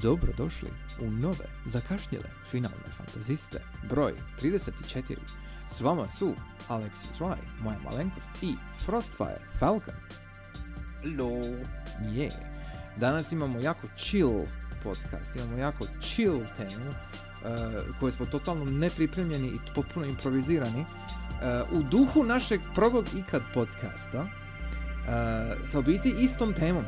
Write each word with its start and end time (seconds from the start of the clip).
Dobrodošli 0.00 0.68
u 1.00 1.10
nove, 1.10 1.44
zakašnjele 1.66 2.28
finalne 2.50 2.88
fantaziste, 2.96 3.60
broj 3.88 4.12
34. 4.42 5.16
S 5.70 5.80
vama 5.80 6.08
su 6.08 6.34
Alexis 6.68 7.18
Rye, 7.20 7.36
moja 7.60 7.78
malenkost 7.84 8.42
i 8.42 8.54
Frostfire 8.84 9.40
Falcon. 9.58 9.94
Hello. 11.02 11.30
Je. 12.12 12.30
Danas 12.96 13.32
imamo 13.32 13.60
jako 13.60 13.86
chill 13.96 14.46
podcast, 14.82 15.36
imamo 15.36 15.56
jako 15.58 15.84
chill 16.00 16.40
temu 16.56 16.90
uh, 16.90 17.96
koju 18.00 18.12
smo 18.12 18.26
totalno 18.26 18.64
nepripremljeni 18.64 19.48
i 19.48 19.74
potpuno 19.74 20.06
improvizirani 20.06 20.80
uh, 20.80 21.78
u 21.78 21.82
duhu 21.82 22.24
našeg 22.24 22.60
prvog 22.74 23.04
ikad 23.16 23.42
podcasta 23.54 24.20
uh, 24.20 24.28
sa 25.66 25.80
biti 25.80 26.14
istom 26.18 26.54
temom. 26.54 26.84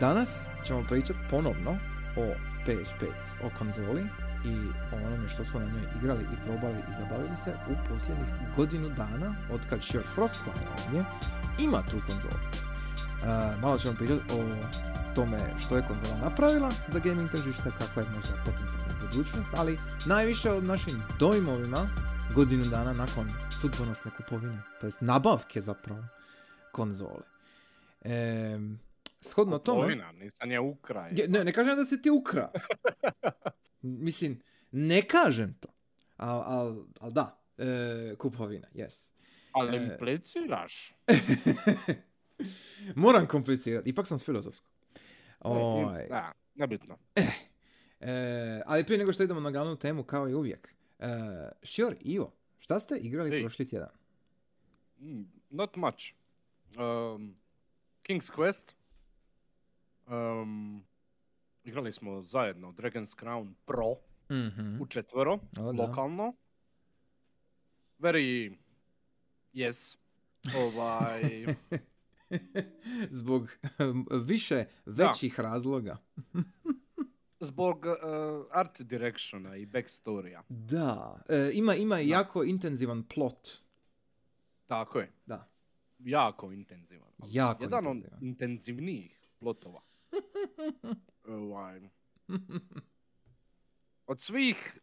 Danas 0.00 0.28
ćemo 0.66 0.84
pričati 0.88 1.18
ponovno 1.30 1.78
o 2.16 2.34
PS5, 2.66 3.06
o 3.42 3.50
konzoli 3.58 4.06
i 4.44 4.54
o 4.92 4.96
onome 5.06 5.28
što 5.28 5.44
smo 5.44 5.60
na 5.60 5.66
njoj 5.66 5.86
igrali 5.98 6.22
i 6.22 6.46
probali 6.46 6.78
i 6.78 6.92
zabavili 7.00 7.36
se 7.44 7.50
u 7.70 7.74
posljednjih 7.88 8.56
godinu 8.56 8.88
dana 8.88 9.34
od 9.50 9.60
kad 9.70 9.82
Sheer 9.82 10.04
Frostfire 10.14 10.66
ovdje 10.84 11.04
ima 11.58 11.82
tu 11.82 11.96
konzolu. 12.06 12.42
Uh, 12.42 13.60
malo 13.62 13.78
ćemo 13.78 13.94
pričati 13.94 14.32
o 14.32 14.38
tome 15.14 15.38
što 15.60 15.76
je 15.76 15.82
konzola 15.82 16.20
napravila 16.20 16.70
za 16.88 16.98
gaming 16.98 17.30
tržište, 17.30 17.70
kakva 17.78 18.02
je 18.02 18.08
možda 18.08 18.34
potencijalna 18.44 18.94
budućnost, 19.00 19.50
ali 19.56 19.78
najviše 20.06 20.52
o 20.52 20.60
našim 20.60 21.02
dojmovima 21.18 21.86
godinu 22.34 22.64
dana 22.64 22.92
nakon 22.92 23.28
sudbonosne 23.60 24.10
kupovine, 24.16 24.58
to 24.80 24.86
jest 24.86 25.00
nabavke 25.00 25.60
zapravo 25.60 26.04
konzole. 26.72 27.22
E, 28.04 28.58
shodno 29.20 29.58
tome... 29.58 29.80
Kupovina, 29.80 30.12
nisam 30.12 30.50
je 30.50 30.60
ukraj. 30.60 31.10
Je, 31.12 31.28
ne, 31.28 31.44
ne 31.44 31.52
kažem 31.52 31.76
da 31.76 31.84
si 31.84 32.02
ti 32.02 32.10
ukra. 32.10 32.52
Mislim, 33.82 34.40
ne 34.72 35.02
kažem 35.02 35.54
to. 35.54 35.68
Al, 36.16 36.42
al, 36.42 36.84
al 37.00 37.10
da, 37.10 37.40
e, 37.58 37.64
kupovina, 38.18 38.68
yes. 38.74 39.10
Ali 39.52 39.76
e- 39.76 39.82
impliciraš. 39.82 40.94
Moram 42.94 43.26
komplicirati, 43.26 43.90
ipak 43.90 44.06
sam 44.06 44.18
s 44.18 44.24
filozofsko. 44.24 44.68
E, 44.94 44.98
Ovaj, 45.40 46.06
Da, 46.08 46.32
nebitno. 46.54 46.98
e, 48.00 48.62
ali 48.66 48.84
prije 48.84 48.98
nego 48.98 49.12
što 49.12 49.22
idemo 49.22 49.40
na 49.40 49.50
glavnu 49.50 49.76
temu, 49.76 50.02
kao 50.04 50.28
i 50.28 50.34
uvijek. 50.34 50.74
E, 50.98 51.06
Šior, 51.62 51.96
Ivo, 52.00 52.32
šta 52.58 52.80
ste 52.80 52.96
igrali 52.96 53.36
Ej. 53.36 53.40
prošli 53.42 53.68
tjedan? 53.68 53.88
Mm, 55.00 55.22
Not 55.50 55.76
much. 55.76 56.14
Um, 56.76 57.36
King's 58.04 58.32
Quest. 58.32 58.72
Um, 60.08 60.84
igrali 61.64 61.92
smo 61.92 62.22
zajedno 62.22 62.72
Dragon's 62.72 63.16
Crown 63.16 63.54
Pro 63.66 63.94
Mhm. 64.30 64.80
u 64.80 64.86
četvero, 64.86 65.32
O, 65.32 65.40
da. 65.54 65.82
lokalno. 65.82 66.32
Very... 67.98 68.56
Yes. 69.54 69.96
Ovaj... 70.56 71.46
Zbog 73.10 73.48
više 74.22 74.64
većih 74.86 75.40
razloga. 75.40 75.96
zbog 77.40 77.76
uh, 77.78 77.92
art 78.52 78.82
directiona 78.82 79.56
i 79.56 79.66
backstorya. 79.66 80.42
Da, 80.48 81.22
e, 81.28 81.50
ima, 81.52 81.74
ima 81.74 81.94
Da. 81.94 82.00
jako 82.00 82.44
intenzivan 82.44 83.02
plot. 83.04 83.48
Tako 84.66 84.98
je. 84.98 85.12
Da. 85.26 85.48
Jako 85.98 86.52
intenzivan. 86.52 87.08
Jako 87.26 87.62
Jedan 87.62 87.86
od 87.86 87.96
intenzivan. 87.96 88.24
intenzivnijih 88.24 89.18
plotova. 89.38 89.80
Ovaj, 91.28 91.80
od 94.06 94.20
svih 94.20 94.78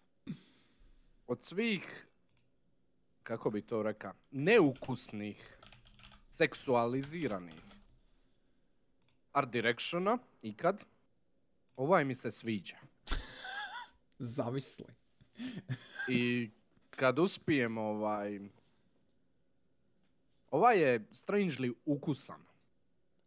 od 1.27 1.43
svih 1.43 2.07
kako 3.23 3.49
bi 3.49 3.61
to 3.61 3.83
rekao 3.83 4.13
neukusnih 4.31 5.57
seksualiziranih 6.29 7.61
art 9.31 9.49
directiona 9.49 10.17
ikad 10.41 10.85
ovaj 11.75 12.05
mi 12.05 12.15
se 12.15 12.31
sviđa. 12.31 12.77
Zamisli. 14.35 14.93
i 16.09 16.49
kad 16.89 17.19
uspijem 17.19 17.77
ovaj 17.77 18.39
ovaj 20.51 20.79
je 20.79 20.99
strangely 20.99 21.73
ukusan 21.85 22.41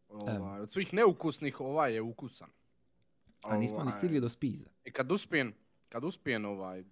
ovaj, 0.09 0.61
od 0.61 0.71
svih 0.71 0.95
neukusnih 0.95 1.61
ovaj 1.61 1.95
je 1.95 2.03
ukusan 2.03 2.49
A 3.43 3.57
nismo 3.57 3.77
ni 3.77 3.83
Ovaj, 3.83 3.93
stigli 3.93 4.21
do 4.21 4.29
spiza. 4.29 4.67
I 4.85 4.93
kad 4.93 5.13
uspijem, 5.13 5.55
kad 5.89 6.05
uspijem 6.05 6.45
ovaj, 6.45 6.85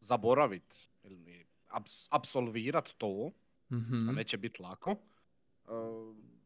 zaboravit 0.00 0.76
ili 1.02 1.46
abs- 1.68 2.08
apsolvirat 2.10 2.90
to, 2.90 3.30
Mhm. 3.70 4.08
a 4.08 4.12
neće 4.12 4.36
biti 4.36 4.62
lako, 4.62 4.90
e, 4.90 5.68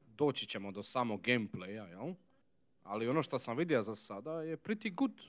doći 0.06 0.46
ćemo 0.46 0.70
do 0.70 0.82
samog 0.82 1.20
gameplaya, 1.20 1.66
jel? 1.86 2.14
Ali 2.82 3.08
ono 3.08 3.22
što 3.22 3.38
sam 3.38 3.56
vidio 3.56 3.82
za 3.82 3.96
sada 3.96 4.42
je 4.42 4.56
pretty 4.56 4.94
good. 4.94 5.20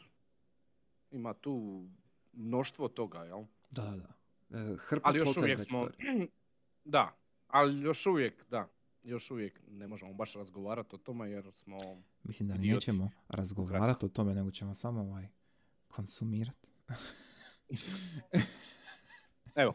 Ima 1.12 1.34
tu 1.34 1.84
mnoštvo 2.34 2.88
toga, 2.88 3.20
jel? 3.20 3.44
Da, 3.72 3.81
da. 3.84 4.14
E, 4.60 4.76
hrpa 4.78 5.10
Ali 5.10 5.20
još 5.20 5.38
uvijek 5.38 5.60
smo... 5.60 5.88
da, 6.86 7.16
ali 7.48 7.81
još 7.81 8.06
uvijek, 8.06 8.46
da. 8.50 8.68
Još 9.09 9.31
uvijek 9.31 9.62
ne 9.68 9.88
možemo 9.88 10.14
baš 10.14 10.34
razgovarati 10.34 10.96
o 10.96 10.97
tome 10.97 11.30
jer 11.31 11.52
smo... 11.53 11.78
Mislim 12.24 12.50
da 12.50 12.56
idioti. 12.56 12.74
nećemo 12.74 13.09
razgovarati 13.28 14.06
o 14.06 14.09
tome, 14.09 14.34
nego 14.34 14.52
ćemo 14.52 14.75
samo 14.75 15.02
ovaj 15.02 15.28
konsumirati. 15.88 16.68
Evo. 19.56 19.74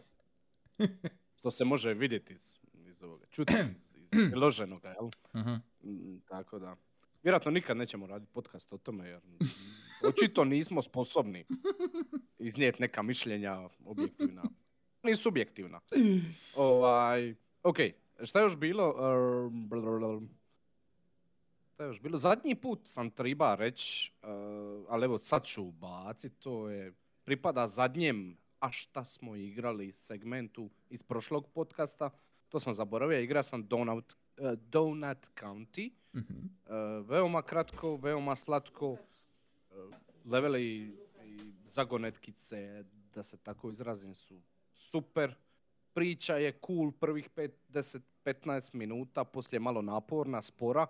Što 1.39 1.51
se 1.51 1.65
može 1.65 1.95
vidjeti 1.95 2.35
iz, 2.35 2.59
iz 2.75 3.03
ovoga, 3.03 3.27
čuti 3.31 3.53
iz, 3.71 3.97
iz 3.97 4.09
priloženoga, 4.31 4.89
jel? 4.89 5.09
Mm, 5.83 6.21
Tako 6.29 6.59
da. 6.59 6.77
Vjerojatno 7.23 7.51
nikad 7.51 7.77
nećemo 7.77 8.07
raditi 8.07 8.33
podcast 8.33 8.73
o 8.73 8.79
tome, 8.79 9.09
jer 9.09 9.21
očito 10.09 10.45
nismo 10.45 10.83
sposobni 10.83 11.45
iznijeti 12.39 12.83
neka 12.83 13.03
mišljenja 13.03 13.69
objektivna. 13.85 14.43
Ni 15.03 15.17
subjektivna. 15.17 15.81
Ovaj, 16.57 17.35
ok, 17.63 17.77
šta 18.23 18.39
je 18.39 18.43
još 18.43 18.57
bilo? 18.57 18.95
Šta 21.75 21.83
je 21.83 21.89
još 21.89 22.01
bilo? 22.01 22.19
Zadnji 22.19 22.55
put 22.55 22.81
sam 22.85 23.11
triba 23.11 23.55
reći, 23.55 24.13
uh, 24.23 24.29
ali 24.89 25.05
evo 25.05 25.19
sad 25.19 25.45
ću 25.45 25.65
bacit, 25.65 26.39
to 26.39 26.69
je, 26.69 26.93
pripada 27.25 27.67
zadnjem, 27.67 28.37
a 28.61 28.73
šta 28.73 29.05
smo 29.05 29.37
igrali 29.37 29.93
segmentu 29.93 30.71
iz 30.91 31.03
prošlog 31.03 31.49
podcasta. 31.55 32.11
To 32.49 32.61
sam 32.61 32.75
zaboravio, 32.75 33.21
igra 33.21 33.43
sam 33.43 33.67
Donut, 33.67 34.15
uh, 34.39 34.53
Donut 34.53 35.31
County. 35.41 35.91
Mhm. 36.17 36.35
Uh, 36.35 37.09
veoma 37.09 37.43
kratko, 37.43 37.97
veoma 37.97 38.37
slatko. 38.37 38.91
Uh, 38.91 38.99
leveli 40.25 40.65
i 41.25 41.53
zagonetkice, 41.67 42.85
da 43.15 43.23
se 43.23 43.37
tako 43.37 43.71
izrazim, 43.71 44.15
su 44.15 44.41
super. 44.75 45.35
Priča 45.95 46.37
je 46.37 46.59
cool 46.67 46.93
prvih 46.93 47.31
5, 47.31 47.51
10, 47.69 48.01
15 48.25 48.75
minuta, 48.75 49.25
poslije 49.25 49.61
malo 49.61 49.83
naporna, 49.83 50.43
spora. 50.43 50.87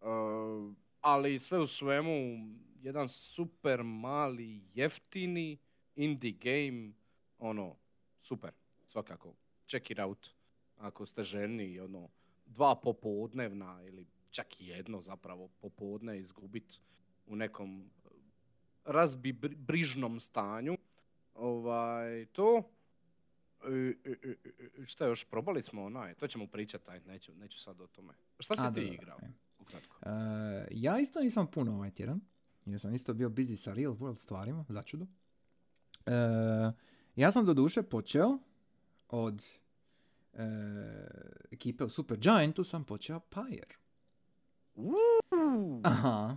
Uh, 0.00 0.74
ali 1.00 1.38
sve 1.38 1.58
u 1.58 1.66
svemu, 1.66 2.12
jedan 2.80 3.08
super 3.08 3.82
mali, 3.82 4.62
jeftini 4.74 5.58
indie 5.96 6.32
game, 6.32 6.92
ono, 7.38 7.76
super, 8.22 8.50
svakako. 8.86 9.34
Check 9.68 9.90
it 9.90 9.98
out, 9.98 10.30
ako 10.76 11.06
ste 11.06 11.22
ženi 11.22 11.64
i 11.64 11.80
ono, 11.80 12.08
dva 12.46 12.74
popodnevna 12.74 13.82
ili 13.84 14.06
čak 14.30 14.46
jedno 14.60 15.00
zapravo 15.00 15.48
popodne 15.48 16.18
izgubit 16.18 16.82
u 17.26 17.36
nekom 17.36 17.90
eh, 18.04 18.08
razbi 18.84 19.32
bri- 19.32 19.56
brižnom 19.56 20.20
stanju. 20.20 20.76
Ovaj, 21.34 22.26
to. 22.26 22.62
Šta 24.86 25.06
još, 25.06 25.24
probali 25.24 25.62
smo 25.62 25.84
onaj, 25.84 26.14
to 26.14 26.26
ćemo 26.26 26.46
pričati, 26.46 26.90
aj, 26.90 27.00
neću, 27.00 27.34
neću 27.34 27.60
sad 27.60 27.80
o 27.80 27.86
tome. 27.86 28.14
Šta 28.38 28.56
si 28.56 28.62
A, 28.62 28.72
ti 28.72 28.80
dobro, 28.80 28.94
igrao, 28.94 29.18
e. 29.22 29.30
ukratko? 29.58 29.96
E, 30.08 30.68
ja 30.70 30.98
isto 30.98 31.20
nisam 31.20 31.46
puno 31.46 31.74
ovaj 31.74 31.90
tjedan, 31.90 32.20
jer 32.66 32.80
sam 32.80 32.94
isto 32.94 33.14
bio 33.14 33.28
busy 33.28 33.56
sa 33.56 33.72
real 33.72 33.92
world 33.92 34.16
stvarima, 34.16 34.64
začudo. 34.68 35.06
E, 36.06 36.12
ja 37.16 37.32
sam 37.32 37.44
do 37.44 37.54
duše 37.54 37.82
počeo 37.82 38.38
od 39.08 39.44
e, 40.32 40.44
ekipe 41.50 41.84
u 41.84 41.88
Super 41.88 42.18
Giantu 42.18 42.64
sam 42.64 42.84
počeo 42.84 43.20
Pyre. 43.30 43.74
Aha. 45.84 46.36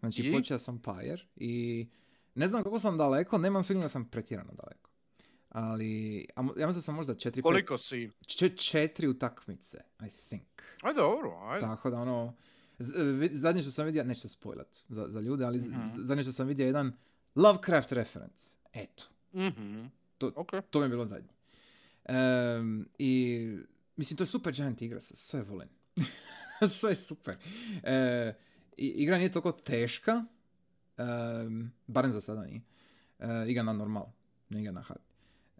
Znači 0.00 0.22
I? 0.22 0.32
počeo 0.32 0.58
sam 0.58 0.82
Pyre 0.82 1.24
i 1.36 1.86
ne 2.34 2.48
znam 2.48 2.62
kako 2.62 2.80
sam 2.80 2.98
daleko, 2.98 3.38
nemam 3.38 3.64
film 3.64 3.80
da 3.80 3.88
sam 3.88 4.04
pretjerano 4.04 4.52
daleko. 4.52 4.90
Ali, 5.56 6.26
ja 6.36 6.42
mislim 6.42 6.74
da 6.74 6.80
sam 6.80 6.94
možda 6.94 7.14
četiri, 7.14 7.42
koliko 7.42 7.74
pet, 7.74 7.80
si? 7.80 8.10
četiri 8.58 9.08
utakmice, 9.08 9.78
I 10.00 10.08
think. 10.20 10.62
Aj 10.82 10.94
dobro, 10.94 11.38
ajde. 11.42 11.60
Tako 11.60 11.90
da 11.90 11.96
ono, 11.96 12.34
Zadnje 13.32 13.62
što 13.62 13.70
sam 13.70 13.86
vidio, 13.86 14.04
neću 14.04 14.28
spojlat 14.28 14.76
za, 14.88 15.06
za 15.08 15.20
ljude, 15.20 15.44
ali 15.44 15.58
Mhm. 15.58 15.88
zadnje 15.96 16.22
što 16.22 16.32
sam 16.32 16.46
vidio 16.46 16.64
je 16.64 16.68
jedan 16.68 16.92
Lovecraft 17.34 17.92
reference. 17.92 18.44
Eto, 18.72 19.04
Mhm. 19.32 19.84
To- 20.18 20.32
Ok. 20.36 20.50
to 20.70 20.78
mi 20.78 20.84
je 20.84 20.88
bilo 20.88 21.06
zadnje. 21.06 21.28
Em, 22.04 22.88
I, 22.98 23.48
mislim, 23.96 24.16
to 24.16 24.22
je 24.22 24.28
super 24.28 24.52
giant 24.54 24.82
igra, 24.82 25.00
sve 25.00 25.42
volim. 25.42 25.68
sve 26.70 26.90
je 26.90 26.96
super. 26.96 27.36
E, 27.82 28.32
igra 28.76 29.18
nije 29.18 29.32
toliko 29.32 29.52
teška, 29.52 30.24
em, 30.98 31.72
barem 31.86 32.12
za 32.12 32.20
sada 32.20 32.44
nije. 32.44 32.60
E, 33.18 33.44
igra 33.48 33.62
na 33.62 33.72
normal, 33.72 34.06
ne 34.48 34.60
igra 34.60 34.72
na 34.72 34.80
hard. 34.82 35.00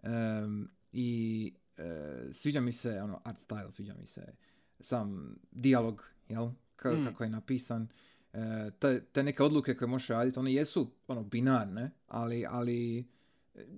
Em, 0.07 0.67
I 0.91 1.53
e, 1.77 1.83
sviđa 2.31 2.61
mi 2.61 2.71
se, 2.71 2.91
ono, 2.93 3.21
art 3.23 3.39
style, 3.39 3.71
sviđa 3.71 3.93
mi 3.93 4.05
se 4.07 4.33
sam 4.79 5.35
dijalog, 5.51 6.03
jel? 6.29 6.49
Ka- 6.75 6.99
Mm. 6.99 7.05
Kako 7.05 7.23
je 7.23 7.29
napisan. 7.29 7.87
E, 8.33 8.39
te, 8.71 9.03
te 9.03 9.23
neke 9.23 9.43
odluke 9.43 9.75
koje 9.75 9.87
možeš 9.87 10.07
raditi, 10.07 10.39
one 10.39 10.53
jesu, 10.53 10.91
ono, 11.07 11.23
binarne, 11.23 11.91
ali, 12.07 12.45
ali 12.45 12.99
e, 12.99 13.03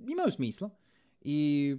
imaju 0.08 0.32
smisla. 0.32 0.70
I 1.22 1.76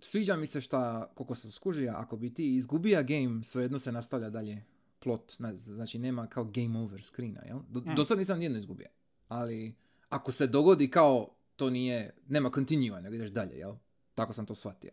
sviđa 0.00 0.36
mi 0.36 0.46
se 0.46 0.60
šta, 0.60 1.10
koliko 1.14 1.34
sam 1.34 1.50
skužio, 1.50 1.92
ako 1.92 2.16
bi 2.16 2.34
ti 2.34 2.56
izgubija 2.56 3.02
game, 3.02 3.44
svejedno 3.44 3.78
se 3.78 3.92
nastavlja 3.92 4.30
dalje 4.30 4.64
plot, 4.98 5.38
na- 5.38 5.54
znači 5.54 5.98
nema 5.98 6.26
kao 6.26 6.44
game 6.44 6.78
over 6.78 7.02
screena, 7.02 7.40
jel? 7.42 7.58
Do, 7.68 7.80
Mm. 7.82 7.94
do 7.96 8.04
sad 8.04 8.18
nisam 8.18 8.38
nijedno 8.38 8.58
izgubio, 8.58 8.88
ali 9.28 9.74
ako 10.08 10.32
se 10.32 10.46
dogodi 10.46 10.90
kao 10.90 11.28
to 11.56 11.70
nije, 11.70 12.14
nema 12.28 12.50
continue, 12.50 13.02
nego 13.02 13.14
ideš 13.14 13.30
dalje, 13.30 13.56
jel? 13.56 13.74
Tako 14.18 14.32
sam 14.32 14.46
to 14.46 14.54
shvatio. 14.54 14.90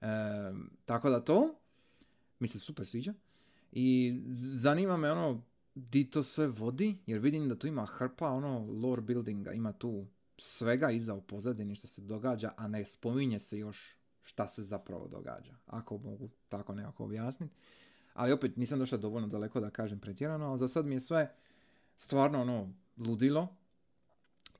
Em, 0.00 0.70
tako 0.84 1.10
da 1.10 1.24
to, 1.24 1.54
mi 2.38 2.48
se 2.48 2.58
super 2.58 2.86
sviđa. 2.86 3.14
I 3.72 4.20
zanima 4.52 4.96
me 4.96 5.12
ono, 5.12 5.42
di 5.74 6.10
to 6.10 6.22
sve 6.22 6.46
vodi, 6.46 6.98
jer 7.06 7.18
vidim 7.18 7.48
da 7.48 7.58
tu 7.58 7.66
ima 7.66 7.86
hrpa 7.86 8.28
ono 8.28 8.66
lore 8.82 9.02
buildinga, 9.02 9.52
ima 9.52 9.72
tu 9.72 10.06
svega 10.38 10.90
iza 10.90 11.14
u 11.14 11.20
pozadini 11.20 11.74
što 11.74 11.86
se 11.86 12.00
događa, 12.00 12.52
a 12.56 12.68
ne 12.68 12.84
spominje 12.86 13.38
se 13.38 13.58
još 13.58 13.96
šta 14.22 14.48
se 14.48 14.62
zapravo 14.62 15.08
događa, 15.08 15.54
ako 15.66 15.98
mogu 15.98 16.28
tako 16.48 16.74
nekako 16.74 17.04
objasniti. 17.04 17.54
Ali 18.14 18.32
opet 18.32 18.56
nisam 18.56 18.78
došao 18.78 18.98
dovoljno 18.98 19.28
daleko 19.28 19.60
da 19.60 19.70
kažem 19.70 20.00
pretjerano, 20.00 20.46
ali 20.46 20.58
za 20.58 20.68
sad 20.68 20.86
mi 20.86 20.94
je 20.94 21.00
sve 21.00 21.34
stvarno 21.96 22.40
ono 22.40 22.72
ludilo. 22.96 23.48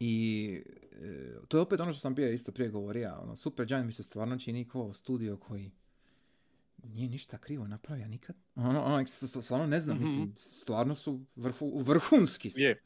I 0.01 0.63
e, 0.93 1.35
to 1.49 1.57
je 1.57 1.61
opet 1.61 1.81
ono 1.81 1.93
što 1.93 2.01
sam 2.01 2.15
bio 2.15 2.33
isto 2.33 2.53
prije 2.53 2.71
govorio, 2.71 3.19
ono, 3.23 3.37
Super 3.37 3.67
Giant 3.67 3.87
mi 3.87 3.93
se 3.93 4.03
stvarno 4.03 4.39
čini 4.39 4.69
kao 4.69 4.93
studio 4.93 5.37
koji 5.37 5.71
nije 6.85 7.09
ništa 7.09 7.39
krivo 7.39 7.67
napravio 7.67 8.09
nikad. 8.09 8.37
Ono, 8.55 8.83
ono, 8.83 9.07
stvarno 9.43 9.67
ne 9.67 9.81
znam, 9.81 9.97
Mhm. 9.97 10.05
mislim, 10.07 10.35
stvarno 10.37 10.95
su 10.95 11.21
vrhu, 11.37 11.79
vrhunski 11.79 12.51
su. 12.51 12.61
Je. 12.61 12.83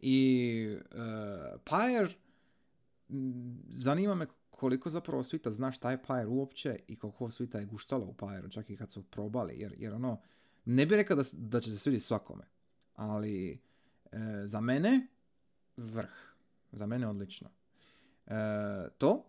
I 0.00 0.76
uh, 0.90 0.98
Pyre, 1.64 2.12
zanima 3.68 4.14
me 4.14 4.26
koliko 4.50 4.90
zapravo 4.90 5.22
svita 5.22 5.52
zna 5.52 5.72
šta 5.72 5.90
je 5.90 6.02
Pyre 6.08 6.26
uopće 6.26 6.78
i 6.88 6.96
koliko 6.96 7.30
svita 7.30 7.58
je 7.58 7.66
guštalo 7.66 8.04
u 8.06 8.12
Pyre, 8.14 8.50
čak 8.52 8.70
i 8.70 8.76
kad 8.76 8.90
su 8.90 9.02
probali, 9.02 9.58
jer, 9.58 9.74
jer 9.78 9.94
ono, 9.94 10.20
ne 10.64 10.86
bih 10.86 10.96
rekao 10.96 11.16
da, 11.16 11.22
da 11.32 11.60
će 11.60 11.70
se 11.70 11.78
svidjeti 11.78 12.04
svakome, 12.04 12.44
ali 12.94 13.52
e, 14.12 14.18
za 14.46 14.60
mene 14.60 15.06
vrh, 15.76 16.10
za 16.72 16.86
mene 16.86 17.08
odlično. 17.08 17.50
E, 18.26 18.32
to 18.98 19.24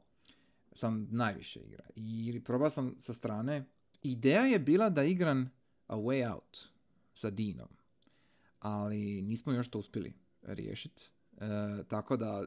sam 0.73 1.07
najviše 1.11 1.59
igra 1.59 1.83
i 1.95 2.41
probao 2.45 2.69
sam 2.69 2.95
sa 2.99 3.13
strane, 3.13 3.65
ideja 4.03 4.41
je 4.41 4.59
bila 4.59 4.89
da 4.89 5.03
igram 5.03 5.51
A 5.87 5.95
Way 5.95 6.33
Out 6.33 6.67
sa 7.13 7.29
Dinom, 7.29 7.67
ali 8.59 9.21
nismo 9.21 9.51
još 9.53 9.67
to 9.69 9.79
uspjeli 9.79 10.13
riješiti. 10.41 11.03
E, 11.37 11.45
tako 11.87 12.17
da, 12.17 12.43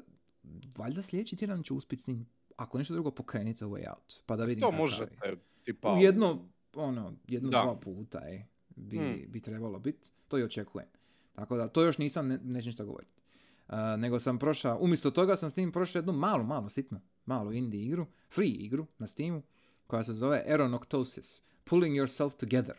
valjda 0.76 1.02
sljedeći 1.02 1.36
tjedan 1.36 1.62
ću 1.62 1.76
uspjeti 1.76 2.02
s 2.02 2.06
njim, 2.06 2.26
ako 2.56 2.78
nešto 2.78 2.94
drugo 2.94 3.10
pokrenite 3.10 3.64
A 3.64 3.68
Way 3.68 3.90
Out, 3.90 4.22
pa 4.26 4.36
da 4.36 4.44
vidim 4.44 4.60
To 4.60 4.70
je. 4.70 4.76
možete, 4.76 5.36
tipa... 5.62 5.92
U 5.94 5.98
jedno, 5.98 6.48
ono, 6.74 7.12
jedno, 7.28 7.50
Da. 7.50 7.62
dva 7.62 7.76
puta, 7.76 8.18
e, 8.20 8.44
bi, 8.68 8.96
Hmm. 8.98 9.24
bi 9.28 9.40
trebalo 9.40 9.78
biti. 9.78 10.08
To 10.28 10.38
i 10.38 10.42
očekujem. 10.42 10.88
Tako 11.32 11.56
da, 11.56 11.68
to 11.68 11.82
još 11.82 11.98
nisam, 11.98 12.28
ne, 12.28 12.38
neću 12.38 12.68
ništa 12.68 12.84
govoriti. 12.84 13.21
Uh, 13.68 13.74
nego 13.98 14.20
sam 14.20 14.38
prošao, 14.38 14.78
umjesto 14.80 15.10
toga 15.10 15.36
sam 15.36 15.50
s 15.50 15.54
tim 15.54 15.72
prošao 15.72 15.98
jednu 15.98 16.12
malu, 16.12 16.44
malu, 16.44 16.68
sitnu, 16.68 17.00
malu 17.26 17.52
indie 17.52 17.82
igru, 17.82 18.06
free 18.30 18.50
igru 18.50 18.86
na 18.98 19.06
Steamu, 19.06 19.42
koja 19.86 20.04
se 20.04 20.12
zove 20.12 20.44
Aeronoctosis, 20.48 21.42
Pulling 21.64 21.96
Yourself 21.96 22.36
Together. 22.36 22.76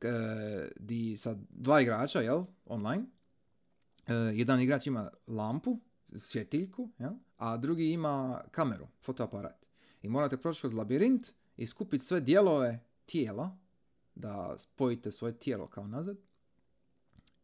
E, 0.00 0.68
di 0.76 1.16
sa 1.16 1.36
dva 1.50 1.80
igrača, 1.80 2.20
jel, 2.20 2.44
online. 2.66 3.04
E, 4.06 4.14
jedan 4.14 4.60
igrač 4.60 4.86
ima 4.86 5.10
lampu, 5.26 5.80
svjetiljku, 6.16 6.90
jel, 6.98 7.12
a 7.36 7.56
drugi 7.56 7.92
ima 7.92 8.42
kameru, 8.50 8.88
fotoaparat. 9.02 9.66
I 10.02 10.08
morate 10.08 10.36
proći 10.36 10.60
kroz 10.60 10.74
labirint 10.74 11.32
i 11.56 11.66
skupiti 11.66 12.04
sve 12.04 12.20
dijelove 12.20 12.80
tijela, 13.06 13.56
da 14.14 14.54
spojite 14.58 15.12
svoje 15.12 15.38
tijelo 15.38 15.66
kao 15.66 15.86
nazad. 15.86 16.16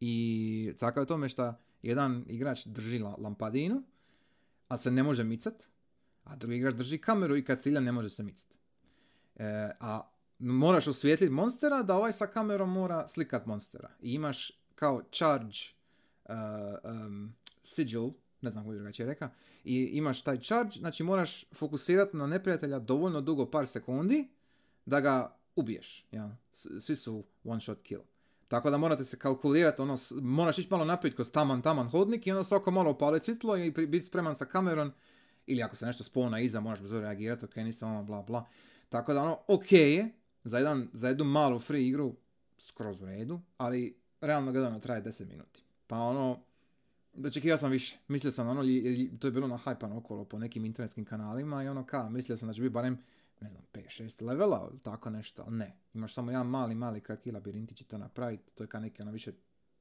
I 0.01 0.73
caka 0.77 1.01
je 1.01 1.07
tome 1.07 1.29
što 1.29 1.55
jedan 1.83 2.25
igrač 2.29 2.67
drži 2.67 2.99
la- 2.99 3.17
lampadinu, 3.19 3.83
a 4.69 4.79
se 4.79 4.91
ne 4.91 5.03
može 5.03 5.25
micat, 5.25 5.69
a 6.25 6.37
drugi 6.37 6.57
igrač 6.57 6.75
drži 6.75 6.99
kameru 6.99 7.37
i 7.37 7.45
kad 7.45 7.61
cilja 7.61 7.81
ne 7.81 7.93
može 7.93 8.11
se 8.11 8.23
micat. 8.23 8.47
E, 9.37 9.71
a 9.81 10.11
moraš 10.39 10.87
osvijetliti 10.87 11.33
monstera 11.33 11.83
da 11.83 11.97
ovaj 11.97 12.13
sa 12.13 12.27
kamerom 12.27 12.73
mora 12.73 13.09
slikat 13.09 13.47
monstera. 13.47 13.91
I 14.01 14.15
imaš 14.15 14.53
kao 14.75 15.03
charge 15.13 15.59
uh, 16.25 16.35
um, 16.85 17.35
sigil, 17.63 18.11
ne 18.41 18.51
znam 18.51 18.65
kako 18.65 18.75
drugačije 18.75 19.07
rekao, 19.07 19.29
i 19.65 19.91
imaš 19.93 20.23
taj 20.23 20.41
charge, 20.41 20.71
znači 20.71 21.03
moraš 21.03 21.45
fokusirati 21.55 22.17
na 22.17 22.27
neprijatelja 22.27 22.79
dovoljno 22.79 23.21
dugo, 23.21 23.51
par 23.51 23.67
sekundi, 23.67 24.29
da 24.87 25.01
ga 25.01 25.37
ubiješ. 25.57 26.07
Ja? 26.13 26.37
Svi 26.81 26.97
su 26.97 27.25
one 27.45 27.61
shot 27.61 27.83
kill. 27.83 28.03
Tako 28.53 28.71
da 28.71 28.79
morate 28.79 29.05
se 29.05 29.19
kalkulirati, 29.19 29.83
ono, 29.83 29.99
moraš 30.21 30.59
ići 30.59 30.69
malo 30.71 30.85
naprijed 30.85 31.15
kroz 31.15 31.31
taman, 31.31 31.63
taman 31.63 31.89
hodnik 31.89 32.27
i 32.27 32.31
onda 32.31 32.45
svako 32.45 32.71
malo 32.71 32.91
upaliti 32.91 33.25
svjetlo 33.25 33.57
i 33.57 33.71
biti 33.71 34.07
spreman 34.07 34.35
sa 34.35 34.45
kamerom. 34.45 34.93
Ili 35.47 35.63
ako 35.63 35.77
se 35.77 35.87
nešto 35.87 36.05
spona 36.05 36.41
iza, 36.41 36.61
moraš 36.61 36.81
brzo 36.81 37.01
reagirati, 37.01 37.45
ok, 37.45 37.57
nisam 37.57 37.91
ono, 37.91 38.03
bla, 38.03 38.23
bla. 38.23 38.47
Tako 38.89 39.13
da 39.13 39.23
ono, 39.23 39.39
ok 39.49 39.73
je, 39.73 40.13
za, 40.45 40.59
jedan, 40.59 40.89
za 40.93 41.09
jednu 41.09 41.25
malu 41.25 41.59
free 41.59 41.83
igru, 41.83 42.15
skroz 42.59 43.03
u 43.03 43.07
redu, 43.07 43.41
ali 43.57 43.97
realno 44.21 44.53
gledano 44.53 44.81
traje 44.81 45.03
10 45.03 45.29
minuti. 45.29 45.63
Pa 45.87 45.97
ono, 45.97 46.39
očekivao 47.25 47.59
sam 47.59 47.71
više. 47.71 47.99
Mislio 48.09 48.33
sam, 48.33 48.49
ono, 48.49 48.63
to 49.19 49.27
je 49.27 49.33
bilo 49.33 49.47
nahajpano 49.49 49.97
okolo 49.97 50.25
po 50.25 50.39
nekim 50.39 50.65
internetskim 50.65 51.05
kanalima 51.05 51.65
i 51.65 51.69
ono 51.69 51.87
ka, 51.87 52.09
mislio 52.09 52.37
sam 52.37 52.49
da 52.49 52.55
će 52.55 52.63
biti 52.63 52.73
barem, 52.73 52.99
ne 53.43 53.51
znam, 53.51 53.63
5-6 53.73 54.25
levela, 54.27 54.73
tako 54.83 55.11
nešto, 55.11 55.43
ali 55.47 55.57
ne. 55.57 55.77
Imaš 55.95 56.15
samo 56.15 56.31
jedan 56.31 56.47
mali, 56.47 56.75
mali 56.75 57.01
kratki 57.01 57.31
labirintić 57.31 57.81
i 57.81 57.85
to 57.85 57.99
napraviti, 57.99 58.55
to 58.55 58.65
je 58.65 58.69
kao 58.69 58.81
neki 58.81 59.03
ono 59.03 59.11
više 59.13 59.33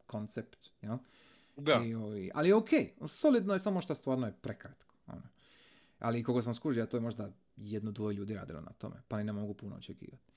koncept, 0.07 0.71
jel? 0.81 0.97
Da. 1.57 1.81
I, 1.85 1.95
ovi- 1.95 2.31
ali 2.33 2.49
je 2.49 2.55
ok, 2.55 2.69
solidno 3.07 3.53
je 3.53 3.59
samo 3.59 3.81
što 3.81 3.95
stvarno 3.95 4.27
je 4.27 4.33
prekratko. 4.41 4.95
Ono. 5.07 5.21
Ali 5.99 6.23
koliko 6.23 6.41
sam 6.41 6.53
skužio, 6.53 6.85
to 6.85 6.97
je 6.97 7.01
možda 7.01 7.31
jedno, 7.57 7.91
dvoje 7.91 8.15
ljudi 8.15 8.33
radilo 8.33 8.61
na 8.61 8.71
tome, 8.71 8.95
pa 9.07 9.17
ni 9.17 9.23
ne 9.23 9.33
mogu 9.33 9.53
puno 9.53 9.75
očekivati. 9.75 10.31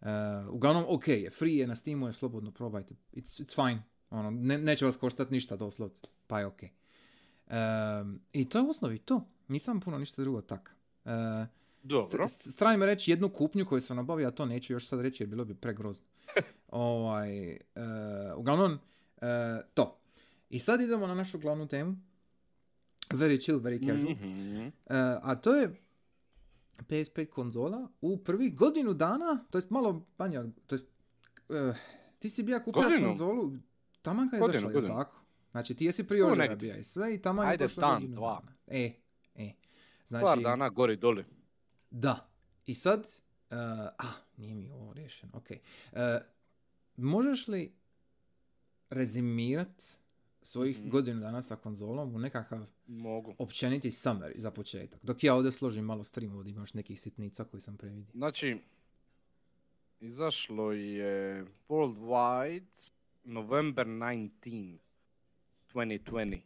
Uh, 0.00 0.06
uglavnom, 0.50 0.84
ok 0.88 1.08
je, 1.08 1.30
free 1.30 1.56
je, 1.56 1.66
na 1.66 1.74
Steamu 1.74 2.06
je, 2.06 2.12
slobodno 2.12 2.52
probajte, 2.52 2.94
it's, 3.12 3.44
it's 3.44 3.54
fine. 3.54 3.82
Ono, 4.10 4.30
ne, 4.30 4.58
neće 4.58 4.84
vas 4.84 4.96
koštati 4.96 5.32
ništa 5.32 5.56
doslovce, 5.56 6.02
pa 6.26 6.40
je 6.40 6.46
ok. 6.46 6.60
Um, 6.62 8.20
I 8.32 8.48
to 8.48 8.58
je 8.58 8.64
u 8.64 8.70
osnovi 8.70 8.98
to. 8.98 9.28
Nisam 9.48 9.80
puno 9.80 9.98
ništa 9.98 10.22
drugo 10.22 10.40
tak. 10.40 10.76
Uh, 11.04 11.10
Dobro. 11.82 12.24
St- 12.24 12.50
strani 12.52 12.78
me 12.78 12.86
reći 12.86 13.10
jednu 13.10 13.28
kupnju 13.28 13.66
koju 13.66 13.80
sam 13.80 13.96
nabavio, 13.96 14.28
a 14.28 14.30
to 14.30 14.46
neću 14.46 14.72
još 14.72 14.86
sad 14.86 15.00
reći 15.00 15.22
jer 15.22 15.28
bilo 15.30 15.44
bi 15.44 15.54
pregrozno. 15.54 16.04
ovaj, 16.68 17.50
e, 17.52 17.58
uglavnom, 18.36 18.78
e, 19.20 19.60
to. 19.74 19.98
I 20.50 20.58
sad 20.58 20.80
idemo 20.80 21.06
na 21.06 21.14
našu 21.14 21.38
glavnu 21.38 21.68
temu. 21.68 21.96
Very 23.10 23.44
chill, 23.44 23.60
very 23.60 23.86
casual. 23.86 24.12
Mhm. 24.12 24.66
E, 24.66 24.70
a 25.22 25.34
to 25.34 25.54
je 25.56 25.74
PS5 26.88 27.26
konzola 27.26 27.88
u 28.00 28.24
prvih 28.24 28.54
godinu 28.56 28.94
dana, 28.94 29.44
to 29.50 29.58
jest 29.58 29.70
malo 29.70 30.06
manje, 30.18 30.42
to 30.66 30.74
jest, 30.74 30.88
ti 32.18 32.30
si 32.30 32.42
bija 32.42 32.64
kupio 32.64 32.82
konzolu, 33.04 33.52
taman 34.02 34.30
kad 34.30 34.36
je 34.36 34.40
Godinu, 34.40 34.60
došla, 34.60 34.72
godinu. 34.72 34.94
tako? 34.94 35.16
Znači 35.50 35.74
ti 35.74 35.84
jesi 35.84 36.06
prije 36.06 36.56
bija 36.60 36.76
i 36.76 36.84
sve 36.84 37.14
i 37.14 37.22
taman 37.22 37.50
je 37.50 37.56
dan, 37.56 37.94
godinu 37.94 38.16
dva. 38.16 38.40
dana. 38.40 38.56
E, 38.66 38.92
e. 39.34 39.52
Znači, 40.08 40.24
Par 40.24 40.38
dana 40.38 40.68
gori 40.68 40.96
doli. 40.96 41.24
Da. 41.90 42.28
I 42.66 42.74
sad, 42.74 43.00
uh, 43.00 43.56
a, 43.98 44.12
nije 44.36 44.54
mi 44.54 44.70
ovo 44.70 44.92
riješeno, 44.92 45.32
ok. 45.34 45.46
Uh, 45.50 45.98
možeš 46.96 47.48
li 47.48 47.72
rezimirat 48.90 49.82
svojih 50.42 50.78
Mhm. 50.80 50.88
godinu 50.90 51.20
dana 51.20 51.42
sa 51.42 51.56
konzolom 51.56 52.14
u 52.14 52.18
nekakav 52.18 52.66
Mogu. 52.86 53.34
općeniti 53.38 53.90
summary 53.90 54.38
za 54.38 54.50
početak? 54.50 55.00
Dok 55.04 55.24
ja 55.24 55.34
ovdje 55.34 55.52
složim 55.52 55.84
malo 55.84 56.04
stream, 56.04 56.34
ovdje 56.34 56.50
imaš 56.52 56.74
nekih 56.74 57.00
sitnica 57.00 57.44
koji 57.44 57.60
sam 57.60 57.76
previdio. 57.76 58.12
Znači, 58.14 58.58
izašlo 60.00 60.72
je 60.72 61.44
Worldwide 61.68 62.92
November 63.24 63.86
19, 63.86 64.78
2020. 65.74 66.40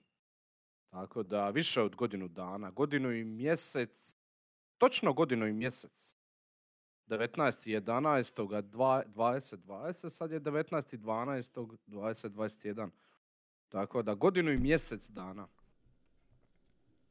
Tako 0.90 1.22
da 1.22 1.50
više 1.50 1.82
od 1.82 1.96
godinu 1.96 2.28
dana, 2.28 2.70
godinu 2.70 3.12
i 3.12 3.24
mjesec, 3.24 4.16
točno 4.82 5.12
godinu 5.12 5.46
i 5.46 5.52
mjesec. 5.52 6.16
19.11. 7.08 8.62
2020, 8.72 10.08
sad 10.08 10.30
je 10.30 10.40
19.12. 10.40 11.76
2021. 11.86 12.88
Tako 13.68 14.02
da 14.02 14.14
godinu 14.14 14.50
i 14.50 14.56
mjesec 14.56 15.10
dana. 15.10 15.48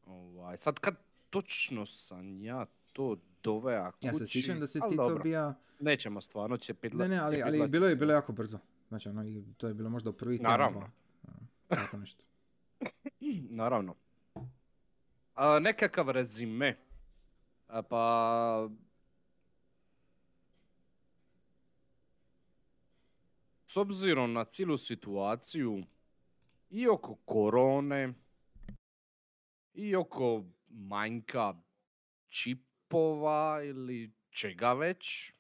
Ovaj, 0.06 0.58
sad 0.58 0.80
kad 0.80 0.96
točno 1.30 1.86
sam 1.86 2.42
ja 2.42 2.66
to 2.94 3.18
dovea 3.44 3.92
kući... 3.92 4.08
Ja 4.08 4.13
se 4.13 4.28
sjećam 4.28 4.60
da 4.60 4.68
si 4.68 4.80
ti 4.90 4.96
to 4.96 5.20
bija... 5.24 5.54
Nećemo 5.80 6.22
stvarno 6.22 6.58
će 6.58 6.75
Ne, 6.94 7.08
ne, 7.08 7.18
ali, 7.18 7.42
ali 7.42 7.68
bilo 7.68 7.88
je 7.88 7.96
bilo 7.96 8.13
jako 8.13 8.32
brzo. 8.32 8.60
Znači, 8.88 9.10
ono, 9.10 9.25
i 9.28 9.44
to 9.58 9.68
je 9.68 9.74
bilo 9.74 9.90
možda 9.90 10.10
u 10.10 10.13
prvi 10.13 10.40
Naravno. 10.40 10.80
dva. 10.80 10.90
Ono, 11.28 11.48
Tako 11.68 11.98
nešto. 11.98 12.24
Naravno. 13.62 13.96
A, 15.36 15.60
nekakav 15.60 16.10
rezime. 16.10 16.78
A, 17.72 17.82
pa... 17.82 18.70
S 23.66 23.78
obzirom 23.78 24.34
na 24.34 24.46
cijelu 24.46 24.78
situaciju 24.78 25.84
i 26.70 26.88
oko 26.88 27.16
korone 27.25 28.13
i 29.74 29.96
oko 29.96 30.44
manjka 30.68 31.54
čipova 32.30 33.63
ili 33.63 34.12
čega 34.30 34.74
već, 34.74 35.34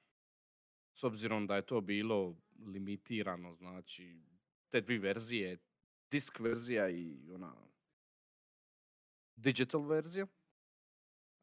s 0.93 1.03
obzirom 1.03 1.47
da 1.47 1.55
je 1.55 1.65
to 1.65 1.81
bilo 1.81 2.35
limitirano, 2.65 3.55
znači 3.55 4.21
te 4.69 4.81
dvije 4.81 4.99
verzije, 4.99 5.57
disk 6.11 6.39
verzija 6.39 6.89
i 6.89 7.31
ona 7.31 7.55
digital 9.35 9.87
verzija, 9.87 10.27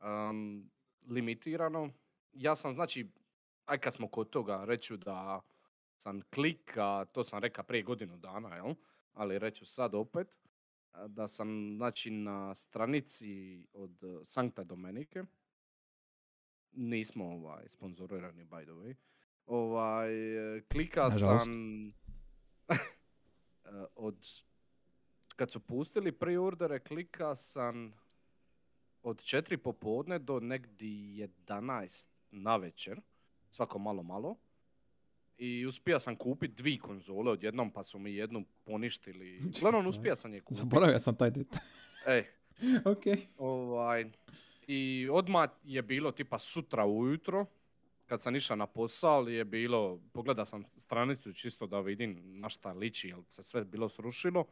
um, 0.00 0.70
limitirano. 1.08 1.90
Ja 2.32 2.56
sam, 2.56 2.72
znači, 2.72 3.10
aj 3.66 3.78
kad 3.78 3.94
smo 3.94 4.08
kod 4.08 4.30
toga, 4.30 4.64
reću 4.64 4.96
da 4.96 5.40
sam 5.96 6.20
klika, 6.34 7.04
to 7.04 7.24
sam 7.24 7.38
rekao 7.38 7.64
prije 7.64 7.82
godinu 7.82 8.16
dana, 8.16 8.56
jel? 8.56 8.74
Ali 9.12 9.38
reću 9.38 9.66
sad 9.66 9.94
opet, 9.94 10.38
da 11.06 11.28
sam, 11.28 11.74
znači, 11.76 12.10
na 12.10 12.54
stranici 12.54 13.64
od 13.72 14.04
eh, 14.04 14.24
Sankta 14.24 14.64
Domenike, 14.64 15.22
nismo 16.72 17.24
ovaj, 17.24 17.68
sponzorirani, 17.68 18.44
by 18.44 18.62
the 18.64 18.72
way, 18.72 18.94
ovaj, 19.46 20.56
eh, 20.56 20.62
klika 20.72 21.02
Nažalost. 21.02 21.44
sam 21.44 21.88
eh, 22.68 23.84
od 23.94 24.26
kad 25.36 25.50
su 25.50 25.60
pustili 25.60 26.12
preordere, 26.12 26.80
klika 26.80 27.34
sam 27.34 27.94
od 29.08 29.22
4 29.22 29.56
popodne 29.56 30.18
do 30.18 30.40
negdje 30.40 31.28
11 31.46 32.06
na 32.30 32.56
večer, 32.56 33.00
svako 33.50 33.78
malo 33.78 34.02
malo. 34.02 34.36
I 35.38 35.66
uspio 35.66 36.00
sam 36.00 36.16
kupiti 36.16 36.54
dvi 36.54 36.78
konzole 36.78 37.32
odjednom, 37.32 37.70
pa 37.70 37.82
su 37.82 37.98
mi 37.98 38.14
jednu 38.14 38.44
poništili. 38.64 39.42
Uglavnom, 39.58 39.86
uspio 39.86 40.16
sam 40.16 40.34
je 40.34 40.40
kupiti. 40.40 40.58
Zaboravio 40.58 40.98
sam 40.98 41.16
taj 41.16 41.30
detalj. 41.30 41.60
Ej, 42.06 42.24
ok. 42.92 43.04
ovaj, 43.38 44.10
I 44.66 45.08
odmah 45.12 45.50
je 45.64 45.82
bilo 45.82 46.12
tipa 46.12 46.38
sutra 46.38 46.86
ujutro, 46.86 47.46
kad 48.06 48.22
sam 48.22 48.36
išao 48.36 48.56
na 48.56 48.66
posao, 48.66 49.28
je 49.28 49.44
bilo, 49.44 50.00
pogleda 50.12 50.44
sam 50.44 50.64
stranicu 50.64 51.32
čisto 51.32 51.66
da 51.66 51.80
vidim 51.80 52.40
na 52.40 52.48
šta 52.48 52.72
liči, 52.72 53.08
jer 53.08 53.18
se 53.28 53.42
sve 53.42 53.64
bilo 53.64 53.88
srušilo. 53.88 54.44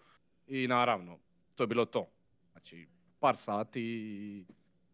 I 0.46 0.66
naravno, 0.68 1.18
to 1.54 1.62
je 1.62 1.66
bilo 1.66 1.84
to. 1.84 2.06
Znači, 2.52 2.86
par 3.18 3.36
sati 3.36 3.82
i 3.82 4.44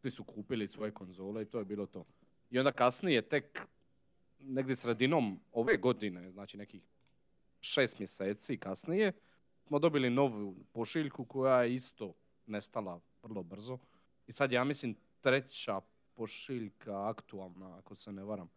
svi 0.00 0.10
su 0.10 0.24
kupili 0.24 0.68
svoje 0.68 0.90
konzole 0.90 1.42
i 1.42 1.46
to 1.46 1.58
je 1.58 1.64
bilo 1.64 1.86
to. 1.86 2.04
I 2.50 2.58
onda 2.58 2.72
kasnije, 2.72 3.22
tek 3.22 3.66
negdje 4.38 4.76
sredinom 4.76 5.40
ove 5.52 5.76
godine, 5.76 6.30
znači 6.30 6.56
nekih 6.56 6.82
šest 7.60 7.98
mjeseci 7.98 8.58
kasnije, 8.58 9.12
smo 9.66 9.78
dobili 9.78 10.10
novu 10.10 10.56
pošiljku 10.72 11.24
koja 11.24 11.62
je 11.62 11.72
isto 11.72 12.14
nestala 12.46 13.00
vrlo 13.22 13.42
brzo. 13.42 13.78
I 14.26 14.32
sad 14.32 14.52
ja 14.52 14.64
mislim 14.64 14.96
treća 15.20 15.80
pošiljka 16.14 17.08
aktualna, 17.08 17.78
ako 17.78 17.94
se 17.94 18.12
ne 18.12 18.24
varam. 18.24 18.50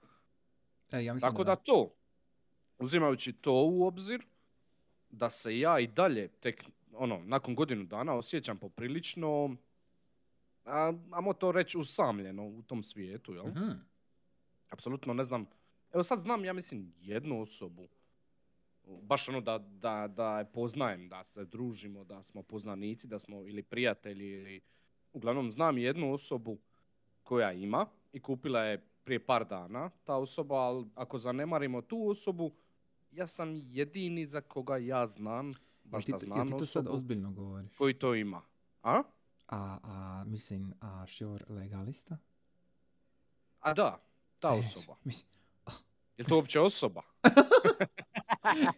E, 0.92 1.04
ja 1.04 1.14
mislim 1.14 1.32
Tako 1.32 1.44
da 1.44 1.56
to, 1.56 1.94
uzimajući 2.80 3.34
to 3.34 3.54
u 3.54 3.88
obzir, 3.88 4.26
da 5.10 5.30
se 5.30 5.60
ja 5.60 5.80
i 5.80 5.88
dalje 5.88 6.28
tek, 6.28 6.66
ono, 6.98 7.22
nakon 7.24 7.56
godinu 7.56 7.84
dana 7.84 8.16
osjećam 8.16 8.58
poprilično, 8.58 9.56
a, 10.66 10.94
ajmo 11.12 11.34
to 11.34 11.52
reći, 11.52 11.78
usamljeno 11.78 12.48
u 12.48 12.62
tom 12.62 12.84
svijetu, 12.84 13.34
jel? 13.34 13.48
Mhm. 13.48 13.70
Apsolutno 14.70 15.14
ne 15.14 15.24
znam. 15.24 15.46
Evo 15.94 16.04
sad 16.04 16.20
znam, 16.20 16.46
ja 16.46 16.54
mislim, 16.54 16.94
jednu 17.02 17.42
osobu. 17.42 17.88
Baš 19.02 19.30
ono 19.30 19.42
da, 19.42 19.58
da, 19.58 20.08
da 20.08 20.40
je 20.40 20.46
poznajem, 20.46 21.10
da 21.10 21.24
se 21.24 21.46
družimo, 21.46 22.04
da 22.04 22.22
smo 22.22 22.44
poznanici, 22.44 23.08
da 23.08 23.20
smo 23.20 23.48
ili 23.48 23.64
prijatelji 23.64 24.30
ili... 24.30 24.62
Uglavnom 25.14 25.52
znam 25.52 25.78
jednu 25.78 26.14
osobu 26.14 26.58
koja 27.24 27.52
ima 27.52 27.86
i 28.14 28.20
kupila 28.20 28.62
je 28.62 28.88
prije 29.04 29.26
par 29.26 29.48
dana 29.48 29.90
ta 30.04 30.16
osoba, 30.16 30.56
ali 30.56 30.86
ako 30.96 31.18
zanemarimo 31.18 31.82
tu 31.82 32.10
osobu, 32.10 32.52
ja 33.12 33.28
sam 33.28 33.56
jedini 33.56 34.26
za 34.26 34.42
koga 34.42 34.78
ja 34.78 35.06
znam, 35.06 35.54
baš 35.86 36.06
ti, 36.06 36.12
da 36.12 36.18
znam 36.18 36.48
ti 36.48 36.54
to 36.54 36.66
sad 36.66 36.88
ozbiljno 36.88 37.32
govoriš? 37.32 37.78
koji 37.78 37.94
to 37.94 38.16
ima. 38.16 38.42
A? 38.84 39.04
A, 39.48 39.78
a, 39.84 40.24
mislim, 40.26 40.74
a 40.82 41.06
Šior 41.08 41.46
legalista? 41.50 42.18
A 43.60 43.74
da, 43.74 44.02
ta 44.40 44.48
E, 44.48 44.52
osoba. 44.52 44.96
mislim, 45.04 45.28
Je 46.18 46.26
to 46.26 46.36
uopće 46.36 46.60
osoba? 46.60 47.02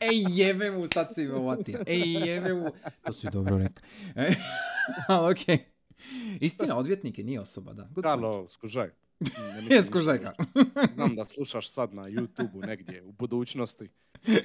Ej, 0.01 0.23
jebe 0.29 0.71
mu, 0.71 0.87
sad 0.87 1.13
si 1.13 1.23
me 1.23 1.35
uvatio. 1.35 1.79
Ej, 1.87 2.01
jebe 2.25 2.53
mu. 2.53 2.71
To 3.03 3.13
si 3.13 3.27
dobro 3.31 3.57
rekao. 3.57 3.83
Ali 5.07 5.31
okej. 5.31 5.57
Istina, 6.41 6.77
odvjetnik 6.77 7.17
je 7.17 7.23
nije 7.23 7.41
osoba, 7.41 7.73
da. 7.73 7.83
Good. 7.85 8.03
Karlo, 8.03 8.47
skužaj. 8.47 8.89
Ne 9.69 9.83
skužajka. 9.87 10.33
loše. 10.55 10.91
Znam 10.93 11.15
da 11.15 11.25
slušaš 11.25 11.71
sad 11.71 11.93
na 11.93 12.03
YouTube-u 12.03 12.61
negdje 12.61 13.03
u 13.03 13.11
budućnosti. 13.11 13.89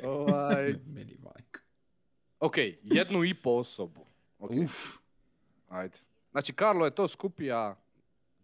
Ovaj, 0.04 0.74
Meni 0.86 1.16
majka. 1.18 1.60
Ok, 2.42 2.56
jednu 2.82 3.24
i 3.24 3.34
po 3.34 3.50
osobu. 3.50 4.06
Ok, 4.38 4.50
Uf. 4.50 4.96
ajde. 5.68 5.98
Znači, 6.30 6.52
Karlo 6.52 6.84
je 6.84 6.94
to 6.94 7.08
skupija 7.08 7.76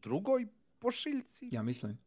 drugoj 0.02 0.46
pošiljci, 0.78 1.48
Ja 1.52 1.62
mislim. 1.62 1.98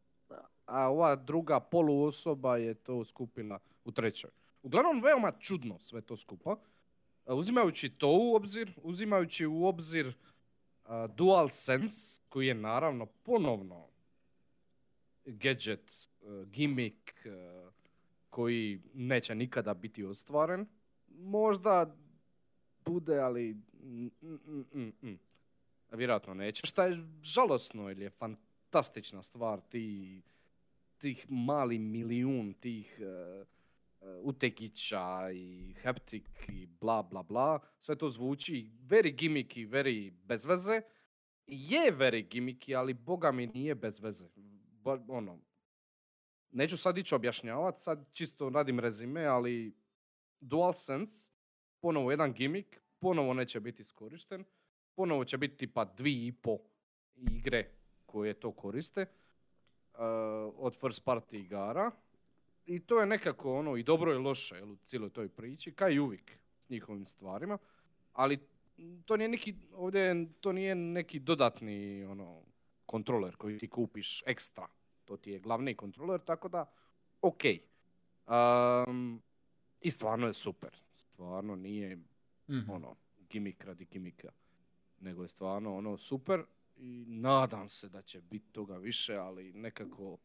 a 0.66 0.88
ova 0.88 1.16
druga 1.16 1.60
poluosoba 1.60 2.56
je 2.56 2.74
to 2.74 3.04
skupila 3.04 3.58
u 3.84 3.92
trećoj. 3.92 4.30
Uglavnom, 4.62 5.02
veoma 5.02 5.32
čudno 5.32 5.78
sve 5.78 6.00
to 6.00 6.16
skupa. 6.16 6.56
A, 7.26 7.34
Uzimajući 7.34 7.90
to 7.90 8.08
u 8.08 8.34
obzir, 8.34 8.72
uzimajući 8.82 9.46
u 9.46 9.64
obzir 9.64 10.14
a, 10.84 11.06
DualSense, 11.06 12.20
koji 12.28 12.46
je 12.46 12.54
naravno 12.54 13.06
ponovno 13.06 13.88
gadget, 15.24 16.08
a, 16.22 16.44
gimmick, 16.46 17.26
a, 17.26 17.70
koji 18.30 18.82
neće 18.94 19.34
nikada 19.34 19.74
biti 19.74 20.04
ostvaren. 20.04 20.66
Možda 21.22 21.96
bude, 22.84 23.18
ali 23.18 23.56
vjerojatno 25.92 26.34
neće. 26.34 26.66
Šta 26.66 26.84
je 26.84 27.04
žalosno 27.22 27.90
ili 27.90 28.02
je 28.02 28.10
fantastična 28.10 29.22
stvar 29.22 29.60
ti, 29.60 30.22
tih 30.98 31.26
mali 31.28 31.78
milijun 31.78 32.54
tih 32.54 33.00
uh, 33.00 33.46
utekića 34.22 35.30
i 35.34 35.74
haptik 35.82 36.48
i 36.48 36.66
bla 36.66 37.02
bla 37.02 37.22
bla. 37.22 37.60
Sve 37.78 37.96
to 37.96 38.08
zvuči 38.08 38.70
very 38.88 39.16
gimmicky, 39.16 39.68
very 39.68 40.12
bez 40.24 40.44
veze. 40.44 40.80
Je 41.46 41.92
very 41.98 42.28
gimmicky, 42.28 42.76
ali 42.76 42.94
boga 42.94 43.32
mi 43.32 43.46
nije 43.46 43.74
bez 43.74 44.00
veze. 44.00 44.28
Ono, 45.08 45.38
neću 46.50 46.76
sad 46.76 46.98
ići 46.98 47.14
objašnjavati, 47.14 47.80
sad 47.80 48.08
čisto 48.12 48.48
radim 48.48 48.80
rezime, 48.80 49.24
ali 49.24 49.81
DualSense, 50.42 51.32
ponovo 51.80 52.10
jedan 52.10 52.32
gimmick, 52.32 52.76
ponovo 52.98 53.34
neće 53.34 53.60
biti 53.60 53.82
iskorišten, 53.82 54.44
ponovo 54.94 55.24
će 55.24 55.38
biti 55.38 55.56
tipa 55.56 55.84
dvi 55.84 56.26
i 56.26 56.32
po 56.32 56.58
igre 57.16 57.70
koje 58.06 58.34
to 58.34 58.52
koriste 58.52 59.02
uh, 59.02 59.98
od 60.56 60.76
first 60.80 61.04
party 61.04 61.36
igara. 61.36 61.90
I 62.66 62.80
to 62.80 63.00
je 63.00 63.06
nekako 63.06 63.54
ono 63.54 63.76
i 63.76 63.82
dobro 63.82 64.12
i 64.12 64.18
loše 64.18 64.54
jel, 64.56 64.70
u 64.70 64.76
cijeloj 64.76 65.10
toj 65.10 65.28
priči, 65.28 65.72
kao 65.72 65.90
i 65.90 65.98
uvijek 65.98 66.32
s 66.58 66.68
njihovim 66.68 67.06
stvarima. 67.06 67.58
Ali 68.12 68.38
to 69.04 69.16
nije 69.16 69.28
neki, 69.28 69.54
ovdje 69.74 70.26
to 70.40 70.52
nije 70.52 70.74
neki 70.74 71.18
dodatni 71.18 72.04
ono, 72.04 72.42
kontroler 72.86 73.36
koji 73.36 73.58
ti 73.58 73.68
kupiš 73.70 74.22
ekstra. 74.26 74.66
To 75.04 75.16
ti 75.16 75.30
je 75.30 75.40
glavni 75.40 75.74
kontroler, 75.74 76.20
tako 76.20 76.48
da 76.48 76.72
ok. 77.22 77.42
Um, 78.26 79.22
I 79.82 79.90
stvarno 79.90 80.26
je 80.26 80.32
super. 80.32 80.70
stvarno 80.94 81.56
nije 81.56 81.98
Mhm. 82.48 82.70
ono, 82.70 82.96
gimik 83.20 83.64
radi 83.64 83.84
gimika. 83.84 84.28
Nego 85.00 85.22
je 85.22 85.28
stvarno 85.28 85.76
ono 85.76 85.96
super 85.98 86.44
i 86.76 87.04
nadam 87.08 87.68
se 87.68 87.88
da 87.88 88.02
će 88.02 88.20
biti 88.20 88.52
toga 88.52 88.76
više, 88.76 89.16
ali 89.16 89.52
nekako 89.52 90.18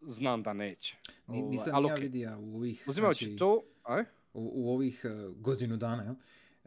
znam 0.00 0.42
da 0.42 0.52
neće. 0.52 0.96
Ni, 1.26 1.38
Ovaj, 1.38 1.50
nisam 1.50 1.74
ali 1.74 1.86
ja 1.86 1.92
okej. 1.94 2.02
vidio 2.02 2.38
u 2.40 2.56
ovih, 2.56 2.84
Uzimajući 2.88 3.24
znači, 3.24 3.38
to, 3.38 3.62
aj? 3.82 4.02
u, 4.34 4.50
u 4.54 4.74
ovih 4.74 5.04
e, 5.04 5.08
godinu 5.36 5.76
dana, 5.76 6.02
jel? 6.02 6.14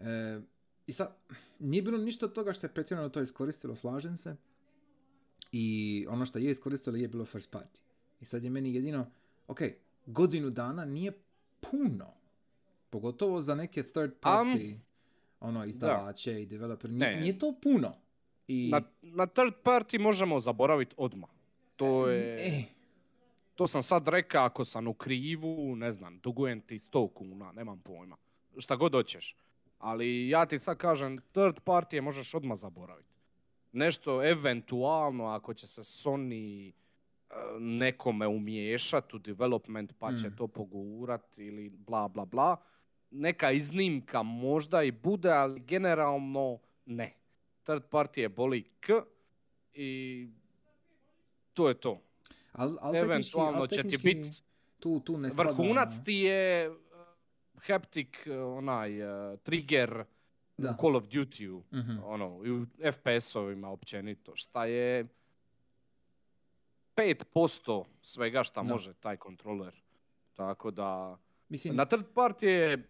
E, 0.09 0.41
I 0.87 0.93
sad, 0.93 1.15
nije 1.59 1.81
bilo 1.81 1.97
ništa 1.97 2.25
od 2.25 2.33
toga 2.33 2.53
što 2.53 2.65
je 2.67 2.73
pretjerano 2.73 3.09
to 3.09 3.21
iskoristilo, 3.21 3.75
slažem 3.75 4.17
se. 4.17 4.35
I 5.51 5.67
ono 6.09 6.25
što 6.25 6.39
je 6.39 6.51
iskoristilo 6.51 6.97
je 6.97 7.07
bilo 7.07 7.25
first 7.25 7.51
party. 7.51 7.79
I 8.21 8.25
sad 8.25 8.43
je 8.43 8.49
meni 8.49 8.73
jedino, 8.75 9.11
ok, 9.47 9.59
godinu 10.05 10.49
dana 10.49 10.85
nije 10.85 11.11
puno. 11.71 12.13
Pogotovo 12.89 13.41
za 13.41 13.55
neke 13.55 13.83
third 13.83 14.11
party 14.21 14.77
ono, 15.39 15.65
izdavače 15.65 16.41
i 16.41 16.45
developer. 16.45 16.89
Nije, 16.89 17.21
nije 17.21 17.39
to 17.39 17.55
puno. 17.61 17.95
I, 18.47 18.69
Na, 18.71 18.81
na 19.01 19.25
third 19.27 19.53
party 19.63 19.99
možemo 19.99 20.39
zaboraviti 20.39 20.95
odmah. 20.97 21.29
To 21.75 22.07
je... 22.07 22.47
e, 22.47 22.63
To 23.55 23.67
sam 23.67 23.83
sad 23.83 24.07
rekao, 24.07 24.45
ako 24.45 24.65
sam 24.65 24.87
u 24.87 24.93
krivu, 24.93 25.75
ne 25.75 25.91
znam, 25.91 26.19
dugujem 26.19 26.61
ti 26.61 26.75
100 26.77 27.13
kuna, 27.13 27.51
nemam 27.51 27.79
pojma. 27.79 28.17
Šta 28.57 28.75
god 28.75 28.91
hoćeš. 28.91 29.35
Ali 29.79 30.29
ja 30.29 30.45
ti 30.45 30.59
sad 30.59 30.77
kažem, 30.77 31.17
third 31.31 31.59
party 31.65 31.93
je 31.95 32.01
možeš 32.01 32.33
odmah 32.33 32.57
zaboraviti. 32.57 33.09
Nešto 33.71 34.23
eventualno, 34.23 35.25
ako 35.25 35.53
će 35.53 35.67
se 35.67 35.81
Sony 35.81 36.71
nekome 37.59 38.27
umiješati 38.27 39.15
u 39.15 39.19
development 39.19 39.93
pa 39.99 40.11
će 40.13 40.27
Mm. 40.27 40.35
to 40.35 40.47
pogurat 40.47 41.37
ili 41.37 41.69
bla 41.69 42.07
bla 42.07 42.25
bla. 42.25 42.57
Neka 43.11 43.51
iznimka 43.51 44.23
možda 44.23 44.83
i 44.83 44.91
bude, 44.93 45.29
ali 45.29 45.59
generalno 45.59 46.57
ne. 46.85 47.13
Third 47.63 47.83
party 47.83 48.19
je 48.19 48.29
boli 48.29 48.63
k 48.79 48.89
i 49.73 50.27
to 51.53 51.67
je 51.67 51.73
to. 51.75 52.01
al, 52.51 52.77
al 52.81 52.95
Eventualno 52.95 53.59
al 53.59 53.67
će 53.67 53.83
ti 53.83 53.97
biti 53.97 54.29
tu, 54.79 54.99
tu 54.99 55.17
ne 55.17 55.29
vrhunac 55.29 55.89
ti 56.05 56.13
je 56.13 56.69
uh, 56.69 56.75
haptic 57.57 58.27
uh, 58.27 58.57
onaj 58.57 59.01
uh, 59.03 59.39
trigger 59.39 60.03
Da. 60.57 60.71
u 60.71 60.81
Call 60.81 60.95
of 60.95 61.03
Duty-u, 61.05 61.63
Mhm. 61.73 61.97
ono, 62.03 62.41
i 62.45 62.51
u 62.51 62.65
FPS-ovima 62.81 63.67
općenito, 63.67 64.35
šta 64.35 64.65
je 64.65 65.05
5% 66.95 67.83
svega 68.01 68.43
šta 68.43 68.63
Da. 68.63 68.71
može 68.71 68.93
taj 68.93 69.17
kontroler. 69.17 69.81
Tako 70.33 70.71
da, 70.71 71.17
Mislim, 71.49 71.75
na 71.75 71.85
third 71.85 72.05
party 72.15 72.45
je 72.45 72.89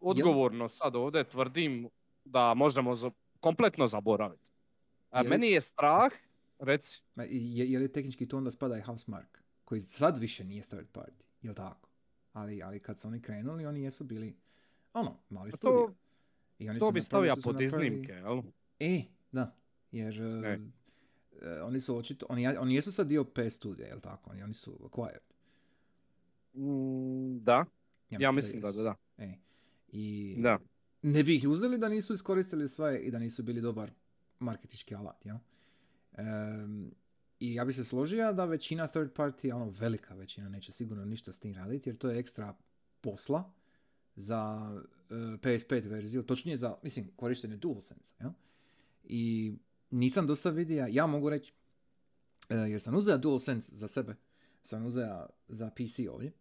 odgovorno 0.00 0.68
sad 0.68 0.96
ovdje 0.96 1.24
tvrdim 1.24 1.88
da 2.24 2.54
možemo 2.54 2.94
za- 2.94 3.10
kompletno 3.40 3.86
zaboraviti. 3.86 4.50
A 5.10 5.22
Je 5.22 5.28
meni 5.28 5.46
je 5.48 5.60
strah, 5.60 6.12
reci, 6.58 7.02
Ma, 7.14 7.22
Je, 7.22 7.72
je 7.72 7.78
li 7.78 7.92
tehnički 7.92 8.28
to 8.28 8.36
onda 8.36 8.50
spada 8.50 8.76
i 8.76 8.82
Housemark, 8.82 9.38
koji 9.64 9.80
sad 9.80 10.18
više 10.18 10.44
nije 10.44 10.62
third 10.62 10.86
party, 10.92 11.22
jel 11.42 11.54
tako? 11.54 11.88
Ali, 12.32 12.62
ali 12.62 12.80
kad 12.80 12.98
su 12.98 13.08
oni 13.08 13.22
krenuli, 13.22 13.66
oni 13.66 13.82
jesu 13.82 14.04
bili, 14.04 14.36
ono, 14.92 15.16
mali 15.30 15.50
to- 15.50 15.56
studio. 15.56 15.94
I 16.58 16.70
oni 16.70 16.78
to 16.78 16.86
su 16.86 16.92
bi 16.92 17.00
stavio 17.02 17.34
pod 17.34 17.54
napravili- 17.54 17.64
iznimke, 17.86 18.12
jel? 18.12 18.42
E, 18.80 19.02
da, 19.32 19.56
jer 19.92 20.22
E. 20.44 20.48
e, 20.48 20.58
oni 21.64 21.80
su 21.80 21.96
očito, 21.96 22.26
oni, 22.28 22.46
oni 22.46 22.74
jesu 22.74 22.92
sad 22.92 23.06
dio 23.06 23.24
PS 23.24 23.54
studija, 23.56 23.88
jel 23.88 24.00
tako? 24.00 24.30
Oni, 24.30 24.42
oni 24.42 24.54
su 24.54 24.78
acquired. 24.84 25.20
Mm, 26.54 27.44
da, 27.44 27.64
ja 28.10 28.32
mislim 28.32 28.60
da, 28.60 28.68
jesu. 28.68 28.76
da, 28.78 28.82
da. 28.82 28.94
E, 29.18 29.34
I 29.92 30.36
Da. 30.38 30.58
ne 31.02 31.22
bi 31.24 31.36
ih 31.36 31.48
uzeli 31.48 31.78
da 31.78 31.88
nisu 31.88 32.14
iskoristili 32.14 32.68
sve 32.68 32.98
i 33.00 33.10
da 33.10 33.18
nisu 33.18 33.42
bili 33.42 33.60
dobar 33.60 33.90
marketički 34.38 34.94
alat, 34.94 35.26
jel? 35.26 35.36
Em, 36.16 36.90
I 37.40 37.54
ja 37.54 37.64
bi 37.64 37.72
se 37.72 37.84
složio 37.84 38.32
da 38.32 38.44
većina 38.44 38.86
third 38.86 39.12
party, 39.12 39.54
ono 39.54 39.70
velika 39.70 40.14
većina, 40.14 40.48
neće 40.48 40.72
sigurno 40.72 41.04
ništa 41.04 41.32
s 41.32 41.38
tim 41.38 41.54
raditi, 41.54 41.88
jer 41.88 41.96
to 41.96 42.10
je 42.10 42.18
ekstra 42.18 42.54
posla 43.00 43.52
za 44.16 44.70
e, 45.10 45.14
PS5 45.14 45.88
verziju, 45.88 46.22
točnije 46.22 46.56
za, 46.56 46.76
mislim, 46.82 47.10
korištenje 47.16 47.56
DualSense, 47.56 48.12
jel? 48.20 48.30
I 49.04 49.54
nisam 49.90 50.26
do 50.26 50.36
sad 50.36 50.54
vidio, 50.54 50.86
ja 50.90 51.06
mogu 51.06 51.30
reći, 51.30 51.52
e, 52.48 52.54
jer 52.54 52.80
sam 52.80 52.94
uzeo 52.96 53.18
DualSense 53.18 53.76
za 53.76 53.88
sebe, 53.88 54.14
sam 54.62 54.86
uzeo 54.86 55.26
za 55.48 55.70
PC 55.70 55.98
ovdje, 56.10 56.32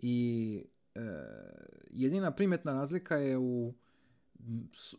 i 0.00 0.60
e, 0.94 1.00
jedina 1.90 2.30
primjetna 2.30 2.72
razlika 2.72 3.16
je 3.16 3.38
u, 3.38 3.74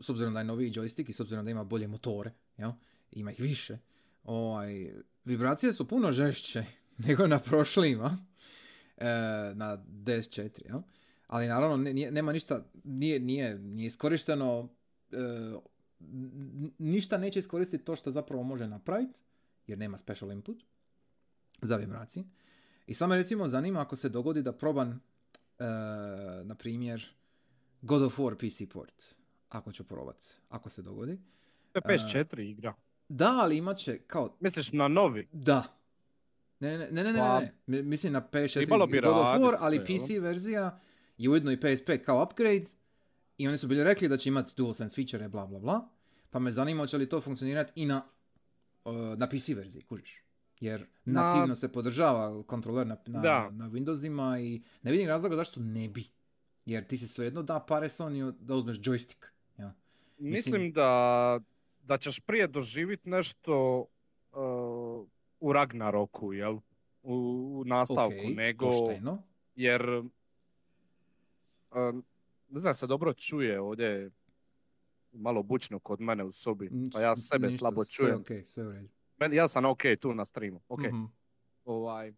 s, 0.02 0.10
obzirom 0.10 0.34
da 0.34 0.40
je 0.40 0.46
noviji 0.46 0.72
joystick 0.72 1.10
i 1.10 1.14
s 1.14 1.20
obzirom 1.20 1.46
da 1.46 1.52
ima 1.52 1.64
bolje 1.64 1.88
motore, 1.88 2.32
jel? 2.58 2.72
ima 3.12 3.32
ih 3.32 3.40
više, 3.40 3.78
ovaj, 4.24 4.92
vibracije 5.26 5.74
su 5.74 5.88
puno 5.88 6.12
žešće 6.12 6.66
nego 7.08 7.28
na 7.28 7.40
prošlima, 7.40 8.26
e, 8.98 9.06
na 9.56 9.78
DS4, 9.88 10.50
jel? 10.66 10.80
ali 11.28 11.48
naravno 11.48 11.78
nije- 11.78 12.12
nema 12.12 12.34
ništa, 12.34 12.66
nije, 12.84 13.20
nije, 13.20 13.60
nije 13.60 13.88
iskorišteno, 13.88 14.70
e, 15.12 15.18
ništa 16.78 17.18
neće 17.18 17.40
iskoristiti 17.40 17.86
to 17.86 17.96
što 17.96 18.12
zapravo 18.12 18.44
može 18.44 18.68
napraviti, 18.68 19.20
jer 19.68 19.78
nema 19.78 19.98
special 19.98 20.32
input 20.32 20.64
za 21.62 21.76
vibracije. 21.76 22.26
I 22.88 22.94
samo 22.94 23.16
recimo 23.16 23.48
zanima 23.48 23.82
ako 23.82 23.96
se 23.96 24.10
dogodi 24.10 24.42
da 24.42 24.54
probam, 24.54 24.90
e, 24.90 25.66
na 26.44 26.56
primjer, 26.56 27.10
God 27.82 28.02
of 28.02 28.20
War 28.20 28.36
PC 28.36 28.72
port, 28.74 29.16
ako 29.50 29.72
ću 29.72 29.84
probat, 29.84 30.26
ako 30.50 30.70
se 30.70 30.82
dogodi. 30.82 31.20
To 31.72 31.80
je 31.80 31.98
PS4 31.98 32.40
igra. 32.40 32.74
Da, 33.10 33.38
ali 33.42 33.58
imat 33.58 33.78
će, 33.78 34.00
kao, 34.00 34.38
Misliš 34.40 34.72
na 34.72 34.88
novi? 34.88 35.28
da. 35.32 35.78
Ne, 36.60 36.78
ne, 36.78 36.88
ne, 36.92 37.04
ne, 37.04 37.14
ne, 37.14 37.20
Pa, 37.20 37.40
ne, 37.40 37.54
ne. 37.68 37.84
Mislim 37.84 38.14
na 38.14 38.22
PS4 38.32 38.54
trebalo 38.54 38.88
bi 38.88 39.02
God 39.02 39.12
of 39.12 39.26
War, 39.26 39.56
ali 39.60 39.80
PC 39.80 40.22
verzija 40.22 40.80
je 41.18 41.30
ujedno 41.30 41.52
i 41.52 41.58
PS5 41.58 41.98
kao 41.98 42.24
upgrade 42.24 42.66
i 43.38 43.48
oni 43.48 43.58
su 43.58 43.68
bili 43.68 43.84
rekli 43.84 44.08
da 44.08 44.18
će 44.18 44.30
imati 44.30 44.54
DualSense 44.58 44.96
feature, 44.96 45.28
bla 45.28 45.46
bla 45.46 45.60
bla. 45.60 45.90
Pa 46.30 46.40
me 46.40 46.52
zanima 46.52 46.84
hoće 46.84 46.98
li 46.98 47.10
to 47.10 47.22
funkcionirati 47.22 47.72
i 47.76 47.86
na, 47.86 48.06
uh, 48.86 48.94
na 49.18 49.30
PC 49.30 49.50
verziji, 49.50 49.84
kužiš. 49.84 50.22
Jer 50.60 50.86
Na- 51.06 51.22
nativno 51.24 51.56
se 51.56 51.72
podržava 51.72 52.44
kontroler 52.44 52.88
na, 52.88 52.98
na, 53.06 53.22
Da. 53.22 53.50
na 53.50 53.70
Windowsima 53.70 54.40
i 54.40 54.62
ne 54.84 54.92
vidim 54.92 55.08
razloga 55.08 55.36
zašto 55.36 55.60
ne 55.60 55.90
bi. 55.90 56.08
Jer 56.66 56.88
ti 56.88 56.98
si 56.98 57.08
svejedno 57.08 57.44
da 57.44 57.60
pare 57.60 57.90
Sony 57.90 58.32
da 58.40 58.56
uzmeš 58.56 58.78
joystick. 58.80 59.26
Ja. 59.58 59.74
Mislim 60.18 60.72
da, 60.72 61.40
da 61.84 61.98
ćeš 61.98 62.20
prije 62.20 62.48
doživjeti 62.48 63.10
nešto 63.10 63.86
uh, 64.32 65.08
u 65.40 65.54
Ragnaroku, 65.54 66.34
jel? 66.34 66.54
U, 67.04 67.14
u 67.14 67.64
nastavku, 67.66 68.14
Ok, 68.30 68.36
nego... 68.36 68.70
pošteno. 68.70 69.24
Jer... 69.56 69.90
uh, 69.90 70.06
ne 72.50 72.60
znam, 72.60 72.74
se 72.74 72.88
dobro 72.88 73.14
čuje 73.14 73.62
ovdje 73.62 74.12
malo 75.12 75.44
bučno 75.44 75.80
kod 75.80 76.02
mene 76.02 76.24
u 76.24 76.32
sobi, 76.32 76.66
N- 76.66 76.90
pa 76.94 77.02
ja 77.02 77.16
sebe 77.16 77.48
ništa, 77.48 77.60
slabo 77.60 77.84
sve 77.84 77.92
čujem. 77.92 78.24
sve 78.46 78.68
u 78.68 78.72
redu. 78.72 78.88
Meni, 79.18 79.36
ja 79.36 79.48
sam 79.48 79.66
ok 79.66 79.82
tu 80.00 80.14
na 80.14 80.26
streamu, 80.26 80.62
ok. 80.68 80.82
Mhm. 80.82 81.04
Ovaj, 81.66 82.14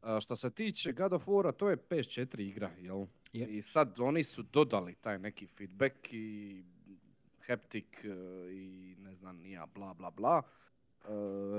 a, 0.00 0.20
što 0.20 0.36
se 0.36 0.50
tiče 0.50 0.92
God 0.92 1.12
of 1.12 1.26
War, 1.26 1.52
to 1.56 1.70
je 1.70 1.76
PS4 1.76 2.40
igra, 2.40 2.70
jel? 2.78 3.06
Je. 3.32 3.46
I 3.56 3.62
sad 3.62 4.00
oni 4.00 4.24
su 4.24 4.42
dodali 4.42 4.94
taj 4.94 5.18
neki 5.18 5.46
feedback 5.46 6.12
i 6.12 6.64
haptic 7.46 7.84
e, 8.04 8.08
i 8.52 8.96
ne 8.98 9.14
znam 9.14 9.36
nija 9.36 9.66
bla 9.74 9.94
bla 9.94 10.10
bla, 10.10 10.42
e, 11.04 11.08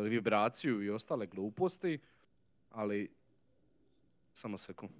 vibraciju 0.09 0.83
i 0.83 0.89
ostale 0.89 1.27
gluposti, 1.27 1.99
ali 2.69 3.09
samo 4.33 4.57
sekund. 4.57 4.91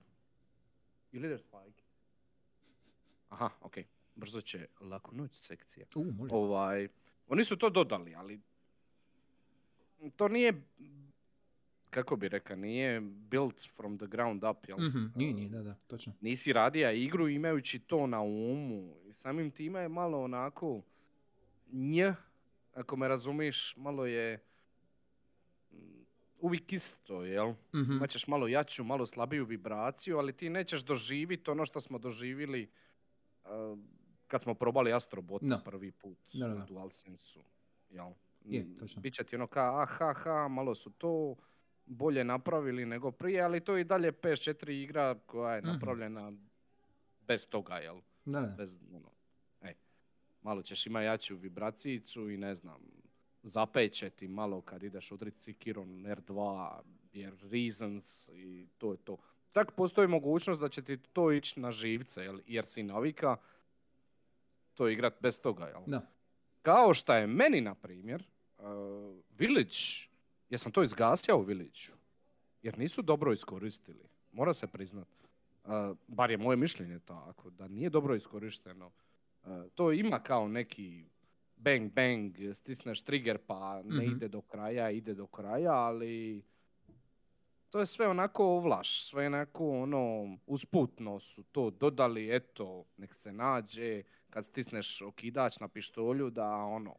Ili 1.16 1.28
ideš 1.28 1.42
spike? 1.42 1.84
Aha, 3.30 3.50
ok. 3.62 3.74
Brzo 4.16 4.42
će 4.42 4.68
laku 4.80 5.16
noć 5.16 5.32
sekcija. 5.34 5.86
U, 5.96 6.04
može. 6.04 6.34
Ovaj, 6.36 6.88
oni 7.28 7.44
su 7.44 7.58
to 7.58 7.70
dodali, 7.70 8.16
ali 8.16 8.40
to 10.16 10.28
nije, 10.28 10.62
kako 11.90 12.16
bi 12.16 12.30
rekao, 12.30 12.56
nije 12.56 13.02
built 13.02 13.68
from 13.76 13.98
the 13.98 14.08
ground 14.08 14.44
up, 14.44 14.68
jel? 14.68 14.78
Mhm, 14.88 15.06
Nije, 15.16 15.34
nije, 15.34 15.50
da, 15.50 15.64
da, 15.64 15.76
točno. 15.88 16.14
Nisi 16.22 16.54
radija 16.54 16.92
igru 16.92 17.30
imajući 17.30 17.80
to 17.80 18.08
na 18.08 18.22
umu. 18.22 18.96
I 19.06 19.14
samim 19.14 19.52
time 19.52 19.80
je 19.80 19.90
malo 19.90 20.24
onako 20.24 20.82
nj, 21.72 22.02
ako 22.74 22.96
me 22.96 23.08
razumiješ, 23.08 23.76
malo 23.78 24.06
je 24.06 24.40
uvijek 26.46 26.74
isto, 26.74 27.24
jel? 27.24 27.54
Mhm. 27.76 27.92
Imaćeš 27.92 28.28
malo 28.28 28.48
jaču, 28.48 28.84
malo 28.84 29.06
slabiju 29.06 29.46
vibraciju, 29.46 30.18
ali 30.18 30.34
ti 30.34 30.50
nećeš 30.50 30.82
doživjeti 30.82 31.50
ono 31.50 31.66
što 31.66 31.80
smo 31.80 31.98
doživjeli 31.98 32.70
uh, 33.44 33.80
kad 34.28 34.42
smo 34.42 34.54
probali 34.54 34.94
Astrobota 34.94 35.46
Da. 35.46 35.58
prvi 35.58 35.92
put 35.92 36.18
Da, 36.34 36.48
da, 36.48 36.56
u. 36.56 36.66
DualSense-u. 36.66 37.44
Jel? 37.90 38.10
Je, 38.46 38.78
točno. 38.78 39.02
Biće 39.02 39.24
ti 39.24 39.36
ono 39.36 39.48
kao, 39.48 39.80
aha, 39.80 40.14
ha, 40.14 40.48
malo 40.48 40.76
su 40.76 40.90
to, 40.92 41.36
bolje 41.86 42.24
napravili 42.24 42.86
nego 42.86 43.12
prije, 43.12 43.42
ali 43.42 43.62
to 43.62 43.76
je 43.76 43.82
i 43.82 43.84
dalje 43.84 44.12
PS4 44.14 44.72
igra 44.74 45.16
koja 45.16 45.56
je 45.56 45.62
Mhm. 45.62 45.70
napravljena 45.70 46.34
bez 47.20 47.50
toga, 47.50 47.76
jel? 47.76 48.02
Da, 48.26 48.42
da. 48.42 48.48
Bez, 48.48 48.78
ono, 48.92 49.12
ej, 49.62 49.74
malo 50.42 50.62
ćeš 50.62 50.88
ima 50.88 51.02
jaču 51.02 51.36
vibracijicu 51.36 52.30
i 52.30 52.38
ne 52.38 52.56
znam, 52.56 52.82
zapeće 53.46 54.10
ti 54.10 54.28
malo 54.28 54.62
kad 54.62 54.84
ideš 54.84 55.12
udrit 55.12 55.38
Sikiron 55.38 55.90
R2, 55.90 56.70
jer 57.14 57.34
Reasons 57.52 58.30
i 58.34 58.68
to 58.78 58.92
je 58.92 58.98
to. 58.98 59.18
Čak 59.52 59.72
postoji 59.72 60.08
mogućnost 60.08 60.60
da 60.60 60.68
će 60.68 60.82
ti 60.82 60.98
to 60.98 61.32
ići 61.32 61.60
na 61.60 61.72
živce, 61.72 62.24
jel? 62.24 62.40
jer 62.48 62.66
si 62.66 62.84
navika 62.84 63.38
to 64.74 64.90
igrat 64.90 65.14
bez 65.22 65.42
toga, 65.42 65.66
jel? 65.66 65.82
Da. 65.86 66.08
Kao 66.62 66.94
što 66.94 67.14
je 67.14 67.28
meni, 67.28 67.62
na 67.62 67.76
primjer, 67.76 68.24
uh, 68.58 68.66
Village, 69.38 69.78
ja 70.50 70.58
sam 70.58 70.72
to 70.72 70.84
izgasio 70.84 71.38
u 71.38 71.42
Village, 71.42 71.80
jer 72.62 72.80
nisu 72.80 73.02
dobro 73.02 73.34
iskoristili, 73.34 74.04
mora 74.32 74.54
se 74.54 74.68
priznat. 74.68 75.08
Uh, 75.64 75.72
bar 76.08 76.32
je 76.32 76.38
moje 76.38 76.58
mišljenje 76.58 77.00
tako, 77.00 77.50
da 77.50 77.68
nije 77.68 77.90
dobro 77.90 78.16
iskorišteno. 78.16 78.92
Uh, 79.44 79.50
to 79.76 79.92
ima 79.92 80.20
kao 80.20 80.48
neki 80.48 81.06
bang 81.58 81.92
bang, 81.92 82.36
stisneš 82.54 83.04
trigger 83.04 83.38
pa 83.38 83.82
ne 83.84 84.04
Mhm. 84.06 84.16
ide 84.16 84.28
do 84.28 84.42
kraja, 84.42 84.90
ide 84.92 85.14
do 85.14 85.28
kraja, 85.28 85.74
ali 85.74 86.44
to 87.70 87.80
je 87.80 87.86
sve 87.86 88.08
onako 88.08 88.46
ovlaš, 88.46 89.10
sve 89.10 89.26
onako 89.28 89.70
ono, 89.82 90.38
usputno 90.48 91.20
su 91.20 91.44
to 91.44 91.70
dodali, 91.70 92.36
eto, 92.36 92.86
nek 92.98 93.14
se 93.14 93.34
nađe, 93.34 94.04
kad 94.30 94.46
stisneš 94.46 95.02
okidač 95.02 95.60
na 95.60 95.68
pištolju 95.68 96.30
da 96.30 96.50
ono, 96.56 96.96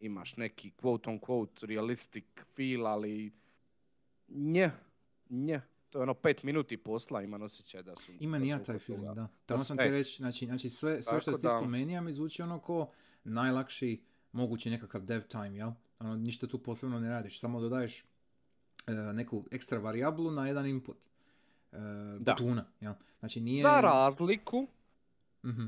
imaš 0.00 0.36
neki 0.36 0.72
quote 0.72 1.08
on 1.10 1.20
quote 1.20 1.66
realistic 1.66 2.24
feel, 2.54 2.86
ali 2.86 3.32
nje, 4.28 4.70
nje, 5.30 5.60
to 5.90 5.98
je 5.98 6.02
ono 6.02 6.14
pet 6.14 6.42
minuti 6.42 6.76
posla, 6.76 7.22
imam 7.22 7.42
osjećaj 7.42 7.82
da 7.82 7.96
su... 7.96 8.12
Ima 8.20 8.38
da 8.38 8.42
ni 8.42 8.48
su 8.48 8.54
ja 8.54 8.62
taj 8.64 8.78
feeling, 8.78 9.14
da. 9.14 9.28
Tamo 9.46 9.58
sam 9.58 9.76
ti 9.76 9.84
reći, 9.84 10.16
znači, 10.16 10.46
znači 10.46 10.70
sve, 10.70 11.02
sve 11.02 11.20
što 11.20 11.32
si 11.32 11.42
ti 11.42 11.48
spomenija 11.48 12.00
mi 12.00 12.12
zvuči 12.12 12.42
ono 12.42 12.58
ko 12.60 12.90
najlakši 13.24 14.02
mogući 14.32 14.70
nekakav 14.70 15.02
dev 15.02 15.22
time, 15.22 15.56
jel? 15.56 15.70
Ono, 15.98 16.16
ništa 16.16 16.46
tu 16.46 16.58
posebno 16.58 17.00
ne 17.00 17.08
radiš, 17.08 17.40
samo 17.40 17.60
dodaješ 17.60 18.04
e, 18.86 18.92
neku 18.92 19.44
ekstra 19.50 19.78
varijablu 19.78 20.30
na 20.30 20.46
jedan 20.46 20.66
input. 20.66 20.96
E, 21.72 21.76
Da. 22.18 22.34
tuna, 22.34 22.66
jel? 22.80 22.92
Znači 23.18 23.40
nije... 23.40 23.62
Za 23.62 23.80
razliku, 23.80 24.68
Mhm. 25.44 25.66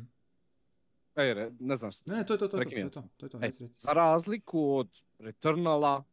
e, 1.15 1.35
re- 1.35 1.51
ne 1.61 1.77
znam, 1.77 1.91
Ne, 2.07 2.17
ne, 2.17 2.27
to 2.27 2.33
je 2.35 2.39
to, 2.39 2.49
to, 2.49 2.57
je 2.57 2.65
to, 2.91 3.01
to, 3.17 3.27
je 3.27 3.31
to, 3.31 3.39
je 3.39 3.49
E, 3.65 3.69
za 3.77 3.93
razliku 3.93 4.75
od 4.75 4.89
Returnala, 5.19 6.05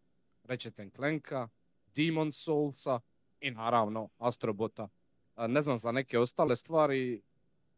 Ratchet 0.44 0.80
Clanka, 0.96 1.50
Demon 1.88 2.32
Soulsa 2.32 3.00
i 3.40 3.52
naravno 3.52 4.10
Astrobota. 4.18 4.88
A, 5.36 5.48
Ne 5.48 5.62
znam 5.62 5.78
za 5.78 5.92
neke 5.92 6.20
ostale 6.20 6.56
stvari, 6.56 7.22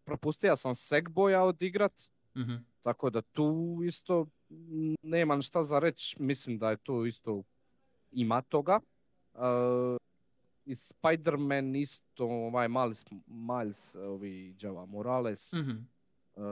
propustio 0.03 0.55
sam 0.55 0.71
Sackboya 0.71 1.41
odigrat, 1.41 2.11
Mhm. 2.35 2.55
tako 2.81 3.09
da 3.09 3.21
tu 3.21 3.79
isto 3.85 4.27
nemam 5.01 5.41
šta 5.41 5.63
za 5.63 5.79
reći, 5.79 6.15
mislim 6.19 6.57
da 6.57 6.69
je 6.69 6.77
to 6.77 7.05
isto 7.05 7.43
ima 8.11 8.41
toga. 8.41 8.79
A, 9.33 9.97
I 10.65 10.75
Spider-Man 10.75 11.75
isto, 11.75 12.25
ovaj 12.25 12.69
Miles, 12.69 13.05
Miles 13.27 13.95
ovi 13.95 14.55
Java 14.61 14.85
Morales, 14.85 15.53
Mhm. 15.53 15.71
Uh, 16.35 16.43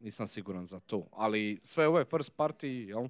nisam 0.00 0.26
siguran 0.26 0.66
za 0.66 0.80
to. 0.80 1.06
Ali 1.12 1.60
sve 1.64 1.88
ove 1.88 2.04
first 2.04 2.36
party 2.36 2.66
jel, 2.66 3.08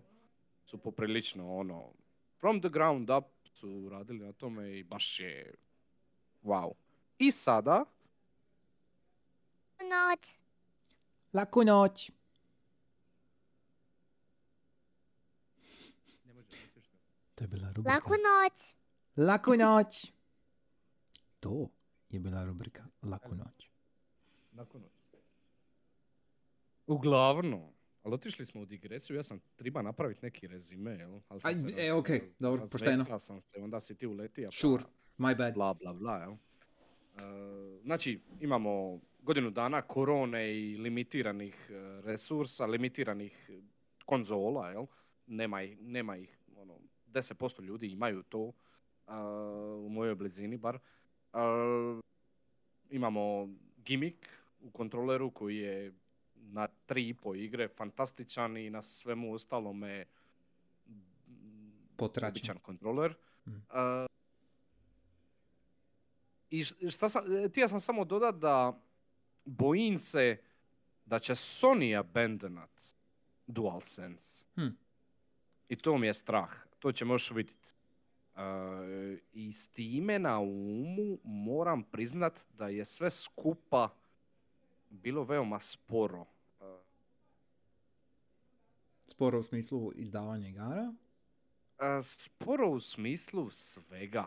su 0.64 0.78
poprilično 0.78 1.56
ono, 1.56 1.92
from 2.40 2.60
the 2.60 2.68
ground 2.68 3.10
up 3.10 3.24
su 3.52 3.88
radili 3.88 4.18
na 4.18 4.32
tome 4.32 4.78
i 4.78 4.82
baš 4.84 5.20
je 5.20 5.54
wow. 6.42 6.72
I 7.18 7.30
sada, 7.30 7.84
Noć. 9.80 10.38
Laku 11.32 11.64
noć. 11.64 12.10
To 17.34 17.44
je 17.44 17.48
bila 17.48 17.72
rubrika. 17.72 17.94
Laku 17.94 18.10
noć. 18.10 18.76
Laku 19.18 19.56
noć. 19.56 20.12
To 21.40 21.70
je 22.10 22.20
bila 22.20 22.44
rubrika 22.44 22.84
Laku 23.02 23.34
noć. 23.34 23.70
nakon 24.52 24.82
Uglavnom, 26.86 27.72
ali 28.02 28.14
otišli 28.14 28.46
smo 28.46 28.60
u 28.60 28.66
digresiju, 28.66 29.16
ja 29.16 29.22
sam 29.22 29.40
treba 29.56 29.82
napraviti 29.82 30.20
neki 30.22 30.46
rezime, 30.46 30.90
jel? 30.92 31.20
Ali 31.28 31.40
sam 31.40 31.48
Aj, 31.48 31.54
se 31.54 31.68
e, 31.78 31.92
okej, 31.92 32.18
raz- 32.20 32.36
dobro, 32.38 32.62
pošteno. 32.62 33.18
sam 33.18 33.40
se, 33.40 33.58
onda 33.58 33.80
si 33.80 33.96
ti 33.96 34.06
uletio. 34.06 34.48
pa- 34.48 34.56
Sure, 34.56 34.84
my 35.18 35.36
bad. 35.36 35.54
bla 35.54 35.74
bla 35.74 35.92
bla, 35.92 36.16
jel? 36.16 36.36
E, 37.18 37.80
znači, 37.82 38.20
imamo 38.40 39.00
godinu 39.22 39.50
dana 39.50 39.82
korone 39.82 40.58
i 40.58 40.76
limitiranih 40.76 41.70
e, 41.70 42.00
resursa, 42.00 42.66
limitiranih 42.66 43.50
e, 43.50 43.60
konzola, 44.04 44.70
jel? 44.70 44.86
Nema 45.26 45.62
ih, 45.62 45.78
nema 45.80 46.16
ih 46.16 46.38
ono, 46.56 46.78
10% 47.06 47.62
ljudi 47.62 47.86
imaju 47.86 48.22
to, 48.22 48.52
a, 49.06 49.22
u 49.86 49.88
mojoj 49.88 50.14
blizini 50.14 50.56
bar. 50.56 50.78
Imamo 52.90 53.48
gimmick 53.76 54.26
u 54.60 54.70
kontroleru 54.70 55.30
koji 55.30 55.56
je 55.56 55.92
na 56.34 56.66
tri 56.86 57.08
i 57.08 57.14
po 57.14 57.34
igre 57.34 57.68
fantastičan 57.68 58.56
i 58.56 58.70
na 58.70 58.82
svemu 58.82 59.32
ostalome 59.32 60.04
Potračen. 61.96 62.30
običan 62.30 62.58
kontroler. 62.58 63.14
Mm. 63.46 63.50
I 66.50 66.64
šta 66.64 67.08
sam, 67.08 67.44
e, 67.44 67.48
htio 67.48 67.68
sam 67.68 67.80
samo 67.80 68.04
dodat 68.04 68.34
da 68.34 68.80
bojim 69.44 69.98
se 69.98 70.42
da 71.04 71.18
će 71.18 71.32
Sony 71.32 71.98
abandonat 71.98 72.82
DualSense. 73.46 74.44
Hm. 74.54 74.68
I 75.68 75.76
to 75.76 75.98
mi 75.98 76.06
je 76.06 76.14
strah. 76.14 76.50
To 76.78 76.92
ćemo 76.92 77.14
još 77.14 77.30
vidjeti. 77.30 77.74
I 79.32 79.52
s 79.52 79.68
time 79.68 80.18
na 80.18 80.38
umu 80.38 81.18
moram 81.24 81.82
priznat 81.82 82.46
da 82.52 82.68
je 82.68 82.84
sve 82.84 83.10
skupa 83.10 83.94
bilo 84.90 85.24
veoma 85.24 85.60
sporo. 85.60 86.26
E, 86.60 86.78
Sporo 89.06 89.40
u 89.40 89.42
smislu 89.42 89.92
izdavanja 89.94 90.48
igara. 90.48 90.94
A, 91.78 92.02
Sporo 92.02 92.70
u 92.70 92.80
smislu 92.80 93.50
svega. 93.50 94.26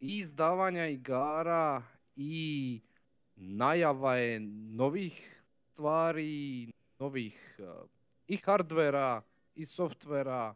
I 0.00 0.16
izdavanja 0.16 0.86
igara 0.86 1.82
i 2.16 2.80
najava 3.36 4.16
je 4.16 4.40
novih 4.70 5.42
stvari, 5.62 6.70
novih 6.98 7.56
a, 7.60 7.84
i 8.26 8.36
hardvera 8.36 9.22
i 9.54 9.64
softvera 9.64 10.54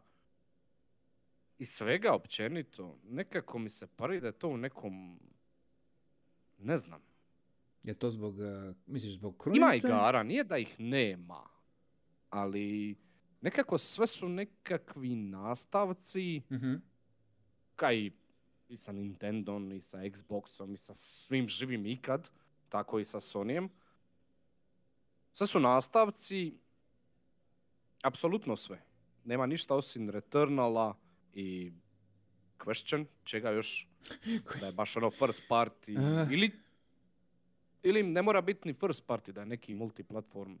i 1.57 1.65
svega 1.65 2.13
općenito. 2.13 2.99
Nekako 3.03 3.59
mi 3.59 3.69
se 3.69 3.87
pari 3.87 4.19
da 4.19 4.27
je 4.27 4.33
to 4.33 4.47
u 4.47 4.57
nekom, 4.57 5.19
ne 6.57 6.77
znam, 6.77 7.01
Je 7.83 7.93
to 7.93 8.09
zbog, 8.09 8.35
uh, 8.35 8.45
misliš 8.85 9.13
zbog 9.13 9.33
Ima 9.47 9.67
krunice? 9.67 9.87
igara, 9.87 10.23
nije 10.23 10.43
da 10.43 10.57
ih 10.57 10.75
nema, 10.79 11.49
ali 12.29 12.95
nekako 13.41 13.77
sve 13.77 14.07
su 14.07 14.29
nekakvi 14.29 15.15
nastavci, 15.15 16.41
Mhm. 16.51 16.73
kaj 17.75 18.11
i 18.69 18.77
sa 18.77 18.91
Nintendom, 18.91 19.71
i 19.71 19.81
sa 19.81 19.97
Xboxom, 19.97 20.73
i 20.73 20.77
sa 20.77 20.93
svim 20.93 21.47
živim 21.47 21.85
ikad, 21.85 22.29
tako 22.69 22.99
i 22.99 23.05
sa 23.05 23.19
Sonyjem. 23.19 23.69
Sve 25.31 25.47
su 25.47 25.59
nastavci, 25.59 26.53
apsolutno 28.03 28.55
sve. 28.55 28.83
Nema 29.23 29.45
ništa 29.45 29.75
osim 29.75 30.09
Returnala 30.09 30.97
i 31.33 31.71
Question, 32.59 33.05
čega 33.23 33.51
još 33.51 33.87
da 34.59 34.65
je 34.65 34.71
baš 34.71 34.97
ono 34.97 35.11
first 35.11 35.43
party, 35.49 35.97
Eh. 35.97 36.27
ili, 36.33 36.51
ili 37.83 38.03
ne 38.03 38.21
mora 38.21 38.41
biti 38.41 38.67
ni 38.67 38.73
first 38.73 39.07
party, 39.07 39.31
da 39.31 39.41
je 39.41 39.45
neki 39.45 39.75
multiplatform 39.75 40.55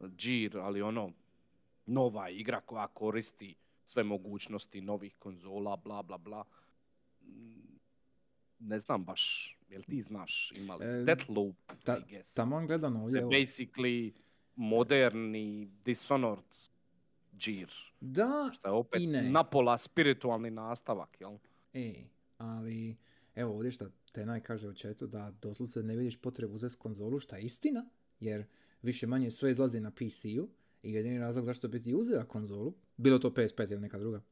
Gear, 0.00 0.58
ali 0.58 0.82
ono, 0.82 1.12
nova 1.86 2.28
igra 2.30 2.60
koja 2.60 2.86
koristi 2.86 3.54
sve 3.84 4.02
mogućnosti 4.02 4.80
novih 4.80 5.16
konzola, 5.18 5.76
bla 5.76 6.02
bla 6.02 6.18
bla. 6.18 6.44
Mm, 7.26 7.78
Ne 8.58 8.78
znam 8.78 9.04
baš, 9.04 9.56
jel 9.68 9.82
ti 9.82 10.00
znaš, 10.00 10.52
ima 10.52 10.76
li 10.76 10.84
E, 10.84 11.04
Deathloop, 11.04 11.56
ta- 11.84 11.98
I 11.98 12.10
guess. 12.10 12.34
Tamo 12.34 12.66
gledano 12.66 13.02
ovdje, 13.02 13.18
Je 13.18 13.22
evo. 13.22 13.30
basically 13.30 14.12
moderni 14.56 15.70
Dishonored 15.84 16.44
Gear. 17.34 17.70
Da, 18.00 18.50
Što 18.52 18.68
je 18.68 18.72
opet 18.72 19.00
I 19.00 19.06
ne. 19.06 19.22
napola 19.22 19.78
spiritualni 19.78 20.50
nastavak, 20.50 21.20
jel? 21.20 21.38
e, 21.72 21.94
ali 22.38 22.96
evo 23.34 23.54
ovdje 23.54 23.70
šta 23.70 23.86
Tenaj 24.12 24.40
kaže 24.40 24.68
u 24.68 24.74
chatu 24.74 25.06
da 25.06 25.30
doslovce 25.32 25.82
ne 25.82 25.96
vidiš 25.96 26.16
potrebu 26.16 26.54
uzeti 26.54 26.76
konzolu, 26.76 27.20
šta 27.20 27.36
je 27.36 27.42
istina, 27.42 27.86
jer 28.20 28.44
više 28.82 29.06
manje 29.06 29.30
sve 29.30 29.50
izlazi 29.50 29.80
na 29.80 29.90
PC-u 29.90 30.48
i 30.82 30.92
jedini 30.92 31.18
razlog 31.18 31.44
zašto 31.44 31.68
bi 31.68 31.82
ti 31.82 31.94
uzela 31.94 32.24
konzolu, 32.24 32.74
bilo 32.96 33.18
to 33.18 33.30
PS5 33.30 33.72
ili 33.72 33.80
neka 33.80 33.98
druga, 33.98 34.22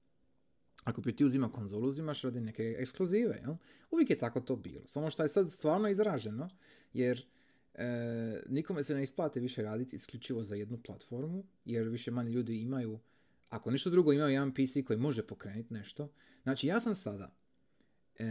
ako 0.84 1.00
bi 1.00 1.16
ti 1.16 1.24
uzima 1.24 1.52
konzolu, 1.52 1.88
uzimaš 1.88 2.22
radi 2.22 2.40
neke 2.40 2.76
ekskluzive, 2.78 3.40
jel? 3.44 3.54
Uvijek 3.90 4.10
je 4.10 4.18
tako 4.18 4.40
to 4.40 4.56
bilo. 4.56 4.86
Samo 4.86 5.10
što 5.10 5.22
je 5.22 5.28
sad 5.28 5.50
stvarno 5.50 5.88
izraženo, 5.88 6.48
jer 6.92 7.26
e, 7.74 8.42
nikome 8.48 8.84
se 8.84 8.94
ne 8.94 9.02
isplati 9.02 9.40
više 9.40 9.62
raditi 9.62 9.96
isključivo 9.96 10.42
za 10.42 10.54
jednu 10.54 10.78
platformu, 10.82 11.44
jer 11.64 11.88
više 11.88 12.10
manje 12.10 12.30
ljudi 12.30 12.62
imaju, 12.62 12.98
ako 13.48 13.70
ništa 13.70 13.90
drugo, 13.90 14.12
imaju 14.12 14.32
jedan 14.32 14.54
PC 14.54 14.86
koji 14.86 14.98
može 14.98 15.26
pokrenuti 15.26 15.74
nešto. 15.74 16.12
Znači, 16.42 16.66
ja 16.66 16.80
sam 16.80 16.94
sada, 16.94 17.34
e, 18.18 18.24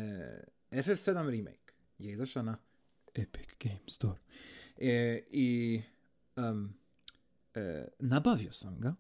FF7 0.72 1.30
Remake 1.30 1.74
je 1.98 2.12
izašao 2.12 2.44
na 2.44 2.58
Epic 3.14 3.50
Game 3.64 3.88
Store. 3.88 4.20
E, 4.78 5.24
I 5.32 5.82
um, 6.36 6.74
nabavio 8.00 8.52
sam 8.52 8.80
ga 8.80 8.96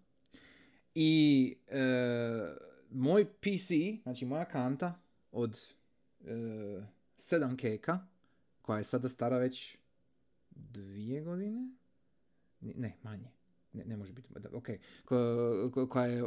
i 0.95 1.55
e, 1.67 1.81
moj 2.91 3.25
PC, 3.25 3.69
znači 4.03 4.25
moja 4.25 4.45
kanta 4.45 4.99
od 5.31 5.59
e, 6.25 6.33
7 7.17 7.57
keka, 7.57 7.99
koja 8.61 8.77
je 8.77 8.83
sada 8.83 9.09
stara 9.09 9.37
već 9.37 9.77
dvije 10.49 11.21
godine, 11.21 11.69
ne, 12.61 12.97
manje, 13.03 13.31
ne, 13.73 13.85
ne 13.85 13.97
može 13.97 14.13
biti, 14.13 14.29
ok, 14.53 14.67
ko, 15.05 15.17
ko, 15.73 15.87
koja 15.87 16.05
je 16.05 16.23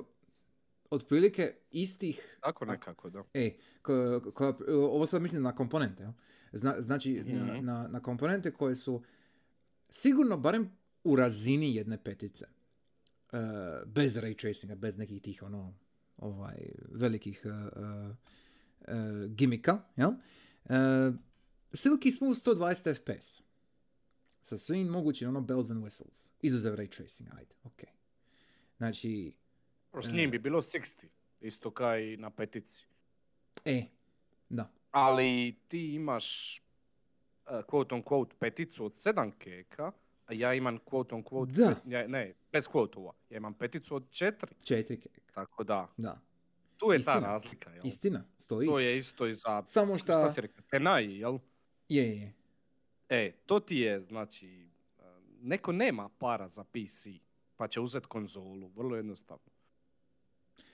otprilike 0.90 1.54
istih... 1.70 2.38
Tako 2.40 2.64
nekako, 2.64 3.10
da. 3.10 3.24
E, 3.34 3.50
ko, 3.82 4.20
ko, 4.34 4.56
ovo 4.68 5.06
sad 5.06 5.22
mislim 5.22 5.42
na 5.42 5.54
komponente, 5.54 6.02
jel? 6.02 6.12
Zna, 6.52 6.74
znači 6.80 7.12
mm-hmm. 7.12 7.46
na, 7.46 7.60
na, 7.60 7.88
na 7.88 8.00
komponente 8.00 8.50
koje 8.50 8.76
su 8.76 9.02
sigurno 9.88 10.36
barem 10.36 10.70
u 11.04 11.16
razini 11.16 11.74
jedne 11.74 12.04
petice. 12.04 12.46
Uh, 13.32 13.38
bez 13.86 14.16
ray 14.16 14.40
tracinga, 14.40 14.74
bez 14.74 14.98
nekih 14.98 15.22
tih 15.22 15.42
ono 15.42 15.74
ovaj 16.24 16.56
velikih 16.90 17.42
uh, 17.44 17.52
uh, 18.80 19.30
gimika, 19.30 19.82
jel? 19.96 20.10
Uh, 20.10 21.14
Silky 21.72 22.10
Smooth 22.10 22.38
120 22.38 22.94
FPS. 22.94 23.42
Sa 24.42 24.58
svim 24.58 24.88
mogućim 24.88 25.28
ono 25.28 25.40
bells 25.40 25.70
and 25.70 25.82
whistles. 25.82 26.30
Izuzev 26.42 26.74
ray 26.74 26.96
tracing, 26.96 27.28
ajde, 27.38 27.54
ok. 27.64 27.82
Znači... 28.76 29.32
S 30.02 30.12
njim 30.12 30.30
bi 30.30 30.38
bilo 30.38 30.62
60, 30.62 31.06
isto 31.40 31.70
kao 31.70 31.98
i 31.98 32.16
na 32.16 32.30
petici. 32.30 32.86
E, 33.64 33.86
da. 34.48 34.70
Ali 34.90 35.56
ti 35.68 35.94
imaš 35.94 36.58
uh, 37.46 37.52
quote 37.52 37.94
on 37.94 38.02
quote 38.02 38.34
peticu 38.38 38.84
od 38.84 38.92
7 38.92 39.30
keka, 39.38 39.92
ja 40.30 40.54
imam 40.54 40.78
quote 40.78 41.14
on 41.14 41.24
quote... 41.24 41.52
Da. 41.52 41.74
Ja, 41.86 42.08
ne, 42.08 42.34
bez 42.52 42.68
quote 42.68 43.12
Ja 43.30 43.36
imam 43.36 43.54
peticu 43.54 43.96
od 43.96 44.02
4. 44.10 44.32
4 44.62 44.84
keka. 44.84 45.20
Tako 45.34 45.64
da. 45.64 45.88
Da. 45.96 46.20
Tu 46.76 46.92
je 46.92 46.98
Istina. 46.98 47.20
ta 47.20 47.26
razlika, 47.26 47.70
jel? 47.70 47.86
Istina, 47.86 48.24
stoji. 48.38 48.68
To 48.68 48.78
je 48.78 48.96
isto 48.96 49.26
i 49.26 49.32
za... 49.32 49.62
Samo 49.68 49.98
šta... 49.98 50.12
Šta 50.12 50.28
si 50.28 50.40
rekao? 50.40 50.64
Tenai, 50.70 51.18
jel? 51.18 51.38
Je, 51.88 52.16
je. 52.16 52.32
E, 53.08 53.32
to 53.46 53.60
ti 53.60 53.76
je, 53.76 54.00
znači, 54.00 54.68
neko 55.40 55.72
nema 55.72 56.08
para 56.08 56.48
za 56.48 56.64
PC, 56.64 57.08
pa 57.56 57.68
će 57.68 57.80
uzeti 57.80 58.06
konzolu, 58.06 58.68
vrlo 58.68 58.96
jednostavno. 58.96 59.54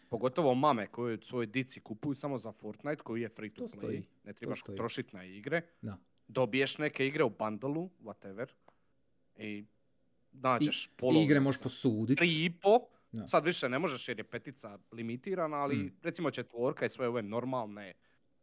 Pogotovo 0.09 0.55
mame 0.55 0.87
koje 0.87 1.19
svoje 1.23 1.47
dici 1.47 1.81
kupuju 1.81 2.15
samo 2.15 2.39
za 2.39 2.53
Fortnite 2.53 3.03
koji 3.03 3.23
je 3.23 3.29
free 3.29 3.51
to, 3.51 3.59
To 3.59 3.67
play, 3.67 3.79
stoji, 3.79 4.07
ne 4.25 4.33
trebaš 4.33 4.63
trošiti 4.77 5.17
na 5.17 5.25
igre. 5.25 5.63
Da. 5.83 5.99
Dobiješ 6.29 6.79
neke 6.79 7.07
igre 7.07 7.25
u 7.25 7.31
bundlu, 7.31 7.91
whatever, 8.03 8.47
i 9.37 9.65
nađeš 10.33 10.87
I 10.87 10.91
polovnu 10.91 11.23
igre 11.23 11.41
možeš 11.41 11.63
posuditi. 11.63 12.17
tri 12.17 12.45
i 12.45 12.51
po, 12.53 12.79
Da. 13.13 13.27
sad 13.27 13.45
više 13.45 13.69
ne 13.69 13.79
možeš 13.79 14.09
jer 14.09 14.19
je 14.19 14.25
petica 14.25 14.79
limitirana, 14.93 15.57
ali 15.57 15.77
Mm. 15.77 15.93
recimo 16.03 16.31
četvorka 16.31 16.87
i 16.87 16.91
sve 16.91 17.09
ove 17.09 17.23
normalne 17.23 17.93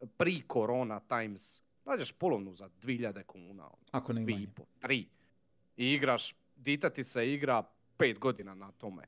pre-corona 0.00 1.00
times, 1.00 1.62
nađeš 1.84 2.12
polovnu 2.12 2.54
za 2.54 2.68
2000 2.70 3.22
kuna. 3.22 3.44
ono 3.64 3.76
Ako 3.90 4.12
ne 4.12 4.22
i 4.34 4.46
po, 4.46 4.64
tri. 4.78 5.06
I 5.76 5.86
igraš, 5.86 6.34
dita 6.56 6.90
ti 6.90 7.04
se 7.04 7.32
igra 7.32 7.62
pet 7.96 8.18
godina 8.18 8.54
na 8.54 8.72
tome. 8.72 9.02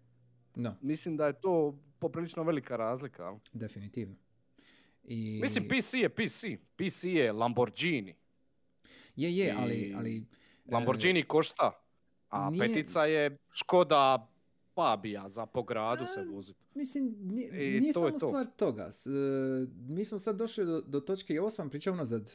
Da, 0.57 0.79
Mislim 0.81 1.17
da 1.17 1.27
je 1.27 1.41
to 1.41 1.79
poprilično 1.99 2.43
velika 2.43 2.77
razlika. 2.77 3.39
definitivno. 3.53 4.17
I... 5.05 5.39
Mislim, 5.43 5.65
PC 5.67 5.95
je 5.95 6.09
PC. 6.11 6.43
PC 6.77 7.05
je 7.07 7.33
Lamborghini. 7.33 8.15
Je, 9.17 9.37
je, 9.37 9.53
ali... 9.53 9.75
i- 9.75 9.95
ali 9.95 10.19
e, 10.19 10.23
Lamborghini 10.67 11.23
košta, 11.23 11.71
a 12.29 12.51
nije- 12.51 12.67
petica 12.67 13.05
je 13.05 13.37
Škoda 13.51 14.29
Fabija 14.75 15.29
za 15.29 15.47
po 15.47 15.63
gradu 15.63 16.07
se 16.07 16.25
voziti. 16.25 16.61
Mislim, 16.75 17.15
nije, 17.21 17.53
nije 17.53 17.93
to 17.93 18.07
je 18.07 18.11
samo 18.11 18.19
to. 18.21 18.29
stvar 18.29 18.47
toga. 18.49 18.93
S- 18.93 19.07
e, 19.07 19.11
mi 19.79 20.05
smo 20.05 20.19
sad 20.19 20.37
došli 20.37 20.65
do, 20.65 20.81
do 20.81 21.01
točke, 21.01 21.35
i 21.35 21.39
ovo 21.39 21.51
sam 21.51 21.71
pričao 21.71 21.93
unazad, 21.93 22.33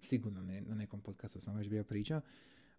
sigurno 0.00 0.42
ne, 0.42 0.60
na 0.60 0.74
nekom 0.74 1.00
podcastu 1.00 1.40
sam 1.40 1.56
već 1.56 1.68
bio 1.68 1.84
pričao, 1.84 2.20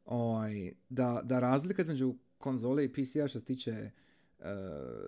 ovaj, 0.06 0.54
da, 0.90 1.22
da 1.24 1.40
razlika 1.40 1.82
između 1.82 2.16
konzole 2.38 2.86
i 2.86 2.94
PC-a 2.94 3.28
što 3.28 3.40
se 3.40 3.46
tiče 3.46 3.72
e, 3.72 3.92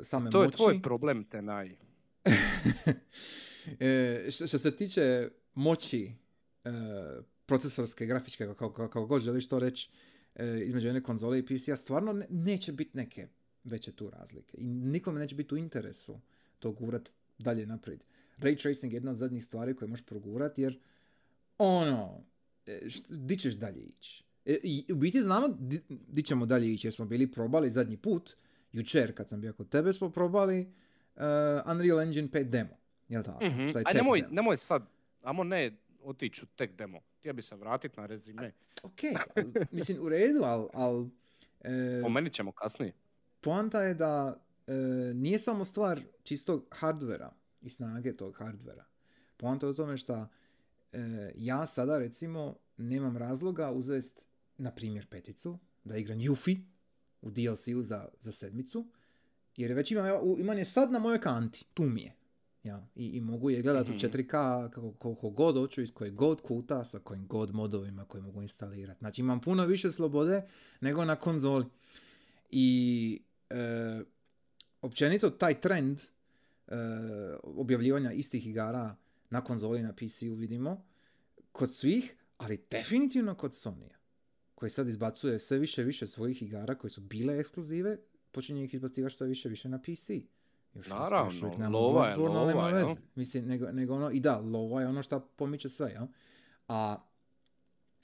same 0.03 0.29
To 0.29 0.41
je 0.41 0.45
moći... 0.45 0.57
tvoj 0.57 0.81
problem, 0.81 1.23
Tenaj. 1.23 1.75
E, 3.79 4.27
što, 4.31 4.47
što 4.47 4.57
se 4.57 4.75
tiče 4.75 5.29
moći 5.53 6.11
e, 6.65 6.69
procesorske, 7.51 8.05
grafičke, 8.05 8.45
kako, 8.45 8.69
kako, 8.69 8.87
kako 8.87 9.05
god 9.05 9.21
želiš 9.21 9.47
to 9.47 9.59
reći, 9.59 9.89
e, 10.35 10.59
između 10.59 10.87
jedne 10.87 11.03
konzole 11.03 11.39
i 11.39 11.45
PC-a, 11.45 11.75
stvarno 11.75 12.13
ne- 12.13 12.27
neće 12.29 12.71
biti 12.71 12.97
neke 12.97 13.27
veće 13.63 13.91
tu 13.91 14.09
razlike. 14.09 14.57
I 14.57 14.63
nikome 14.65 15.19
neće 15.19 15.35
biti 15.35 15.53
u 15.53 15.57
interesu 15.57 16.19
to 16.59 16.71
gurat 16.71 17.09
dalje 17.39 17.65
naprijed. 17.65 18.03
Ray 18.37 18.61
tracing 18.61 18.93
je 18.93 18.97
jedna 18.97 19.11
od 19.11 19.17
zadnjih 19.17 19.43
stvari 19.43 19.75
koje 19.75 19.89
možeš 19.89 20.05
progurat, 20.05 20.57
jer 20.57 20.79
ono, 21.57 22.23
e, 22.67 22.79
št- 22.83 23.15
di 23.17 23.37
ćeš 23.37 23.53
dalje 23.55 23.81
ići? 23.81 24.23
E, 24.45 24.57
I 24.63 24.85
u 24.89 24.95
biti 24.95 25.21
znamo 25.21 25.47
di, 25.49 25.81
di 25.89 26.23
ćemo 26.23 26.45
dalje 26.45 26.73
ići, 26.73 26.87
jer 26.87 26.93
smo 26.93 27.05
bili 27.05 27.31
probali 27.31 27.71
zadnji 27.71 27.97
put, 27.97 28.35
jučer 28.71 29.17
kad 29.17 29.29
sam 29.29 29.41
bio 29.41 29.53
kod 29.53 29.69
tebe 29.69 29.93
smo 29.93 30.09
probali 30.11 30.59
uh, 31.15 31.21
Unreal 31.67 32.01
Engine 32.01 32.27
5 32.27 32.43
demo. 32.43 32.77
Jel 33.09 33.23
tako? 33.23 33.45
Mhm. 33.45 33.67
Šta 33.69 33.79
je 33.79 33.83
Aj 33.85 33.93
nemoj, 33.93 34.21
demo. 34.21 34.33
nemoj 34.33 34.57
sad, 34.57 34.85
amo 35.23 35.43
ne 35.43 35.71
otići 36.03 36.45
u 36.45 36.47
tek 36.55 36.75
demo. 36.75 36.99
Htio 37.19 37.33
bi 37.33 37.41
se 37.41 37.55
vratiti 37.55 37.99
na 37.99 38.05
rezime. 38.05 38.51
Ok, 38.83 38.99
mislim 39.71 40.01
u 40.01 40.09
redu, 40.09 40.41
ali 40.43 40.67
al, 40.73 41.07
e, 41.61 41.93
Spomenut 41.99 42.33
ćemo 42.33 42.51
kasnije. 42.51 42.93
poanta 43.41 43.83
je 43.83 43.93
da 43.93 44.43
e, 44.67 44.73
nije 45.13 45.39
samo 45.39 45.65
stvar 45.65 46.01
čistog 46.23 46.67
hardvera 46.71 47.33
i 47.61 47.69
snage 47.69 48.17
tog 48.17 48.37
hardvera. 48.37 48.85
Poanta 49.37 49.65
je 49.65 49.69
u 49.69 49.75
tome 49.75 49.97
što 49.97 50.27
e, 50.91 51.31
ja 51.35 51.67
sada 51.67 51.97
recimo 51.97 52.55
nemam 52.77 53.17
razloga 53.17 53.71
uzest 53.71 54.27
na 54.57 54.71
primjer 54.71 55.07
peticu 55.07 55.59
da 55.83 55.97
igram 55.97 56.19
Yuffie 56.19 56.61
u 57.21 57.29
DLC-u 57.29 57.81
za, 57.81 58.07
za 58.19 58.31
sedmicu 58.31 58.87
jer 59.57 59.73
već 59.73 59.91
imam, 59.91 60.05
imam 60.39 60.57
je 60.57 60.65
sad 60.65 60.91
na 60.91 60.99
mojoj 60.99 61.21
kanti, 61.21 61.65
tu 61.73 61.83
mi 61.83 62.01
je. 62.01 62.15
Ja, 62.63 62.87
i, 62.95 63.05
i 63.05 63.21
mogu 63.21 63.49
je 63.49 63.61
gledati 63.61 63.89
Mhm. 63.89 63.97
u 63.97 63.99
4K 63.99 64.27
kako, 64.69 64.91
koliko 64.91 65.29
god 65.29 65.55
hoću, 65.55 65.81
iz 65.81 65.93
kojeg 65.93 66.13
god 66.15 66.41
kuta, 66.41 66.85
sa 66.85 66.99
kojim 66.99 67.27
god 67.27 67.53
modovima 67.55 68.05
koje 68.05 68.21
mogu 68.21 68.41
instalirati. 68.41 68.99
Znači 68.99 69.21
imam 69.21 69.41
puno 69.41 69.65
više 69.65 69.91
slobode 69.91 70.47
nego 70.81 71.05
na 71.05 71.15
konzoli. 71.15 71.65
I 72.49 73.21
e, 73.49 74.01
općenito 74.81 75.29
taj 75.29 75.61
trend 75.61 75.99
e, 76.67 76.75
objavljivanja 77.43 78.11
istih 78.11 78.47
igara 78.47 78.95
na 79.29 79.41
konzoli 79.43 79.81
na 79.81 79.93
PC-u 79.93 80.33
vidimo 80.35 80.85
kod 81.51 81.75
svih, 81.75 82.15
ali 82.37 82.63
definitivno 82.71 83.35
kod 83.35 83.55
Sonija 83.55 83.97
koji 84.55 84.69
sad 84.69 84.87
izbacuje 84.87 85.39
sve 85.39 85.57
više 85.59 85.83
više 85.83 86.07
svojih 86.07 86.41
igara 86.41 86.75
koje 86.75 86.91
su 86.91 87.01
bile 87.01 87.39
ekskluzive, 87.39 87.97
počinje 88.31 88.63
ih 88.63 88.73
izbacivati 88.73 89.15
sve 89.15 89.27
više 89.27 89.49
više 89.49 89.69
na 89.69 89.79
PC. 89.81 90.11
Još, 90.73 90.87
Naravno, 90.87 91.27
još 91.27 91.41
uvijek 91.41 91.57
nema 91.57 91.69
lova 91.69 92.07
je 92.07 92.17
nema 92.17 92.29
lova, 92.29 92.69
veze. 92.69 92.95
Mislim, 93.15 93.45
nego, 93.45 93.71
nego 93.71 93.95
ono, 93.95 94.11
i 94.11 94.19
da, 94.19 94.37
lova 94.39 94.81
je 94.81 94.87
ono 94.87 95.03
što 95.03 95.19
pomiče 95.19 95.69
sve, 95.69 95.91
jel? 95.91 96.07
A 96.67 96.97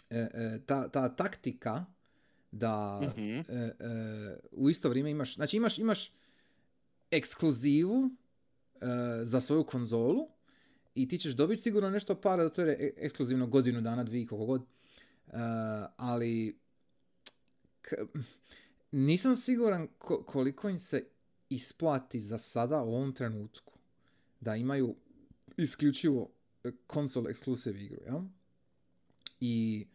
e, 0.09 0.17
e, 0.33 0.59
ta, 0.65 0.89
ta 0.89 1.09
taktika 1.09 1.85
da 2.51 2.99
Mhm. 3.03 3.21
e, 3.21 3.43
e, 3.49 3.73
u 4.51 4.69
isto 4.69 4.89
vrijeme 4.89 5.11
imaš, 5.11 5.35
znači 5.35 5.57
imaš, 5.57 5.77
imaš 5.77 6.11
ekskluzivu 7.11 8.09
e, 8.75 8.85
za 9.23 9.41
svoju 9.41 9.63
konzolu 9.63 10.27
i 10.95 11.07
ti 11.07 11.17
ćeš 11.17 11.33
dobiti 11.33 11.61
sigurno 11.61 11.89
nešto 11.89 12.15
para 12.15 12.43
da 12.43 12.49
to 12.49 12.61
je 12.61 12.73
e- 12.75 12.93
ekskluzivno 12.97 13.47
godinu 13.47 13.81
dana, 13.81 14.03
dvije, 14.03 14.27
koliko 14.27 14.45
god. 14.45 14.61
E, 14.61 15.31
ali 15.97 16.59
k- 17.81 17.95
nisam 18.91 19.35
siguran 19.35 19.87
ko- 19.97 20.23
koliko 20.23 20.69
im 20.69 20.79
se 20.79 21.05
isplati 21.49 22.19
za 22.19 22.37
sada 22.37 22.83
u 22.83 22.95
ovom 22.95 23.13
trenutku 23.13 23.73
da 24.39 24.55
imaju 24.55 24.95
isključivo 25.57 26.29
konsol 26.87 27.27
ekskluziv 27.27 27.81
igru, 27.81 28.01
jel? 28.05 28.21
I 29.39 29.87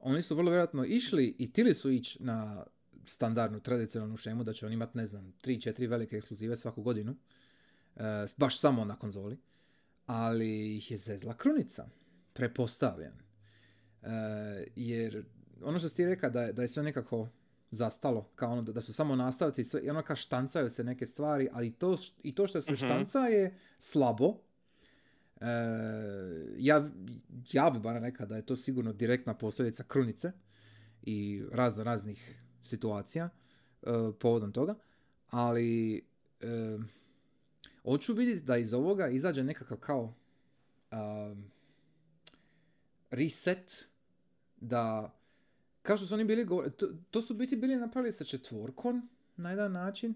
oni 0.00 0.22
su 0.22 0.36
vrlo 0.36 0.50
vjerojatno 0.50 0.84
išli 0.84 1.36
i 1.38 1.52
tili 1.52 1.74
su 1.74 1.90
ići 1.90 2.22
na 2.22 2.66
standardnu, 3.06 3.60
tradicionalnu 3.60 4.16
šemu 4.16 4.44
da 4.44 4.52
će 4.52 4.66
oni 4.66 4.74
imati, 4.74 4.98
ne 4.98 5.06
znam, 5.06 5.32
3-4 5.44 5.88
velike 5.88 6.16
ekskluzive 6.16 6.56
svaku 6.56 6.82
godinu. 6.82 7.16
e, 7.96 8.26
baš 8.36 8.60
samo 8.60 8.84
na 8.84 8.96
konzoli. 8.96 9.38
ali 10.06 10.76
ih 10.76 10.90
je 10.90 10.96
zezla 10.96 11.36
krunica, 11.36 11.88
prepostavljam. 12.32 13.18
E, 14.02 14.08
jer 14.76 15.24
ono 15.62 15.78
što 15.78 15.88
ti 15.88 16.04
rekao 16.04 16.30
da 16.30 16.52
da 16.52 16.62
je 16.62 16.68
sve 16.68 16.82
nekako 16.82 17.28
zastalo, 17.74 18.30
kao 18.34 18.52
ono 18.52 18.62
da 18.62 18.80
su 18.80 18.92
samo 18.92 19.16
nastavci 19.16 19.60
i, 19.60 19.64
sve, 19.64 19.80
i 19.82 19.90
ono 19.90 20.02
kao 20.02 20.16
štancaju 20.16 20.70
se 20.70 20.84
neke 20.84 21.06
stvari, 21.06 21.48
ali 21.52 21.72
to, 21.72 21.96
i 22.22 22.34
to 22.34 22.46
što 22.46 22.62
se 22.62 22.72
Mhm. 22.72 22.76
štanca 22.76 23.18
je 23.18 23.58
slabo. 23.78 24.34
E, 25.40 25.46
ja, 26.58 26.90
ja 27.52 27.70
bi 27.70 27.78
bar 27.78 28.02
rekao 28.02 28.26
da 28.26 28.36
je 28.36 28.46
to 28.46 28.56
sigurno 28.56 28.92
direktna 28.92 29.34
posljedica 29.34 29.82
krunice 29.84 30.32
i 31.02 31.42
razno 31.52 31.84
raznih 31.84 32.34
situacija 32.62 33.28
e, 33.82 33.86
povodom 34.20 34.52
toga, 34.52 34.74
ali 35.30 35.96
e, 36.40 36.78
hoću 37.82 38.14
vidjeti 38.14 38.42
da 38.44 38.56
iz 38.56 38.72
ovoga 38.74 39.08
izađe 39.08 39.44
nekakav 39.44 39.78
kao 39.78 40.14
um, 40.92 41.50
reset 43.10 43.88
da 44.56 45.14
kao 45.84 45.96
što 45.96 46.06
su 46.06 46.14
oni 46.14 46.24
bili 46.24 46.44
govor- 46.44 46.70
to, 46.70 46.88
to 47.10 47.22
su 47.22 47.34
biti 47.34 47.56
bili 47.56 47.76
napravili 47.76 48.12
sa 48.12 48.24
četvorkom 48.24 49.08
na 49.36 49.50
jedan 49.50 49.72
način 49.72 50.14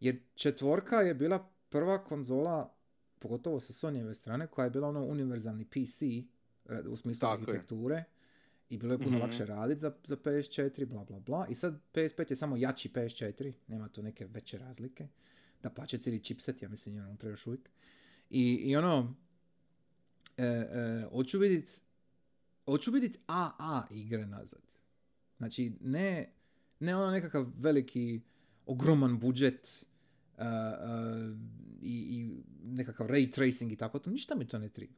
jer 0.00 0.20
četvorka 0.34 0.96
je 0.96 1.14
bila 1.14 1.38
prva 1.68 1.98
konzola 2.00 2.74
pogotovo 3.18 3.60
sa 3.60 3.72
Sonyjeve 3.72 4.14
strane 4.14 4.46
koja 4.46 4.64
je 4.64 4.70
bila 4.70 4.88
ono 4.88 5.02
univerzalni 5.02 5.64
PC 5.64 6.02
u 6.86 6.96
smislu 6.96 7.20
Tako 7.20 7.32
je. 7.32 7.42
arhitekture 7.44 8.04
i 8.68 8.78
bilo 8.78 8.92
je 8.94 8.98
puno 8.98 9.10
Mhm. 9.10 9.20
lakše 9.20 9.44
raditi 9.46 9.80
za, 9.80 9.92
za 10.04 10.16
PS4 10.16 10.86
bla 10.86 11.04
bla 11.04 11.20
bla 11.20 11.46
i 11.46 11.54
sad 11.54 11.80
PS5 11.94 12.30
je 12.30 12.36
samo 12.36 12.56
jači 12.56 12.88
PS4 12.88 13.52
nema 13.66 13.88
tu 13.88 14.02
neke 14.02 14.26
veće 14.26 14.58
razlike 14.58 15.08
da 15.62 15.70
pače 15.70 15.98
cijeli 15.98 16.20
chipset 16.20 16.62
ja 16.62 16.68
mislim 16.68 16.96
je 16.96 17.02
unutra 17.02 17.30
još 17.30 17.46
uvijek 17.46 17.70
i, 18.30 18.54
i 18.54 18.76
ono 18.76 19.14
e, 20.36 20.44
e, 20.44 21.04
hoću 21.06 21.38
vidjeti 21.38 21.72
hoću 22.64 22.90
vidjeti 22.90 23.18
AA 23.26 23.82
igre 23.90 24.26
nazad. 24.26 24.67
Znači, 25.38 25.72
ne, 25.80 26.32
ne 26.80 26.96
ono 26.96 27.10
nekakav 27.10 27.46
veliki, 27.58 28.20
ogroman 28.66 29.18
budžet 29.18 29.86
uh, 30.36 30.42
uh, 30.42 31.36
i, 31.82 31.94
i 31.98 32.42
nekakav 32.64 33.06
ray 33.06 33.32
tracing 33.32 33.72
i 33.72 33.76
tako 33.76 33.98
to, 33.98 34.10
ništa 34.10 34.34
mi 34.34 34.48
to 34.48 34.58
ne 34.58 34.68
treba. 34.68 34.92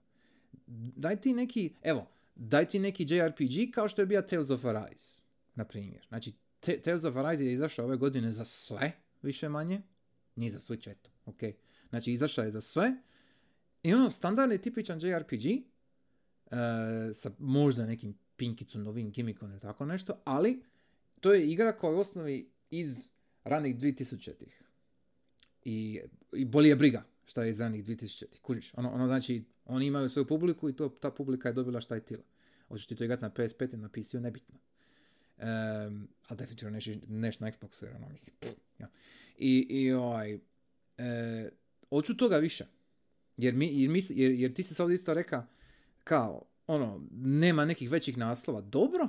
Daj 0.97 1.21
ti 1.21 1.33
neki, 1.33 1.75
evo, 1.83 2.07
daj 2.35 2.69
ti 2.69 2.79
neki 2.79 3.07
JRPG 3.09 3.75
kao 3.75 3.89
što 3.89 4.03
je 4.03 4.07
bio 4.07 4.23
Tales 4.23 4.51
of 4.51 4.65
Arise, 4.65 5.23
na 5.55 5.65
primjer. 5.65 6.07
Znači, 6.09 6.33
Te- 6.61 6.81
Tales 6.81 7.05
of 7.05 7.17
Arise 7.17 7.45
je 7.45 7.53
izašao 7.53 7.85
ove 7.85 7.97
godine 7.97 8.33
za 8.33 8.45
sve, 8.45 8.93
više 9.23 9.49
manje. 9.49 9.83
Nije 10.37 10.51
za 10.51 10.59
Switch, 10.59 10.91
eto, 10.91 11.11
ok. 11.27 11.41
Znači, 11.89 12.13
izašao 12.13 12.45
je 12.45 12.51
za 12.51 12.61
sve. 12.61 12.97
I 13.83 13.95
ono, 13.95 14.11
standardni 14.11 14.59
tipičan 14.59 15.01
JRPG, 15.03 15.47
e, 15.47 15.61
sa 17.15 17.31
možda 17.39 17.87
nekim 17.87 18.15
pinkicu 18.41 18.79
novim 18.79 19.11
gimikom 19.11 19.51
ili 19.51 19.61
tako 19.61 19.87
nešto, 19.87 20.17
ali 20.25 20.63
to 21.21 21.33
je 21.33 21.47
igra 21.47 21.73
koja 21.73 21.91
je 21.91 21.97
u 21.97 22.01
osnovi 22.01 22.51
iz 22.71 23.11
ranih 23.45 23.77
2000-ih. 23.77 24.63
I, 25.65 26.01
I 26.33 26.45
boli 26.45 26.69
je 26.69 26.77
briga 26.77 27.05
šta 27.27 27.45
je 27.45 27.51
iz 27.51 27.61
ranih 27.61 27.85
2000-ih. 27.85 28.41
Kužiš, 28.41 28.73
ono, 28.77 28.91
ono 28.91 29.07
znači, 29.07 29.45
oni 29.65 29.87
imaju 29.87 30.09
svoju 30.09 30.27
publiku 30.27 30.69
i 30.69 30.77
to, 30.77 30.89
ta 30.89 31.11
publika 31.11 31.49
je 31.49 31.53
dobila 31.53 31.81
šta 31.81 31.95
je 31.95 32.05
tila. 32.05 32.23
Hoćeš 32.69 32.87
ti 32.87 32.97
to 32.97 33.05
igrati 33.05 33.23
na 33.23 33.31
PS5 33.31 33.73
ili 33.73 33.83
na 33.83 33.89
PC-u, 33.89 34.21
nebitno. 34.21 34.59
Um, 35.39 36.09
ali 36.29 36.39
definitivno 36.39 36.71
neš, 36.71 36.89
neš 37.09 37.41
na 37.41 37.51
Xboxu, 37.51 37.85
jer 37.85 37.97
ono, 37.97 38.09
mislim, 38.09 38.37
ja. 38.79 38.89
I, 39.39 39.67
i 39.71 39.93
ovaj, 39.93 40.39
e, 40.99 41.51
hoću 41.89 42.17
toga 42.17 42.37
više. 42.37 42.67
Jer, 43.37 43.55
mi, 43.55 43.81
jer, 43.81 43.91
mi, 43.91 44.01
jer, 44.09 44.33
jer 44.33 44.55
ti 44.55 44.63
si 44.63 44.75
sad 44.75 44.91
isto 44.91 45.15
reka, 45.15 45.47
kao, 46.05 46.50
ono, 46.71 47.01
nema 47.15 47.65
nekih 47.65 47.91
većih 47.91 48.17
naslova. 48.19 48.61
Dobro, 48.63 49.09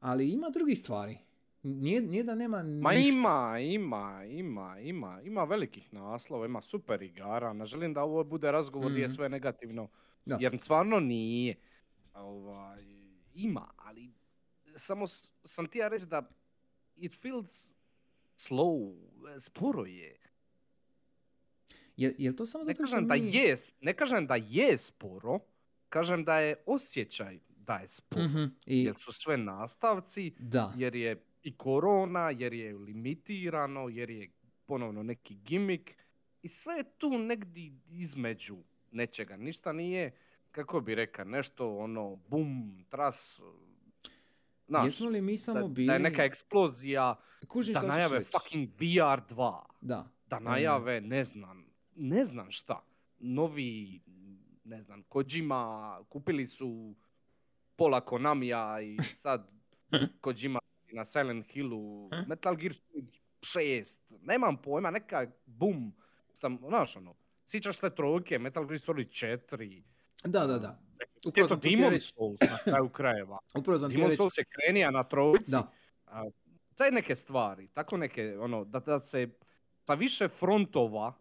ali 0.00 0.30
ima 0.30 0.50
drugih 0.50 0.78
stvari. 0.78 1.18
Nije, 1.62 2.00
nije 2.02 2.22
da 2.22 2.34
nema 2.34 2.62
Ma 2.62 2.92
ništa. 2.92 3.08
ima, 3.08 3.58
ima, 3.60 4.24
ima, 4.26 4.78
ima, 4.80 5.20
ima 5.22 5.44
velikih 5.44 5.92
naslova, 5.92 6.46
ima 6.46 6.60
super 6.62 7.02
igara. 7.02 7.52
Ne 7.52 7.66
želim 7.66 7.94
da 7.94 8.02
ovo 8.02 8.24
bude 8.24 8.52
razgovor 8.52 8.90
gdje 8.90 9.00
je 9.00 9.06
Mhm. 9.06 9.12
sve 9.12 9.28
negativno, 9.28 9.88
Da. 10.26 10.38
jer 10.40 10.58
stvarno 10.58 11.00
nije. 11.00 11.54
Ovaj, 12.14 12.84
ima, 13.34 13.66
ali 13.78 14.10
samo 14.76 15.06
sam 15.44 15.66
ti 15.66 15.78
ja 15.78 15.88
reći 15.88 16.06
da 16.06 16.28
it 16.96 17.12
feels 17.14 17.68
slow, 18.36 18.96
sporo 19.38 19.84
je. 19.84 20.16
Je, 21.96 22.14
je 22.18 22.36
to 22.36 22.46
samo 22.46 22.64
Ne 22.64 22.74
što 22.74 22.82
kažem 22.82 23.06
da 23.06 23.14
mi- 23.14 23.30
je, 23.30 23.52
s- 23.52 23.72
ne 23.80 23.94
kažem 23.94 24.26
da 24.26 24.36
je 24.36 24.78
sporo, 24.78 25.38
kažem 25.90 26.24
da 26.24 26.38
je 26.38 26.54
osjećaj 26.66 27.38
da 27.48 27.76
je 27.76 27.88
sporo. 27.88 28.24
Mhm, 28.24 28.44
i, 28.66 28.84
Jer 28.84 28.94
su 28.94 29.12
sve 29.12 29.36
nastavci, 29.36 30.32
da. 30.38 30.72
jer 30.76 30.94
je 30.94 31.22
i 31.42 31.56
korona, 31.56 32.30
jer 32.30 32.52
je 32.52 32.74
limitirano, 32.74 33.88
jer 33.88 34.10
je 34.10 34.30
ponovno 34.66 35.02
neki 35.02 35.34
gimik 35.34 35.96
i 36.42 36.48
sve 36.48 36.74
je 36.74 36.84
tu 36.98 37.18
negdje 37.18 37.72
između 37.88 38.56
nečega. 38.90 39.36
Ništa 39.36 39.72
nije, 39.72 40.14
kako 40.50 40.80
bi 40.80 40.94
rekao, 40.94 41.24
nešto 41.24 41.76
ono 41.76 42.16
bum, 42.16 42.84
tras, 42.88 43.40
znaš, 44.66 44.84
Jesmo 44.84 45.10
li 45.10 45.20
mi 45.20 45.38
samo 45.38 45.60
da, 45.60 45.68
bili... 45.68 45.86
da 45.86 45.92
je 45.92 45.98
neka 45.98 46.24
eksplozija, 46.24 47.16
Kužiš 47.48 47.74
da 47.74 47.82
najave 47.82 48.18
reći. 48.18 48.30
fucking 48.30 48.68
VR 48.70 49.20
2, 49.28 49.62
Da. 49.80 50.10
da 50.26 50.38
najave, 50.40 51.00
ne 51.00 51.24
znam, 51.24 51.66
ne 51.96 52.24
znam 52.24 52.50
šta, 52.50 52.84
novi, 53.18 54.00
ne 54.64 54.82
znam, 54.82 55.02
Kojima, 55.02 56.04
kupili 56.08 56.46
su 56.46 56.94
pola 57.76 58.00
Konamija 58.00 58.80
i 58.80 58.98
sad 59.22 59.50
Kojima 60.20 60.58
na 60.92 61.04
Silent 61.04 61.46
Hillu, 61.46 62.10
Metal 62.26 62.56
Gear 62.56 62.72
Solid 62.74 63.10
6, 63.40 63.98
nemam 64.22 64.62
pojma, 64.62 64.90
neka 64.90 65.26
bum, 65.46 65.92
sam, 66.32 66.58
znaš 66.68 66.96
ono, 66.96 67.14
sjećaš 67.46 67.76
se 67.78 67.94
trojke, 67.94 68.38
Metal 68.38 68.64
Gear 68.66 68.80
Solid 68.80 69.08
4, 69.08 69.82
Da, 70.24 70.46
da, 70.46 70.58
da. 70.58 70.80
Upravo 71.26 71.48
sam 71.48 71.60
Demon 71.60 71.90
reći. 71.90 72.06
Souls 72.06 72.40
na 72.40 72.58
kraju 72.64 72.88
krajeva. 72.98 73.38
Upravo 73.54 73.78
sam 73.78 73.88
Demon 73.90 74.06
reći. 74.06 74.16
Souls 74.16 74.38
je 74.38 74.44
krenija 74.44 74.90
na 74.90 75.02
trojici, 75.04 75.50
Da. 75.50 75.72
a, 76.06 76.24
taj 76.76 76.90
neke 76.90 77.14
stvari, 77.14 77.68
tako 77.68 77.96
neke, 77.96 78.38
ono, 78.38 78.64
da, 78.64 78.80
da 78.80 79.00
se 79.00 79.28
sa 79.86 79.94
više 79.94 80.28
frontova, 80.28 81.14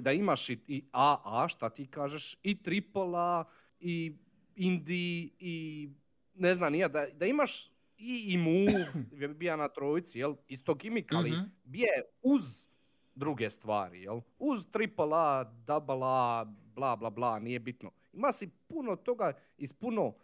da 0.00 0.12
imaš 0.12 0.50
i, 0.50 0.58
i 0.66 0.84
AA, 0.92 1.48
šta 1.48 1.68
ti 1.70 1.86
kažeš, 1.86 2.36
i 2.42 2.56
AAA, 2.94 3.44
i 3.80 4.12
indie, 4.56 5.28
i 5.38 5.88
ne 6.34 6.54
znam, 6.54 6.72
nija, 6.72 6.88
da, 6.88 7.06
da 7.06 7.26
imaš 7.26 7.66
i, 7.98 8.24
i 8.34 8.38
move, 8.38 9.28
bija 9.28 9.56
na 9.56 9.68
trojici, 9.68 10.18
jel, 10.18 10.34
isto 10.48 10.74
gimik, 10.74 11.12
ali 11.12 11.30
Mhm. 11.30 11.42
bije 11.64 11.88
uz 12.22 12.68
druge 13.14 13.50
stvari, 13.50 14.02
jel, 14.02 14.20
uz 14.38 14.66
AAA, 14.98 15.44
double 15.44 15.98
A, 16.02 16.44
bla, 16.74 16.96
bla, 16.96 17.10
bla, 17.10 17.38
nije 17.38 17.58
bitno. 17.58 17.90
Ima 18.12 18.32
si 18.32 18.50
puno 18.68 18.96
toga 18.96 19.32
iz 19.58 19.72
puno 19.72 20.14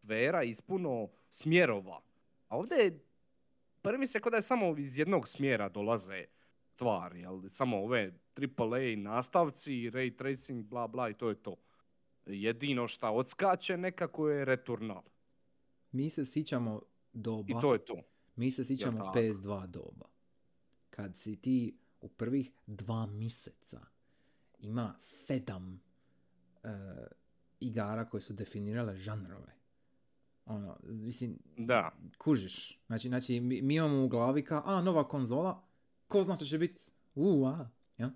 sfera, 0.00 0.42
iz 0.42 0.60
puno 0.60 1.08
smjerova. 1.28 2.00
A 2.48 2.56
ovdje 2.56 2.76
je, 2.78 3.04
prvi 3.82 4.06
se 4.06 4.20
kao 4.20 4.30
da 4.30 4.36
je 4.36 4.42
samo 4.42 4.78
iz 4.78 4.98
jednog 4.98 5.28
smjera 5.28 5.68
dolaze 5.68 6.24
stvari, 6.74 7.20
jel? 7.20 7.40
samo 7.48 7.76
ove 7.84 8.12
AAA 8.38 8.96
nastavci, 8.96 9.90
ray 9.90 10.16
tracing, 10.16 10.64
bla 10.66 10.86
bla 10.86 11.08
i 11.08 11.14
to 11.14 11.28
je 11.28 11.34
to. 11.34 11.56
Jedino 12.26 12.88
šta 12.88 13.10
odskače 13.10 13.76
nekako 13.76 14.28
je 14.28 14.44
Returnal. 14.44 15.02
Mi 15.92 16.10
se 16.10 16.26
sjećamo 16.26 16.82
doba. 17.12 17.58
I 17.58 17.60
to 17.60 17.72
je 17.72 17.84
to. 17.84 17.96
Mi 18.36 18.50
se 18.50 18.64
sjećamo 18.64 18.98
tako? 18.98 19.18
PS2 19.18 19.66
doba. 19.66 20.06
Kad 20.90 21.16
si 21.16 21.36
ti 21.36 21.78
u 22.00 22.08
prvih 22.08 22.52
dva 22.66 23.06
mjeseca 23.06 23.80
ima 24.58 24.94
sedam 24.98 25.80
e, 26.62 26.68
igara 27.60 28.08
koje 28.08 28.20
su 28.20 28.32
definirale 28.32 28.96
žanrove. 28.96 29.58
Ono, 30.44 30.76
mislim, 30.82 31.38
Da. 31.56 31.90
kužiš. 32.18 32.80
Znači, 32.86 33.08
znači 33.08 33.40
mi, 33.40 33.56
imamo 33.56 34.04
u 34.04 34.08
glavi 34.08 34.44
kao, 34.44 34.62
a, 34.64 34.82
nova 34.82 35.08
konzola, 35.08 35.62
ko 36.06 36.24
zna 36.24 36.36
što 36.36 36.44
će 36.44 36.58
biti? 36.58 36.84
U, 37.14 37.46
a, 37.46 37.68
ja? 37.98 38.10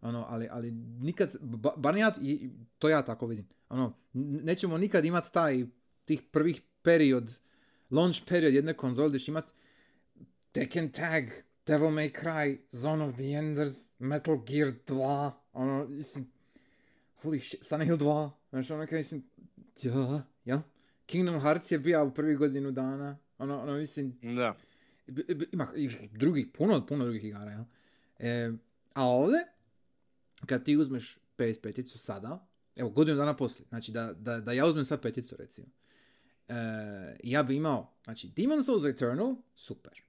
Ono, 0.00 0.26
ali, 0.28 0.48
ali 0.50 0.70
nikad, 1.00 1.36
ba, 1.40 1.72
bar 1.76 1.96
ja, 1.96 2.12
to 2.78 2.88
ja 2.88 3.02
tako 3.02 3.26
vidim. 3.26 3.48
Ono, 3.68 3.92
nećemo 4.12 4.78
nikad 4.78 5.04
imati 5.04 5.32
taj, 5.32 5.64
tih 6.04 6.22
prvih 6.22 6.62
period, 6.82 7.38
launch 7.90 8.20
period 8.28 8.54
jedne 8.54 8.74
konzole 8.74 9.08
gdje 9.08 9.20
će 9.20 9.30
imat 9.30 9.54
Tekken 10.52 10.92
Tag, 10.92 11.24
Devil 11.66 11.88
May 11.88 12.22
Cry, 12.22 12.58
Zone 12.72 13.04
of 13.04 13.14
the 13.14 13.24
Enders, 13.24 13.76
Metal 13.98 14.36
Gear 14.46 14.72
2, 14.86 15.30
ono, 15.52 15.86
mislim, 15.88 16.32
holy 17.22 17.40
shit, 17.40 17.64
Silent 17.64 17.84
Hill 17.84 17.98
2, 17.98 18.30
znači 18.50 18.72
ono 18.72 18.86
kaj 18.86 18.98
mislim, 18.98 19.24
ja, 19.82 20.22
ja, 20.44 20.62
Kingdom 21.06 21.40
Hearts 21.40 21.70
je 21.70 21.78
bio 21.78 22.04
u 22.04 22.14
prvih 22.14 22.38
godinu 22.38 22.70
dana, 22.70 23.18
ono, 23.38 23.62
ono, 23.62 23.74
mislim, 23.74 24.18
Da. 24.36 24.56
ima 25.52 25.68
drugih, 26.12 26.46
puno, 26.58 26.86
puno 26.86 27.04
drugih 27.04 27.24
igara, 27.24 27.50
ja. 27.50 27.64
E, 28.18 28.52
a 28.94 29.04
ovdje, 29.04 29.46
kad 30.46 30.64
ti 30.64 30.76
uzmeš 30.76 31.18
PS5 31.38 31.96
sada, 31.96 32.46
evo, 32.76 32.90
godinu 32.90 33.16
dana 33.16 33.36
poslije, 33.36 33.66
znači 33.68 33.92
da, 33.92 34.12
da, 34.12 34.40
da 34.40 34.52
ja 34.52 34.66
uzmem 34.66 34.84
sad 34.84 35.02
peticu 35.02 35.36
recimo, 35.38 35.66
e, 36.48 36.54
ja 37.22 37.42
bi 37.42 37.56
imao, 37.56 37.92
znači 38.04 38.28
Demon 38.28 38.64
Souls 38.64 38.84
Eternal, 38.84 39.36
super. 39.54 40.02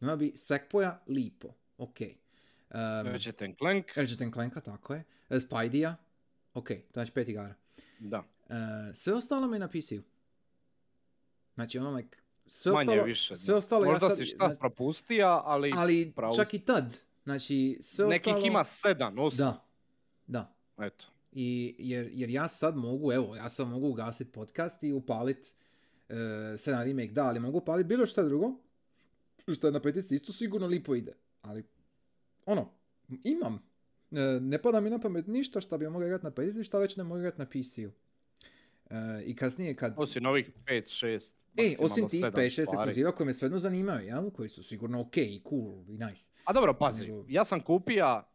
Ima 0.00 0.16
bi 0.16 0.32
Sackboya, 0.36 0.98
lipo, 1.06 1.48
ok. 1.78 2.00
Um, 2.00 3.06
Ratchet 3.06 3.42
and 3.42 3.54
Clank. 3.58 3.96
Ratchet 3.96 4.20
and 4.20 4.32
Clanka, 4.32 4.60
tako 4.60 4.94
je. 4.94 5.04
Uh, 5.28 5.36
Spidey-a, 5.36 5.96
ok, 6.54 6.68
to 6.68 6.74
znači 6.92 7.12
pet 7.12 7.28
igara. 7.28 7.54
Da. 7.98 8.18
Uh, 8.18 8.54
sve 8.94 9.14
ostalo 9.14 9.46
mi 9.46 9.56
je 9.56 9.60
na 9.60 9.68
PC-u. 9.68 10.02
Znači 11.54 11.78
ono 11.78 11.90
like, 11.90 12.18
sve 12.46 12.72
Manje 12.72 12.90
ostalo, 12.90 13.04
više. 13.06 13.36
sve 13.36 13.54
ostalo, 13.54 13.84
ja 13.84 13.88
Možda 13.90 14.08
sad- 14.08 14.18
si 14.18 14.24
šta 14.24 14.46
znači- 14.46 14.60
propustija, 14.60 15.42
ali, 15.44 15.72
ali 15.76 16.12
pravo 16.16 16.36
čak 16.36 16.54
i 16.54 16.58
tad, 16.58 16.96
znači 17.24 17.78
sve 17.82 18.06
nekih 18.06 18.34
ostalo... 18.34 18.46
ima 18.46 18.64
sedam, 18.64 19.18
osam. 19.18 19.46
Da, 19.46 19.64
da. 20.26 20.56
Eto. 20.78 21.06
I, 21.32 21.74
jer, 21.78 22.08
jer 22.12 22.30
ja 22.30 22.48
sad 22.48 22.76
mogu, 22.76 23.12
evo, 23.12 23.36
ja 23.36 23.48
sad 23.48 23.68
mogu 23.68 23.88
ugasit 23.88 24.32
podcast 24.32 24.82
i 24.82 24.92
upalit 24.92 25.56
uh, 26.08 26.14
se 26.58 26.72
na 26.72 26.84
remake, 26.84 27.12
da, 27.12 27.24
ali 27.24 27.40
mogu 27.40 27.58
upalit 27.58 27.86
bilo 27.86 28.06
šta 28.06 28.22
drugo, 28.22 28.60
što 29.54 29.70
na 29.70 29.80
petici 29.80 30.14
isto 30.14 30.32
sigurno 30.32 30.66
lipo 30.66 30.94
ide. 30.94 31.12
Ali, 31.42 31.64
ono, 32.46 32.70
imam. 33.24 33.62
E, 34.10 34.40
ne 34.40 34.62
pada 34.62 34.80
mi 34.80 34.90
na 34.90 34.98
pamet 34.98 35.26
ništa 35.26 35.60
što 35.60 35.78
bi 35.78 35.88
mogao 35.88 36.06
igrati 36.06 36.24
na 36.24 36.30
petici, 36.30 36.64
šta 36.64 36.78
već 36.78 36.96
ne 36.96 37.04
mogu 37.04 37.18
igrati 37.18 37.38
na 37.38 37.46
PC-u. 37.46 37.90
E, 38.90 39.22
I 39.24 39.36
kasnije 39.36 39.76
kad... 39.76 39.94
Osim 39.96 40.22
novih 40.22 40.50
5, 40.66 41.06
6, 41.06 41.34
E, 41.56 41.74
osim 41.80 42.08
tih 42.08 42.20
7 42.20 42.30
5-6 42.32 42.50
stvari. 42.50 42.76
ekskluziva 42.76 43.12
koje 43.12 43.26
me 43.26 43.34
svejedno 43.34 43.58
zanimaju, 43.58 44.06
jel? 44.06 44.30
Koji 44.30 44.48
su 44.48 44.62
sigurno 44.62 45.00
ok 45.00 45.16
i 45.16 45.42
cool 45.48 45.84
i 45.88 45.98
nice. 45.98 46.30
A 46.44 46.52
dobro, 46.52 46.74
pazi, 46.74 47.12
ja 47.28 47.44
sam 47.44 47.60
kupija 47.60 48.33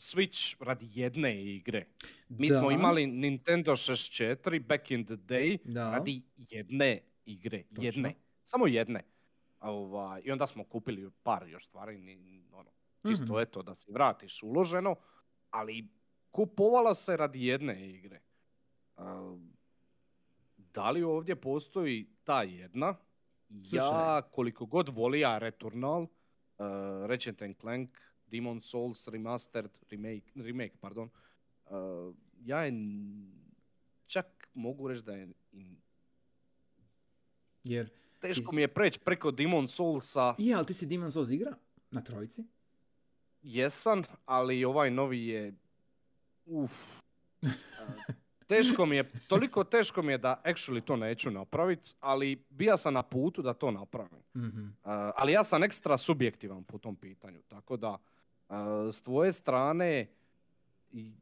Switch 0.00 0.56
radi 0.60 0.86
jedne 0.90 1.44
igre. 1.44 1.86
Mi 2.28 2.48
Da. 2.48 2.54
smo 2.54 2.70
imali 2.70 3.06
Nintendo 3.06 3.72
64 3.72 4.60
back 4.60 4.90
in 4.90 5.04
the 5.04 5.14
day 5.16 5.58
Da. 5.64 5.90
radi 5.90 6.22
jedne 6.36 7.00
igre. 7.24 7.62
Točno. 7.64 7.84
Jedne. 7.84 8.14
Samo 8.42 8.66
jedne. 8.66 9.02
A 9.58 9.70
Ovaj, 9.70 10.22
I 10.24 10.30
onda 10.30 10.46
smo 10.46 10.64
kupili 10.64 11.10
par 11.22 11.48
još 11.48 11.64
stvari, 11.64 11.98
ni- 11.98 12.44
ono, 12.52 12.70
čisto 13.04 13.24
Mhm. 13.26 13.38
eto 13.38 13.62
da 13.62 13.74
si 13.74 13.92
vratiš 13.92 14.42
uloženo, 14.42 14.96
ali 15.50 15.88
kupovalo 16.30 16.94
se 16.94 17.16
radi 17.16 17.46
jedne 17.46 17.90
igre. 17.90 18.20
A, 18.96 19.36
da 20.56 20.90
li 20.90 21.02
ovdje 21.02 21.36
postoji 21.36 22.06
ta 22.24 22.42
jedna? 22.42 22.94
Ja, 23.50 24.22
koliko 24.24 24.66
god 24.66 24.88
volija 24.88 25.38
Returnal, 25.38 26.02
uh, 26.02 26.08
Ratchet 27.02 27.42
Clank, 27.60 27.90
Demon 28.30 28.60
Souls 28.60 29.08
Remastered, 29.08 29.70
remake, 29.90 30.22
remake 30.36 30.74
pardon, 30.80 31.10
uh, 31.66 32.14
ja 32.38 32.60
je 32.60 32.68
n- 32.68 33.32
čak 34.06 34.26
mogu 34.54 34.88
reći 34.88 35.04
da 35.04 35.12
je 35.12 35.28
in- 35.52 35.76
Jer, 37.64 37.90
teško 38.20 38.50
Ti- 38.50 38.56
mi 38.56 38.62
je 38.62 38.68
preći 38.68 38.98
preko 39.00 39.30
Demon 39.30 39.68
Soulsa, 39.68 40.34
je, 40.38 40.54
ali 40.54 40.66
ti 40.66 40.74
si 40.74 40.86
Demon's 40.86 41.10
Souls 41.10 41.30
igra 41.30 41.54
na 41.90 42.00
trojici? 42.02 42.44
jesam, 43.42 44.02
ali 44.26 44.64
ovaj 44.64 44.90
novi 44.90 45.26
je, 45.26 45.54
uf, 46.46 46.70
Uh, 47.42 48.14
teško 48.46 48.86
mi 48.86 48.96
je, 48.96 49.10
toliko 49.28 49.64
teško 49.64 50.02
mi 50.02 50.12
je 50.12 50.18
da 50.18 50.42
actually 50.44 50.80
to 50.80 50.96
neću 50.96 51.30
napraviti, 51.30 51.94
ali 52.00 52.44
bija 52.50 52.76
sam 52.76 52.94
na 52.94 53.02
putu 53.02 53.42
da 53.42 53.54
to 53.54 53.70
napravim. 53.70 54.22
Mhm. 54.36 54.62
Uh, 54.64 54.70
ali 55.16 55.32
ja 55.32 55.44
sam 55.44 55.62
ekstra 55.62 55.98
subjektivan 55.98 56.64
po 56.64 56.78
tom 56.78 56.96
pitanju, 56.96 57.42
tako 57.42 57.76
da 57.76 57.90
uh, 57.90 57.98
s 58.92 59.02
tvoje 59.02 59.32
strane 59.32 60.06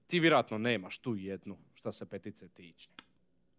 ti 0.07 0.21
vjerojatno 0.21 0.59
nemaš 0.59 0.99
tu 0.99 1.17
jednu 1.17 1.57
što 1.75 1.93
se 1.93 2.07
petice 2.07 2.49
tiče. 2.49 2.91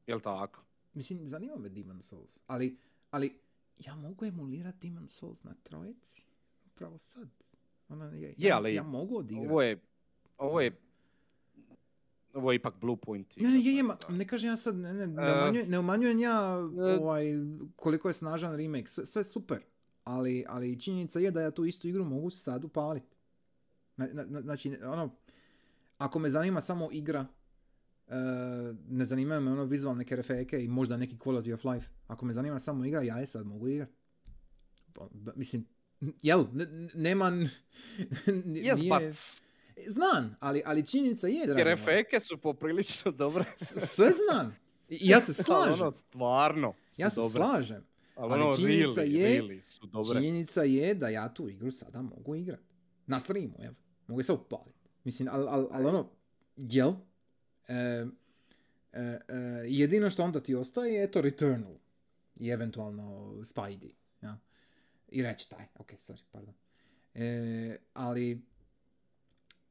Jel 0.07 0.19
tako? 0.19 0.61
Mislim, 0.93 1.27
zanima 1.27 1.55
me 1.55 1.69
Demon 1.69 2.01
Souls, 2.01 2.37
ali, 2.47 2.77
ali 3.11 3.39
ja 3.77 3.95
mogu 3.95 4.25
emulirati 4.25 4.87
Demon 4.87 5.07
Souls 5.07 5.43
na 5.43 5.53
trojici? 5.63 6.21
Upravo 6.65 6.97
sad. 6.97 7.29
Ono, 7.89 8.05
je, 8.05 8.21
Je, 8.21 8.35
ja, 8.37 8.57
ali 8.57 8.73
ja 8.73 8.83
mogu 8.83 9.17
odigrati. 9.17 9.47
Ovo 9.49 9.61
je, 9.61 9.79
ovo 10.37 10.61
je, 10.61 10.71
ovo 12.33 12.51
je 12.51 12.55
ipak 12.55 12.75
Blue 12.75 12.97
Point. 12.97 13.37
Ne, 13.37 13.49
ne, 13.49 13.59
je, 13.59 13.75
je, 13.75 13.83
ma, 13.83 13.97
ne 14.09 14.27
kažem 14.27 14.49
ja 14.49 14.57
sad, 14.57 14.75
ne, 14.75 14.93
ne, 14.93 15.07
ne, 15.07 15.23
E, 15.23 15.33
umanjujem, 15.33 15.69
ne 15.69 15.79
umanjujem 15.79 16.19
ja 16.19 16.57
e, 16.77 16.99
ovaj, 16.99 17.25
koliko 17.75 18.07
je 18.07 18.13
snažan 18.13 18.55
remake, 18.57 18.87
sve, 18.87 19.05
sve 19.05 19.23
super, 19.23 19.61
ali, 20.03 20.45
ali 20.47 20.79
činjenica 20.79 21.19
je 21.19 21.31
da 21.31 21.41
ja 21.41 21.51
tu 21.51 21.65
istu 21.65 21.87
igru 21.87 22.05
mogu 22.05 22.29
sad 22.29 22.63
upaliti. 22.63 23.18
Na, 23.99 24.07
na- 24.13 24.25
na- 24.25 24.41
znači, 24.41 24.77
ono, 24.83 25.15
ako 25.97 26.19
me 26.19 26.29
zanima 26.29 26.61
samo 26.61 26.89
igra, 26.91 27.25
e, 28.07 28.15
ne 28.87 29.05
zanimaju 29.05 29.41
me 29.41 29.51
ono 29.51 29.63
vizualne 29.65 29.97
neke 29.97 30.15
refeke 30.15 30.63
i 30.63 30.67
možda 30.67 30.97
neki 30.97 31.15
quality 31.17 31.53
of 31.53 31.63
life. 31.65 31.87
Ako 32.07 32.25
me 32.25 32.33
zanima 32.33 32.59
samo 32.59 32.85
igra, 32.85 33.01
ja 33.01 33.17
je 33.17 33.25
sad 33.25 33.45
mogu 33.45 33.67
igrati. 33.67 33.91
Mislim, 35.35 35.65
jel, 36.21 36.45
ne, 36.53 36.65
ne- 36.65 36.89
nema... 36.95 37.25
Yes, 37.25 38.81
nije- 38.81 38.89
but 38.89 39.15
Znam, 39.87 40.35
ali, 40.39 40.61
ali 40.65 40.85
činjenica 40.85 41.27
je, 41.27 41.45
dragi 41.45 41.59
jer 41.59 41.67
moj. 41.67 41.73
efeke 41.73 42.19
su 42.19 42.37
poprilično 42.37 43.11
dobre. 43.13 43.43
Sve 43.87 44.11
znam. 44.11 44.55
Ja 44.89 45.21
se 45.21 45.33
slažem. 45.43 45.73
ono, 45.73 45.91
stvarno 45.91 46.73
su 46.87 47.01
Ja 47.01 47.09
se 47.09 47.21
slažem. 47.29 47.83
Ali, 48.15 48.33
ono, 48.33 48.55
činjenica 48.55 49.01
je- 49.01 49.41
really 49.41 49.61
su 49.61 49.87
dobre. 49.87 50.19
Činjenica 50.19 50.63
je 50.63 50.93
da 50.93 51.09
ja 51.09 51.33
tu 51.33 51.49
igru 51.49 51.71
sada 51.71 52.01
mogu 52.01 52.35
igrat. 52.35 52.59
Na 53.07 53.19
streamu, 53.19 53.55
evo. 53.59 53.75
Mogu 54.09 54.19
je 54.19 54.23
se 54.23 54.33
upaliti. 54.33 54.89
Mislim, 55.03 55.29
ali 55.31 55.47
al, 55.47 55.67
al 55.71 55.87
ono, 55.87 56.09
jel? 56.55 56.93
E, 57.67 57.73
e, 57.73 58.05
e, 58.93 59.19
jedino 59.67 60.09
što 60.09 60.23
onda 60.23 60.43
ti 60.43 60.55
ostaje 60.55 60.93
je 60.93 61.11
to 61.11 61.21
Returnal. 61.21 61.75
I 62.39 62.49
eventualno 62.49 63.33
Spidey. 63.43 63.91
Ja? 64.21 64.37
I 65.09 65.21
reći 65.21 65.49
taj. 65.49 65.65
Ok, 65.79 65.91
sorry, 65.91 66.21
pardon. 66.31 66.53
E, 67.13 67.77
ali 67.93 68.41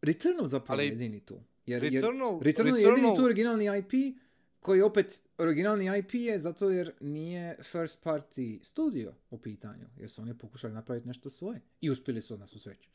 Returnal 0.03 0.47
zapravo 0.47 0.76
Ali 0.78 0.86
je 0.86 0.91
jedini 0.91 1.20
tu. 1.20 1.41
Jer, 1.66 1.84
jer, 1.84 1.93
Returnal, 1.93 2.41
Returnal 2.43 2.76
je 2.76 2.82
jedini 2.82 3.07
Returnal- 3.07 3.16
tu 3.16 3.24
originalni 3.24 3.64
IP 3.78 4.18
koji 4.61 4.82
opet 4.82 5.22
originalni 5.39 5.99
IP 5.99 6.14
je 6.14 6.41
zato 6.41 6.70
jer 6.70 6.93
nije 7.01 7.57
first 7.62 8.05
party 8.05 8.64
studio 8.64 9.14
u 9.30 9.39
pitanju. 9.39 9.86
Jer 9.97 10.11
su 10.11 10.22
oni 10.22 10.39
pokušali 10.39 10.74
napraviti 10.74 11.09
nešto 11.09 11.30
svoje. 11.30 11.61
I 11.80 11.91
uspjeli 11.91 12.22
su 12.22 12.39
na 12.39 12.47
svu 12.47 12.59
sreću. 12.59 12.89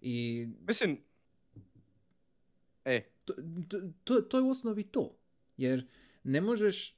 I 0.00 0.48
Mislim, 0.66 0.98
e, 2.84 3.02
to, 3.24 3.34
to, 4.04 4.20
to 4.20 4.36
je 4.38 4.42
u 4.42 4.50
osnovi 4.50 4.82
to. 4.84 5.16
Jer 5.56 5.86
ne 6.24 6.40
možeš, 6.40 6.96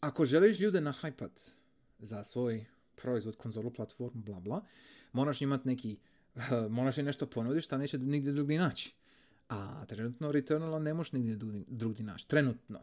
ako 0.00 0.24
želiš 0.24 0.58
ljude 0.58 0.80
nahajpat 0.80 1.50
za 1.98 2.24
svoj 2.24 2.66
proizvod, 2.94 3.36
konzolu, 3.36 3.70
platformu, 3.70 4.22
bla 4.22 4.40
bla, 4.40 4.64
moraš 5.12 5.42
imati 5.42 5.68
neki, 5.68 5.96
moraš 6.70 6.98
im 6.98 7.04
nešto 7.04 7.26
ponuditi 7.26 7.64
šta 7.64 7.78
neće 7.78 7.98
nigdje 7.98 8.32
drugdje 8.32 8.58
naći. 8.58 8.94
A 9.48 9.84
trenutno 9.86 10.32
Returnala 10.32 10.78
ne 10.78 10.94
možeš 10.94 11.12
nigdje 11.12 11.36
drugdje- 11.68 12.04
naći. 12.04 12.28
Trenutno. 12.28 12.80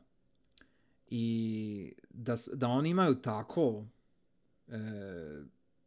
I 1.09 1.93
da, 2.09 2.37
da 2.53 2.67
oni 2.67 2.89
imaju 2.89 3.15
tako 3.15 3.85
e, 4.67 4.77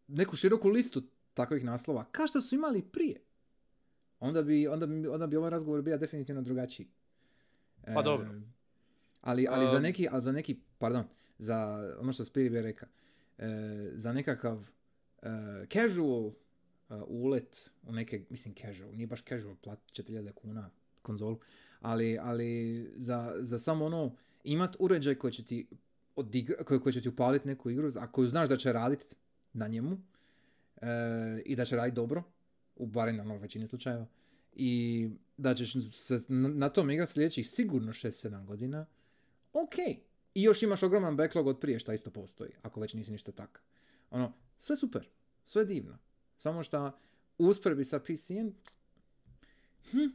neku 0.08 0.36
široku 0.36 0.68
listu 0.68 1.02
takvih 1.36 1.64
naslova, 1.64 2.04
kao 2.12 2.26
što 2.26 2.40
su 2.40 2.54
imali 2.54 2.82
prije, 2.82 3.20
onda 4.20 4.42
bi, 4.42 4.68
onda 4.68 4.86
bi, 4.86 5.08
onda 5.08 5.26
bi 5.26 5.36
ovaj 5.36 5.50
razgovor 5.50 5.82
bio 5.82 5.98
definitivno 5.98 6.42
drugačiji. 6.42 6.88
Pa 7.94 8.02
dobro. 8.02 8.28
Ali, 9.20 9.46
ali 9.50 9.66
za 9.66 9.76
Um, 9.76 9.82
neki, 9.82 10.08
ali 10.10 10.22
za 10.22 10.32
neki, 10.32 10.56
pardon, 10.78 11.04
za 11.38 11.88
ono 12.00 12.12
što 12.12 12.24
Spirit 12.24 12.52
bi 12.52 12.62
rekao, 12.62 12.88
e, 13.38 13.90
za 13.94 14.12
nekakav 14.12 14.68
e, 15.22 15.28
casual 15.72 16.26
e, 16.26 16.32
ulet 17.06 17.70
u 17.82 17.92
neke, 17.92 18.24
mislim 18.30 18.54
casual, 18.54 18.90
nije 18.92 19.06
baš 19.06 19.24
casual, 19.24 19.54
plati 19.62 20.02
4000 20.02 20.32
kuna 20.32 20.70
konzolu, 21.02 21.38
ali, 21.80 22.18
ali 22.18 22.80
za, 22.96 23.34
za 23.38 23.58
samo 23.58 23.84
ono, 23.84 24.16
imat 24.44 24.76
uređaj 24.78 25.14
koji 25.14 25.32
će 25.32 25.44
ti 25.44 25.66
odigra, 26.16 26.64
koji, 26.64 26.80
koji 26.80 26.92
će 26.92 27.00
ti 27.00 27.08
upaliti 27.08 27.48
neku 27.48 27.70
igru, 27.70 27.92
a 27.96 28.12
koju 28.12 28.28
znaš 28.28 28.48
da 28.48 28.56
će 28.56 28.72
raditi 28.72 29.14
na 29.52 29.68
njemu 29.68 29.98
i 31.44 31.56
da 31.56 31.64
će 31.64 31.76
raditi 31.76 31.96
dobro, 31.96 32.22
u 32.76 32.86
barem 32.86 33.20
ono, 33.20 33.34
u 33.34 33.38
većini 33.38 33.66
slučajeva, 33.66 34.06
i 34.52 35.08
da 35.36 35.54
ćeš 35.54 35.72
se 35.92 36.20
na, 36.28 36.48
na 36.48 36.68
tom 36.68 36.90
igrati 36.90 37.12
sljedećih 37.12 37.50
sigurno 37.50 37.92
6-7 37.92 38.44
godina, 38.44 38.86
ok. 39.52 39.74
I 40.34 40.42
još 40.42 40.62
imaš 40.62 40.82
ogroman 40.82 41.16
backlog 41.16 41.46
od 41.46 41.60
prije 41.60 41.78
šta 41.78 41.94
isto 41.94 42.10
postoji, 42.10 42.50
ako 42.62 42.80
već 42.80 42.94
nisi 42.94 43.10
ništa 43.10 43.32
tak. 43.32 43.62
Ono, 44.10 44.32
sve 44.58 44.76
super, 44.76 45.08
sve 45.44 45.64
divno. 45.64 45.98
Samo 46.38 46.62
što 46.62 46.98
usporedbi 47.38 47.84
sa 47.84 47.98
PC-em, 47.98 48.54
hm, 49.90 50.06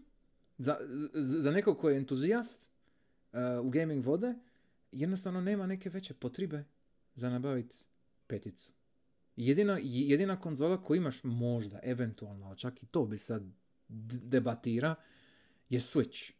za, 0.58 0.78
za, 1.14 1.52
nekog 1.52 1.80
ko 1.80 1.90
je 1.90 1.98
entuzijast 1.98 2.70
uh, 3.34 3.66
u 3.66 3.70
gaming 3.70 4.06
vode, 4.06 4.36
jednostavno 4.92 5.42
nema 5.42 5.68
neke 5.68 5.90
veće 5.90 6.14
potrebe 6.14 6.64
za 7.16 7.30
nabaviti 7.30 7.76
peticu. 8.28 8.72
Jedina, 9.42 9.80
jedina 9.84 10.40
konzola 10.40 10.84
koju 10.84 10.98
imaš 10.98 11.24
možda, 11.24 11.80
eventualno, 11.84 12.46
ali 12.46 12.58
čak 12.58 12.84
i 12.84 12.86
to 12.86 13.06
bi 13.06 13.18
sad 13.18 13.44
debatira, 14.24 14.96
je 15.70 15.80
Switch. 15.80 16.32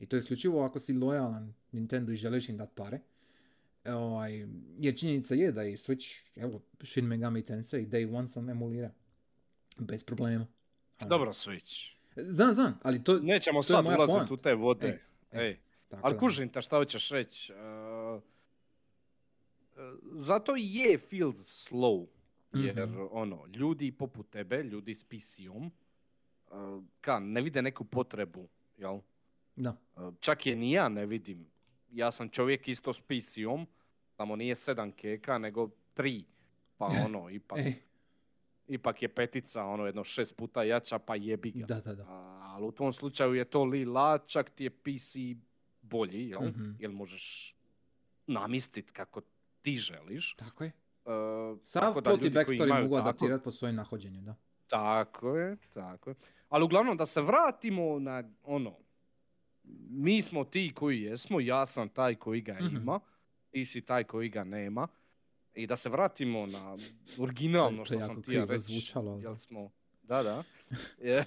I 0.00 0.06
to 0.06 0.16
je 0.16 0.20
isključivo 0.20 0.64
ako 0.64 0.80
si 0.80 0.92
lojalan 0.92 1.54
Nintendo 1.72 2.12
i 2.12 2.16
želiš 2.16 2.48
im 2.48 2.56
dati 2.56 2.72
pare. 2.74 3.00
E, 3.84 3.92
Ovaj, 3.92 4.46
jer 4.78 4.98
činjenica 4.98 5.34
je 5.34 5.52
da 5.52 5.64
i 5.64 5.76
Switch, 5.76 6.22
evo, 6.36 6.60
Shin 6.82 7.04
Megami 7.04 7.44
Tensei 7.44 7.86
Day 7.86 8.16
One 8.16 8.28
sam 8.28 8.48
emulira. 8.48 8.90
Bez 9.78 10.04
problema. 10.04 10.46
Ono. 11.00 11.08
Dobro, 11.08 11.32
Switch. 11.32 11.94
Znam, 12.16 12.54
znam, 12.54 12.78
ali 12.82 13.04
to... 13.04 13.18
Nećemo 13.20 13.54
to 13.54 13.58
je 13.58 13.62
sad 13.62 13.86
ulaziti 13.86 14.34
u 14.34 14.36
te 14.36 14.54
vode. 14.54 14.86
Ej, 14.86 15.40
ej, 15.40 15.48
Ej, 15.48 15.58
tako 15.88 16.06
ali 16.06 16.14
da. 16.14 16.20
kužim 16.20 16.48
te 16.48 16.62
šta 16.62 16.76
hoćeš 16.76 17.10
reći. 17.10 17.52
Uh, 17.52 18.22
zato 20.12 20.54
je 20.56 20.98
feels 20.98 21.70
slow. 21.70 22.06
Jer 22.54 22.86
Mhm. 22.86 23.06
ono, 23.10 23.46
ljudi 23.48 23.92
poput 23.92 24.30
tebe, 24.30 24.62
ljudi 24.62 24.94
s 24.94 25.04
PC-om, 25.04 25.70
uh, 26.46 26.52
ka, 27.00 27.18
ne 27.18 27.40
vide 27.42 27.62
neku 27.62 27.84
potrebu, 27.84 28.48
jel? 28.76 29.00
Da. 29.56 29.76
Uh, 29.96 30.14
Čak 30.20 30.46
je 30.46 30.56
ni 30.56 30.72
ja 30.72 30.88
ne 30.88 31.06
vidim. 31.06 31.46
Ja 31.90 32.10
sam 32.10 32.28
čovjek 32.28 32.68
isto 32.68 32.92
s 32.92 33.00
PC-om, 33.00 33.66
samo 34.10 34.36
nije 34.36 34.54
sedam 34.56 34.92
keka, 34.92 35.38
nego 35.38 35.68
tri. 35.94 36.24
Pa 36.76 36.86
ono, 37.06 37.30
ipak, 37.30 37.58
Ej, 37.58 37.74
ipak 38.68 39.02
je 39.02 39.08
petica, 39.10 39.64
ono, 39.64 39.86
jedno 39.86 40.04
šest 40.04 40.36
puta 40.36 40.62
jača, 40.62 40.98
pa 40.98 41.16
jebi 41.16 41.50
ga. 41.52 41.66
da, 41.66 41.80
da, 41.80 41.94
da. 41.94 42.02
A, 42.04 42.14
ali 42.46 42.66
u 42.66 42.72
tom 42.72 42.92
slučaju 42.92 43.34
je 43.34 43.44
to 43.44 43.64
lila, 43.64 44.18
čak 44.20 44.50
ti 44.50 44.64
je 44.64 44.70
PC 44.72 45.16
bolji, 45.82 46.28
jel? 46.28 46.42
Mhm. 46.42 46.70
Jel 46.78 46.92
možeš 46.92 47.54
namistit 48.26 48.90
kako 48.90 49.20
ti 49.62 49.76
želiš. 49.76 50.34
Tako 50.34 50.64
je. 50.64 50.72
Uh, 51.04 51.12
Sav 51.64 51.80
tako 51.82 52.00
da 52.00 52.10
plot 52.10 52.24
i 52.24 52.30
backstory 52.30 52.82
mogu 52.82 52.96
adaptirati 52.96 53.44
po 53.44 53.50
svojem 53.50 53.74
nahođenju, 53.76 54.22
da. 54.22 54.34
Tako 54.68 55.36
je, 55.36 55.56
tako 55.74 56.10
je. 56.10 56.16
Ali 56.48 56.64
uglavnom 56.64 56.96
da 56.96 57.06
se 57.06 57.20
vratimo 57.20 57.98
na 57.98 58.24
ono, 58.44 58.76
mi 59.90 60.22
smo 60.22 60.44
ti 60.44 60.72
koji 60.74 61.02
jesmo, 61.02 61.40
ja 61.40 61.66
sam 61.66 61.88
taj 61.88 62.14
koji 62.14 62.40
ga 62.40 62.54
Mhm. 62.54 62.76
ima, 62.76 63.00
ti 63.50 63.64
si 63.64 63.80
taj 63.80 64.04
koji 64.04 64.28
ga 64.28 64.44
nema. 64.44 64.88
I 65.54 65.66
da 65.66 65.76
se 65.76 65.88
vratimo 65.88 66.46
na 66.46 66.76
originalno 67.18 67.84
što 67.84 68.00
sam 68.00 68.22
ti 68.22 68.40
reći. 68.40 68.92
Jel 69.22 69.36
smo, 69.36 69.70
da, 70.02 70.22
da. 70.22 70.42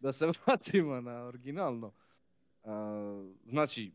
Da 0.00 0.12
se 0.12 0.26
vratimo 0.46 1.00
na 1.00 1.24
originalno. 1.24 1.92
A, 2.64 3.24
znači, 3.44 3.92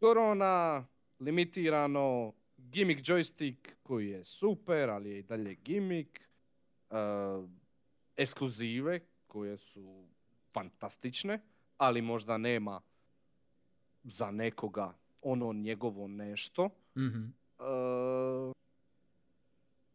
korona, 0.00 0.86
limitirano, 1.20 2.32
gimmick 2.62 3.00
joystick 3.02 3.56
koji 3.82 4.08
je 4.08 4.24
super, 4.24 4.90
ali 4.90 5.10
je 5.10 5.18
i 5.18 5.22
dalje 5.22 5.54
gimmick. 5.54 6.20
A, 6.90 7.46
ekskluzive 8.16 9.00
koje 9.26 9.56
su 9.56 10.06
fantastične, 10.46 11.40
ali 11.78 12.02
možda 12.02 12.38
nema 12.38 12.80
za 14.04 14.30
nekoga 14.30 14.94
ono 15.22 15.52
njegovo 15.52 16.08
nešto. 16.08 16.70
Mhm. 16.96 17.24
Uh, 17.58 18.52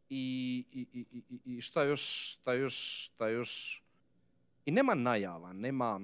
i, 0.10 0.66
i, 0.72 0.88
i, 0.94 1.40
i- 1.48 1.62
šta 1.62 1.84
još, 1.84 2.02
šta 2.32 2.54
još, 2.54 2.76
šta 3.06 3.28
još, 3.30 3.84
i 4.66 4.72
nema 4.72 4.94
najava, 4.94 5.54
nema, 5.54 6.00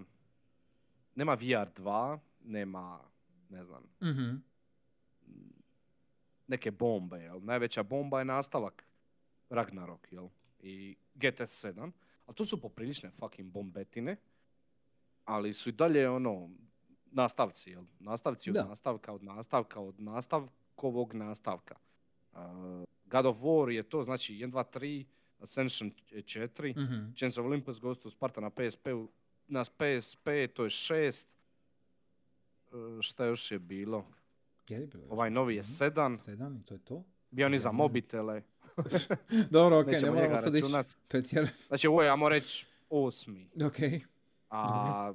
nema 1.16 1.38
VR2, 1.38 2.20
nema, 2.42 3.00
ne 3.50 3.64
znam, 3.64 3.84
Mhm. 4.02 4.36
Neke 6.48 6.72
bombe, 6.72 7.18
jel? 7.18 7.40
Najveća 7.42 7.84
bomba 7.84 8.20
je 8.20 8.26
nastavak 8.26 8.86
Ragnarok, 9.50 10.08
jel? 10.12 10.28
I 10.60 10.96
GTS 11.16 11.66
7, 11.66 11.92
ali 12.26 12.36
to 12.36 12.46
su 12.46 12.62
poprilične 12.62 13.12
fucking 13.12 13.52
bombetine, 13.52 14.16
ali 15.26 15.54
su 15.54 15.70
i 15.70 15.74
dalje 15.74 16.10
ono, 16.10 16.50
nastavci, 17.06 17.70
jel? 17.70 17.84
Nastavci 18.00 18.50
od 18.50 18.54
Da. 18.54 18.66
nastavka, 18.66 19.14
od 19.14 19.24
nastavka, 19.24 19.80
od 19.80 20.00
nastavkovog 20.00 21.14
nastavka. 21.14 21.76
Uh, 22.32 22.40
God 23.06 23.26
of 23.26 23.38
War 23.38 23.70
je 23.70 23.84
to, 23.84 24.04
znači 24.04 24.34
1, 24.36 24.52
2, 24.52 24.64
3, 24.70 25.06
Ascension 25.40 25.92
je 26.10 26.22
4, 26.22 26.74
Mhm. 26.74 27.14
Chains 27.14 27.38
of 27.38 27.46
Olympus 27.46 27.80
Ghost 27.80 28.06
of 28.06 28.14
Sparta 28.14 28.42
na 28.42 28.50
PSP, 28.50 28.88
na 29.48 29.64
PSP 29.64 30.26
to 30.54 30.64
je 30.64 30.70
6, 30.70 31.28
Uh, 32.72 33.02
šta 33.02 33.26
još 33.26 33.52
je 33.52 33.60
bilo? 33.60 34.06
Je 34.70 34.80
li 34.80 34.88
bilo 34.88 35.04
Ovaj 35.10 35.30
novi 35.30 35.54
je 35.54 35.58
nešto? 35.58 35.74
7, 35.76 36.18
Sedam 36.18 36.56
i 36.56 36.64
to 36.64 36.74
je 36.74 36.80
to? 36.80 37.04
bio 37.32 37.50
ni 37.50 37.58
za 37.58 37.64
Jedan. 37.64 37.76
mobitele. 37.76 38.42
Dobro, 39.52 39.80
ok, 39.80 39.86
ne 39.86 39.92
Nećemo 39.92 40.14
moramo 40.14 40.38
sad 40.38 40.56
ići 40.56 40.62
računat. 40.64 40.98
pretjer. 41.08 41.50
Znači 41.68 41.88
ovo 41.88 42.04
je, 42.04 42.10
ajmo 42.10 42.30
reći, 42.30 42.66
osmi. 42.90 43.50
Ok, 43.58 43.76
A 44.50 45.14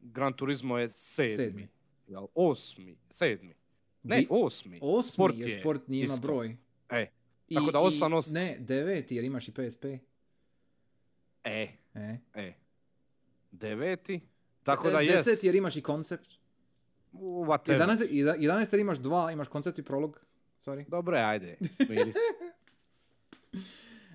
Gran 0.00 0.32
Turismo 0.32 0.78
je 0.78 0.88
sedmi. 0.88 1.36
sedmi. 1.36 1.68
Jel? 2.06 2.26
Osmi, 2.34 2.96
sedmi. 3.10 3.54
Ne, 4.02 4.26
osmi. 4.30 4.78
Osmi 4.82 5.12
sport 5.12 5.34
je, 5.36 5.44
je 5.44 5.60
sport 5.60 5.88
nije 5.88 6.04
ima 6.04 6.16
broj. 6.16 6.56
E, 6.90 7.06
I, 7.48 7.54
Tako 7.54 7.70
da 7.70 7.78
osam, 7.78 8.12
osam. 8.12 8.32
Ne, 8.34 8.56
deveti 8.58 9.16
jer 9.16 9.24
imaš 9.24 9.48
i 9.48 9.52
PSP. 9.52 9.84
e, 11.44 11.68
E. 11.94 12.18
e. 12.34 12.52
Deveti. 13.52 14.20
Tako 14.62 14.90
da 14.90 15.00
jes. 15.00 15.26
Deset 15.26 15.44
jer 15.44 15.54
imaš 15.54 15.76
i 15.76 15.82
koncept. 15.82 16.28
Whatever. 17.12 17.78
11, 17.78 18.06
i 18.06 18.22
da- 18.22 18.36
11 18.36 18.72
jer 18.72 18.80
imaš 18.80 18.98
dva, 18.98 19.32
imaš 19.32 19.48
koncept 19.48 19.78
i 19.78 19.82
prolog. 19.82 20.20
Sorry. 20.58 20.88
Dobro, 20.88 21.16
je, 21.16 21.24
ajde. 21.24 21.56
Smiri 21.76 22.12
se. 22.12 22.18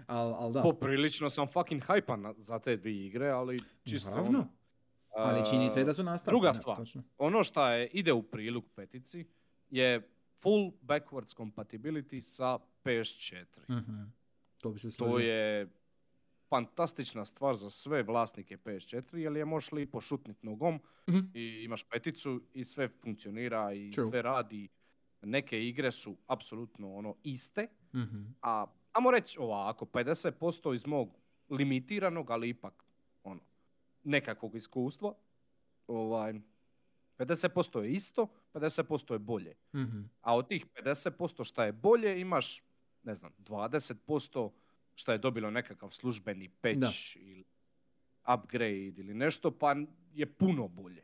Al, 0.07 0.33
al 0.33 0.51
da. 0.51 0.61
Poprilično 0.61 1.29
sam 1.29 1.47
fucking 1.47 1.83
hajpan 1.83 2.33
za 2.37 2.59
te 2.59 2.77
dvije 2.77 3.05
igre, 3.07 3.29
ali 3.29 3.59
čisto 3.83 4.09
Naravno. 4.09 4.29
ono, 4.29 4.47
Ali 5.17 5.45
činjenica 5.45 5.79
je 5.79 5.85
da 5.85 5.93
su 5.93 6.03
nastavci. 6.03 6.29
druga 6.29 6.47
ne, 6.47 6.53
stvar. 6.55 6.77
Točno. 6.77 7.03
ono 7.17 7.43
što 7.43 7.67
je, 7.67 7.87
ide 7.87 8.13
u 8.13 8.23
prilog 8.23 8.63
petici 8.75 9.25
je 9.69 10.09
full 10.41 10.71
backwards 10.81 11.37
compatibility 11.37 12.21
sa 12.21 12.57
PS4. 12.83 13.45
Mhm. 13.69 14.01
To 14.57 14.69
bi 14.69 14.79
se 14.79 14.91
To 14.91 15.19
je 15.19 15.67
fantastična 16.54 17.26
stvar 17.26 17.56
za 17.56 17.70
sve 17.70 18.04
vlasnike 18.04 18.58
PS4, 18.58 19.16
jer 19.16 19.36
je 19.36 19.45
možeš 19.45 19.72
lipo 19.72 20.01
šutnit 20.01 20.43
nogom 20.43 20.80
Mhm. 21.10 21.20
i 21.34 21.62
imaš 21.64 21.84
peticu 21.84 22.41
i 22.54 22.64
sve 22.64 22.89
funkcionira 22.89 23.74
i 23.74 23.91
True. 23.91 24.08
sve 24.08 24.22
radi. 24.22 24.70
Neke 25.22 25.60
igre 25.60 25.91
su 25.91 26.18
apsolutno 26.28 26.93
ono 26.93 27.16
iste, 27.24 27.68
Mhm. 27.93 28.22
a 28.41 28.66
ajmo 28.91 29.12
reći 29.12 29.39
ovako, 29.39 29.86
50% 29.86 30.74
iz 30.74 30.86
mog 30.86 31.18
limitiranog, 31.49 32.32
ali 32.32 32.49
ipak 32.49 32.84
ono, 33.24 33.41
nekakvog 34.04 34.56
iskustva, 34.56 35.14
ovaj, 35.88 36.34
50% 37.18 37.80
je 37.80 37.91
isto, 37.91 38.24
50% 38.54 39.14
je 39.14 39.20
bolje. 39.20 39.56
Mhm. 39.76 40.01
A 40.22 40.36
od 40.36 40.47
tih 40.47 40.66
50% 40.68 41.43
šta 41.43 41.66
je 41.66 41.72
bolje 41.74 42.22
imaš, 42.22 42.64
ne 43.04 43.16
znam, 43.16 43.32
20% 43.39 44.51
šta 44.95 45.11
je 45.11 45.17
dobilo 45.17 45.51
nekakav 45.51 45.91
službeni 45.91 46.49
patch 46.49 46.77
ili 47.15 47.43
upgrade 48.33 48.93
ili 48.97 49.13
nešto, 49.13 49.51
pa 49.51 49.75
je 50.13 50.25
puno 50.27 50.67
bolje. 50.67 51.03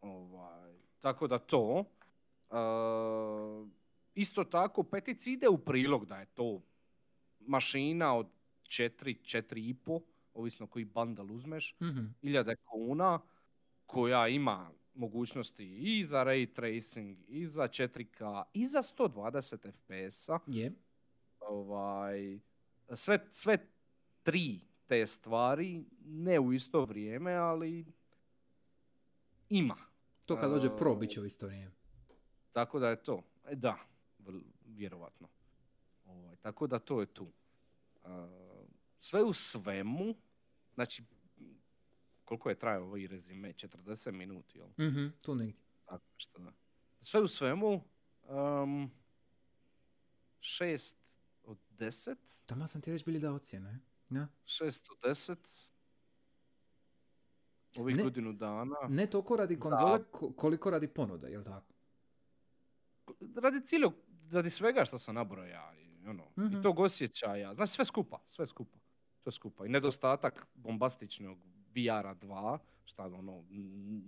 Ovaj, 0.00 0.72
tako 1.00 1.26
da 1.26 1.38
to. 1.38 1.84
Uh, 2.50 3.68
isto 4.14 4.44
tako, 4.44 4.82
petici 4.82 5.32
ide 5.32 5.48
u 5.48 5.58
prilog 5.58 6.06
da 6.06 6.20
je 6.20 6.26
to 6.26 6.62
mašina 7.40 8.16
od 8.16 8.26
4, 8.62 8.88
4,5, 9.22 10.00
ovisno 10.34 10.66
koji 10.66 10.84
bandal 10.84 11.32
uzmeš, 11.32 11.76
Mhm. 11.80 12.04
hiljade 12.22 12.56
kuna 12.56 13.20
koja 13.86 14.28
ima 14.28 14.70
mogućnosti 14.94 15.76
i 15.76 16.04
za 16.04 16.24
ray 16.24 16.52
tracing, 16.54 17.18
i 17.28 17.46
za 17.46 17.68
4K, 17.68 18.42
i 18.52 18.66
za 18.66 18.82
120 18.82 19.72
FPS-a. 19.72 20.38
Je. 20.46 20.72
Ovaj, 21.40 22.38
sve, 22.92 23.18
sve 23.30 23.58
tri 24.22 24.60
te 24.86 25.06
stvari, 25.06 25.84
ne 26.04 26.40
u 26.40 26.52
isto 26.52 26.84
vrijeme, 26.84 27.32
ali 27.34 27.86
ima. 29.48 29.76
To 30.26 30.40
kad 30.40 30.50
dođe 30.50 30.76
pro, 30.76 30.94
bit 30.94 31.10
će 31.10 31.20
u 31.20 31.24
isto 31.24 31.46
vrijeme. 31.46 31.74
Tako 32.50 32.78
da 32.78 32.88
je 32.88 33.02
to. 33.02 33.22
E, 33.44 33.54
da, 33.54 33.78
vjerovatno. 34.64 35.28
Ovaj, 36.04 36.36
tako 36.36 36.66
da 36.66 36.78
to 36.78 37.00
je 37.00 37.06
tu. 37.06 37.24
Uh, 37.24 38.10
sve 38.98 39.22
u 39.22 39.32
svemu, 39.32 40.14
znači, 40.74 41.04
koliko 42.24 42.48
je 42.48 42.58
trajao 42.58 42.84
ovaj 42.84 43.06
rezime? 43.06 43.52
40 43.52 44.10
minuti, 44.10 44.58
jel? 44.58 44.68
Mhm, 44.88 45.06
tu 45.20 45.34
negdje. 45.34 45.62
Tako 45.84 46.04
nešto, 46.14 46.38
da. 46.38 46.52
Sve 47.00 47.20
u 47.20 47.26
svemu, 47.26 47.84
um, 48.28 48.90
šest 50.40 51.03
od 51.74 51.78
deset, 51.78 52.42
Tamo 52.46 52.66
sam 52.66 52.80
ti 52.80 52.92
reći 52.92 53.04
bili 53.04 53.20
da 53.20 53.32
ocjene. 53.32 53.78
Ja? 54.10 54.28
šest 54.44 54.86
od 54.90 54.98
deset, 55.02 55.68
ovih 57.76 57.96
Ne- 57.96 58.02
godinu 58.02 58.32
dana. 58.32 58.76
Ne 58.88 59.06
toliko 59.06 59.36
radi 59.36 59.56
Za- 59.56 59.62
konzole 59.62 60.04
ko- 60.04 60.32
koliko 60.32 60.70
radi 60.70 60.88
ponude, 60.88 61.28
jel 61.28 61.44
tako? 61.44 61.72
Radi 63.36 63.60
cijelog, 63.60 63.94
radi 64.30 64.50
svega 64.50 64.84
što 64.84 64.98
sam 64.98 65.14
nabroja, 65.14 65.72
i, 65.74 66.06
ono, 66.06 66.24
Mhm. 66.38 66.58
i 66.58 66.62
tog 66.62 66.78
osjećaja, 66.78 67.54
znači 67.54 67.72
sve 67.72 67.84
skupa, 67.84 68.20
sve 68.24 68.46
skupa, 68.46 68.78
sve 69.16 69.32
skupa. 69.32 69.66
I 69.66 69.70
nedostatak 69.70 70.46
bombastičnog 70.54 71.38
VR-a 71.68 72.14
2, 72.14 72.58
šta 72.84 73.04
ono, 73.04 73.38
m, 73.40 73.46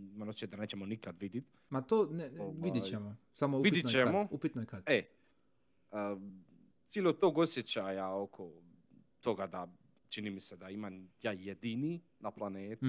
imam 0.07 0.29
osjećaj 0.29 0.49
da 0.49 0.57
nećemo 0.57 0.87
nikad 0.87 1.17
vidit. 1.19 1.45
Ma 1.71 1.83
to 1.83 2.07
ne, 2.07 2.31
Ovaj, 2.41 2.55
vidit 2.57 2.85
ćemo. 2.85 3.17
Samo 3.35 3.59
vidit 3.59 3.73
upitno 3.83 3.91
je 3.91 4.05
kad. 4.05 4.13
ćemo. 4.13 4.29
Upitno 4.31 4.63
je 4.63 4.67
kad. 4.67 4.83
E, 4.87 5.05
cijelo 6.87 7.13
tog 7.13 7.39
osjećaja 7.39 8.09
oko 8.11 8.51
toga 9.21 9.47
da 9.47 9.69
čini 10.09 10.31
mi 10.31 10.41
se 10.41 10.57
da 10.57 10.71
imam 10.71 11.11
ja 11.23 11.33
jedini 11.33 12.01
na 12.21 12.31
planeti, 12.31 12.87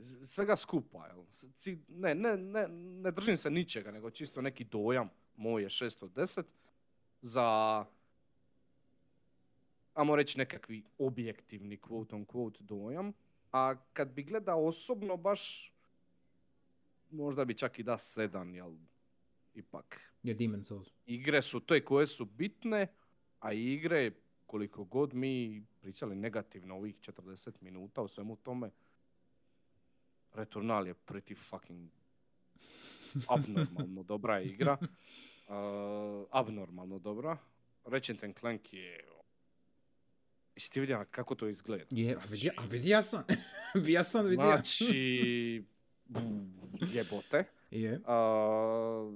s- 0.00 0.34
svega 0.34 0.56
skupa, 0.56 1.06
jel? 1.06 1.24
Ne, 1.88 2.14
ne, 2.14 2.36
ne, 2.36 2.68
ne 2.68 3.10
držim 3.10 3.36
se 3.36 3.50
ničega, 3.50 3.90
nego 3.90 4.10
čisto 4.10 4.42
neki 4.42 4.64
dojam, 4.64 5.08
moj 5.36 5.62
je 5.62 5.68
610, 5.68 6.42
za, 7.20 7.84
ajmo 9.94 10.16
reći 10.16 10.38
nekakvi 10.38 10.84
objektivni 10.98 11.78
quote 11.78 12.14
on 12.14 12.26
quote 12.26 12.62
dojam, 12.62 13.12
a 13.52 13.74
kad 13.92 14.08
bi 14.08 14.22
gledao 14.22 14.66
osobno 14.66 15.16
baš, 15.16 15.72
možda 17.10 17.44
bi 17.44 17.54
čak 17.54 17.78
i 17.78 17.82
da 17.82 17.92
7, 17.92 18.54
jel, 18.54 18.72
ipak 19.54 20.00
Je 20.24 20.34
Demon's 20.36 20.62
Souls. 20.62 20.88
igre 21.06 21.42
su 21.42 21.60
te 21.60 21.84
koje 21.84 22.06
su 22.06 22.24
bitne, 22.24 22.86
a 23.40 23.52
igre, 23.52 24.10
koliko 24.46 24.84
god 24.84 25.14
mi 25.14 25.64
pričali 25.80 26.14
negativno 26.16 26.76
ovih 26.76 26.96
40 27.00 27.50
minuta 27.60 28.02
o 28.02 28.08
svemu 28.08 28.36
tome, 28.36 28.70
Returnal 30.32 30.86
je 30.86 30.94
pretty 31.06 31.36
fucking 31.36 31.90
abnormalno 33.28 34.02
dobra 34.12 34.40
igra. 34.40 34.78
Uh, 34.80 36.26
abnormalno 36.30 36.98
dobra. 36.98 37.38
Ratchet 37.84 38.24
and 38.24 38.34
Clank 38.40 38.72
je... 38.72 39.04
Jesi 40.56 40.70
ti 40.72 40.80
vidio 40.80 41.04
kako 41.10 41.34
to 41.34 41.48
izgleda? 41.48 41.84
Je, 41.90 42.14
a 42.16 42.24
vidi, 42.24 42.48
a 42.48 42.52
Znači- 42.54 42.68
vidi 42.70 42.88
ja 42.88 43.02
sam. 43.02 43.24
ja 43.88 44.04
sam 44.04 44.26
vidio. 44.26 44.44
Znači, 44.46 45.64
jebote. 46.94 47.44
Je. 47.70 48.00
A, 48.04 49.12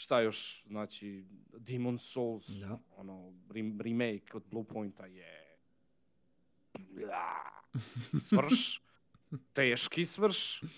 šta 0.00 0.20
još, 0.20 0.64
znači, 0.64 1.24
Demon 1.52 1.98
Souls, 1.98 2.48
Da. 2.50 2.78
ono, 2.90 3.12
rem- 3.48 3.80
remake 3.80 4.26
od 4.34 4.42
Bluepointa 4.44 5.06
je 5.06 5.56
svrš, 8.20 8.82
teški 9.54 10.04
svrš. 10.04 10.62
Uh, 10.62 10.68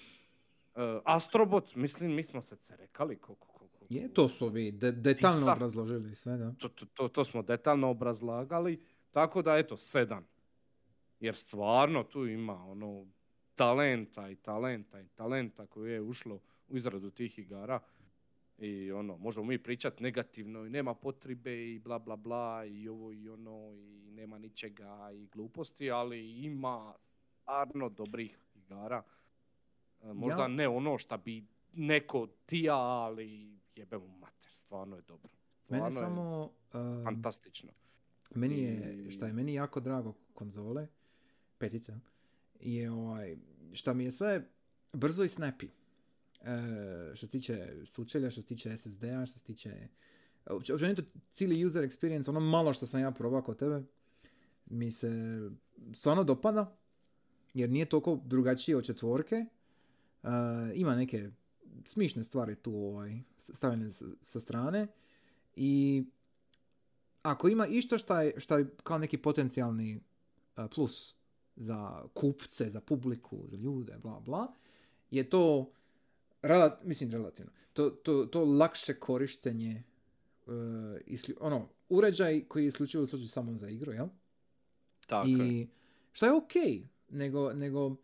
Astrobot, 1.04 1.74
mislim, 1.74 2.14
mi 2.14 2.22
smo 2.22 2.42
se 2.42 2.56
cerekali 2.56 3.16
koliko, 3.16 3.46
Je, 3.88 4.08
to 4.08 4.28
su 4.28 4.48
vi 4.48 4.72
de- 4.72 4.92
detaljno 4.92 5.36
Tica. 5.38 5.52
obrazložili 5.52 6.14
sve, 6.14 6.36
da. 6.36 6.52
to, 6.52 6.68
to, 6.68 6.86
to, 6.86 7.08
to 7.08 7.24
smo 7.24 7.42
detaljno 7.42 7.90
obrazlagali, 7.90 8.80
tako 9.10 9.42
da 9.42 9.56
eto, 9.56 9.76
sedam. 9.76 10.26
Jer 11.20 11.36
stvarno 11.36 12.02
tu 12.02 12.26
ima 12.26 12.64
ono 12.64 13.06
talenta 13.54 14.30
i 14.30 14.36
talenta 14.36 15.00
i 15.00 15.08
talenta 15.08 15.66
koje 15.66 15.92
je 15.92 16.00
ušlo 16.00 16.40
u 16.68 16.76
izradu 16.76 17.10
tih 17.10 17.38
igara. 17.38 17.80
I 18.62 18.92
ono, 18.92 19.16
možemo 19.16 19.46
mi 19.46 19.58
pričat 19.58 20.00
negativno 20.00 20.64
i 20.66 20.70
nema 20.70 20.94
potrebe 20.94 21.72
i 21.72 21.78
bla 21.78 21.98
bla 21.98 22.16
bla 22.16 22.64
i 22.64 22.88
ovo 22.88 23.12
i 23.12 23.28
ono 23.28 23.72
i 23.74 24.10
nema 24.10 24.38
ničega 24.38 25.10
i 25.14 25.26
gluposti, 25.26 25.90
ali 25.90 26.42
ima 26.44 26.94
stvarno 27.04 27.88
dobrih 27.88 28.38
igara. 28.54 29.02
E, 30.02 30.12
Možda 30.12 30.42
Ja- 30.42 30.48
ne 30.48 30.68
ono 30.68 30.98
šta 30.98 31.16
bi 31.16 31.44
neko 31.72 32.28
tija, 32.46 32.76
ali 32.76 33.58
jebe 33.76 33.98
mu 33.98 34.08
mater, 34.18 34.52
stvarno 34.52 34.96
je 34.96 35.02
dobro. 35.02 35.30
Mene 35.68 35.90
Stvarno 35.90 36.00
je 36.00 36.04
samo... 36.04 36.50
um, 36.74 37.04
fantastično. 37.04 37.72
Meni 38.34 38.62
je, 38.62 39.10
šta 39.10 39.26
je 39.26 39.32
meni 39.32 39.54
jako 39.54 39.80
drago 39.80 40.14
konzole, 40.34 40.86
petica, 41.58 41.98
je 42.60 42.90
ovaj, 42.90 43.36
šta 43.72 43.92
mi 43.92 44.04
je 44.04 44.12
sve 44.12 44.48
brzo 44.92 45.24
i 45.24 45.28
snappy. 45.28 45.68
E, 46.44 47.14
što 47.14 47.26
se 47.26 47.30
tiče 47.30 47.76
sučelja, 47.84 48.30
što 48.30 48.42
se 48.42 48.48
tiče 48.48 48.76
SSD-a, 48.76 49.26
što 49.26 49.38
se 49.38 49.44
tiče 49.44 49.88
opć- 50.46 50.74
općenito 50.74 51.02
cijeli 51.30 51.64
user 51.64 51.84
experience, 51.84 52.28
ono 52.28 52.40
malo 52.40 52.72
što 52.72 52.86
sam 52.86 53.00
ja 53.00 53.10
probao 53.10 53.42
kod 53.42 53.58
tebe, 53.58 53.82
mi 54.66 54.92
se 54.92 55.10
stvarno 55.94 56.24
dopada, 56.24 56.76
jer 57.54 57.70
nije 57.70 57.84
toliko 57.84 58.20
drugačije 58.24 58.76
od 58.76 58.84
četvorke. 58.84 59.34
E, 59.36 59.46
ima 60.74 60.96
neke 60.96 61.30
smišne 61.84 62.24
stvari 62.24 62.56
tu 62.56 62.74
ovaj, 62.74 63.20
stavljene 63.36 63.90
sa 64.22 64.40
strane 64.40 64.86
i 65.56 66.04
ako 67.22 67.48
ima 67.48 67.66
išta 67.66 67.98
šta 67.98 68.22
je, 68.22 68.40
šta 68.40 68.58
je 68.58 68.70
kao 68.82 68.98
neki 68.98 69.18
potencijalni 69.18 69.96
uh, 70.56 70.64
plus 70.74 71.16
za 71.56 72.04
kupce, 72.14 72.70
za 72.70 72.80
publiku, 72.80 73.44
za 73.48 73.56
ljude, 73.56 73.98
bla 74.02 74.20
bla, 74.20 74.52
je 75.10 75.30
to, 75.30 75.72
rela- 76.42 76.76
mislim 76.82 77.10
relativno, 77.10 77.52
to, 77.72 77.90
to, 77.90 78.26
to 78.26 78.44
lakše 78.44 78.94
korištenje, 78.94 79.82
uh, 80.46 80.52
isklju- 81.06 81.36
ono, 81.40 81.68
uređaj 81.88 82.44
koji 82.48 82.64
je 82.64 82.68
isključivo 82.68 83.06
služi 83.06 83.28
samo 83.28 83.56
za 83.56 83.68
igru, 83.68 83.92
jel? 83.92 84.06
Tako 85.06 85.28
je. 85.28 85.48
I 85.48 85.68
što 86.12 86.26
je 86.26 86.32
okej, 86.32 86.88
nego, 87.08 87.52
nego, 87.52 87.96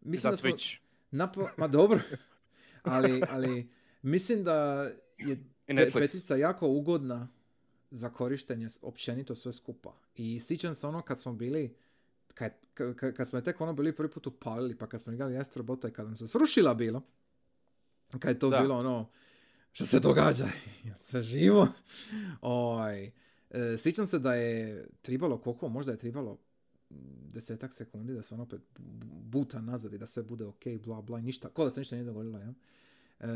mislim 0.00 0.20
Za 0.20 0.30
da 0.30 0.36
Twitch. 0.36 0.78
Napo- 1.12 1.48
ma 1.56 1.68
dobro, 1.68 2.00
ali, 2.82 3.22
ali 3.28 3.68
mislim 4.02 4.44
da 4.44 4.90
je 5.18 5.38
petica 5.92 6.36
jako 6.36 6.68
ugodna 6.68 7.28
za 7.90 8.10
korištenje 8.10 8.68
općenito 8.82 9.34
sve 9.34 9.52
skupa. 9.52 9.96
I 10.16 10.40
sjećam 10.40 10.74
se 10.74 10.86
ono 10.86 11.02
kad 11.02 11.20
smo 11.20 11.32
bili, 11.32 11.74
kad, 12.34 12.52
kad, 12.74 13.16
kad 13.16 13.28
smo 13.28 13.38
je 13.38 13.44
tek 13.44 13.60
ono 13.60 13.72
bili 13.72 13.96
prvi 13.96 14.10
put 14.10 14.26
upalili, 14.26 14.78
pa 14.78 14.86
kad 14.86 15.00
smo 15.00 15.12
igrali 15.12 15.36
Astrobota 15.36 15.88
i 15.88 15.92
kad 15.92 16.06
nam 16.06 16.16
se 16.16 16.28
srušila 16.28 16.74
bilo, 16.74 17.02
kad 18.18 18.34
je 18.34 18.38
to 18.38 18.50
Da. 18.50 18.60
bilo 18.60 18.78
ono, 18.78 19.10
što 19.72 19.86
se 19.86 20.00
događa, 20.00 20.48
sve 21.00 21.22
živo. 21.22 21.68
Oj, 22.40 23.12
e, 23.50 23.76
sjećam 23.78 24.06
se 24.06 24.18
da 24.18 24.34
je 24.34 24.86
tribalo 25.02 25.38
koliko, 25.38 25.68
možda 25.68 25.92
je 25.92 25.98
tribalo 25.98 26.38
desetak 27.32 27.74
sekundi 27.74 28.14
da 28.14 28.22
se 28.22 28.34
on 28.34 28.40
opet 28.40 28.60
bu- 28.78 29.22
buta 29.22 29.60
nazad 29.60 29.92
i 29.92 29.98
da 29.98 30.06
sve 30.06 30.22
bude 30.22 30.44
ok, 30.44 30.62
bla 30.84 31.02
bla, 31.02 31.20
ništa, 31.20 31.48
ko 31.48 31.64
da 31.64 31.70
se 31.70 31.80
ništa 31.80 31.96
nije 31.96 32.04
dogodilo, 32.04 32.38
jel? 32.38 32.52
E, 33.20 33.26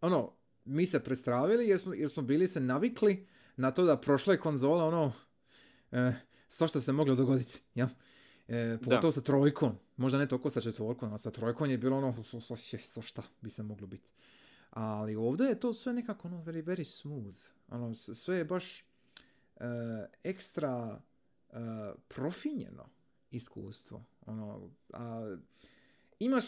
ono, 0.00 0.32
mi 0.64 0.86
se 0.86 1.04
prestravili 1.04 1.68
jer 1.68 1.80
smo, 1.80 1.94
jer 1.94 2.10
smo 2.10 2.22
bili 2.22 2.48
se 2.48 2.60
navikli 2.60 3.26
na 3.56 3.70
to 3.70 3.84
da 3.84 3.96
prošle 4.00 4.36
konzole, 4.36 4.84
ono, 4.84 5.12
e, 5.92 6.12
svašta 6.48 6.80
se 6.80 6.92
moglo 6.92 7.14
dogoditi, 7.14 7.62
jel? 7.74 7.88
E, 8.48 8.78
pogotovo 8.84 9.12
sa 9.12 9.20
trojkom, 9.20 9.78
možda 9.96 10.18
ne 10.18 10.28
toliko 10.28 10.50
sa 10.50 10.60
četvorkom, 10.60 11.10
ali 11.10 11.18
sa 11.18 11.30
trojkom 11.30 11.70
je 11.70 11.78
bilo 11.78 11.96
ono, 11.96 12.14
svašta 12.80 13.22
bi 13.40 13.50
se 13.50 13.62
moglo 13.62 13.86
biti. 13.86 14.08
Ali 14.70 15.16
ovdje 15.16 15.46
je 15.46 15.60
to 15.60 15.72
sve 15.72 15.92
nekako 15.92 16.28
ono 16.28 16.42
very, 16.44 16.64
very 16.64 16.84
smooth. 16.84 17.38
Ono, 17.68 17.94
sve 17.94 18.36
je 18.36 18.44
baš 18.44 18.80
e, 18.80 18.84
ekstra 20.24 21.00
e, 21.50 21.56
profinjeno 22.08 22.88
iskustvo. 23.30 24.04
Ono, 24.26 24.70
a, 24.92 25.36
imaš, 26.18 26.44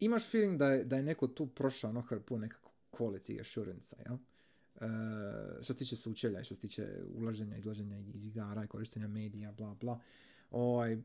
imaš 0.00 0.30
feeling 0.30 0.58
da 0.58 0.66
je, 0.66 0.84
da 0.84 0.96
je 0.96 1.02
neko 1.02 1.26
tu 1.26 1.46
prošao 1.46 1.90
ono 1.90 2.00
hrpu 2.00 2.38
nekako 2.38 2.70
quality 2.92 3.40
assurance 3.40 3.96
jel? 4.06 4.14
E, 4.14 4.88
što 5.62 5.72
se 5.72 5.78
tiče 5.78 5.96
sučelja 5.96 6.44
što 6.44 6.54
se 6.54 6.60
tiče 6.60 6.88
ulaženja, 7.14 7.56
izlaženja 7.56 7.98
iz 7.98 8.26
igara 8.26 8.64
i 8.64 8.68
korištenja 8.68 9.08
medija, 9.08 9.52
bla 9.52 9.74
bla. 9.80 10.00
Ovaj, 10.50 10.98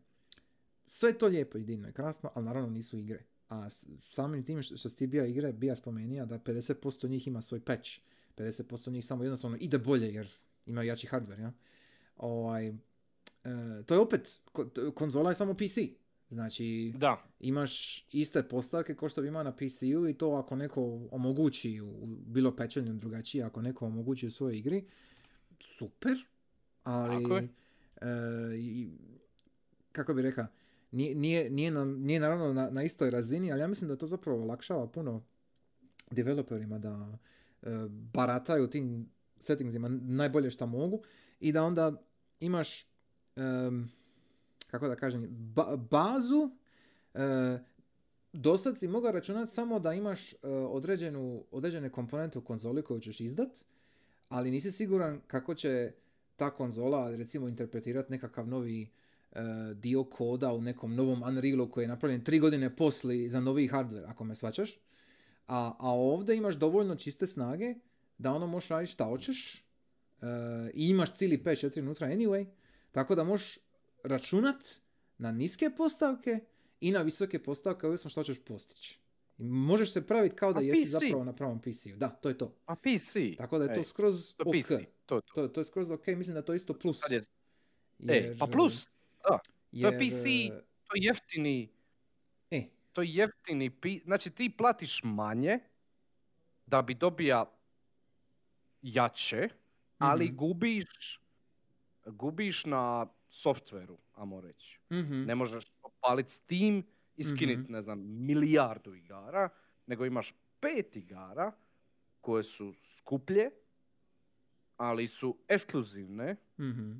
sve 0.85 1.17
to 1.17 1.27
lijepo 1.27 1.57
i 1.57 1.63
divno 1.63 1.89
i 1.89 1.91
krasno, 1.91 2.31
ali 2.33 2.45
naravno 2.45 2.69
nisu 2.69 2.97
igre. 2.97 3.23
A 3.49 3.69
samim 4.11 4.43
tim 4.43 4.61
što, 4.61 4.77
što 4.77 4.89
si 4.89 4.95
ti 4.95 5.07
bija 5.07 5.25
igre, 5.25 5.53
bija 5.53 5.75
spomenija 5.75 6.25
da 6.25 6.39
50% 6.39 7.09
njih 7.09 7.27
ima 7.27 7.41
svoj 7.41 7.59
patch. 7.59 7.89
50% 8.37 8.91
njih 8.91 9.05
samo 9.05 9.23
jednostavno 9.23 9.57
ide 9.59 9.77
bolje 9.77 10.13
jer 10.13 10.29
ima 10.65 10.83
jači 10.83 11.07
hardware, 11.07 11.41
ja? 11.41 11.53
Ovaj, 12.17 12.67
e, 12.67 12.73
to 13.85 13.93
je 13.93 13.99
opet, 13.99 14.41
konzola 14.95 15.31
je 15.31 15.35
samo 15.35 15.53
PC. 15.53 15.77
Znači, 16.29 16.93
Da, 16.97 17.23
imaš 17.39 18.05
iste 18.11 18.43
postavke 18.43 18.95
kao 18.95 19.09
što 19.09 19.21
bi 19.21 19.27
imao 19.27 19.43
na 19.43 19.55
PC-u 19.55 20.07
i 20.09 20.13
to 20.13 20.31
ako 20.31 20.55
neko 20.55 21.07
omogući 21.11 21.81
bilo 22.25 22.55
pečenju 22.55 22.93
drugačije, 22.93 23.43
ako 23.43 23.61
neko 23.61 23.85
omogući 23.85 24.27
u 24.27 24.31
svojoj 24.31 24.57
igri, 24.57 24.85
super, 25.59 26.25
ali 26.83 27.49
e, 27.95 28.07
kako 29.91 30.13
bi 30.13 30.21
rekao, 30.21 30.45
nije, 30.95 31.49
nije, 31.49 31.71
na- 31.71 31.85
nije 31.85 32.19
naravno 32.19 32.53
na, 32.53 32.69
na 32.69 32.83
istoj 32.83 33.09
razini, 33.09 33.51
ali 33.51 33.61
ja 33.61 33.67
mislim 33.67 33.87
da 33.87 33.95
to 33.95 34.07
zapravo 34.07 34.41
olakšava 34.43 34.87
puno 34.87 35.23
developerima 36.11 36.79
da 36.79 37.17
e, 37.61 37.67
barataju 37.89 38.69
tim 38.69 39.09
settingsima 39.39 39.89
najbolje 39.89 40.51
što 40.51 40.65
mogu 40.65 41.01
i 41.39 41.51
da 41.51 41.63
onda 41.63 42.01
imaš 42.39 42.87
em, 43.35 43.91
kako 44.67 44.87
da 44.87 44.95
kažem, 44.95 45.27
ba- 45.29 45.75
bazu 45.75 46.49
e, 47.13 47.19
dosad 48.33 48.79
si 48.79 48.87
mogao 48.87 49.11
računati 49.11 49.51
samo 49.51 49.79
da 49.79 49.93
imaš 49.93 50.33
e, 50.33 50.37
određenu, 50.49 51.45
određene 51.51 51.89
komponente 51.89 52.39
u 52.39 52.43
konzoli 52.43 52.81
koju 52.81 52.99
ćeš 52.99 53.19
izdat, 53.19 53.57
ali 54.29 54.51
nisi 54.51 54.71
siguran 54.71 55.21
kako 55.27 55.55
će 55.55 55.91
ta 56.35 56.49
konzola 56.49 57.15
recimo 57.15 57.47
interpretirati 57.47 58.11
nekakav 58.11 58.47
novi 58.47 58.89
dio 59.75 60.03
koda 60.03 60.53
u 60.53 60.61
nekom 60.61 60.95
novom 60.95 61.23
Unrealu 61.23 61.71
koji 61.71 61.83
je 61.83 61.87
napravljen 61.87 62.23
tri 62.23 62.39
godine 62.39 62.75
posli 62.75 63.29
za 63.29 63.39
novi 63.39 63.67
hardware, 63.67 64.03
ako 64.07 64.23
me 64.23 64.35
svačaš. 64.35 64.71
A, 65.47 65.73
a 65.79 65.89
ovdje 65.89 66.35
imaš 66.35 66.55
dovoljno 66.55 66.95
čiste 66.95 67.27
snage 67.27 67.75
da 68.17 68.31
ono 68.31 68.47
možeš 68.47 68.69
raditi 68.69 68.91
šta 68.91 69.05
hoćeš 69.05 69.65
uh, 70.21 70.27
i 70.73 70.89
imaš 70.89 71.13
cijeli 71.13 71.43
P4 71.43 71.79
unutra 71.79 72.07
anyway, 72.07 72.45
tako 72.91 73.15
da 73.15 73.23
možeš 73.23 73.57
računat 74.03 74.55
na 75.17 75.31
niske 75.31 75.69
postavke 75.77 76.39
i 76.79 76.91
na 76.91 77.01
visoke 77.01 77.43
postavke, 77.43 77.87
ovisno 77.87 78.09
što 78.09 78.23
ćeš 78.23 78.39
postići. 78.39 78.99
I 79.37 79.43
možeš 79.43 79.93
se 79.93 80.07
praviti 80.07 80.35
kao 80.35 80.53
da 80.53 80.59
A 80.59 80.63
jesi 80.63 80.81
PC? 80.81 80.91
zapravo 80.91 81.23
na 81.23 81.33
pravom 81.33 81.61
PC-u. 81.61 81.97
Da, 81.97 82.09
to 82.09 82.29
je 82.29 82.37
to. 82.37 82.55
A 82.65 82.75
PC. 82.75 83.37
Tako 83.37 83.57
da 83.57 83.63
je 83.63 83.73
to 83.73 83.79
Ej, 83.79 83.83
skroz 83.83 84.33
to 84.35 84.43
ok. 84.47 84.55
PC. 84.55 84.69
To, 85.05 85.21
to. 85.21 85.21
To, 85.35 85.47
to 85.47 85.61
je 85.61 85.65
skroz 85.65 85.91
ok, 85.91 86.07
mislim 86.07 86.33
da 86.33 86.39
je 86.39 86.45
to 86.45 86.53
isto 86.53 86.73
plus. 86.73 86.99
Jer, 87.09 87.21
E, 88.07 88.35
pa 88.39 88.47
plus, 88.47 88.89
da, 89.29 89.39
jer, 89.71 89.89
to 89.89 89.95
je 89.95 89.99
PC, 90.01 90.23
to 90.83 90.95
je 90.95 91.03
jeftini, 91.03 91.69
E, 92.51 92.63
to 92.93 93.01
je 93.01 93.09
jeftini, 93.11 93.71
znači 94.03 94.29
ti 94.29 94.49
platiš 94.49 95.01
manje 95.03 95.59
da 96.65 96.81
bi 96.81 96.93
dobija 96.93 97.45
jače, 98.81 99.49
ali 99.97 100.25
Mhm. 100.25 100.35
gubiš, 100.35 101.19
gubiš 102.05 102.65
na 102.65 103.07
softveru, 103.29 103.97
amo 104.13 104.41
reći. 104.41 104.79
mhm, 104.91 105.23
Ne 105.23 105.35
možeš 105.35 105.63
opaliti 105.83 106.29
Steam 106.31 106.83
i 107.17 107.23
skinit, 107.25 107.59
Mhm. 107.59 107.71
ne 107.71 107.81
znam, 107.81 107.99
milijardu 108.25 108.93
igara, 108.95 109.49
nego 109.87 110.05
imaš 110.05 110.33
pet 110.59 110.95
igara 110.95 111.51
koje 112.21 112.43
su 112.43 112.73
skuplje, 112.97 113.49
ali 114.77 115.07
su 115.07 115.37
ekskluzivne, 115.47 116.35
mhm. 116.59 116.91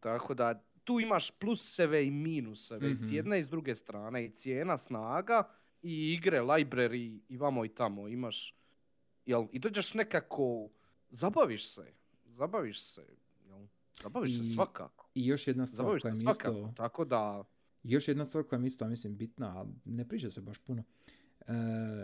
tako 0.00 0.34
da 0.34 0.64
tu 0.84 1.00
imaš 1.00 1.30
pluseve 1.30 2.06
i 2.06 2.10
minuseve 2.10 2.90
i 2.90 2.96
s 2.96 3.12
jedne 3.12 3.40
i 3.40 3.44
s 3.44 3.48
druge 3.48 3.74
strane 3.74 4.24
i 4.24 4.30
cijena, 4.30 4.78
snaga 4.78 5.50
i 5.82 6.12
igre, 6.12 6.40
library 6.40 7.20
i 7.28 7.36
vamo 7.36 7.64
i 7.64 7.68
tamo 7.68 8.08
imaš, 8.08 8.54
jel, 9.26 9.46
i 9.52 9.58
dođeš 9.58 9.94
nekako, 9.94 10.68
zabaviš 11.10 11.68
se, 11.68 11.92
zabaviš 12.24 12.82
se, 12.82 13.06
jel, 13.46 13.66
zabaviš 14.02 14.36
se 14.36 14.42
I- 14.42 14.44
svakako, 14.44 15.08
I 15.14 15.26
još 15.26 15.46
jedna 15.46 15.66
stvar 15.66 15.76
zabaviš 15.76 16.02
koja 16.02 16.12
se 16.12 16.18
mi 16.18 16.22
svakako, 16.22 16.58
isto... 16.58 16.72
tako 16.76 17.04
da, 17.04 17.44
Još 17.84 18.08
jedna 18.08 18.24
stvar 18.24 18.44
koja 18.44 18.58
mi 18.58 18.66
isto, 18.66 18.88
mislim, 18.88 19.16
bitna, 19.16 19.46
a 19.60 19.66
ne 19.84 20.08
priča 20.08 20.30
se 20.30 20.40
baš 20.40 20.58
puno. 20.58 20.84
E, 21.46 21.52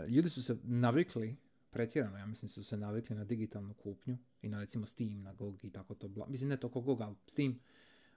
ljudi 0.09 0.31
su 0.31 0.43
se 0.43 0.57
navikli, 0.63 1.37
pretjerano, 1.71 2.19
ja 2.19 2.27
mislim, 2.27 2.49
su 2.49 2.63
se 2.63 2.77
navikli 2.77 3.17
na 3.17 3.25
digitalnu 3.25 3.75
kupnju 3.75 4.19
i 4.43 4.49
na 4.49 4.61
recimo 4.61 4.87
Steam, 4.87 5.23
na 5.23 5.33
GOG 5.33 5.65
i 5.65 5.71
tako 5.71 5.95
to. 5.95 6.09
Bla. 6.09 6.27
Mislim, 6.27 6.49
ne 6.49 6.57
toliko 6.57 6.81
GOG, 6.81 7.01
ali 7.01 7.15
Steam, 7.27 7.59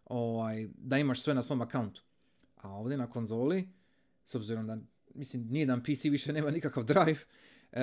ovaj, 0.05 0.69
da 0.77 0.97
imaš 0.97 1.21
sve 1.21 1.33
na 1.33 1.43
svom 1.43 1.61
akauntu. 1.61 2.03
A 2.55 2.69
ovdje 2.69 2.97
na 2.97 3.09
konzoli, 3.09 3.69
s 4.23 4.35
obzirom 4.35 4.67
da, 4.67 4.77
mislim, 5.15 5.47
nijedan 5.47 5.83
PC 5.83 6.03
više 6.03 6.33
nema 6.33 6.51
nikakav 6.51 6.83
drive, 6.83 7.19
e, 7.71 7.81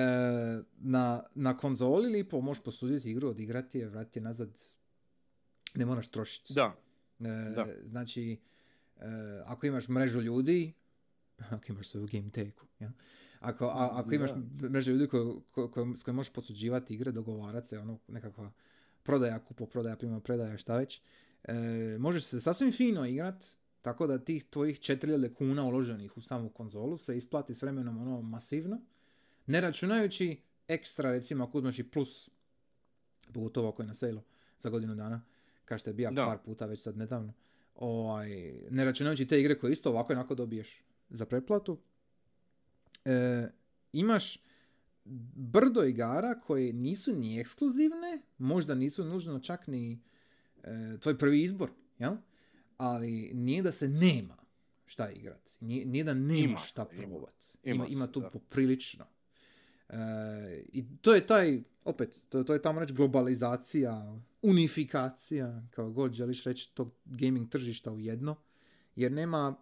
na, 0.75 1.23
na 1.35 1.57
konzoli 1.57 2.09
lipo 2.09 2.41
možeš 2.41 2.63
posuditi 2.63 3.11
igru, 3.11 3.29
odigrati 3.29 3.79
je, 3.79 3.89
vratiti 3.89 4.19
je 4.19 4.23
nazad, 4.23 4.49
ne 5.75 5.85
moraš 5.85 6.07
trošiti. 6.07 6.53
da, 6.53 6.75
E, 7.19 7.53
Da. 7.55 7.65
Znači, 7.83 8.37
e, 8.97 9.05
ako 9.45 9.65
imaš 9.65 9.87
mrežu 9.87 10.21
ljudi, 10.21 10.73
ako 11.49 11.63
imaš 11.69 11.87
svoju 11.87 12.07
game 12.07 12.29
teku, 12.29 12.65
ja? 12.79 12.91
ako, 13.39 13.65
a, 13.65 13.89
ako 13.91 14.13
imaš 14.13 14.31
Da. 14.31 14.69
mrežu 14.69 14.91
ljudi 14.91 15.07
koju- 15.07 15.41
ko- 15.51 15.67
ko- 15.67 15.95
s 15.97 16.03
kojima 16.03 16.15
možeš 16.15 16.33
posuđivati 16.33 16.93
igre, 16.93 17.11
dogovarati 17.11 17.67
se, 17.67 17.79
ono, 17.79 17.99
nekakva 18.07 18.51
prodaja, 19.03 19.39
kupo, 19.39 19.65
prodaja, 19.65 19.95
prima, 19.95 20.19
predaja, 20.19 20.57
šta 20.57 20.77
već, 20.77 21.01
e, 21.43 21.53
možeš 21.99 22.23
se 22.23 22.41
sasvim 22.41 22.71
fino 22.71 23.05
igrat, 23.05 23.45
tako 23.81 24.07
da 24.07 24.19
tih 24.19 24.43
tvojih 24.43 24.79
4000 24.79 25.33
kuna 25.33 25.65
uloženih 25.65 26.17
u 26.17 26.21
samu 26.21 26.49
konzolu 26.49 26.97
se 26.97 27.17
isplati 27.17 27.53
s 27.53 27.61
vremenom 27.61 28.01
ono 28.01 28.21
masivno, 28.21 28.81
ne 29.45 29.61
računajući 29.61 30.37
ekstra, 30.67 31.11
recimo 31.11 31.43
ako 31.43 31.57
uzmeš 31.57 31.79
i 31.79 31.83
plus, 31.83 32.29
pogotovo 33.33 33.69
ako 33.69 33.81
je 33.81 33.87
na 33.87 33.93
selu 33.93 34.21
za 34.59 34.69
godinu 34.69 34.95
dana, 34.95 35.21
kao 35.65 35.77
što 35.77 35.89
je 35.89 35.93
bija 35.93 36.11
Da. 36.11 36.25
par 36.25 36.37
puta 36.45 36.65
već 36.65 36.81
sad 36.81 36.97
nedavno, 36.97 37.33
ovaj, 37.75 38.53
ne 38.69 38.85
računajući 38.85 39.27
te 39.27 39.39
igre 39.39 39.59
koje 39.59 39.71
isto 39.71 39.89
ovako 39.89 40.13
onako 40.13 40.35
dobiješ 40.35 40.83
za 41.09 41.25
pretplatu, 41.25 41.77
e, 43.05 43.47
imaš 43.93 44.37
brdo 45.35 45.83
igara 45.83 46.39
koje 46.39 46.73
nisu 46.73 47.15
ni 47.15 47.39
ekskluzivne, 47.39 48.21
možda 48.37 48.75
nisu 48.75 49.05
nužno 49.05 49.39
čak 49.39 49.67
ni 49.67 50.01
e, 50.63 50.97
tvoj 50.99 51.17
prvi 51.17 51.43
izbor, 51.43 51.69
jel? 51.99 52.15
ali 52.77 53.31
nije 53.33 53.61
da 53.61 53.71
se 53.71 53.87
nema 53.87 54.37
šta 54.85 55.09
igrati, 55.09 55.51
nije, 55.59 55.85
nije 55.85 56.03
da 56.03 56.13
nema 56.13 56.43
Ima 56.43 56.57
šta 56.57 56.85
se, 56.85 56.95
ima. 56.95 57.07
probati. 57.07 57.57
Ima 57.63 57.87
Ima, 57.87 58.07
tu 58.07 58.19
da. 58.19 58.29
poprilično. 58.29 59.05
E, 59.89 59.95
I 60.73 60.85
to 61.01 61.15
je 61.15 61.27
taj, 61.27 61.63
opet, 61.85 62.21
to, 62.29 62.43
to 62.43 62.53
je 62.53 62.61
tamo 62.61 62.79
reći 62.79 62.93
globalizacija, 62.93 64.19
unifikacija, 64.41 65.63
kao 65.71 65.91
god 65.91 66.13
želiš 66.13 66.43
reći, 66.43 66.73
tog 66.73 66.91
gaming 67.05 67.49
tržišta 67.49 67.91
u 67.91 67.99
jedno, 67.99 68.35
jer 68.95 69.11
nema, 69.11 69.55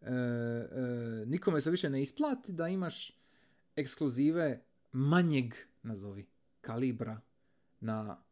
e, 0.00 0.10
e, 0.10 1.24
nikome 1.26 1.60
se 1.60 1.70
više 1.70 1.90
ne 1.90 2.02
isplati 2.02 2.52
da 2.52 2.68
imaš 2.68 3.18
ekskluzive 3.76 4.62
manjeg, 4.92 5.54
nazovi, 5.82 6.26
kalibra 6.60 7.20
na 7.80 8.22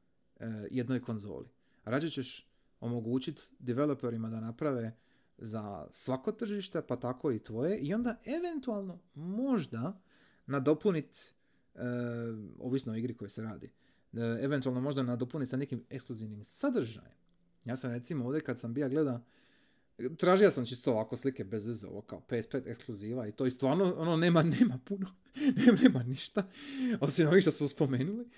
e, 0.40 0.46
jednoj 0.70 1.00
konzoli. 1.00 1.55
Rađe 1.86 2.10
ćeš 2.10 2.48
omogućiti 2.80 3.42
developerima 3.58 4.28
da 4.30 4.40
naprave 4.40 4.96
za 5.38 5.86
svako 5.90 6.32
tržište, 6.32 6.82
pa 6.82 6.96
tako 6.96 7.32
i 7.32 7.38
tvoje, 7.38 7.78
i 7.78 7.94
onda 7.94 8.20
eventualno 8.24 8.98
možda 9.14 10.00
nadopunit, 10.46 11.34
e, 11.74 11.78
ovisno 12.58 12.92
o 12.92 12.96
igri 12.96 13.14
koje 13.14 13.28
se 13.28 13.42
radi, 13.42 13.66
e, 14.12 14.18
eventualno 14.40 14.80
možda 14.80 15.02
nadopuniti 15.02 15.50
sa 15.50 15.56
nekim 15.56 15.84
ekskluzivnim 15.90 16.44
sadržajem. 16.44 17.16
Ja 17.64 17.76
sam 17.76 17.90
recimo 17.90 18.24
ovdje 18.26 18.40
kad 18.40 18.58
sam 18.58 18.74
bija 18.74 18.88
gleda, 18.88 19.24
tražio 20.18 20.50
sam 20.50 20.66
čisto 20.66 20.92
ovako 20.92 21.16
slike 21.16 21.44
bez 21.44 21.66
veze, 21.66 21.86
ovo 21.86 22.00
kao 22.00 22.22
PS5 22.28 22.66
ekskluziva 22.66 23.28
i 23.28 23.32
to 23.32 23.46
i 23.46 23.50
stvarno 23.50 23.94
ono 23.98 24.16
nema, 24.16 24.42
nema 24.42 24.78
puno, 24.84 25.14
nema, 25.56 25.78
nema 25.82 26.02
ništa, 26.02 26.48
osim 27.00 27.28
ovih 27.28 27.42
što 27.42 27.50
smo 27.52 27.68
spomenuli. 27.68 28.28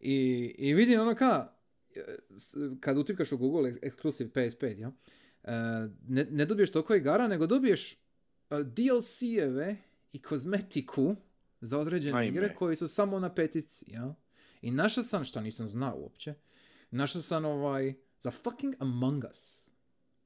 I, 0.00 0.14
i 0.58 0.74
vidim 0.74 1.00
ono 1.00 1.14
ka, 1.14 1.52
s- 1.52 1.55
kad 2.80 2.98
utipkaš 2.98 3.32
u 3.32 3.38
Google 3.38 3.72
Exclusive 3.72 4.28
PS5, 4.30 4.78
ja, 4.78 4.92
e, 5.44 5.52
ne, 6.08 6.26
ne 6.30 6.44
dobiješ 6.44 6.72
toliko 6.72 6.94
igara, 6.94 7.28
nego 7.28 7.46
dobiješ 7.46 7.92
e, 7.92 7.96
DLC-eve 8.50 9.76
i 10.12 10.22
kozmetiku 10.22 11.16
za 11.60 11.78
određene 11.78 12.18
Ajme. 12.18 12.28
igre 12.28 12.54
koji 12.54 12.76
su 12.76 12.88
samo 12.88 13.18
na 13.18 13.34
petici, 13.34 13.84
ja. 13.88 14.14
I 14.62 14.70
našao 14.70 15.04
sam, 15.04 15.24
što 15.24 15.40
nisam 15.40 15.68
znao 15.68 15.96
uopće, 15.96 16.34
našao 16.90 17.22
sam 17.22 17.44
ovaj, 17.44 17.94
za 18.20 18.30
fucking 18.30 18.74
Among 18.78 19.24
Us. 19.32 19.66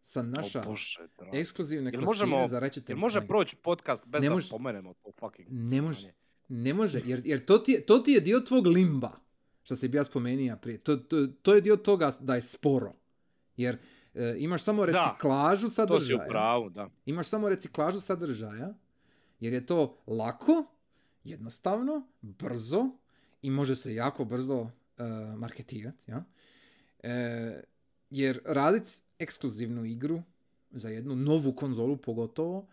Sam 0.03 0.31
naša 0.31 0.61
o 0.61 0.63
Bože, 0.63 0.99
dragi. 1.19 1.39
ekskluzivne 1.39 1.93
možemo- 1.99 2.49
za 2.49 2.59
Ratchet 2.59 2.89
može 2.89 3.27
proći 3.27 3.57
podcast 3.57 4.07
bez 4.07 4.23
Ne 4.23 4.29
da 4.29 4.35
može. 4.35 4.47
spomenemo 4.47 4.95
to 4.95 5.13
fucking 5.13 5.49
Ne 5.51 5.83
može. 5.83 6.13
Ne 6.49 6.75
može, 6.75 7.01
jer, 7.05 7.23
jer 7.25 7.45
to, 7.45 7.59
ti 7.59 7.73
je, 7.73 7.87
to 7.87 7.99
ti 7.99 8.13
je 8.13 8.21
dio 8.21 8.41
tvog 8.41 8.67
limba, 8.67 9.21
što 9.63 9.77
si 9.77 9.89
bi 9.89 9.97
ja 9.97 10.05
spomenija 10.05 10.57
prije. 10.57 10.79
To, 10.79 10.97
to, 10.97 11.27
to 11.27 11.55
je 11.55 11.61
dio 11.61 11.77
toga 11.77 12.13
da 12.21 12.35
je 12.35 12.43
sporo. 12.43 12.93
Jer 13.57 13.79
e, 14.15 14.35
imaš 14.39 14.63
samo 14.63 14.87
Da, 14.87 14.93
reciklažu 14.93 15.67
To 15.67 15.71
si 15.71 15.81
u 15.81 15.87
sadržaja. 15.87 16.29
pravu, 16.29 16.71
da. 16.71 16.89
Imaš 17.07 17.29
samo 17.29 17.49
reciklažu 17.49 18.01
sadržaja, 18.01 18.75
jer 19.41 19.53
je 19.53 19.67
to 19.67 19.99
lako, 20.07 20.65
jednostavno, 21.25 22.07
brzo 22.23 22.91
i 23.43 23.51
može 23.51 23.77
se 23.77 23.95
jako 23.95 24.25
brzo 24.25 24.61
uh, 24.61 24.71
marketirati. 25.37 26.11
Ja? 26.11 26.25
E, 27.03 27.63
jer 28.11 28.41
radit 28.45 29.03
ekskluzivnu 29.19 29.85
igru 29.85 30.23
za 30.71 30.89
jednu 30.89 31.17
novu 31.17 31.53
konzolu 31.53 31.97
pogotovo, 31.97 32.67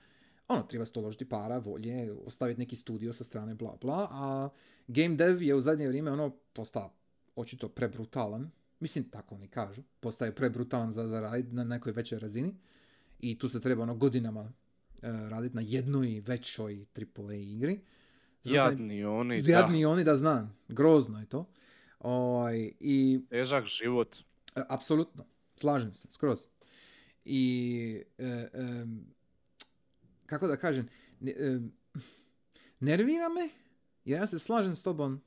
ono, 0.48 0.64
treba 0.64 0.86
se 0.86 0.92
to 0.92 1.02
ložiti 1.02 1.30
para, 1.30 1.58
volje, 1.58 2.12
ostaviti 2.26 2.60
neki 2.60 2.76
studio 2.76 3.14
sa 3.14 3.24
strane, 3.24 3.56
bla, 3.56 3.78
bla, 3.82 4.08
a 4.12 4.50
game 4.88 5.16
dev 5.16 5.42
je 5.42 5.56
u 5.56 5.62
zadnje 5.62 5.88
vrijeme 5.88 6.12
ono 6.12 6.30
postao 6.54 6.94
očito 7.36 7.70
prebrutalan, 7.70 8.52
mislim 8.80 9.10
tako 9.10 9.36
oni 9.36 9.48
kažu, 9.48 9.82
postaje 10.00 10.36
prebrutalan 10.36 10.92
za, 10.92 11.08
za 11.08 11.20
radit 11.20 11.52
na 11.52 11.64
nekoj 11.64 11.92
većoj 11.92 12.20
razini 12.20 12.56
i 13.20 13.40
tu 13.40 13.50
se 13.50 13.62
treba 13.62 13.84
ono 13.84 13.96
godinama 13.96 14.42
uh, 14.42 14.52
raditi 15.02 15.56
na 15.56 15.62
jednoj 15.62 16.20
većoj 16.20 16.86
AAA 16.96 17.34
igri. 17.34 17.80
Zato 18.44 18.56
sam- 18.56 18.72
Jadni 18.72 19.04
oni, 19.04 19.42
Zjadni 19.42 19.86
oni 19.86 20.04
da 20.04 20.16
znam, 20.16 20.58
grozno 20.68 21.20
je 21.20 21.26
to. 21.26 21.46
Ovaj, 22.00 22.72
I 22.80 23.20
da. 23.22 23.30
Težak 23.30 23.66
život. 23.66 24.18
E, 24.56 24.62
Apsolutno, 24.70 25.26
slažem 25.56 25.94
se, 25.94 26.08
skroz. 26.12 26.40
I, 27.26 28.04
e, 28.18 28.50
em, 28.54 29.06
kako 30.28 30.48
da 30.48 30.58
kažem, 30.58 30.88
ne- 31.20 31.36
em, 31.40 31.72
nervira 32.80 33.30
me, 33.30 33.50
jer 34.06 34.20
ja 34.20 34.28
se 34.28 34.40
slažem 34.40 34.76
s 34.76 34.84
tobom 34.84 35.22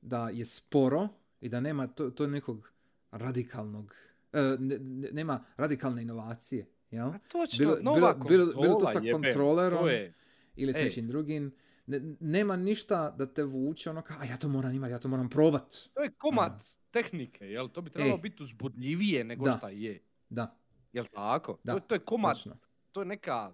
da 0.00 0.28
je 0.28 0.44
sporo 0.44 1.08
i 1.40 1.48
da 1.48 1.60
nema 1.60 1.86
to, 1.86 2.10
to 2.10 2.26
nekog 2.26 2.72
radikalnog, 3.12 3.94
e, 4.32 4.56
ne- 4.58 4.78
ne- 4.78 5.08
nema 5.12 5.44
radikalne 5.56 6.02
inovacije 6.02 6.66
jel? 6.90 7.06
A 7.06 7.18
točno, 7.20 7.58
Bilo- 7.60 7.78
nova 7.82 8.14
bilo- 8.14 8.28
bilo- 8.28 8.52
bilo 8.52 8.74
to 8.74 8.84
konzola, 8.84 8.92
sa 8.94 9.12
kontrolerom, 9.12 9.78
To 9.78 9.88
je, 9.88 10.14
ili 10.56 10.72
s 10.72 10.76
Ej. 10.76 10.84
nečim 10.84 11.08
drugim. 11.08 11.52
Ne- 11.86 12.00
nema 12.20 12.56
ništa 12.56 13.10
da 13.10 13.26
te 13.26 13.44
vuče 13.44 13.90
ono 13.90 14.02
kao, 14.02 14.16
a 14.20 14.24
ja 14.24 14.36
to 14.36 14.48
moram 14.48 14.74
imati, 14.74 14.92
ja 14.92 14.98
to 14.98 15.08
moram 15.08 15.28
probat. 15.30 15.74
to 15.94 16.02
je 16.02 16.10
komad 16.10 16.52
tehnike, 16.90 17.44
jel? 17.46 17.68
To 17.68 17.80
bi 17.82 17.90
trebalo 17.90 18.14
E. 18.14 18.18
biti 18.18 18.42
uzbudljivije 18.42 19.24
nego 19.24 19.44
Da. 19.44 19.50
šta 19.50 19.68
je. 19.68 20.00
Da, 20.30 20.54
Jel 20.92 21.04
tako? 21.06 21.58
Da, 21.64 21.72
To, 21.72 21.80
to 21.80 21.94
je 21.94 21.98
komad, 21.98 22.36
točno. 22.36 22.56
to 22.92 23.00
je 23.00 23.06
neka 23.06 23.52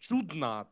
čudna, 0.00 0.64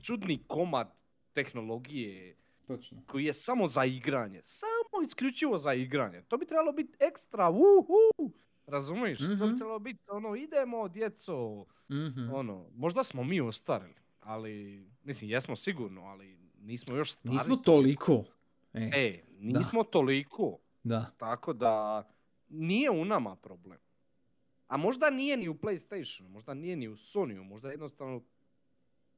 čudni 0.00 0.38
komad 0.38 1.00
tehnologije 1.32 2.36
točno. 2.66 3.02
koji 3.06 3.24
je 3.24 3.34
samo 3.34 3.68
za 3.68 3.84
igranje. 3.86 4.40
Samo 4.42 4.68
isključivo 5.06 5.58
za 5.58 5.74
igranje. 5.74 6.22
To 6.22 6.36
bi 6.36 6.46
trebalo 6.46 6.72
biti 6.72 6.92
ekstra, 7.00 7.50
uhu! 7.50 8.32
Razumiješ? 8.66 9.18
To 9.18 9.24
Mhm. 9.34 9.46
bi 9.46 9.56
trebalo 9.56 9.78
biti 9.78 10.00
ono, 10.08 10.36
idemo 10.36 10.88
djeco, 10.88 11.66
Mhm. 11.90 12.30
ono, 12.32 12.66
možda 12.72 13.04
smo 13.04 13.24
mi 13.24 13.40
ostarili, 13.40 13.94
ali, 14.20 14.84
mislim, 15.02 15.30
jesmo 15.30 15.56
sigurno, 15.56 16.02
ali 16.02 16.38
nismo 16.56 16.96
još 16.96 17.12
stari. 17.12 17.34
Nismo 17.34 17.56
toliko. 17.56 18.24
E, 18.72 18.90
E, 18.94 19.24
nismo 19.30 19.84
toliko, 19.84 20.58
da. 20.82 21.10
tako 21.12 21.52
da 21.52 22.04
nije 22.48 22.90
u 22.90 23.04
nama 23.04 23.36
problem. 23.36 23.78
A 24.72 24.76
možda 24.76 25.10
nije 25.10 25.36
ni 25.36 25.48
u 25.48 25.54
PlayStationu, 25.54 26.28
možda 26.28 26.54
nije 26.54 26.76
ni 26.76 26.88
u 26.88 26.96
Sonyu, 26.96 27.42
možda 27.42 27.70
jednostavno 27.70 28.22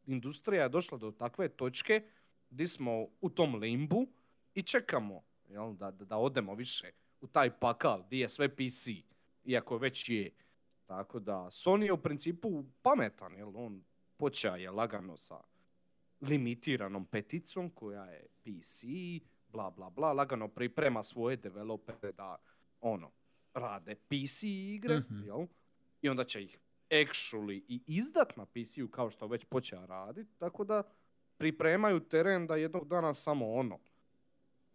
industrija 0.06 0.62
je 0.62 0.68
došla 0.68 0.98
do 0.98 1.10
takve 1.10 1.48
točke 1.48 2.02
gdje 2.50 2.68
smo 2.68 3.06
u 3.20 3.30
tom 3.30 3.54
limbu 3.54 4.06
i 4.54 4.62
čekamo 4.62 5.22
jel, 5.48 5.74
da, 5.74 5.90
da, 5.90 6.16
odemo 6.16 6.54
više 6.54 6.90
u 7.20 7.26
taj 7.26 7.50
pakal 7.58 8.02
gdje 8.02 8.20
je 8.20 8.28
sve 8.28 8.48
PC, 8.48 8.88
iako 9.44 9.78
već 9.78 10.08
je. 10.08 10.30
Tako 10.86 11.18
da 11.20 11.32
Sony 11.50 11.82
je 11.82 11.92
u 11.92 12.02
principu 12.02 12.64
pametan, 12.82 13.36
jel, 13.36 13.56
on 13.56 13.84
počeo 14.16 14.56
je 14.56 14.70
lagano 14.70 15.16
sa 15.16 15.40
limitiranom 16.20 17.06
peticom 17.06 17.70
koja 17.70 18.04
je 18.04 18.26
PC, 18.42 18.84
bla 19.48 19.70
bla 19.70 19.90
bla, 19.90 20.12
lagano 20.12 20.48
priprema 20.48 21.02
svoje 21.02 21.36
developere 21.36 22.12
da 22.12 22.36
ono, 22.80 23.10
rade 23.54 23.94
PC 23.96 24.42
igre, 24.44 24.98
Mhm. 25.00 25.22
jel? 25.22 25.46
I 26.02 26.08
onda 26.08 26.24
će 26.24 26.42
ih 26.42 26.58
actually 26.90 27.62
i 27.68 27.80
izdat 27.88 28.36
na 28.36 28.46
PC-u 28.46 28.88
kao 28.88 29.10
što 29.10 29.26
već 29.26 29.44
počeo 29.44 29.86
raditi, 29.86 30.30
tako 30.34 30.64
da 30.64 30.82
pripremaju 31.36 32.00
teren 32.00 32.46
da 32.46 32.56
jednog 32.56 32.88
dana 32.88 33.14
samo 33.14 33.52
ono, 33.52 33.78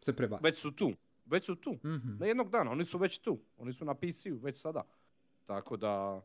Se 0.01 0.15
prebaci. 0.15 0.43
već 0.43 0.57
su 0.57 0.71
tu, 0.71 0.91
već 1.25 1.45
su 1.45 1.55
tu. 1.55 1.73
Mhm. 1.75 2.17
Ne 2.19 2.27
jednog 2.27 2.49
dana, 2.49 2.71
oni 2.71 2.85
su 2.85 2.97
već 2.97 3.19
tu, 3.19 3.39
oni 3.57 3.73
su 3.73 3.85
na 3.85 3.93
PC-u 3.95 4.37
već 4.37 4.57
sada. 4.57 4.83
Tako 5.45 5.77
da, 5.77 6.21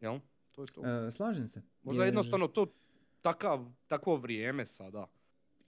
jel, 0.00 0.18
to 0.52 0.62
je 0.62 0.66
to. 0.66 0.86
E, 0.86 1.12
slažem 1.12 1.48
se. 1.48 1.62
Možda 1.82 2.02
jer- 2.02 2.08
jednostavno 2.08 2.48
to 2.48 2.66
takav, 3.20 3.66
takvo 3.88 4.16
vrijeme 4.16 4.66
sada. 4.66 5.06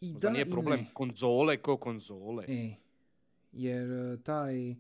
I 0.01 0.13
Možda 0.13 0.21
da 0.21 0.33
nije 0.33 0.43
i 0.43 0.51
problem 0.51 0.81
ne. 0.81 0.91
konzole 0.95 1.57
ko 1.57 1.77
konzole. 1.77 2.45
E, 2.49 2.75
jer 3.53 3.91
e, 3.91 4.17
taj 4.17 4.75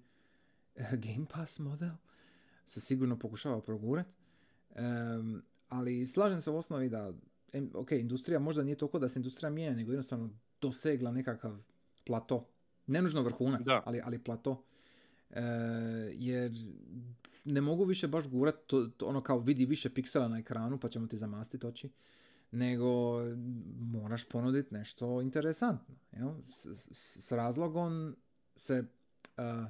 Game 1.07 1.27
Pass 1.27 1.59
model 1.59 1.91
se 2.67 2.81
sigurno 2.81 3.19
pokušava 3.19 3.61
progurat. 3.61 4.07
Em, 4.75 5.43
ali 5.69 6.07
slažem 6.07 6.41
se 6.41 6.51
u 6.51 6.57
osnovi 6.57 6.89
da, 6.89 7.13
ok, 7.75 7.93
industrija 7.93 8.39
možda 8.39 8.63
nije 8.63 8.77
toliko 8.77 8.99
da 8.99 9.09
se 9.09 9.19
industrija 9.19 9.51
mijenja, 9.51 9.77
nego 9.77 9.93
jednostavno 9.93 10.31
dosegla 10.61 11.13
nekakav 11.13 11.59
plato. 12.05 12.49
Ne 12.87 13.03
nužno 13.03 13.23
vrhunac, 13.23 13.63
Da. 13.65 13.83
ali, 13.87 14.01
ali 14.05 14.19
plato. 14.19 14.65
E, 15.31 15.43
jer 16.13 16.53
ne 17.45 17.61
mogu 17.61 17.85
više 17.85 18.09
baš 18.09 18.29
gurat 18.29 18.55
to, 18.67 18.87
to 18.87 19.07
ono 19.07 19.23
kao 19.23 19.39
vidi 19.39 19.67
više 19.67 19.95
piksela 19.95 20.29
na 20.29 20.39
ekranu 20.39 20.79
pa 20.81 20.89
ćemo 20.89 21.07
ti 21.07 21.17
zamastiti 21.17 21.67
oči 21.67 21.91
nego 22.51 23.19
moraš 23.81 24.29
ponuditi 24.29 24.75
nešto 24.75 25.21
interesantno. 25.23 25.95
Jel? 26.13 26.31
S, 26.45 26.67
s- 26.67 27.25
s 27.25 27.33
razlogom 27.33 28.17
se 28.57 28.85
a, 29.37 29.67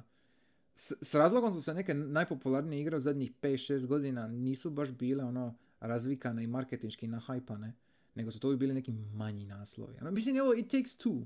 s, 0.75 0.93
s 1.01 1.13
razlogom 1.13 1.53
su 1.53 1.61
se 1.61 1.73
neke 1.73 1.93
najpopularnije 1.93 2.81
igre 2.81 2.97
u 2.97 2.99
zadnjih 2.99 3.31
5-6 3.41 3.85
godina 3.85 4.27
nisu 4.27 4.69
baš 4.69 4.91
bile 4.91 5.23
ono 5.23 5.57
razvikane 5.79 6.43
i 6.43 6.47
marketinški 6.47 7.07
nahajpane, 7.07 7.73
nego 8.15 8.31
su 8.31 8.39
to 8.39 8.47
uvijek 8.47 8.59
bili 8.59 8.73
neki 8.73 8.91
manji 8.91 9.45
naslovi. 9.45 9.97
Ono, 10.01 10.11
mislim, 10.11 10.35
evo, 10.35 10.53
It 10.53 10.71
Takes 10.71 10.97
Two. 10.97 11.25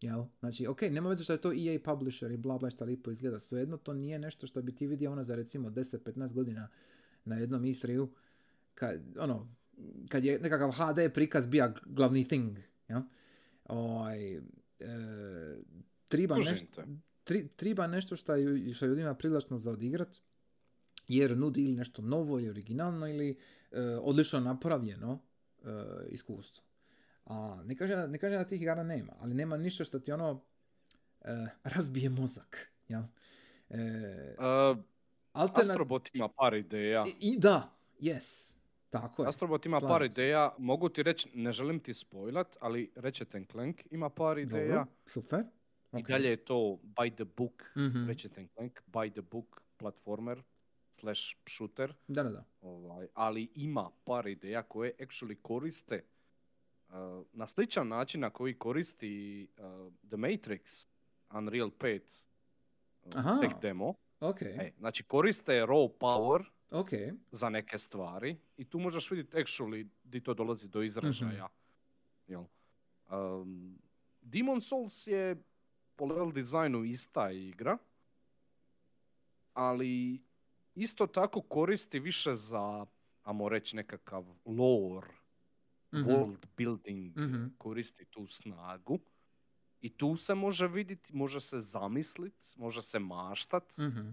Jel? 0.00 0.24
Znači, 0.40 0.66
ok, 0.66 0.82
nema 0.82 1.08
veze 1.08 1.24
što 1.24 1.32
je 1.32 1.40
to 1.40 1.52
EA 1.52 1.78
publisher 1.84 2.30
i 2.30 2.36
bla 2.36 2.58
bla 2.58 2.70
šta 2.70 2.84
lipo 2.84 3.10
izgleda. 3.10 3.38
Svejedno 3.38 3.76
to 3.76 3.94
nije 3.94 4.18
nešto 4.18 4.46
što 4.46 4.62
bi 4.62 4.74
ti 4.74 4.86
vidio 4.86 5.12
ona 5.12 5.24
za 5.24 5.34
recimo 5.34 5.70
10-15 5.70 6.32
godina 6.32 6.68
na 7.24 7.36
jednom 7.36 7.62
E3-u. 7.62 8.08
Kad, 8.74 9.18
ono, 9.18 9.48
kad 10.08 10.24
je 10.24 10.38
nekakav 10.38 10.70
HD 10.70 11.12
prikaz 11.14 11.46
bija 11.46 11.74
glavni 11.86 12.28
thing. 12.28 12.58
Jel? 12.88 13.00
Ovaj, 13.64 14.36
e, 14.36 14.40
triba, 16.08 16.34
Kužim 16.34 16.52
nešto. 16.52 16.82
Tri, 17.24 17.48
triba 17.48 17.86
nešto 17.86 18.16
što 18.16 18.34
je, 18.34 18.44
ljudima 18.86 19.14
privlačno 19.14 19.58
za 19.58 19.70
odigrat, 19.70 20.16
jer 21.08 21.36
nudi 21.36 21.64
ili 21.64 21.76
nešto 21.76 22.02
novo 22.02 22.38
ili 22.38 22.48
originalno 22.50 23.08
ili 23.08 23.38
e, 23.70 23.80
odlično 24.02 24.40
napravljeno 24.40 25.18
e, 25.62 25.66
iskustvo. 26.08 26.64
A 27.24 27.62
ne 27.64 27.76
kaže, 27.76 28.08
ne 28.08 28.18
kaže 28.18 28.36
da 28.36 28.44
tih 28.44 28.62
igara 28.62 28.82
nema, 28.82 29.12
ali 29.20 29.34
nema 29.34 29.56
ništa 29.56 29.84
što 29.84 29.98
ti 29.98 30.12
ono 30.12 30.42
e, 31.20 31.46
razbije 31.64 32.08
mozak. 32.10 32.72
Jel? 32.88 33.02
E, 33.70 34.36
Uh, 34.38 34.78
alternat- 35.32 35.60
Astrobot 35.60 36.10
ima 36.14 36.28
par 36.28 36.54
ideja. 36.54 37.04
I, 37.06 37.14
I 37.20 37.38
da, 37.38 37.70
yes, 38.00 38.56
tako 38.90 39.22
je. 39.22 39.28
Astrobot 39.28 39.66
ima 39.66 39.80
par 39.80 40.02
ideja, 40.02 40.54
mogu 40.58 40.88
ti 40.88 41.02
reći, 41.02 41.28
ne 41.34 41.52
želim 41.52 41.80
ti 41.80 41.94
spojlat, 41.94 42.56
ali 42.60 42.92
and 43.34 43.46
Clank 43.52 43.82
ima 43.90 44.10
par 44.10 44.38
ideja. 44.38 44.66
Dobro, 44.68 44.86
super. 45.06 45.44
I 45.92 45.96
ok. 45.96 46.08
dalje 46.08 46.28
je 46.28 46.36
to 46.36 46.54
by 46.84 47.10
the 47.10 47.24
book, 47.26 47.72
Mhm. 47.76 48.08
Ratchet 48.08 48.32
Clank, 48.54 48.80
by 48.86 49.12
the 49.12 49.22
book 49.22 49.62
platformer 49.78 50.42
slash 50.90 51.36
shooter. 51.46 51.94
Da, 52.08 52.22
da, 52.22 52.30
da. 52.30 52.44
Ovaj, 52.60 53.08
ali 53.14 53.48
ima 53.54 53.90
par 54.04 54.26
ideja 54.26 54.62
koje 54.62 54.92
actually 54.98 55.34
koriste 55.34 56.04
uh, 56.88 56.94
na 57.32 57.46
sličan 57.46 57.88
način 57.88 58.20
na 58.20 58.30
koji 58.30 58.54
koristi 58.54 59.48
uh, 59.50 59.64
The 60.02 60.16
Matrix 60.16 60.88
Unreal 61.30 61.70
5 61.70 62.24
uh, 63.04 63.12
Aha. 63.14 63.38
tech 63.40 63.52
demo. 63.62 63.94
Ok, 64.20 64.42
E, 64.42 64.72
znači 64.78 65.02
koriste 65.02 65.52
raw 65.52 65.88
power 65.90 66.44
ok. 66.70 66.88
za 67.30 67.48
neke 67.48 67.78
stvari 67.78 68.36
i 68.56 68.64
tu 68.64 68.78
možeš 68.78 69.10
vidjeti 69.10 69.36
actually 69.36 69.88
di 70.04 70.20
to 70.20 70.34
dolazi 70.34 70.68
do 70.68 70.82
izražaja. 70.82 71.48
Jel? 72.26 72.44
Um, 73.10 73.78
Demon 74.22 74.60
Souls 74.60 75.06
je 75.06 75.36
po 76.00 76.06
level 76.06 76.32
designu 76.32 76.84
ista 76.84 77.30
igra, 77.30 77.78
ali 79.52 80.22
isto 80.74 81.06
tako 81.06 81.40
koristi 81.42 82.00
više 82.00 82.32
za, 82.32 82.86
amo 83.22 83.48
reći, 83.48 83.76
nekakav 83.76 84.24
lore, 84.46 85.12
Mhm. 85.92 86.02
world 86.02 86.46
building, 86.56 87.16
Mhm. 87.16 87.44
koristi 87.58 88.04
tu 88.04 88.26
snagu. 88.26 88.98
I 89.80 89.90
tu 89.90 90.16
se 90.16 90.34
može 90.34 90.68
vidjeti, 90.68 91.16
može 91.16 91.40
se 91.40 91.58
zamisliti, 91.58 92.46
može 92.56 92.82
se 92.82 92.98
maštat 92.98 93.78
Mhm. 93.78 94.08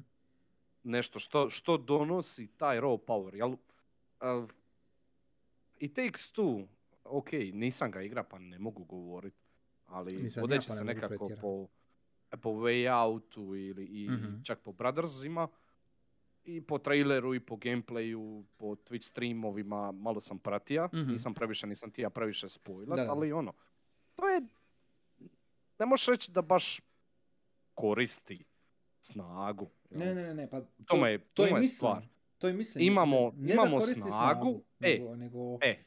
nešto 0.83 1.19
što, 1.19 1.49
što 1.49 1.77
donosi 1.77 2.47
taj 2.47 2.77
raw 2.79 2.97
power. 2.99 3.35
Jel, 3.35 3.49
uh, 3.51 4.49
It 5.77 5.95
Takes 5.95 6.33
Two, 6.33 6.67
ok, 7.03 7.27
nisam 7.53 7.91
ga 7.91 8.01
igra 8.01 8.23
pa 8.23 8.39
ne 8.39 8.59
mogu 8.59 8.83
govorit, 8.83 9.33
ali 9.85 10.13
Nisam 10.13 10.39
ja, 10.39 10.43
vodeći 10.43 10.67
pa 10.67 10.73
se 10.73 10.83
nekako 10.85 11.29
po, 11.41 11.67
po 12.31 12.49
Way 12.51 12.87
Outu 12.95 13.55
ili 13.55 13.85
i 13.85 14.09
Mhm. 14.09 14.41
čak 14.43 14.59
po 14.59 14.71
Brothersima 14.71 15.47
i 16.45 16.61
po 16.61 16.77
traileru 16.77 17.33
i 17.33 17.39
po 17.39 17.55
gameplayu, 17.55 18.21
po 18.57 18.65
Twitch 18.67 19.03
streamovima, 19.03 19.91
malo 19.93 20.21
sam 20.21 20.39
pratija, 20.39 20.85
Mhm. 20.87 21.07
nisam 21.07 21.33
previše, 21.33 21.67
nisam 21.67 21.91
ti 21.91 22.01
ja 22.01 22.09
previše 22.09 22.47
da. 22.97 23.05
ali 23.09 23.31
ono, 23.33 23.53
to 24.15 24.27
je, 24.27 24.41
ne 25.79 25.85
možeš 25.85 26.07
reći 26.07 26.31
da 26.31 26.41
baš 26.41 26.81
koristi 27.73 28.43
snagu. 28.99 29.69
Ne, 29.89 30.05
ne, 30.05 30.15
ne, 30.17 30.33
ne, 30.33 30.49
pa 30.49 30.61
to, 30.61 30.67
tome 30.85 31.11
je- 31.11 31.19
to 31.19 31.45
je 31.45 31.53
mislim, 31.53 31.67
stvar. 31.67 32.03
To 32.37 32.47
je 32.47 32.53
mislim. 32.53 32.85
Imamo- 32.85 33.31
ne 33.31 33.47
da 33.47 33.53
imamo 33.53 33.77
koristi 33.77 34.01
snagu, 34.01 34.61
e, 34.79 34.91
nego, 34.91 35.15
nego 35.15 35.57
e. 35.61 35.67
e, 35.67 35.77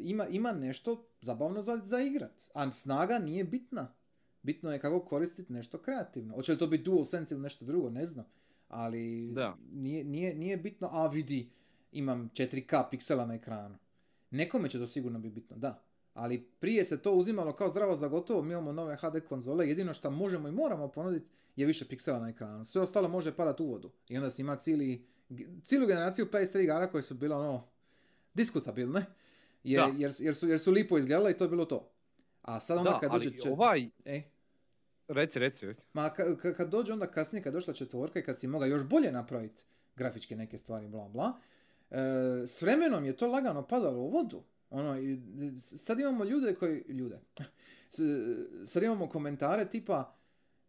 ima, 0.00 0.26
ima 0.26 0.52
nešto 0.52 1.04
zabavno 1.20 1.62
za, 1.62 1.76
za 1.78 2.00
igrat, 2.00 2.42
a 2.54 2.72
snaga 2.72 3.18
nije 3.18 3.44
bitna. 3.44 3.94
Bitno 4.48 4.72
je 4.72 4.78
kako 4.78 5.00
koristiti 5.00 5.52
nešto 5.52 5.78
kreativno. 5.78 6.34
Hoće 6.34 6.52
li 6.52 6.58
to 6.58 6.66
biti 6.66 6.84
DualSense 6.84 7.34
ili 7.34 7.42
nešto 7.42 7.64
drugo, 7.64 7.90
ne 7.90 8.06
znam. 8.06 8.24
Ali 8.68 9.32
Da. 9.32 9.56
nije, 9.72 10.04
nije, 10.04 10.34
nije 10.34 10.56
bitno, 10.56 10.88
a 10.92 11.06
vidi, 11.06 11.50
imam 11.92 12.30
4K 12.34 12.90
piksela 12.90 13.26
na 13.26 13.34
ekranu. 13.34 13.78
Nekome 14.30 14.70
će 14.70 14.78
to 14.78 14.86
sigurno 14.86 15.18
biti 15.18 15.34
bitno, 15.34 15.56
da. 15.56 15.82
Ali 16.14 16.42
prije 16.60 16.84
se 16.84 17.02
to 17.02 17.12
uzimalo 17.12 17.52
kao 17.52 17.70
zdravo 17.70 17.96
za 17.96 18.08
gotovo, 18.08 18.42
mi 18.42 18.52
imamo 18.52 18.72
nove 18.72 18.96
HD 18.96 19.20
konzole, 19.28 19.68
jedino 19.68 19.94
što 19.94 20.10
možemo 20.10 20.48
i 20.48 20.52
moramo 20.52 20.88
ponuditi 20.88 21.26
je 21.56 21.66
više 21.66 21.88
piksela 21.88 22.18
na 22.18 22.28
ekranu. 22.28 22.64
Sve 22.64 22.82
ostalo 22.82 23.08
može 23.08 23.36
padati 23.36 23.62
u 23.62 23.66
vodu. 23.66 23.90
I 24.08 24.16
onda 24.16 24.30
si 24.30 24.42
ima 24.42 24.56
cijeli, 24.56 25.06
cijelu 25.64 25.86
generaciju 25.86 26.26
PS3 26.32 26.62
igara 26.62 26.90
koje 26.90 27.02
su 27.02 27.14
bile 27.14 27.36
ono 27.36 27.64
diskutabilne, 28.34 29.04
jer, 29.64 29.84
jer, 29.98 30.12
jer, 30.18 30.34
su, 30.34 30.48
jer 30.48 30.58
su 30.58 30.70
lipo 30.72 30.98
izgledale 30.98 31.30
i 31.30 31.36
to 31.36 31.44
je 31.44 31.48
bilo 31.48 31.64
to. 31.64 31.90
A 32.42 32.60
sad 32.60 32.78
onda 32.78 32.90
Da, 32.90 32.98
kad 32.98 33.10
ali 33.12 33.24
dođe... 33.24 33.50
ovaj, 33.50 33.88
E, 34.04 34.22
reci, 35.08 35.38
reci, 35.38 35.66
ma 35.92 36.10
ka- 36.10 36.36
ka- 36.36 36.54
kad 36.54 36.68
dođe 36.70 36.92
onda 36.92 37.10
kasnije, 37.10 37.42
kad 37.42 37.52
je 37.52 37.56
došla 37.56 37.74
četvorka 37.74 38.18
i 38.18 38.22
kad 38.22 38.38
si 38.38 38.46
mogao 38.46 38.66
još 38.66 38.84
bolje 38.84 39.12
napraviti 39.12 39.62
grafičke 39.96 40.36
neke 40.36 40.58
stvari, 40.58 40.88
bla 40.88 41.08
bla, 41.08 41.40
e, 41.90 41.98
s 42.46 42.62
vremenom 42.62 43.04
je 43.04 43.16
to 43.16 43.26
lagano 43.26 43.66
padalo 43.66 43.98
u 44.02 44.10
vodu. 44.10 44.42
Ono, 44.70 45.00
i, 45.00 45.18
sad 45.58 46.00
imamo 46.00 46.24
ljude 46.24 46.54
koji, 46.54 46.84
ljude, 46.88 47.20
S- 47.90 48.70
sad 48.70 48.82
imamo 48.82 49.08
komentare 49.08 49.70
tipa, 49.70 50.14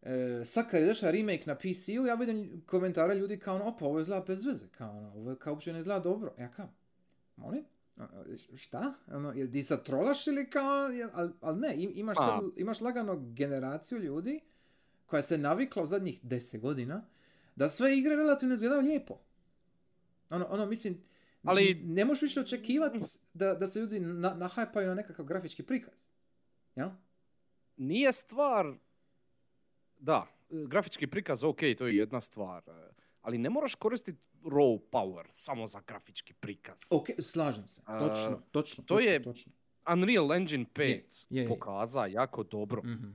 e, 0.02 0.42
sad 0.46 0.70
kad 0.70 0.82
je 0.82 0.88
došla 0.88 1.12
remake 1.12 1.44
na 1.46 1.56
PC-u, 1.56 2.06
ja 2.06 2.16
vidim 2.16 2.64
komentare 2.66 3.16
ljudi 3.16 3.40
kao 3.40 3.56
ono, 3.56 3.66
opa, 3.66 3.86
ovo 3.86 4.00
izgleda 4.00 4.26
bez 4.28 4.46
veze, 4.46 4.68
kao 4.78 4.98
ono, 4.98 5.14
ovo 5.16 5.36
kao 5.36 5.54
uopće 5.54 5.74
ne 5.74 5.80
izgleda 5.80 6.00
dobro. 6.00 6.34
Ja 6.40 6.52
kao, 6.52 6.70
molim? 7.36 7.66
Šta? 8.56 8.94
Ono, 9.08 9.32
jel 9.32 9.52
ti 9.52 9.64
sad 9.64 9.86
trolaš 9.86 10.28
ili 10.28 10.50
kao, 10.50 10.90
jel- 10.90 11.32
al, 11.42 11.60
ne, 11.60 11.76
im- 11.76 11.92
imaš, 11.96 12.18
Pa. 12.18 12.26
sad, 12.28 12.50
imaš 12.58 12.82
lagano 12.82 13.16
generaciju 13.28 14.00
ljudi 14.00 14.40
koja 15.06 15.22
se 15.22 15.38
navikla 15.38 15.84
u 15.84 15.88
zadnjih 15.88 16.20
deset 16.24 16.62
godina 16.62 17.02
da 17.56 17.70
sve 17.70 17.98
igre 17.98 18.16
relativno 18.16 18.56
izgledaju 18.56 18.82
lijepo. 18.82 19.20
Ono, 20.30 20.46
ono 20.46 20.66
mislim, 20.66 21.02
Ali- 21.44 21.82
ne 21.86 22.06
možeš 22.06 22.22
više 22.22 22.40
očekivati 22.40 23.00
da, 23.34 23.54
da 23.54 23.68
se 23.68 23.80
ljudi 23.80 24.00
na, 24.00 24.34
nahajpaju 24.34 24.88
na 24.88 24.94
nekakav 24.94 25.26
grafički 25.26 25.64
prikaz. 25.64 25.94
Jel? 26.76 26.90
Nije 27.78 28.14
stvar, 28.14 28.74
da, 30.00 30.28
grafički 30.50 31.08
prikaz, 31.08 31.44
ok, 31.44 31.60
to 31.78 31.88
je 31.88 31.96
jedna 31.96 32.22
stvar, 32.22 32.64
ali 33.22 33.38
ne 33.38 33.50
moraš 33.50 33.76
koristiti 33.76 34.20
raw 34.44 34.80
power 34.82 35.26
samo 35.32 35.68
za 35.68 35.82
grafički 35.82 36.34
prikaz. 36.34 36.80
Ok, 36.90 37.08
slažem 37.22 37.68
se. 37.68 37.82
Točno, 37.82 38.42
točno. 38.52 38.76
to 38.78 38.84
točno, 38.86 39.00
je- 39.02 39.24
Točno. 39.24 39.52
Unreal 39.88 40.34
Engine 40.34 40.66
5 40.66 40.80
Je, 40.82 41.04
je, 41.32 41.42
je. 41.42 41.48
pokaza 41.50 42.06
jako 42.06 42.44
dobro 42.44 42.82
Mhm. 42.84 43.08
e, 43.08 43.14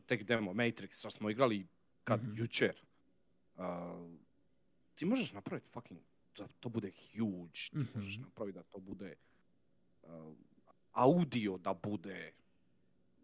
tek 0.00 0.22
demo 0.24 0.52
Matrix, 0.52 0.98
što 0.98 1.10
smo 1.10 1.30
igrali 1.30 1.66
kad 2.04 2.22
Mhm. 2.22 2.32
jučer. 2.34 2.76
E, 3.56 3.62
ti 4.94 5.04
možeš 5.04 5.32
napraviti 5.32 5.68
fucking, 5.68 6.00
da 6.36 6.46
to 6.50 6.68
bude 6.68 6.90
huge, 6.90 7.52
ti 7.70 7.78
Mhm. 7.78 7.86
možeš 7.94 8.16
napraviti 8.18 8.54
da 8.54 8.62
to 8.62 8.78
bude 8.78 9.14
e, 10.02 10.06
audio 10.92 11.58
da 11.58 11.74
bude 11.74 12.32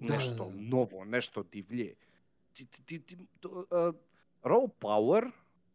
Da, 0.00 0.06
nešto 0.06 0.44
da, 0.44 0.50
da. 0.50 0.60
novo, 0.60 1.04
nešto 1.04 1.42
divlje. 1.42 1.94
Ti, 2.52 2.66
ti, 2.66 2.82
ti, 2.82 3.00
ti- 3.00 3.26
to, 3.40 3.48
raw 4.42 4.68
power 4.80 5.30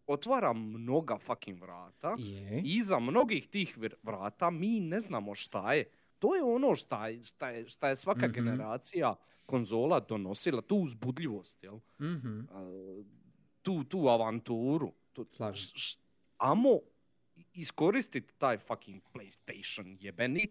otvara 0.08 0.54
mnoga 0.54 1.18
fucking 1.18 1.62
vrata 1.62 2.16
Je. 2.20 2.60
i 2.60 2.76
iza 2.76 3.00
mnogih 3.00 3.48
tih 3.48 3.78
vr- 3.78 3.96
vrata 4.04 4.50
mi 4.50 4.80
ne 4.80 5.00
znamo 5.00 5.36
šta 5.36 5.74
je. 5.74 5.86
To 6.20 6.36
je 6.36 6.44
ono 6.44 6.76
šta 6.76 7.08
je, 7.08 7.24
šta 7.24 7.50
je, 7.50 7.70
šta 7.70 7.90
je 7.90 7.96
svaka 7.96 8.28
Mhm. 8.28 8.34
generacija 8.34 9.16
konzola 9.46 10.00
donosila, 10.00 10.62
tu 10.62 10.76
uzbudljivost, 10.76 11.64
jel? 11.64 11.80
Mhm. 12.02 12.40
A, 12.42 12.66
tu, 13.62 13.84
tu 13.84 13.98
avanturu. 14.00 14.94
Tu, 15.14 15.26
š- 15.54 15.74
š- 15.76 15.98
amo 16.38 16.80
iskoristiti 17.54 18.34
taj 18.34 18.58
fucking 18.58 19.02
PlayStation 19.14 19.98
jebeni, 20.00 20.48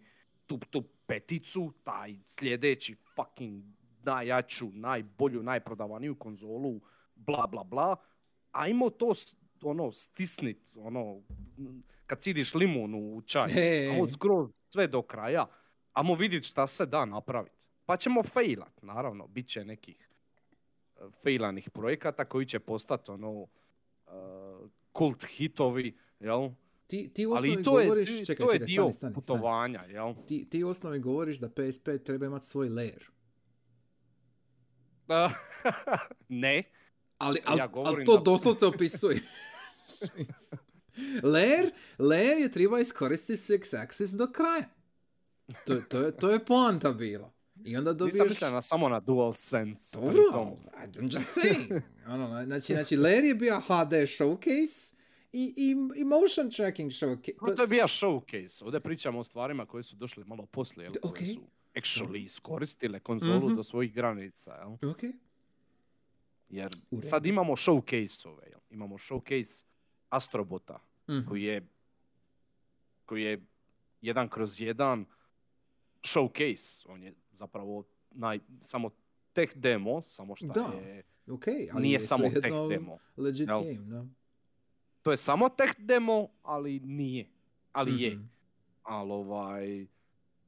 tu, 0.46 0.58
tu 0.70 0.82
peticu, 1.06 1.72
taj 1.82 2.16
sljedeći 2.26 2.96
fucking 3.06 3.64
najjaču, 4.02 4.70
najbolju, 4.72 5.42
najprodavaniju 5.42 6.14
konzolu, 6.14 6.80
bla 7.14 7.46
bla 7.46 7.64
bla. 7.64 7.96
Ajmo 8.52 8.90
to 8.90 9.14
ono 9.62 9.92
stisnit, 9.92 10.58
ono, 10.76 11.20
kad 12.06 12.20
cidiš 12.20 12.54
limun 12.54 12.94
u 12.94 13.22
čaj, 13.22 13.52
E, 13.52 13.88
ajmo 13.88 14.06
skroz 14.08 14.50
sve 14.68 14.86
do 14.86 15.02
kraja, 15.02 15.46
ajmo 15.92 16.14
vidjeti 16.14 16.46
šta 16.46 16.66
se 16.66 16.86
da 16.86 17.04
napraviti. 17.04 17.66
Pa 17.86 17.96
ćemo 17.96 18.22
failat, 18.24 18.82
naravno, 18.82 19.26
bit 19.26 19.48
će 19.48 19.64
nekih 19.64 20.08
e, 20.96 21.00
failanih 21.22 21.70
projekata 21.70 22.24
koji 22.24 22.46
će 22.46 22.58
postati 22.58 23.10
ono 23.10 23.46
e, 24.06 24.10
kult 24.92 25.24
hitovi, 25.26 25.98
jel? 26.20 26.50
ti, 26.86 27.10
ti 27.10 27.26
u 27.26 27.32
Ali 27.32 27.48
i 27.50 27.62
to 27.62 27.80
je, 27.80 27.84
govoriš... 27.84 28.08
ti- 28.08 28.26
čekaj, 28.26 28.36
to 28.38 28.52
je 28.52 28.54
čekaj, 28.54 28.66
dio 28.66 28.82
stani, 28.82 28.92
stani, 28.92 28.98
stani. 28.98 29.14
putovanja, 29.14 29.82
jel? 29.82 30.14
Ti, 30.28 30.48
ti 30.50 30.64
u 30.64 30.68
osnovi 30.68 30.98
govoriš 31.00 31.36
da 31.36 31.48
PS5 31.48 32.02
treba 32.02 32.26
imati 32.26 32.46
svoj 32.46 32.68
layer. 32.68 33.02
ne, 36.28 36.62
Ali, 37.18 37.38
Ja 37.38 37.42
ali, 37.46 37.60
ali 37.60 37.70
govorim 37.70 38.06
to 38.06 38.16
da- 38.16 38.22
doslovce 38.22 38.66
opisuje. 38.66 39.20
layer, 41.24 41.70
layer 41.98 42.38
je 42.38 42.50
treba 42.50 42.80
iskoristiti 42.80 43.42
six 43.42 43.76
axis 43.76 44.10
do 44.10 44.26
kraja. 44.28 44.64
To, 45.66 45.80
to, 45.80 45.98
je, 45.98 46.16
to 46.16 46.30
je 46.30 46.44
poanta 46.44 46.92
bila. 46.92 47.32
I 47.64 47.76
onda 47.76 47.92
dobiješ... 47.92 48.12
nisam 48.12 48.28
mislio 48.28 48.50
na, 48.50 48.62
samo 48.62 48.88
na 48.88 49.00
DualSense. 49.00 50.00
Dobro. 50.00 50.56
I'm 50.76 51.12
just 51.12 51.28
saying. 51.36 51.80
Ono, 52.06 52.44
znači, 52.44 52.72
znači, 52.72 52.96
layer 52.96 53.24
je 53.24 53.34
bio 53.34 53.60
HD 53.60 53.70
showcase 53.92 54.94
i, 55.32 55.54
i, 55.56 55.70
i 55.96 56.04
motion 56.04 56.50
tracking 56.50 56.90
showcase. 56.90 57.32
No, 57.42 57.54
to 57.54 57.62
je 57.62 57.68
bio 57.68 57.84
showcase. 57.84 58.64
Ovdje 58.64 58.80
pričamo 58.80 59.18
o 59.18 59.24
stvarima 59.24 59.66
koje 59.66 59.82
su 59.82 59.96
došle 59.96 60.24
malo 60.24 60.46
poslije, 60.46 60.84
jel? 60.84 60.92
D- 60.92 61.00
koje 61.02 61.26
su 61.26 61.40
actually 61.74 62.24
iskoristile 62.24 63.00
konzolu 63.00 63.46
Mhm. 63.46 63.56
do 63.56 63.62
svojih 63.62 63.94
granica, 63.94 64.54
jel? 64.54 64.90
Ok. 64.90 65.02
Jer 66.48 66.76
sad 67.02 67.26
imamo 67.26 67.52
showcase-ove, 67.52 68.48
jel? 68.50 68.60
Imamo 68.70 68.98
showcase 68.98 69.64
Astrobota, 70.12 70.78
Mhm. 71.08 71.28
koji 71.28 71.42
je 71.42 71.66
koji 73.04 73.22
je 73.22 73.40
jedan 74.00 74.28
kroz 74.28 74.60
jedan 74.60 75.04
showcase. 76.02 76.84
On 76.88 77.02
je 77.02 77.14
zapravo 77.32 77.84
naj, 78.10 78.38
samo 78.60 78.90
tech 79.32 79.56
demo, 79.56 80.02
samo 80.02 80.36
što 80.36 80.46
Da, 80.46 80.70
je, 80.76 81.02
Ok, 81.28 81.44
ali 81.72 81.82
nije 81.82 81.94
je 81.94 82.00
samo 82.00 82.30
tech 82.30 82.52
demo. 82.70 82.98
Legit 83.16 83.48
Jel? 83.48 83.62
game, 83.64 83.74
da. 83.80 84.04
To 85.02 85.10
je 85.10 85.16
samo 85.16 85.48
tech 85.48 85.72
demo, 85.78 86.28
ali 86.42 86.80
nije. 86.80 87.28
Ali 87.72 88.02
je. 88.02 88.14
Mhm. 88.14 88.24
ali 88.82 89.12
ovaj, 89.12 89.86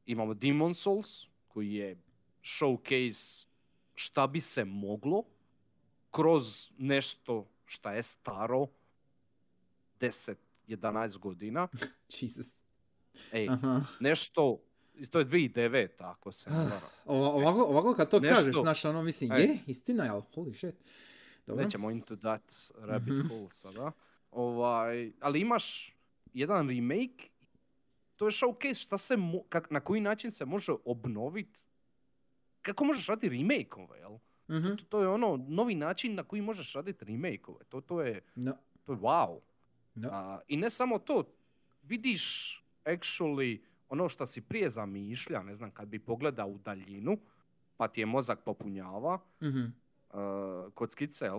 imamo 0.07 0.35
Demon 0.35 0.75
Souls, 0.75 1.27
koji 1.49 1.73
je 1.73 1.97
showcase 2.43 3.47
šta 3.95 4.27
bi 4.27 4.41
se 4.41 4.65
moglo 4.65 5.25
kroz 6.11 6.71
nešto 6.79 7.47
šta 7.65 7.93
je 7.93 8.03
staro 8.03 8.67
10-11 10.69 11.19
godina. 11.19 11.69
Jesus. 12.21 12.61
Ej, 13.33 13.49
Aha. 13.49 13.85
nešto, 14.01 14.59
to 15.11 15.19
je 15.19 15.27
2009 15.27 15.89
ako 16.01 16.33
se 16.33 16.51
ne 16.51 16.57
varam. 16.59 16.91
Ovako, 17.05 17.63
ovako 17.63 17.95
kad 17.95 18.11
to 18.11 18.21
Nešto- 18.21 18.35
kažeš, 18.37 18.57
znaš, 18.57 18.85
ono, 18.85 19.03
mislim, 19.03 19.33
Ej. 19.33 19.41
je, 19.41 19.59
istina 19.67 20.05
je, 20.05 20.11
ali 20.11 20.23
holy 20.35 20.55
shit. 20.55 20.75
Dobro. 21.47 21.65
Nećemo 21.65 21.91
into 21.91 22.17
that 22.17 22.43
rabbit 22.79 23.15
Mhm. 23.15 23.29
hole 23.29 23.49
sada. 23.49 23.93
Ovaj, 24.31 25.13
ali 25.21 25.41
imaš 25.41 25.95
jedan 26.35 26.69
remake, 26.69 27.29
to 28.17 28.27
je 28.27 28.33
showcase 28.33 28.75
šta 28.77 28.99
se, 28.99 29.17
mo- 29.17 29.43
kak, 29.49 29.71
na 29.71 29.81
koji 29.81 30.01
način 30.01 30.31
se 30.31 30.45
može 30.45 30.73
obnoviti. 30.85 31.61
Kako 32.63 32.85
možeš 32.85 33.07
raditi 33.07 33.29
remake-ove, 33.31 33.99
jel? 33.99 34.19
Mhm. 34.51 34.77
To, 34.77 34.85
to 34.85 35.01
je 35.01 35.09
ono, 35.09 35.45
novi 35.49 35.75
način 35.75 36.15
na 36.15 36.23
koji 36.23 36.43
možeš 36.43 36.73
raditi 36.73 37.05
remake-ove. 37.05 37.65
To, 37.65 37.81
to, 37.81 38.01
je, 38.01 38.21
No, 38.35 38.57
to 38.85 38.93
je 38.93 38.99
wow. 38.99 39.41
No. 39.95 40.09
A, 40.13 40.41
I 40.49 40.57
ne 40.57 40.71
samo 40.71 40.99
to, 40.99 41.25
vidiš 41.83 42.25
actually 42.85 43.61
ono 43.89 44.09
što 44.09 44.27
si 44.27 44.41
prije 44.41 44.71
zamišlja, 44.71 45.43
ne 45.43 45.55
znam, 45.55 45.71
kad 45.71 45.89
bi 45.89 45.99
pogledao 45.99 46.49
u 46.49 46.59
daljinu, 46.59 47.19
pa 47.77 47.89
ti 47.89 48.01
je 48.01 48.07
mozak 48.07 48.41
popunjava, 48.41 49.19
Mhm. 49.41 49.61
uh, 49.61 50.21
kod 50.75 50.93
skice? 50.93 51.31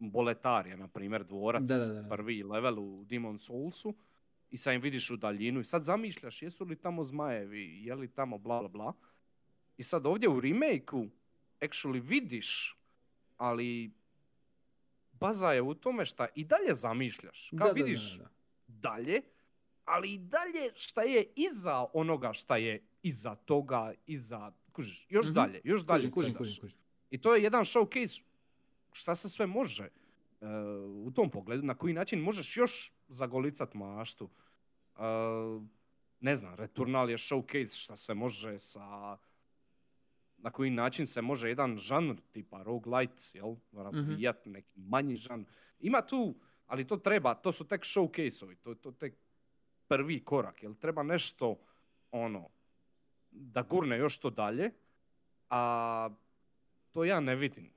Boletar 0.00 0.66
je, 0.66 0.76
na 0.76 0.88
primjer, 0.88 1.24
dvorac, 1.24 1.62
Da, 1.62 1.76
da, 1.76 1.86
da. 1.92 2.08
prvi 2.08 2.42
level 2.42 2.78
u 2.78 3.04
Demon 3.04 3.38
Soulsu, 3.38 3.94
i 4.50 4.56
sad 4.56 4.74
im 4.74 4.80
vidiš 4.80 5.10
u 5.10 5.16
daljinu 5.16 5.60
i 5.60 5.64
sad 5.64 5.82
zamišljaš 5.82 6.42
jesu 6.42 6.64
li 6.64 6.76
tamo 6.76 7.04
zmajevi, 7.04 7.84
je 7.84 7.94
li 7.94 8.08
tamo 8.08 8.38
bla 8.38 8.58
bla 8.58 8.68
bla. 8.68 8.92
I 9.76 9.82
sad 9.82 10.06
ovdje 10.06 10.28
u 10.28 10.40
remake-u 10.40 11.06
actually 11.60 12.00
vidiš, 12.00 12.78
ali 13.36 13.90
baza 15.20 15.52
je 15.52 15.62
u 15.62 15.74
tome 15.74 16.06
šta 16.06 16.26
i 16.34 16.44
dalje 16.44 16.74
zamišljaš. 16.74 17.50
Kao 17.58 17.68
Da, 17.68 17.72
vidiš 17.72 18.16
da, 18.16 18.24
da. 18.24 18.30
dalje, 18.66 19.22
ali 19.84 20.12
i 20.14 20.18
dalje 20.18 20.72
šta 20.74 21.02
je 21.02 21.24
iza 21.36 21.86
onoga 21.92 22.32
šta 22.32 22.56
je 22.56 22.82
iza 23.02 23.34
toga, 23.34 23.92
iza, 24.06 24.52
kužiš, 24.72 25.06
još 25.10 25.26
Mhm. 25.26 25.34
dalje, 25.34 25.60
još 25.64 25.80
dalje 25.80 26.00
Kužim, 26.00 26.12
kužim, 26.12 26.34
kužim, 26.34 26.60
kužim. 26.60 26.78
I 27.10 27.20
to 27.20 27.34
je 27.34 27.42
jedan 27.42 27.64
showcase 27.64 28.22
šta 28.92 29.14
se 29.14 29.28
sve 29.28 29.46
može 29.46 29.84
e, 29.84 30.46
u 31.04 31.10
tom 31.10 31.30
pogledu, 31.30 31.62
na 31.62 31.74
koji 31.74 31.94
način 31.94 32.20
možeš 32.20 32.56
još 32.56 32.92
zagolicat 33.08 33.74
maštu. 33.74 34.30
E, 34.96 35.00
ne 36.20 36.36
znam, 36.36 36.54
Returnal 36.54 37.10
je 37.10 37.16
showcase 37.18 37.82
šta 37.82 37.96
se 37.96 38.14
može 38.14 38.58
sa 38.58 39.16
na 40.38 40.50
koji 40.50 40.70
način 40.70 41.06
se 41.06 41.22
može 41.22 41.48
jedan 41.48 41.76
žanr 41.76 42.14
tipa 42.32 42.62
roguelite, 42.62 43.22
jel, 43.34 43.54
razvijat 43.74 44.46
neki 44.46 44.80
manji 44.80 45.16
žanr. 45.16 45.44
Ima 45.80 46.02
tu, 46.02 46.34
ali 46.66 46.86
to 46.86 46.96
treba, 46.96 47.34
to 47.34 47.52
su 47.52 47.66
tek 47.66 47.80
showcase-ovi, 47.82 48.56
to, 48.56 48.74
to 48.74 48.92
tek 48.92 49.14
prvi 49.88 50.20
korak, 50.20 50.62
jel 50.62 50.74
treba 50.74 51.02
nešto 51.02 51.58
ono, 52.10 52.48
da 53.30 53.62
gurne 53.62 53.98
još 53.98 54.18
to 54.18 54.30
dalje, 54.30 54.70
a 55.50 56.10
to 56.92 57.04
ja 57.04 57.20
ne 57.20 57.36
vidim. 57.36 57.70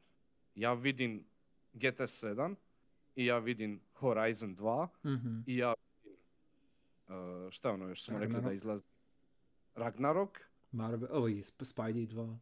Ja 0.56 0.74
vidim 0.74 1.26
GTS 1.74 1.90
7 2.24 2.56
i 3.16 3.26
ja 3.26 3.38
vidim 3.40 3.82
Horizon 3.94 4.56
2 4.56 4.88
Mhm. 5.06 5.40
i 5.46 5.58
ja 5.58 5.74
vidim, 5.96 6.18
uh, 7.08 7.16
šta 7.52 7.68
je 7.68 7.74
ono 7.74 7.88
još 7.88 8.04
smo 8.04 8.14
rekli 8.14 8.30
da 8.30 8.38
Ragnarok. 8.38 8.56
izlazi? 8.56 8.84
Ragnarok. 9.76 10.40
Marvel, 10.72 11.30
je 11.30 11.44
Sp- 11.44 11.66
Spidey 11.66 12.08
2. 12.08 12.38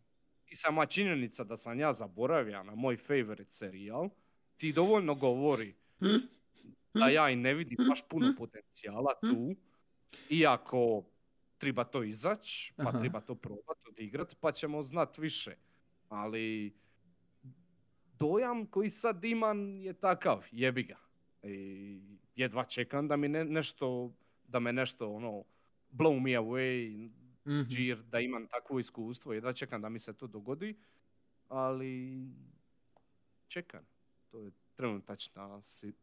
I 0.49 0.55
sama 0.55 0.85
činjenica 0.85 1.43
da 1.43 1.57
sam 1.57 1.79
ja 1.79 1.93
zaboravio 1.93 2.63
na 2.63 2.75
moj 2.75 2.97
favorite 2.97 3.51
serijal, 3.51 4.09
ti 4.57 4.73
dovoljno 4.73 5.15
govori 5.15 5.75
da 6.93 7.07
ja 7.07 7.29
i 7.29 7.35
ne 7.35 7.53
vidim 7.53 7.77
baš 7.89 8.07
puno 8.09 8.33
potencijala 8.37 9.13
tu, 9.27 9.55
iako 10.29 11.03
treba 11.57 11.83
to 11.83 12.03
izać, 12.03 12.71
pa 12.75 12.89
Aha. 12.89 12.99
treba 12.99 13.21
to 13.21 13.35
probat, 13.35 13.85
odigrat, 13.87 14.35
pa 14.41 14.51
ćemo 14.51 14.83
znat 14.83 15.17
više. 15.17 15.55
Ali 16.09 16.73
dojam 18.19 18.65
koji 18.65 18.89
sad 18.89 19.25
imam 19.25 19.81
je 19.81 19.93
takav, 19.93 20.45
jebi 20.51 20.83
ga. 20.83 20.97
I 21.43 22.01
jedva 22.35 22.63
čekam 22.63 23.07
da 23.07 23.15
mi 23.15 23.27
ne, 23.27 23.45
nešto, 23.45 24.13
da 24.47 24.59
me 24.59 24.73
nešto 24.73 25.11
ono, 25.13 25.43
blow 25.91 26.19
me 26.21 26.31
away, 26.31 27.09
Mhm. 27.51 27.67
džir, 27.67 28.03
da 28.03 28.19
imam 28.19 28.47
takvo 28.47 28.79
iskustvo, 28.79 29.33
jedva 29.33 29.53
čekam 29.53 29.81
da 29.81 29.89
mi 29.89 29.99
se 29.99 30.13
to 30.13 30.27
dogodi, 30.27 30.75
ali 31.47 32.21
čekam. 33.47 33.85
To 34.27 34.39
je 34.39 34.51
trenutačna 34.75 35.61
si- 35.61 35.89
e, 35.89 35.93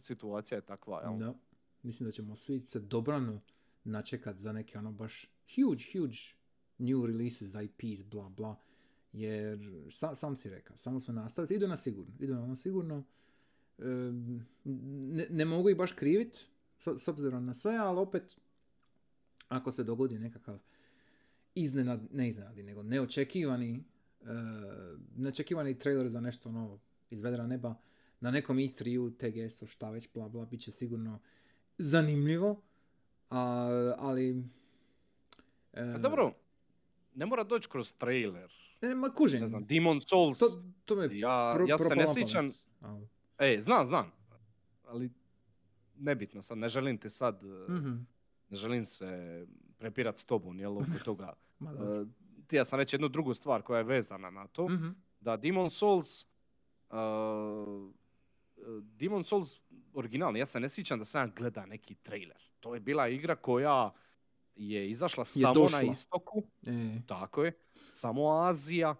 situacija 0.00 0.56
je 0.56 0.62
takva, 0.62 1.00
jel? 1.02 1.18
Da. 1.18 1.34
Mislim 1.82 2.06
da 2.06 2.12
ćemo 2.12 2.36
svi 2.36 2.60
se 2.60 2.80
dobrano 2.80 3.40
načekat 3.84 4.36
za 4.36 4.52
neke 4.52 4.78
ono 4.78 4.92
baš 4.92 5.26
huge, 5.46 5.82
huge 5.92 6.16
new 6.78 7.06
releases, 7.06 7.54
IPs, 7.56 8.04
bla 8.04 8.28
bla. 8.28 8.56
Jer, 9.12 9.58
sa- 9.90 10.14
sam 10.14 10.36
si 10.36 10.50
rekao, 10.50 10.76
samo 10.76 11.00
su 11.00 11.12
nastavci, 11.12 11.54
idu 11.54 11.68
na 11.68 11.76
sigurno, 11.76 12.12
idu 12.20 12.34
na 12.34 12.42
ono 12.42 12.56
sigurno. 12.56 13.04
Em, 13.78 14.46
ne, 14.64 15.26
ne 15.30 15.44
mogu 15.44 15.70
ih 15.70 15.76
baš 15.76 15.92
krivit, 15.92 16.34
s, 16.78 16.86
s 16.96 17.08
obzirom 17.08 17.46
na 17.46 17.54
sve, 17.54 17.76
ali 17.76 17.98
opet, 17.98 18.36
ako 19.48 19.72
se 19.72 19.84
dogodi 19.84 20.18
nekakav 20.18 20.58
iznenad, 21.56 22.00
ne 22.12 22.28
iznenadi, 22.28 22.62
nego 22.62 22.82
neočekivani, 22.82 23.84
e, 24.20 24.26
neočekivani 25.16 25.78
trailer 25.78 26.08
za 26.08 26.20
nešto 26.20 26.52
novo 26.52 26.80
iz 27.10 27.22
vedra 27.22 27.46
neba, 27.46 27.74
na 28.20 28.30
nekom 28.30 28.56
E3-u, 28.56 29.10
TGS-u, 29.10 29.66
šta 29.66 29.90
već, 29.90 30.08
bla 30.14 30.28
bla, 30.28 30.44
bit 30.44 30.60
će 30.60 30.72
sigurno 30.72 31.20
zanimljivo, 31.78 32.62
a, 33.30 33.40
ali... 33.98 34.44
e, 35.72 35.82
A 35.82 35.98
dobro, 35.98 36.32
ne 37.14 37.26
mora 37.26 37.44
doći 37.44 37.68
kroz 37.68 37.92
trailer. 37.92 38.52
E, 38.82 38.94
ma 38.94 39.10
kužim, 39.10 39.40
Ne 39.40 39.48
znam, 39.48 39.64
Demon 39.64 40.00
Souls. 40.00 40.38
to, 40.38 40.46
to 40.84 40.96
me 40.96 41.08
ja, 41.18 41.52
pro, 41.56 41.66
ja 41.68 41.78
se 41.78 41.96
ne 41.96 42.06
sjećam, 42.14 42.52
ej, 43.38 43.60
znam, 43.60 43.84
znam, 43.84 44.12
ali 44.84 45.10
nebitno 45.98 46.42
sad, 46.42 46.58
ne 46.58 46.68
želim 46.68 46.98
ti 46.98 47.10
sad, 47.10 47.44
e, 47.44 47.72
Mhm, 47.72 47.94
ne 48.50 48.56
želim 48.56 48.84
se 48.84 49.46
prepirat 49.78 50.18
s 50.18 50.24
tobom, 50.24 50.60
jel, 50.60 50.78
oko 50.78 50.98
toga. 51.04 51.32
Ma. 51.58 51.70
E, 51.70 52.04
ti 52.46 52.56
ja 52.56 52.64
sam 52.64 52.78
reći 52.78 52.96
jednu 52.96 53.08
drugu 53.08 53.34
stvar 53.34 53.62
koja 53.62 53.78
je 53.78 53.84
vezana 53.84 54.30
na 54.30 54.46
to. 54.46 54.68
Mhm, 54.68 54.88
da 55.20 55.36
Demon 55.36 55.70
Souls 55.70 56.26
uh, 56.90 57.90
Demon 58.82 59.24
Souls 59.24 59.60
originalni, 59.94 60.38
ja 60.38 60.46
se 60.46 60.60
ne 60.60 60.68
sjećam 60.68 60.98
da 60.98 61.04
sam 61.04 61.32
gleda 61.36 61.66
neki 61.66 61.94
trailer. 61.94 62.42
To 62.60 62.74
je 62.74 62.80
bila 62.80 63.08
igra 63.08 63.36
koja 63.36 63.90
je 64.56 64.90
izašla 64.90 65.24
samo 65.24 65.54
došla. 65.54 65.82
na 65.82 65.90
istoku, 65.92 66.42
e, 66.66 67.00
tako 67.06 67.44
je, 67.44 67.52
samo 67.92 68.30
Azija 68.30 68.94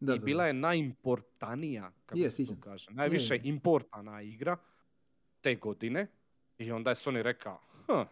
da, 0.00 0.14
i 0.14 0.18
da, 0.18 0.24
bila 0.24 0.42
da. 0.42 0.46
je 0.46 0.52
najimportanija, 0.52 1.92
kako 2.06 2.30
se 2.30 2.46
to 2.46 2.54
kaže, 2.60 2.90
najviše 2.90 3.34
Je, 3.34 3.40
je. 3.44 3.48
importana 3.48 4.22
igra 4.22 4.56
te 5.40 5.54
godine. 5.54 6.06
I 6.58 6.72
onda 6.72 6.90
je 6.90 6.94
Sony 6.94 7.22
rekao, 7.22 7.60
hm, 7.86 8.02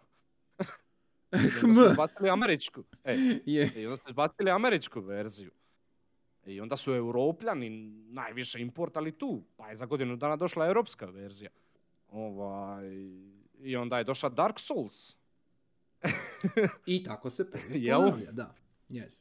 i 1.32 1.64
onda 1.64 1.74
su 1.76 1.84
izbacili 1.86 2.30
američku. 2.30 2.84
E, 3.04 3.14
je, 3.46 3.72
i 3.76 3.86
onda 3.86 3.96
su 3.96 4.02
izbacili 4.06 4.50
američku 4.50 5.00
verziju. 5.00 5.50
I 6.46 6.60
onda 6.60 6.76
su 6.76 6.92
europljani 6.92 7.70
najviše 8.04 8.60
importali 8.60 9.12
tu, 9.12 9.42
pa 9.56 9.68
je 9.68 9.76
za 9.76 9.86
godinu 9.86 10.16
dana 10.16 10.36
došla 10.36 10.66
europska 10.66 11.06
verzija. 11.06 11.50
Ovaj, 12.08 12.86
I 13.58 13.76
onda 13.76 13.98
je 13.98 14.04
došla 14.04 14.28
Dark 14.28 14.58
Souls. 14.58 15.16
i 16.86 17.04
tako 17.04 17.30
se 17.30 17.46
ponavlja, 17.90 18.30
da, 18.32 18.54
yes. 18.90 19.18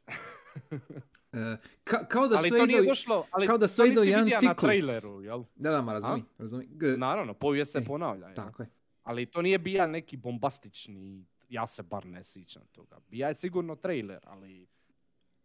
E, 1.33 1.37
ka- 1.83 2.07
kao 2.07 2.27
da 2.27 2.37
ali 2.37 2.49
sve 2.49 2.59
to 2.59 2.65
nije 2.65 2.83
došlo, 2.83 3.25
ali 3.31 3.47
kao 3.47 3.57
da 3.57 3.67
to 3.67 3.73
sve 3.73 3.85
u 3.85 3.89
nisi 3.89 3.99
vidio 4.13 4.39
na 4.41 4.53
traileru, 4.53 5.21
jel? 5.21 5.43
Da, 5.55 5.71
da, 5.71 5.81
ma 5.81 5.93
razumi, 5.93 6.23
razumi. 6.37 6.67
G- 6.67 6.97
Naravno, 6.97 7.33
povijest 7.33 7.71
se 7.71 7.77
E, 7.77 7.83
ponavlja. 7.83 8.25
jel? 8.25 8.35
tako 8.35 8.63
je. 8.63 8.69
Ali 9.03 9.25
to 9.25 9.41
nije 9.41 9.59
bija 9.59 9.87
neki 9.87 10.17
bombastični, 10.17 11.25
ja 11.49 11.67
se 11.67 11.83
bar 11.83 12.05
ne 12.05 12.23
sjećam 12.23 12.67
toga. 12.67 12.99
Bija 13.07 13.27
je 13.27 13.35
sigurno 13.35 13.75
trailer, 13.75 14.19
ali 14.23 14.67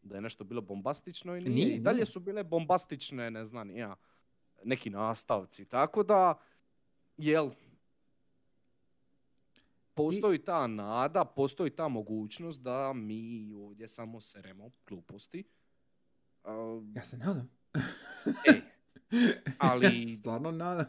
da 0.03 0.15
je 0.15 0.21
nešto 0.21 0.45
bilo 0.45 0.61
bombastično 0.61 1.37
i 1.37 1.41
nije. 1.41 1.51
Nije, 1.51 1.69
I 1.69 1.81
dalje 1.81 1.95
nije. 1.95 2.07
su 2.07 2.21
bile 2.21 2.45
bombastične, 2.45 3.31
ne 3.31 3.45
znam, 3.45 3.71
ja, 3.71 3.97
neki 4.65 4.91
nastavci. 4.91 5.65
Tako 5.65 6.03
da, 6.03 6.35
jel, 7.17 7.51
postoji 9.95 10.39
ta 10.39 10.67
nada, 10.67 11.25
postoji 11.27 11.71
ta 11.71 11.89
mogućnost 11.89 12.63
da 12.63 12.93
mi 12.93 13.53
ovdje 13.55 13.89
samo 13.89 14.21
seremo 14.21 14.71
gluposti. 14.87 15.45
Ja 16.95 17.05
se 17.05 17.17
nadam. 17.19 17.51
e, 18.47 18.61
ali- 19.59 20.11
ja 20.13 20.19
stvarno 20.19 20.51
nadam. 20.51 20.87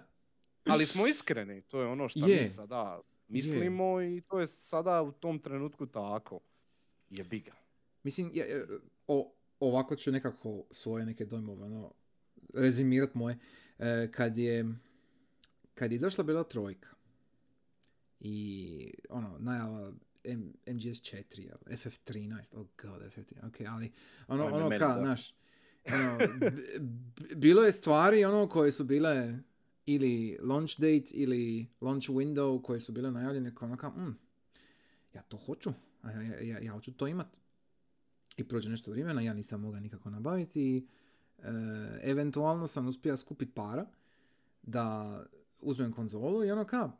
ali 0.66 0.86
smo 0.86 1.08
iskreni, 1.08 1.62
to 1.62 1.82
je 1.82 1.88
ono 1.88 2.10
što 2.10 2.28
Je. 2.28 2.38
mi 2.38 2.46
sada 2.46 3.02
mislimo 3.28 4.02
i 4.02 4.22
to 4.22 4.40
je 4.40 4.48
sada 4.48 5.02
u 5.02 5.12
tom 5.12 5.40
trenutku 5.40 5.86
tako. 5.86 6.40
Jebi 7.10 7.40
ga. 7.40 7.52
Mislim, 8.04 8.32
ja, 8.34 8.46
ja, 8.46 8.66
o, 9.08 9.34
ovako 9.60 9.96
ću 9.96 10.12
nekako 10.12 10.64
svoje 10.72 11.06
neke 11.06 11.26
dojmove, 11.26 11.64
ono, 11.66 11.94
rezimirat 12.54 13.16
moje. 13.16 13.38
E, 13.80 14.12
kad 14.12 14.38
je, 14.38 14.66
kad 15.74 15.92
je 15.92 15.96
izašla 15.96 16.24
bila 16.24 16.44
trojka 16.44 16.90
i 18.20 18.94
ono, 19.10 19.38
najava 19.40 19.94
M, 20.24 20.54
MGS4, 20.66 21.40
jel, 21.40 21.58
FF13, 21.66 22.56
oh 22.56 22.68
god, 22.82 23.02
FF13, 23.02 23.48
ok, 23.48 23.56
ali 23.68 23.92
ono, 24.28 24.46
ono 24.46 24.70
meni 24.70 24.80
ka, 24.80 24.88
da. 24.88 25.00
znaš, 25.00 25.34
ono, 25.94 26.18
b- 26.40 26.52
b- 26.80 27.36
bilo 27.36 27.64
je 27.64 27.72
stvari 27.72 28.26
ono 28.26 28.50
koje 28.50 28.72
su 28.72 28.84
bile 28.84 29.40
ili 29.86 30.38
launch 30.42 30.80
date 30.80 31.06
ili 31.12 31.68
launch 31.82 32.10
window 32.10 32.62
koje 32.62 32.80
su 32.80 32.92
bile 32.92 33.12
najavljene 33.12 33.56
kao 33.56 33.68
ono 33.68 33.78
kao, 33.78 33.90
mm, 33.90 34.18
ja 35.14 35.22
to 35.22 35.38
hoću, 35.38 35.74
ja, 36.04 36.22
ja, 36.22 36.42
ja, 36.42 36.60
ja 36.60 36.72
hoću 36.72 36.92
to 36.94 37.08
imat. 37.08 37.28
I 38.38 38.44
prođe 38.44 38.70
nešto 38.70 38.92
vremena, 38.92 39.22
ja 39.22 39.34
nisam 39.34 39.62
mogao 39.62 39.80
nikako 39.80 40.10
nabaviti 40.10 40.62
i 40.62 40.88
e, 41.40 41.50
eventualno 42.02 42.68
sam 42.68 42.88
uspio 42.88 43.18
skupiti 43.18 43.52
para 43.52 43.86
da 44.62 45.20
uzmem 45.62 45.92
konzolu 45.92 46.46
i 46.46 46.52
ono 46.52 46.66
kao, 46.66 46.92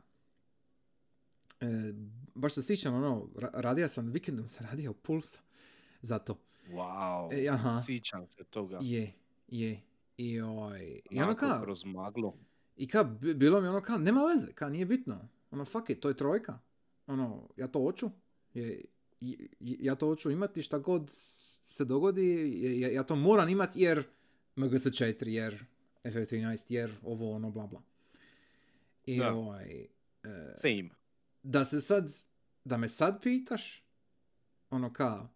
e, 1.60 1.92
baš 2.34 2.54
se 2.54 2.62
sjećam, 2.62 2.94
ono, 2.94 3.28
ra- 3.34 3.50
radio 3.60 3.88
sam, 3.88 4.10
vikendom 4.10 4.48
sam 4.48 4.66
radio 4.66 4.92
Pulsa 4.92 5.38
za 6.02 6.18
to. 6.18 6.38
Wow, 6.70 7.44
E, 7.44 7.48
aha. 7.48 7.80
sjećam 7.86 8.26
se 8.26 8.44
toga. 8.44 8.78
Je, 8.82 9.12
je. 9.48 9.80
I, 10.16 10.40
ovaj, 10.40 11.00
i 11.10 11.22
ono 11.22 11.34
kao, 11.36 11.62
kroz 11.62 11.84
maglu. 11.84 12.32
I 12.76 12.88
kao, 12.88 13.04
bi- 13.04 13.34
bilo 13.34 13.60
mi 13.60 13.68
ono 13.68 13.80
kao, 13.80 13.98
nema 13.98 14.24
veze, 14.24 14.52
kao 14.52 14.68
nije 14.68 14.86
bitno. 14.86 15.28
Ono, 15.50 15.64
fuck 15.64 15.90
it, 15.90 16.00
to 16.00 16.08
je 16.08 16.16
trojka. 16.16 16.58
Ono, 17.06 17.48
ja 17.56 17.68
to 17.68 17.80
hoću. 17.80 18.10
Je, 18.54 18.84
ja 19.60 19.94
to 19.94 20.06
hoću 20.06 20.30
imati 20.30 20.62
šta 20.62 20.78
god 20.78 21.10
se 21.68 21.84
dogodi, 21.84 22.26
je- 22.54 22.80
ja, 22.80 22.88
ja 22.90 23.02
to 23.02 23.16
moram 23.16 23.48
imati 23.48 23.80
jer 23.80 24.04
MGS4, 24.56 25.26
jer 25.26 25.64
FF13, 26.04 26.64
jer 26.68 26.94
ovo, 27.02 27.32
ono, 27.32 27.50
bla, 27.50 27.66
bla. 27.66 27.82
I 29.06 29.18
Da. 29.18 29.32
ovaj, 29.32 29.80
e, 29.80 29.86
Same. 30.56 30.88
da 31.42 31.64
se 31.64 31.80
sad, 31.80 32.12
da 32.64 32.76
me 32.76 32.88
sad 32.88 33.22
pitaš, 33.22 33.84
ono 34.70 34.92
kao, 34.92 35.28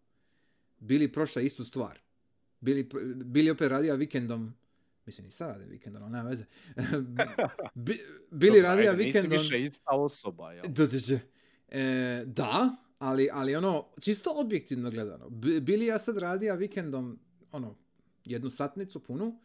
bili 0.79 1.13
prošla 1.13 1.43
istu 1.43 1.65
stvar. 1.65 1.99
Bili, 2.61 2.89
bili 3.17 3.51
opet 3.51 3.69
radio 3.69 3.97
vikendom, 3.97 4.55
mislim 5.11 5.27
i 5.27 5.31
sad 5.31 5.49
rade 5.49 5.65
vikendom, 5.65 6.03
ali 6.03 6.13
nema 6.13 6.29
veze. 6.29 6.45
Bi- 7.75 8.01
bili 8.31 8.61
radio 8.61 8.91
ajde, 8.91 9.05
vikendom. 9.05 9.31
Nisi 9.31 9.45
više 9.45 9.65
ista 9.65 9.91
osoba, 9.91 10.53
jel? 10.53 10.65
E, 11.69 12.23
da, 12.27 12.77
ali, 12.99 13.29
ali 13.33 13.57
ono, 13.57 13.89
čisto 14.01 14.33
objektivno 14.37 14.91
gledano, 14.91 15.31
bili 15.63 15.87
ja 15.87 15.99
sad 15.99 16.19
radija 16.19 16.55
vikendom, 16.55 17.19
ono, 17.53 17.77
jednu 18.25 18.51
satnicu 18.51 19.01
punu, 19.01 19.41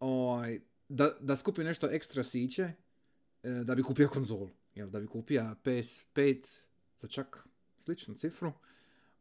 ovaj, 0.00 0.60
da, 0.88 1.10
da 1.20 1.36
skupi 1.36 1.64
nešto 1.64 1.90
ekstra 1.90 2.24
siće, 2.24 2.72
e, 3.42 3.50
da 3.50 3.74
bi 3.74 3.82
kupio 3.82 4.08
konzolu, 4.08 4.50
jel, 4.74 4.90
da 4.90 5.00
bi 5.00 5.06
kupio 5.06 5.56
PS5 5.64 6.62
za 6.98 7.08
čak 7.08 7.48
sličnu 7.80 8.14
cifru, 8.14 8.52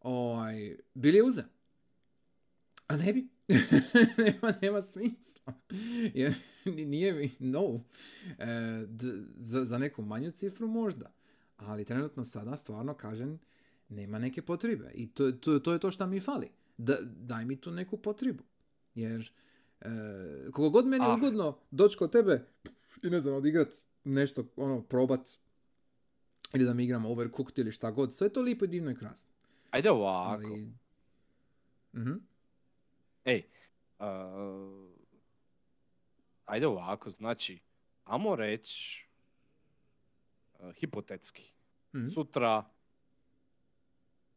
ovaj, 0.01 0.77
bili 0.93 1.17
je 1.17 1.23
uze. 1.23 1.43
A 2.89 2.97
ne 2.97 3.13
bi. 3.13 3.27
nema, 4.17 4.53
nema 4.61 4.81
smisla. 4.81 5.53
Jer 6.13 6.33
nije 6.65 7.13
mi, 7.13 7.31
no. 7.41 7.81
E, 8.29 8.45
d- 8.87 9.05
za, 9.37 9.65
za 9.65 9.77
neku 9.77 10.01
manju 10.01 10.31
cifru 10.31 10.67
možda. 10.67 11.11
Ali 11.57 11.85
trenutno 11.85 12.25
sada 12.25 12.57
stvarno 12.57 12.93
kažem 12.93 13.39
nema 13.89 14.19
neke 14.19 14.41
potrebe. 14.41 14.91
I 14.93 15.07
to, 15.07 15.31
to, 15.31 15.59
to 15.59 15.73
je 15.73 15.79
to 15.79 15.91
što 15.91 16.07
mi 16.07 16.19
fali. 16.19 16.49
Da, 16.77 16.97
daj 17.03 17.45
mi 17.45 17.55
tu 17.55 17.71
neku 17.71 17.97
potrebu. 17.97 18.43
Jer 18.95 19.31
e, 19.81 19.85
koliko 20.43 20.69
god 20.69 20.85
meni 20.87 21.05
Ah. 21.05 21.15
ugodno 21.15 21.57
doći 21.71 21.97
kod 21.97 22.11
tebe 22.11 22.45
i 23.03 23.09
ne 23.09 23.21
znam, 23.21 23.35
odigrat 23.35 23.67
nešto, 24.03 24.45
ono, 24.55 24.81
probat 24.81 25.29
ili 26.53 26.65
da 26.65 26.73
mi 26.73 26.83
igramo 26.83 27.09
Overcooked 27.09 27.59
ili 27.59 27.71
šta 27.71 27.91
god, 27.91 28.13
sve 28.13 28.27
je 28.27 28.33
to 28.33 28.41
lijepo 28.41 28.67
divno 28.67 28.91
i 28.91 28.95
krasno. 28.95 29.31
Ajde 29.71 29.91
ovako. 29.91 30.43
Ali... 30.45 30.71
Mhm. 31.95 32.13
Ej, 33.29 33.43
uh, 33.99 34.05
ajde 36.45 36.67
ovako, 36.67 37.09
znači, 37.09 37.59
amo 38.05 38.35
reći, 38.35 39.07
uh, 40.53 40.71
hipotetski, 40.71 41.51
Mhm. 41.93 42.07
sutra 42.07 42.65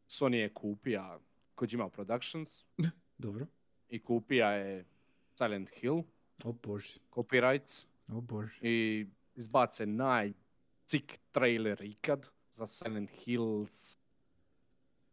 Sony 0.09 0.35
je 0.35 0.49
kupija 0.51 1.19
Kojima 1.55 1.89
Productions 1.89 2.65
Dobro. 3.19 3.47
i 3.89 3.99
kupija 4.01 4.51
je 4.51 4.85
Silent 5.33 5.71
Hill, 5.71 6.03
O 6.45 6.53
bože. 6.55 6.99
copyrights 7.11 7.87
O 8.09 8.21
bože. 8.21 8.59
i 8.63 9.07
izbace 9.35 9.87
najcik 9.87 11.19
trailer 11.31 11.83
ikad 11.83 12.29
za 12.51 12.67
Silent 12.67 13.11
Hills 13.11 13.97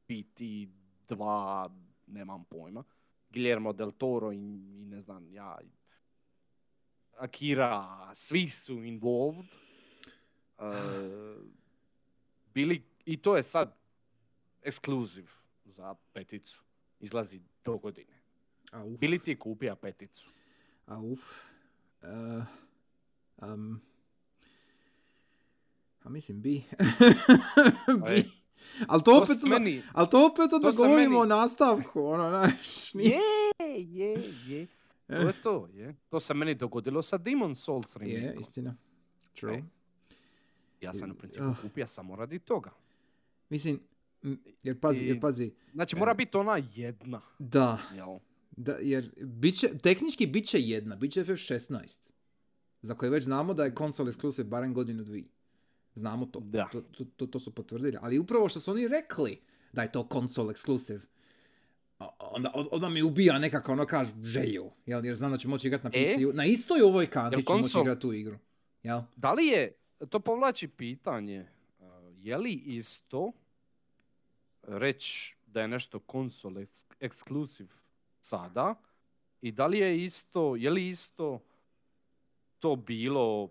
PT2, 0.10 1.70
nemam 2.08 2.44
pojma. 2.44 2.84
Guillermo 3.30 3.74
del 3.74 3.92
Toro 3.92 4.32
i, 4.32 4.38
i 4.82 4.86
ne 4.86 5.00
znam 5.00 5.34
ja, 5.34 5.58
Akira, 7.18 8.12
svi 8.16 8.50
su 8.50 8.84
involved. 8.84 9.56
Uh, 10.58 11.44
bili, 12.54 12.84
I 13.06 13.18
to 13.18 13.38
je 13.38 13.44
sad 13.44 13.76
ekskluziv 14.62 15.30
za 15.66 15.96
peticu. 16.14 16.64
Izlazi 17.00 17.42
do 17.66 17.78
godine. 17.78 18.14
A 18.72 18.84
uf. 18.84 19.00
Bili 19.00 19.20
ti 19.20 19.40
kupija 19.40 19.76
peticu? 19.76 20.30
A 20.86 21.00
uf. 21.00 21.20
Uh, 22.02 22.44
um, 23.38 23.82
a 26.04 26.10
mislim 26.10 26.42
bi. 26.42 26.64
Bi. 28.08 28.39
Ali 28.88 29.02
to 29.02 29.12
To 29.12 29.18
opet, 29.18 29.38
meni, 29.44 29.84
ali 29.94 30.08
to 30.10 30.26
opet 30.26 30.54
onda 30.54 30.72
to 30.72 30.78
govorimo 30.78 30.98
meni- 31.10 31.22
o 31.24 31.38
nastavku, 31.38 32.02
ono, 32.02 32.30
znaš, 32.32 32.94
nije. 32.94 33.18
Je, 33.60 33.76
je, 33.80 34.24
je. 34.48 34.68
To 35.08 35.14
Eh, 35.14 35.18
je 35.18 35.34
to, 35.34 35.70
je. 35.70 35.96
To 36.10 36.20
se 36.20 36.34
meni 36.34 36.56
dogodilo 36.56 37.02
sa 37.02 37.18
Demon 37.18 37.56
Souls 37.56 37.96
je, 37.96 38.00
remake. 38.00 38.40
istina. 38.40 38.76
True. 39.34 39.54
Ej. 39.56 39.64
Ja 40.82 40.94
sam 40.94 41.12
u 41.12 41.16
principu 41.16 41.46
Ah. 41.46 41.56
kupio 41.62 41.88
samo 41.88 42.16
radi 42.16 42.40
toga. 42.40 42.72
Mislim, 43.50 43.80
jer 44.64 44.80
pazi, 44.80 45.06
jer 45.06 45.16
I- 45.16 45.20
pazi, 45.20 45.52
Znači 45.74 45.96
E. 45.96 46.00
mora 46.00 46.14
biti 46.14 46.38
ona 46.38 46.62
jedna, 46.68 47.22
da, 47.40 47.78
jel? 47.94 48.18
da, 48.52 48.74
jer 48.74 49.10
bit 49.18 49.56
će, 49.56 49.78
tehnički 49.78 50.28
bit 50.28 50.48
će 50.48 50.60
jedna, 50.60 50.96
bit 50.96 51.12
će 51.12 51.24
FF16, 51.24 52.12
za 52.82 52.94
koje 52.94 53.10
već 53.10 53.24
znamo 53.24 53.54
da 53.54 53.66
je 53.66 53.76
konsol 53.76 54.06
exclusive 54.06 54.44
barem 54.44 54.74
godinu 54.74 55.04
dvije. 55.04 55.26
Znamo 55.96 56.26
to. 56.26 56.40
Da. 56.40 56.70
To, 56.72 56.82
to, 56.82 57.06
to, 57.08 57.28
to 57.28 57.40
su 57.40 57.52
potvrdili. 57.52 57.98
Ali 58.02 58.20
upravo 58.20 58.50
što 58.50 58.60
su 58.60 58.72
oni 58.72 58.88
rekli 58.88 59.42
da 59.74 59.82
je 59.82 59.92
to 59.92 60.04
konsol 60.06 60.48
exclusive, 60.48 61.00
onda, 62.20 62.52
od- 62.56 62.68
odmah 62.72 62.92
mi 62.92 63.02
ubija 63.02 63.40
nekako 63.40 63.72
ono 63.72 63.86
kaž 63.86 64.08
želju. 64.24 64.72
Jel? 64.86 65.06
Jer 65.06 65.16
znam 65.16 65.32
da 65.32 65.38
ću 65.38 65.50
moći 65.50 65.68
igrati 65.68 65.84
na 65.86 65.92
E? 65.94 66.04
PC-u. 66.06 66.34
Na 66.34 66.46
istoj 66.46 66.82
ovoj 66.82 67.08
kanti 67.08 67.36
Jel 67.36 67.42
ću 67.42 67.52
moći 67.52 67.64
konsol- 67.64 67.82
igrati 67.82 68.02
tu 68.02 68.14
igru. 68.14 68.38
Jel? 68.84 69.02
Da 69.16 69.34
li 69.34 69.46
je, 69.46 69.72
to 70.10 70.20
povlači 70.20 70.68
pitanje, 70.68 71.46
uh, 71.80 71.86
je 72.16 72.38
li 72.38 72.52
isto 72.54 73.32
reći 74.64 75.36
da 75.46 75.62
je 75.62 75.68
nešto 75.68 76.00
konsol 76.00 76.54
eks- 76.54 76.84
ekskluziv 77.00 77.68
sada 78.22 78.76
i 79.42 79.52
da 79.52 79.68
li 79.68 79.78
je 79.80 80.04
isto, 80.04 80.56
je 80.56 80.70
li 80.70 80.90
isto 80.90 81.40
to 82.60 82.76
bilo, 82.76 83.50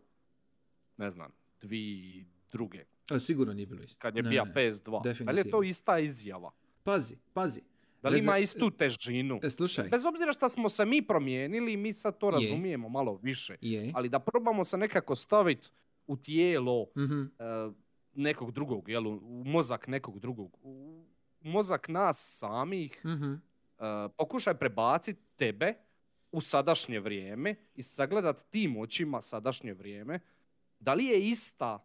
ne 0.96 1.10
znam, 1.10 1.32
dvi 1.60 2.26
druge, 2.48 2.84
E, 3.10 3.20
sigurno 3.20 3.52
nije 3.52 3.66
bilo 3.66 3.82
isto. 3.82 3.96
kad 3.98 4.16
je 4.16 4.22
Ne, 4.22 4.28
bija 4.28 4.44
ne. 4.44 4.52
PS2. 4.52 5.02
Da 5.24 5.32
li 5.32 5.40
je 5.40 5.50
to 5.50 5.62
ista 5.62 5.98
izjava? 5.98 6.50
Pazi, 6.82 7.16
pazi. 7.32 7.60
Da 8.02 8.08
li 8.08 8.18
ima 8.18 8.38
istu 8.38 8.70
težinu? 8.70 9.40
E, 9.42 9.50
slušaj. 9.50 9.88
Bez 9.88 10.04
obzira 10.04 10.32
što 10.32 10.48
smo 10.48 10.68
se 10.68 10.84
mi 10.84 11.02
promijenili, 11.02 11.76
mi 11.76 11.92
sad 11.92 12.18
to 12.18 12.26
Je. 12.28 12.32
razumijemo 12.32 12.88
malo 12.88 13.16
više. 13.16 13.56
Je. 13.60 13.92
Ali 13.94 14.08
da 14.08 14.18
probamo 14.20 14.64
se 14.64 14.76
nekako 14.76 15.14
staviti 15.14 15.68
u 16.06 16.16
tijelo 16.16 16.86
Mhm. 16.96 17.22
e, 17.22 17.26
nekog 18.14 18.52
drugog, 18.52 18.88
jel, 18.88 19.06
u 19.08 19.42
mozak 19.46 19.86
nekog 19.86 20.18
drugog, 20.18 20.58
u 20.62 21.04
mozak 21.40 21.88
nas 21.88 22.38
samih, 22.38 23.00
Mhm. 23.04 23.32
e, 23.32 23.38
pokušaj 24.10 24.54
prebaciti 24.54 25.20
tebe 25.36 25.74
u 26.32 26.40
sadašnje 26.40 27.00
vrijeme 27.00 27.54
i 27.74 27.82
sagledat 27.82 28.42
tim 28.42 28.76
očima 28.76 29.20
sadašnje 29.20 29.74
vrijeme, 29.74 30.20
da 30.80 30.94
li 30.94 31.04
je 31.04 31.22
ista 31.22 31.84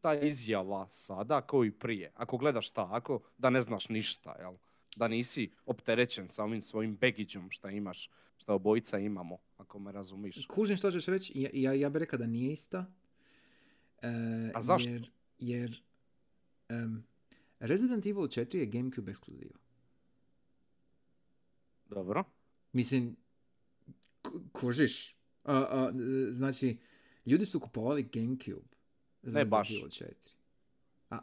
ta 0.00 0.14
izjava 0.14 0.88
sada 0.88 1.40
kao 1.46 1.64
i 1.64 1.70
prije? 1.70 2.12
Ako 2.14 2.36
gledaš 2.36 2.70
tako, 2.70 3.20
da 3.38 3.50
ne 3.50 3.60
znaš 3.60 3.88
ništa, 3.88 4.36
jel? 4.38 4.54
Da 4.96 5.08
nisi 5.08 5.50
opterećen 5.66 6.28
sa 6.28 6.44
ovim 6.44 6.62
svojim 6.62 6.96
begiđom 6.96 7.50
šta 7.50 7.70
imaš, 7.70 8.10
šta 8.36 8.54
obojica 8.54 8.98
imamo, 8.98 9.38
ako 9.56 9.78
me 9.78 9.92
razumiš. 9.92 10.46
Kužim 10.46 10.76
što 10.76 10.90
ćeš 10.90 11.06
reći, 11.06 11.32
ja, 11.34 11.50
ja, 11.52 11.72
ja 11.72 11.88
bih 11.88 12.00
rekao 12.00 12.18
da 12.18 12.26
nije 12.26 12.52
ista. 12.52 12.92
E, 14.02 14.08
A 14.54 14.62
zašto? 14.62 14.90
Jer, 14.90 15.10
jer 15.38 15.82
em, 16.68 17.06
Resident 17.60 18.06
Evil 18.06 18.22
4 18.22 18.56
je 18.56 18.66
Gamecube 18.66 19.10
ekskluziva. 19.10 19.58
Dobro. 21.86 22.24
Mislim, 22.72 23.16
ku- 24.22 24.40
kužiš. 24.52 25.16
A, 25.44 25.54
a, 25.54 25.92
e, 25.94 26.32
znači, 26.32 26.78
ljudi 27.26 27.46
su 27.46 27.60
kupovali 27.60 28.02
Gamecube. 28.04 28.76
za 29.22 29.38
Ne 29.38 29.44
baš. 29.44 29.70
Evil 29.70 29.88
4. 29.88 30.04
A, 31.10 31.18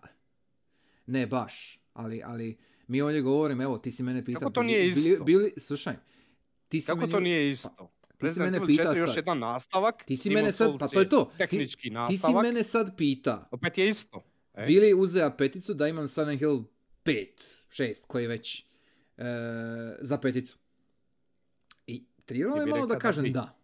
ne 1.06 1.28
baš, 1.28 1.80
ali, 1.94 2.22
ali 2.24 2.58
mi 2.88 3.02
ovdje 3.02 3.22
govorimo, 3.22 3.64
evo, 3.64 3.78
ti 3.78 3.92
si 3.92 4.04
mene 4.04 4.26
pitao. 4.26 4.40
Kako 4.40 4.52
to 4.52 4.62
bili- 4.62 4.68
nije 4.68 4.80
bili- 4.80 4.92
isto? 5.12 5.24
Bili, 5.24 5.54
slušaj, 5.58 5.96
ti 6.68 6.82
si 6.82 6.88
Kako 6.88 7.00
meni- 7.00 7.12
to 7.12 7.20
nije 7.20 7.50
isto? 7.50 7.92
ti 8.20 8.30
si 8.30 8.40
mene 8.40 8.66
pita 8.66 8.84
4 8.84 8.98
još 8.98 9.10
sad. 9.10 9.18
jedan 9.18 9.40
nastavak. 9.40 10.04
Ti 10.06 10.18
si 10.18 10.30
mene 10.30 10.52
sad, 10.52 10.80
pa 10.80 10.88
to 10.88 11.00
je 11.00 11.10
to. 11.10 11.26
Ti- 11.28 11.38
Tehnički 11.38 11.82
Ti 11.82 11.88
si 11.88 11.90
nastavak. 11.92 12.44
mene 12.44 12.64
sad 12.64 12.98
pita, 12.98 13.48
Opet 13.52 13.78
je 13.78 13.90
isto. 13.90 14.24
E? 14.54 14.66
bili 14.66 14.94
uzeo 14.94 15.32
peticu 15.32 15.74
da 15.74 15.88
imam 15.88 16.08
Silent 16.08 16.40
Hill 16.40 16.64
5, 17.04 17.28
6, 17.70 18.06
koji 18.08 18.24
je 18.24 18.28
već 18.28 18.66
e, 19.18 19.24
za 20.02 20.18
peticu. 20.18 20.58
I 21.88 22.04
trebalo 22.26 22.58
je 22.58 22.66
malo 22.66 22.86
da 22.86 22.94
da 22.94 23.00
kažem 23.00 23.24
bi. 23.24 23.30
da. 23.30 23.56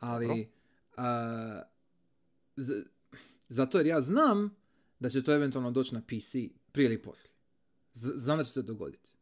Ali, 0.00 0.48
a, 0.96 1.62
z- 2.56 2.84
zato 3.48 3.78
jer 3.78 3.86
ja 3.86 4.00
znam 4.00 4.56
da 4.98 5.08
će 5.08 5.22
to 5.22 5.34
eventualno 5.34 5.70
doći 5.70 5.94
na 5.94 6.00
PC 6.02 6.32
prije 6.72 6.86
ili 6.86 7.02
poslije. 7.02 7.32
Z- 7.92 8.12
znam 8.14 8.38
da 8.38 8.44
će 8.44 8.50
se 8.50 8.62
dogoditi. 8.62 9.12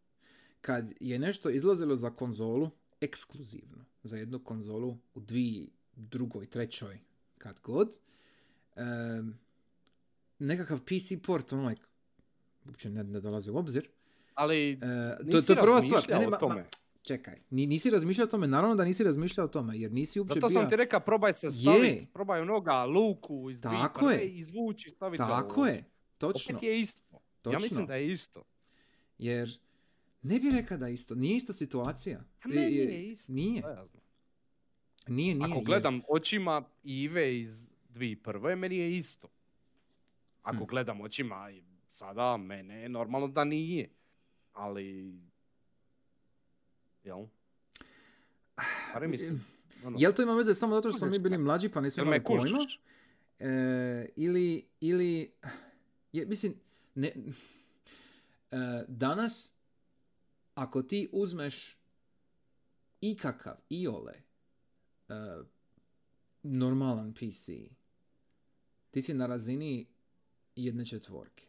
Kad 0.61 0.93
je 1.01 1.19
nešto 1.19 1.51
izlazilo 1.51 1.97
za 1.97 2.11
konzolu, 2.11 2.71
ekskluzivno, 3.01 3.85
za 4.03 4.17
jednu 4.17 4.39
konzolu 4.39 4.99
u 5.15 5.21
dvije, 5.21 5.67
drugoj, 5.97 6.47
trećoj, 6.47 6.99
kad 7.39 7.61
god, 7.61 7.99
em, 8.77 9.39
nekakav 10.39 10.81
PC 10.81 11.23
port, 11.23 11.53
ono, 11.53 11.69
like, 11.69 11.83
uopće 12.67 12.91
ne, 12.91 13.05
ne 13.05 13.21
dolazi 13.21 13.51
u 13.51 13.57
obzir. 13.57 13.89
Ali 14.35 14.73
E, 14.73 14.79
to, 15.19 15.23
nisi 15.23 15.47
to 15.47 15.53
je 15.53 15.57
prva 15.59 15.83
stvar. 15.83 16.03
Ne, 16.11 16.19
ne, 16.19 16.27
o 16.27 16.31
ma- 16.31 16.39
tome. 16.39 16.67
Čekaj, 17.03 17.41
ni, 17.51 17.67
nisi 17.67 17.91
razmišljao 17.91 18.25
o 18.25 18.31
tome, 18.31 18.47
naravno 18.47 18.75
da 18.77 18.85
nisi 18.85 19.05
razmišljao 19.05 19.45
o 19.45 19.51
tome, 19.51 19.79
jer 19.79 19.93
nisi 19.93 20.21
uopće 20.21 20.35
Zato 20.35 20.51
sam 20.51 20.69
ti 20.69 20.77
rekao, 20.77 21.01
probaj 21.01 21.33
se 21.33 21.51
staviti, 21.53 22.07
probaj 22.07 22.41
onoga 22.41 22.85
luku 22.85 23.51
iz 23.51 23.61
Tako 23.63 24.11
je. 24.11 24.21
i 24.23 24.37
izvući 24.37 24.89
i 24.89 24.93
staviti 24.93 25.19
ga 25.19 25.29
Tako 25.29 25.61
ovdje. 25.61 25.75
je, 25.75 25.85
točno. 26.19 26.57
Opet 26.57 26.63
je 26.65 26.81
isto. 26.81 27.03
točno. 27.43 27.53
Ja 27.53 27.61
mislim 27.61 27.87
da 27.87 27.95
je 27.95 28.13
isto. 28.13 28.43
Jer 29.19 29.59
ne 30.23 30.41
bi 30.41 30.51
rekao 30.51 30.79
da 30.79 30.87
je 30.87 30.95
isto, 30.95 31.15
nije 31.15 31.37
ista 31.37 31.53
situacija. 31.53 32.25
A 32.45 32.49
meni 32.49 32.75
Je- 32.77 33.03
isto. 33.03 33.33
Nije, 33.33 33.61
ja 33.61 33.87
znam. 33.87 34.03
nije, 35.09 35.35
nije. 35.35 35.45
Ako 35.45 35.55
jer- 35.55 35.65
gledam 35.65 36.01
očima 36.09 36.63
Ive 36.85 37.39
iz 37.39 37.73
dvije 37.89 38.17
prve, 38.17 38.57
meni 38.57 38.77
je 38.77 38.91
isto. 38.91 39.29
Ako 40.43 40.57
Hm. 40.57 40.65
gledam 40.65 41.01
očima 41.01 41.53
sada 41.89 42.37
mene 42.37 42.89
normalno 42.89 43.29
da 43.29 43.45
nije. 43.45 43.89
Ali, 44.53 45.19
jel? 47.05 47.27
Pare 48.93 49.09
mislim, 49.09 49.45
ono, 49.85 49.97
Jel 50.01 50.13
to 50.13 50.23
ima 50.23 50.35
veze 50.35 50.55
samo 50.55 50.75
zato 50.75 50.91
što 50.91 50.99
smo 50.99 51.09
mi 51.09 51.19
bili 51.19 51.39
mlađi 51.39 51.69
pa 51.69 51.81
nismo 51.81 52.03
imali 52.03 52.25
pojma? 52.25 52.59
E, 53.39 54.09
ili, 54.17 54.67
ili, 54.81 55.33
je, 56.13 56.27
mislim, 56.27 56.55
ne, 56.95 57.13
e, 58.51 58.57
danas, 58.89 59.53
ako 60.55 60.83
ti 60.83 61.09
uzmeš 61.13 61.79
ikakav, 63.01 63.57
iole, 63.69 64.13
e, 65.09 65.15
normalan 66.43 67.15
PC, 67.15 67.47
ti 68.91 69.03
si 69.03 69.15
na 69.15 69.27
razini 69.27 69.87
jedne 70.57 70.87
četvorke. 70.87 71.45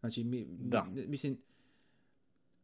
Znači, 0.00 0.24
mi, 0.24 0.46
Da. 0.48 0.84
mi- 0.84 1.06
mislim, 1.06 1.38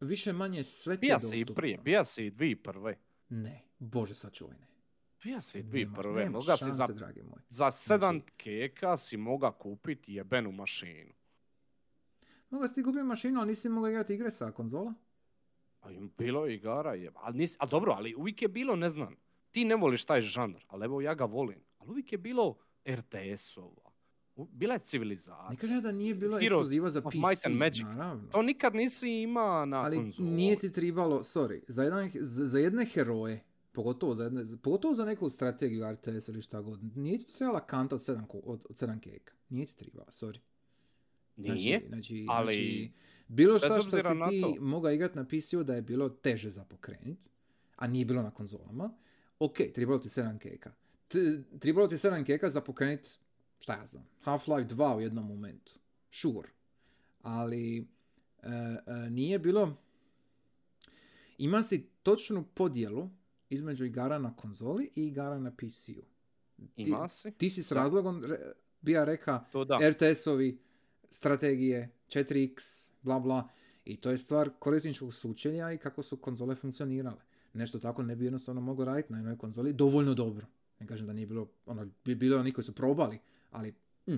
više 0.03 0.33
manje 0.33 0.65
sve 0.65 0.97
ti 0.97 1.07
je 1.07 1.09
Bija 1.09 1.19
si 1.19 1.27
i 1.29 1.41
dostupno. 1.41 1.55
prije, 1.55 1.79
bija 1.79 2.05
si 2.05 2.27
i 2.27 2.31
dvi 2.31 2.57
prve. 2.57 2.99
Ne, 3.29 3.63
bože 3.79 4.15
sačuvaj 4.15 4.57
ne. 4.57 4.67
Bija 5.23 5.41
si 5.41 5.59
i 5.59 5.63
dvi 5.63 5.81
Nema- 5.81 5.95
prve, 5.95 6.15
nema 6.15 6.31
moga 6.31 6.57
si 6.57 6.71
za, 6.71 6.87
dragi 6.89 7.23
moj. 7.23 7.41
za 7.49 7.71
sedam 7.71 8.15
Znači- 8.15 8.33
keka 8.35 8.97
si 8.97 9.17
moga 9.17 9.53
kupiti 9.53 10.15
jebenu 10.15 10.53
mašinu. 10.53 11.13
Mogu 12.51 12.69
si 12.69 12.75
ti 12.75 12.83
kupiti 12.83 13.03
mašinu, 13.03 13.41
ali 13.41 13.49
nisi 13.49 13.69
mogao 13.69 13.91
igrati 13.91 14.15
igre 14.15 14.31
sa 14.31 14.51
konzola? 14.51 14.95
A 15.81 15.91
im 15.91 16.13
bilo 16.19 16.47
je 16.47 16.55
igara, 16.55 16.95
je. 16.95 17.11
Ali, 17.15 17.39
nis, 17.39 17.57
ali 17.59 17.71
dobro, 17.71 17.93
ali 17.93 18.15
uvijek 18.15 18.43
je 18.43 18.49
bilo, 18.49 18.77
ne 18.77 18.89
znam, 18.89 19.17
ti 19.51 19.65
ne 19.65 19.77
voliš 19.77 20.05
taj 20.05 20.21
žanr, 20.21 20.59
ali 20.69 20.85
evo 20.85 21.01
ja 21.01 21.15
ga 21.15 21.25
volim. 21.25 21.61
Ali 21.79 21.91
uvijek 21.91 22.13
je 22.13 22.19
bilo 22.19 22.57
RTS-ova. 22.87 23.92
Bila 24.37 24.75
je 24.75 24.79
Ne 24.79 24.85
civilizacija. 24.85 25.57
kažem 25.59 25.83
da 25.83 25.93
nije 25.93 26.15
bilo 26.15 26.39
Heroes 26.39 26.61
ekskluziva 26.61 26.91
za 26.91 27.01
PC, 27.03 27.15
Might 27.15 27.47
and 27.47 27.57
Magic. 27.57 27.83
naravno. 27.83 28.29
To 28.29 28.43
nikad 28.43 28.75
nisi 28.75 29.11
ima 29.13 29.65
na 29.65 29.77
ali 29.77 29.97
konzoli. 29.97 30.31
nije 30.31 30.59
ti 30.59 30.73
tribalo, 30.73 31.19
sorry, 31.19 31.61
za, 31.69 31.83
jedan, 31.83 32.11
za, 32.15 32.59
jedne 32.59 32.85
heroje, 32.85 33.45
pogotovo 33.73 34.15
za, 34.15 34.25
jedne, 34.25 34.45
pogotovo 34.59 34.95
za 34.95 35.05
neku 35.05 35.31
strategiju 35.31 35.91
RTS 35.93 36.29
ili 36.29 36.43
šta 36.43 36.61
god, 36.61 36.97
nije 36.97 37.19
ti 37.19 37.35
trebala 37.35 37.61
kanta 37.61 37.95
od 37.95 38.01
7, 38.01 38.23
od, 38.35 38.61
od 38.65 38.77
7 38.77 39.01
keka. 39.01 39.35
Nije 39.49 39.67
ti 39.67 39.77
trebala, 39.77 40.07
sorry. 40.07 40.39
Nije, 41.37 41.79
Znači, 41.79 41.89
znači, 41.89 42.27
ali 42.29 42.55
znači, 42.55 42.91
bilo 43.29 43.59
šta 43.59 43.69
što 43.71 43.83
si 43.83 44.03
ti 44.31 44.57
mogao 44.61 44.93
igrati 44.93 45.19
na 45.19 45.25
PC-u 45.25 45.63
da 45.63 45.75
je 45.75 45.83
bilo 45.83 46.09
teže 46.09 46.51
za 46.51 46.65
pokrenut, 46.65 47.19
a 47.77 47.87
nije 47.87 48.05
bilo 48.05 48.23
na 48.23 48.31
konzolama, 48.31 48.95
ok, 49.39 49.57
trebalo 49.75 49.99
ti 49.99 50.09
7 50.09 50.39
keka. 50.39 50.73
T- 51.09 51.19
trebalo 51.59 51.89
ti 51.89 51.95
7 51.95 52.25
keka 52.25 52.49
za 52.51 52.61
pokrenut, 52.61 53.01
šta 53.63 53.75
ja 53.75 53.87
znam, 53.87 54.05
Half-Life 54.25 54.67
2 54.67 54.97
u 54.97 55.01
jednom 55.01 55.27
momentu. 55.27 55.73
Sure. 56.11 56.49
Ali 57.23 57.79
e, 57.79 57.85
e, 58.87 59.11
nije 59.11 59.39
bilo... 59.39 59.77
Ima 61.39 61.63
si 61.63 61.89
točnu 62.03 62.45
podjelu 62.55 63.11
između 63.51 63.85
igara 63.85 64.19
na 64.19 64.37
konzoli 64.37 64.91
i 64.97 65.07
igara 65.07 65.39
na 65.39 65.51
PC-u. 65.51 66.03
Ti, 66.75 66.93
ti 67.39 67.51
si 67.51 67.63
s 67.63 67.69
Da. 67.69 67.75
razlogom 67.75 68.25
re, 68.25 68.53
bija 68.81 69.05
reka 69.05 69.45
To 69.53 69.65
da. 69.65 69.79
RTS-ovi, 69.83 70.59
strategije, 71.11 71.91
4X, 72.09 72.87
bla 73.03 73.21
bla. 73.21 73.49
I 73.85 73.97
to 73.97 74.11
je 74.11 74.19
stvar 74.19 74.51
korisničkog 74.59 75.15
sučenja 75.15 75.73
i 75.73 75.79
kako 75.79 76.03
su 76.03 76.17
konzole 76.17 76.55
funkcionirale. 76.55 77.21
Nešto 77.53 77.79
tako 77.79 78.03
ne 78.03 78.17
bi 78.17 78.25
jednostavno 78.25 78.61
moglo 78.61 78.85
raditi 78.85 79.13
na 79.13 79.19
jednoj 79.19 79.37
konzoli 79.39 79.73
dovoljno 79.73 80.15
dobro. 80.15 80.47
Ne 80.81 80.87
kažem 80.87 81.07
da 81.07 81.13
nije 81.13 81.27
bilo, 81.27 81.49
ono, 81.67 81.89
bi 82.05 82.15
bilo 82.15 82.39
oni 82.41 82.53
koji 82.53 82.65
su 82.65 82.75
probali, 82.75 83.19
ali... 83.53 83.75
mm. 84.07 84.15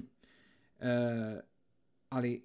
E, 0.80 1.40
ali 2.08 2.44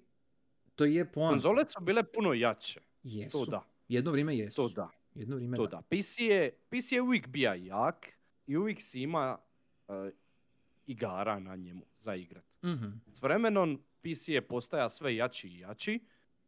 to 0.74 0.84
je 0.84 1.04
poanta. 1.06 1.30
Konzole 1.30 1.64
su 1.68 1.80
bile 1.80 2.02
puno 2.04 2.32
jače. 2.34 2.80
Jesu. 3.02 3.38
To 3.38 3.50
da. 3.50 3.64
Jedno 3.88 4.10
vrijeme 4.10 4.36
jesu. 4.36 4.56
To 4.56 4.68
da. 4.68 4.90
Jedno 5.14 5.36
vrijeme 5.36 5.56
To 5.56 5.66
da. 5.66 5.70
da. 5.70 5.82
PC 5.82 6.18
je, 6.18 6.50
PC 6.68 6.92
je 6.92 7.02
uvijek 7.02 7.26
bija 7.28 7.54
jak 7.54 8.12
i 8.46 8.56
uvijek 8.56 8.78
si 8.80 9.02
ima 9.02 9.38
eh, 9.88 10.10
igara 10.86 11.38
na 11.38 11.56
njemu 11.56 11.82
za 11.92 12.14
igrat. 12.14 12.58
Mhm. 12.64 12.86
S 13.12 13.22
vremenom 13.22 13.78
PC 14.00 14.28
je 14.28 14.42
postaja 14.42 14.88
sve 14.88 15.16
jači 15.16 15.48
i 15.48 15.58
jači 15.58 16.00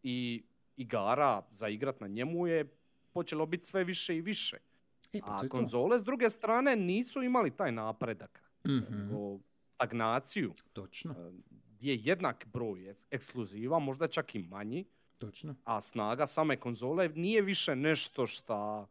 i 0.02 0.42
igara 0.76 1.42
za 1.50 1.68
igrat 1.68 2.00
na 2.00 2.06
njemu 2.06 2.46
je 2.46 2.64
počelo 3.12 3.46
biti 3.46 3.66
sve 3.66 3.84
više 3.84 4.16
i 4.16 4.20
više. 4.20 4.56
E, 5.12 5.20
pa 5.20 5.26
A 5.28 5.36
je 5.36 5.42
to. 5.42 5.48
konzole 5.50 5.98
s 5.98 6.04
druge 6.04 6.30
strane 6.30 6.76
nisu 6.76 7.22
imali 7.22 7.50
taj 7.50 7.72
napredak, 7.72 8.42
Mhm. 8.66 8.98
nego 8.98 9.38
stagnaciju, 9.74 10.52
Točno, 10.72 11.12
eh, 11.12 11.32
gdje 11.70 11.90
je 11.90 12.00
jednak 12.00 12.46
broj 12.46 12.80
eks- 12.82 13.06
ekskluziva, 13.10 13.78
možda 13.78 14.08
čak 14.08 14.34
i 14.34 14.38
manji, 14.40 14.84
točno. 15.18 15.54
a 15.64 15.80
snaga 15.80 16.26
same 16.26 16.56
konzole 16.56 17.08
nije 17.08 17.42
više 17.42 17.76
nešto 17.76 18.26
šta 18.26 18.86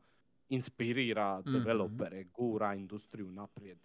inspirira 0.50 1.40
Mhm. 1.40 1.54
developere, 1.54 2.24
gura 2.26 2.74
industriju 2.76 3.32
naprijed. 3.32 3.78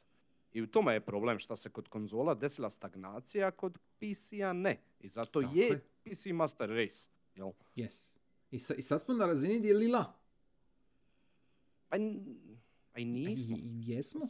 I 0.53 0.63
u 0.63 0.67
tome 0.67 0.93
je 0.93 1.01
problem 1.03 1.39
što 1.39 1.57
se 1.57 1.71
kod 1.71 1.89
konzola 1.89 2.35
desila 2.35 2.71
stagnacija, 2.71 3.49
a 3.49 3.53
kod 3.53 3.79
PC-a 3.99 4.53
ne. 4.53 4.81
I 5.01 5.09
zato 5.09 5.43
Tako 5.43 5.55
je. 5.55 5.81
PC 6.05 6.27
Master 6.29 6.69
Race. 6.71 7.09
Jel? 7.35 7.51
Yes. 7.77 8.13
I, 8.51 8.59
sa, 8.59 8.75
I 8.75 8.83
sad 8.83 9.03
smo 9.03 9.15
na 9.15 9.27
razini 9.27 9.59
gdje 9.59 9.69
je 9.69 9.77
lila. 9.77 10.13
Pa, 11.89 11.97
n- 11.97 12.37
a 12.93 12.99
i 12.99 13.05
nismo. 13.05 13.57
I- 13.57 13.63
jesmo. 13.83 14.21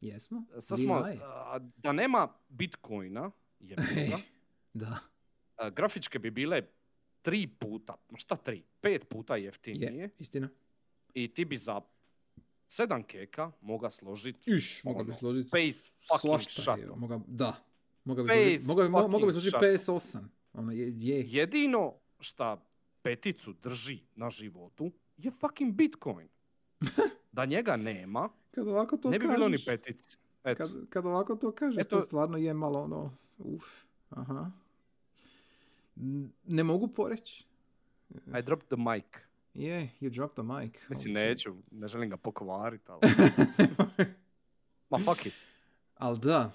Jesmo. 0.00 0.44
Sad 0.58 0.78
smo, 0.78 0.94
a, 1.22 1.58
da 1.76 1.92
nema 1.92 2.28
Bitcoina, 2.48 3.30
je 3.60 3.76
Da. 4.74 4.98
grafičke 5.70 6.18
bi 6.18 6.30
bile 6.30 6.62
tri 7.22 7.46
puta, 7.48 7.96
ma 8.08 8.18
šta 8.18 8.36
tri, 8.36 8.62
pet 8.80 9.08
puta 9.08 9.36
jeftinije. 9.36 9.94
Je, 9.94 10.10
istina. 10.18 10.48
I 11.14 11.28
ti 11.28 11.44
bi 11.44 11.56
za 11.56 11.80
sedam 12.66 13.02
keka 13.02 13.50
moga 13.60 13.90
složiti 13.90 14.50
Iš, 14.50 14.84
mogu 14.84 15.04
bi 15.04 15.10
ono, 15.10 15.18
složiti 15.18 15.48
Space 15.48 15.90
fucking 16.08 16.40
shuttle. 16.42 16.96
Moga, 16.96 17.20
da. 17.26 17.56
Moga 18.04 18.22
bi 18.22 18.28
složiti, 18.28 18.66
moga, 18.66 18.82
bi- 18.82 18.88
mo- 18.88 19.08
moga 19.08 19.26
bi 19.26 19.32
složiti 19.32 19.50
shuttle. 19.50 19.68
PS8. 19.70 20.24
Ono, 20.52 20.72
je, 20.72 20.92
je. 20.98 21.24
Jedino 21.28 21.94
šta 22.20 22.64
peticu 23.02 23.52
drži 23.52 23.98
na 24.14 24.30
životu 24.30 24.92
je 25.16 25.30
fucking 25.30 25.74
Bitcoin. 25.74 26.28
Da 27.32 27.44
njega 27.44 27.76
nema, 27.76 28.28
Kad 28.50 28.68
ovako 28.68 28.96
to 28.96 29.10
ne 29.10 29.18
bi 29.18 29.22
kažeš, 29.22 29.36
bilo 29.36 29.48
ni 29.48 29.58
petice. 29.58 30.16
Eto, 30.44 30.64
Kad, 30.64 30.88
kad 30.88 31.06
ovako 31.06 31.36
to 31.36 31.52
kažeš, 31.52 31.76
Eto- 31.78 31.90
to 31.90 32.02
stvarno 32.02 32.38
je 32.38 32.54
malo 32.54 32.80
ono, 32.80 33.16
uf, 33.38 33.64
aha. 34.10 34.50
Ne 36.44 36.64
mogu 36.64 36.88
poreći. 36.88 37.44
I 38.10 38.42
dropped 38.42 38.68
the 38.68 38.76
mic. 38.78 39.04
Je, 39.54 39.90
you 40.00 40.10
dropped 40.10 40.34
the 40.36 40.54
mic. 40.54 40.72
Mislim, 40.88 41.14
Holy 41.14 41.18
neću, 41.18 41.50
ne 41.70 41.88
želim 41.88 42.10
ga 42.10 42.16
pokvariti, 42.16 42.84
ali... 42.88 43.00
Ma 44.90 44.98
fuck 44.98 45.26
it, 45.26 45.34
Ali 45.96 46.18
da, 46.18 46.52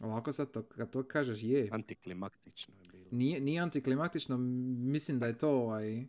ovako 0.00 0.32
sad 0.32 0.50
to, 0.50 0.62
kad 0.62 0.90
to 0.90 1.02
kažeš 1.02 1.42
je. 1.42 1.68
antiklimaktično 1.72 2.74
je 2.76 2.88
bilo. 2.92 3.04
Nije, 3.10 3.40
nije 3.40 3.60
antiklimatično, 3.60 4.34
m- 4.34 4.42
mislim 4.82 5.18
da 5.18 5.26
je 5.26 5.38
to 5.38 5.50
ovaj, 5.50 5.98
eh, 5.98 6.06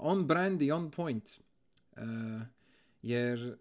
on 0.00 0.26
brand 0.26 0.62
i 0.62 0.72
on 0.72 0.90
point. 0.90 1.30
Eh, 1.92 2.00
jer 3.02 3.56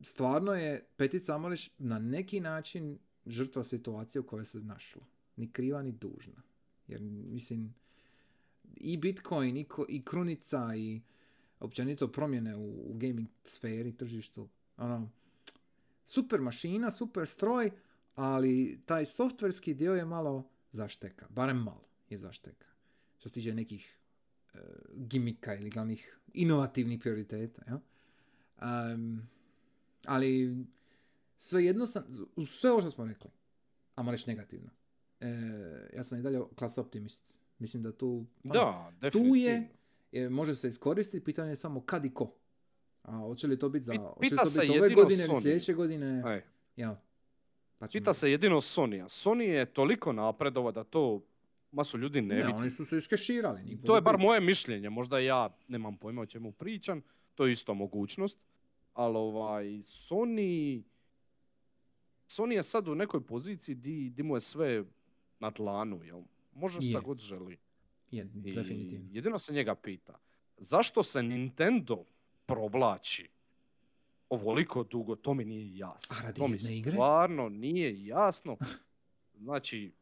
stvarno 0.00 0.52
je 0.54 0.86
Petica 0.96 1.34
Amolić 1.34 1.70
na 1.78 1.98
neki 1.98 2.40
način 2.40 2.98
žrtva 3.26 3.64
situacije 3.64 4.20
u 4.20 4.26
kojoj 4.26 4.46
se 4.46 4.60
našla. 4.60 5.02
Ni 5.36 5.52
kriva 5.52 5.82
ni 5.82 5.92
dužna. 5.92 6.42
Jer 6.88 7.00
mislim, 7.02 7.74
i 8.76 8.96
Bitcoin, 8.96 9.56
i, 9.56 9.64
ko- 9.64 9.86
i 9.88 10.02
krunica, 10.04 10.74
i 10.76 11.00
općenito 11.60 12.08
promjene 12.08 12.56
u, 12.56 12.90
u 12.90 12.94
gaming 12.94 13.28
sferi, 13.44 13.96
tržištu, 13.96 14.48
ono, 14.76 15.10
super 16.06 16.40
mašina, 16.40 16.90
super 16.90 17.28
stroj, 17.28 17.70
ali 18.14 18.80
taj 18.86 19.06
softverski 19.06 19.74
dio 19.74 19.94
je 19.94 20.04
malo 20.04 20.50
zašteka, 20.72 21.26
barem 21.28 21.56
malo 21.56 21.84
je 22.08 22.18
zašteka. 22.18 22.66
Što 23.18 23.28
se 23.28 23.34
tiče 23.34 23.54
nekih 23.54 23.98
e, 24.54 24.58
gimika 24.94 25.54
ili 25.54 25.70
glavnih 25.70 26.18
inovativnih 26.34 27.00
prioriteta. 27.00 27.62
Ja? 27.66 27.80
Am, 28.56 29.28
ali 30.06 30.56
svejedno 31.38 31.86
sam, 31.86 32.04
uz 32.36 32.48
sve 32.50 32.70
ovo 32.70 32.80
što 32.80 32.90
smo 32.90 33.04
rekli, 33.06 33.30
ajmo 33.94 34.10
reći 34.10 34.30
negativno, 34.30 34.70
e, 35.20 35.28
ja 35.96 36.04
sam 36.04 36.18
i 36.18 36.22
dalje 36.22 36.40
klas 36.58 36.78
optimist. 36.78 37.34
Mislim 37.58 37.82
da 37.82 37.92
tu, 37.92 38.26
ono, 38.44 38.52
Da, 39.00 39.10
tu 39.10 39.18
je, 39.36 39.68
je, 40.12 40.30
može 40.30 40.54
se 40.54 40.68
iskoristiti, 40.68 41.24
pitanje 41.24 41.50
je 41.50 41.56
samo 41.56 41.80
kad 41.80 42.04
i 42.04 42.14
ko. 42.14 42.34
A 43.02 43.16
hoće 43.16 43.46
li 43.46 43.58
to 43.58 43.68
biti 43.68 43.84
za, 43.84 43.92
pita 44.20 44.36
to 44.36 44.50
se 44.50 44.60
biti 44.60 44.78
ove 44.78 44.94
godine 44.94 45.24
ili 45.24 45.28
Sony. 45.34 45.42
sljedeće 45.42 45.74
godine? 45.74 46.22
Ej, 46.26 46.42
Ja. 46.76 47.02
Pa 47.78 47.86
Pita 47.86 48.14
se 48.14 48.30
jedino 48.30 48.56
Sony, 48.56 49.02
a 49.04 49.08
Sony 49.08 49.42
je 49.42 49.66
toliko 49.66 50.12
napredova 50.12 50.72
da 50.72 50.84
to 50.84 51.22
masu 51.72 51.98
ljudi 51.98 52.20
ne, 52.20 52.34
Ne, 52.34 52.40
vidi. 52.42 52.52
oni 52.52 52.70
su 52.70 52.84
se 52.84 52.98
iskeširali. 52.98 53.78
To 53.86 53.94
je 53.96 54.02
bar 54.02 54.18
moje 54.18 54.40
mišljenje, 54.40 54.90
možda 54.90 55.18
ja 55.18 55.56
nemam 55.68 55.96
pojma 55.96 56.22
o 56.22 56.26
čemu 56.26 56.52
pričam, 56.52 57.02
to 57.34 57.46
je 57.46 57.52
isto 57.52 57.74
mogućnost, 57.74 58.46
ali 58.92 59.16
ovaj, 59.16 59.64
Sony, 59.66 60.82
Sony 62.28 62.52
je 62.52 62.62
sad 62.62 62.88
u 62.88 62.94
nekoj 62.94 63.26
poziciji 63.26 63.74
di, 63.74 64.10
di 64.10 64.22
mu 64.22 64.36
je 64.36 64.40
sve 64.40 64.84
na 65.38 65.50
dlanu, 65.50 66.04
jel? 66.04 66.22
može 66.52 66.80
šta 66.80 66.98
Je. 66.98 67.00
god 67.00 67.18
želi. 67.18 67.58
Je, 68.10 68.28
I 68.44 68.52
definitivno. 68.52 69.08
jedino 69.12 69.38
se 69.38 69.52
njega 69.52 69.74
pita, 69.74 70.18
zašto 70.56 71.02
se 71.02 71.22
Nintendo 71.22 72.04
provlači 72.46 73.28
ovoliko 74.28 74.82
dugo, 74.84 75.16
to 75.16 75.34
mi 75.34 75.44
nije 75.44 75.76
jasno. 75.76 76.16
A 76.20 76.22
radi 76.22 76.38
to 76.40 76.48
mi 76.48 76.56
jedne 76.56 76.78
igre? 76.78 76.92
stvarno 76.92 77.48
nije 77.48 78.06
jasno. 78.06 78.56
Znači, 79.34 79.92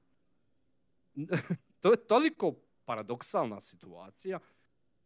to 1.80 1.90
je 1.90 2.06
toliko 2.06 2.54
paradoksalna 2.84 3.60
situacija. 3.60 4.38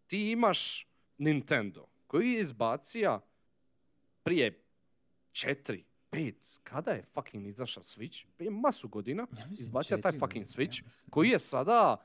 Ti 0.07 0.31
imaš 0.31 0.87
Nintendo 1.19 1.87
koji 2.07 2.33
je 2.33 2.41
izbacija 2.41 3.21
prije 4.23 4.65
četiri, 5.33 5.85
pet, 6.11 6.61
kada 6.63 6.91
je 6.91 7.05
fucking 7.05 7.47
izašao 7.47 7.83
Switch? 7.83 8.27
Prije 8.29 8.51
masu 8.51 8.89
godina. 8.89 9.27
Ja 9.33 9.47
izbacio 9.53 9.97
taj 9.99 10.13
fucking 10.13 10.21
godine, 10.21 10.41
ja 10.43 10.47
Switch, 10.47 10.83
mislim. 10.83 10.91
koji 11.11 11.29
je 11.29 11.39
sada 11.39 11.97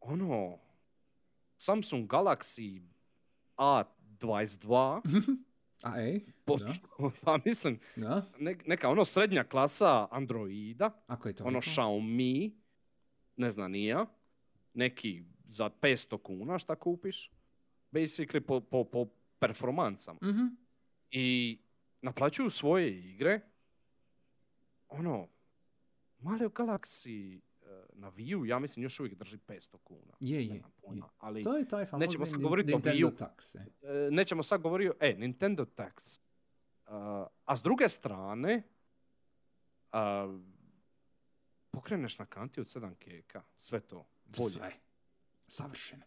ono 0.00 0.58
Samsung 1.56 2.06
Galaxy 2.06 2.82
A22 3.56 5.00
A 5.82 6.00
ej, 6.00 6.20
po- 6.44 6.56
da, 6.56 6.74
pa 7.22 7.38
mislim 7.44 7.78
da, 7.96 8.26
ne- 8.38 8.58
neka 8.66 8.88
ono 8.88 9.04
srednja 9.04 9.44
klasa 9.44 10.08
Androida 10.10 11.02
ako 11.06 11.28
je 11.28 11.34
to 11.34 11.44
ono 11.44 11.60
Xiaomi 11.60 12.50
ne 13.36 13.50
znam 13.50 13.70
ni 13.70 13.84
ja. 13.84 14.06
Neki 14.74 15.24
za 15.44 15.70
500 15.72 16.18
kuna 16.18 16.58
šta 16.58 16.74
kupiš. 16.76 17.30
Basically 17.92 18.40
po, 18.40 18.60
po, 18.60 18.84
po 18.84 19.06
performansama 19.38 20.18
Mhm. 20.22 20.44
I 21.18 21.58
naplaćuju 22.02 22.50
svoje 22.50 22.90
igre 23.04 23.40
ono 24.88 25.28
Mario 26.18 26.48
Galaxy 26.48 27.36
eh, 27.62 27.66
na 27.92 28.10
Wii 28.10 28.44
ja 28.44 28.58
mislim 28.58 28.82
još 28.82 29.00
uvijek 29.00 29.14
drži 29.14 29.38
500 29.38 29.76
kuna. 29.78 30.12
Je, 30.20 30.46
je, 30.46 30.62
ali 31.18 31.42
To 31.42 31.56
je 31.56 31.68
taj 31.68 31.84
famozni 31.84 32.06
Nećemo 32.06 32.26
sad 32.26 32.40
govoriti 32.40 32.72
o 32.72 32.76
Nintendo 32.76 33.06
Wii 33.06 33.16
takse. 33.16 33.58
e, 33.82 34.08
nećemo 34.10 34.42
sad 34.42 34.60
govoriti, 34.60 34.90
o- 34.90 34.96
e, 35.00 35.14
Nintendo 35.14 35.64
Tax. 35.66 36.20
Uh, 36.86 36.92
a 37.44 37.56
s 37.56 37.62
druge 37.62 37.88
strane, 37.88 38.62
uh, 39.92 40.40
pokreneš 41.70 42.18
na 42.18 42.26
kanti 42.26 42.60
od 42.60 42.66
7 42.66 42.94
keka, 42.94 43.42
sve 43.58 43.80
to, 43.80 44.06
bolje, 44.26 44.50
Sve. 44.50 44.72
Savršeno. 45.48 46.02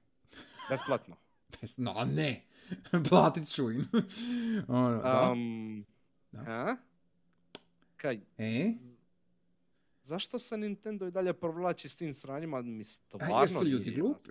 besplatno. 0.69 1.15
No, 1.77 2.05
ne. 2.05 2.41
Platit 3.09 3.47
ću 3.47 3.71
im. 3.71 3.87
ono, 4.67 4.97
da. 4.97 5.29
Um, 5.31 5.85
Da. 6.31 6.39
a? 6.41 6.75
Kaj, 7.97 8.19
E? 8.37 8.73
zašto 10.03 10.39
se 10.39 10.57
Nintendo 10.57 11.07
i 11.07 11.11
dalje 11.11 11.33
provlači 11.33 11.89
s 11.89 11.95
tim 11.95 12.13
sranjima, 12.13 12.61
mi 12.61 12.81
A 12.81 12.83
stvarno 12.83 13.39
jer 13.39 13.49
su 13.49 13.63
ljudi 13.63 13.91
glupi. 13.91 14.21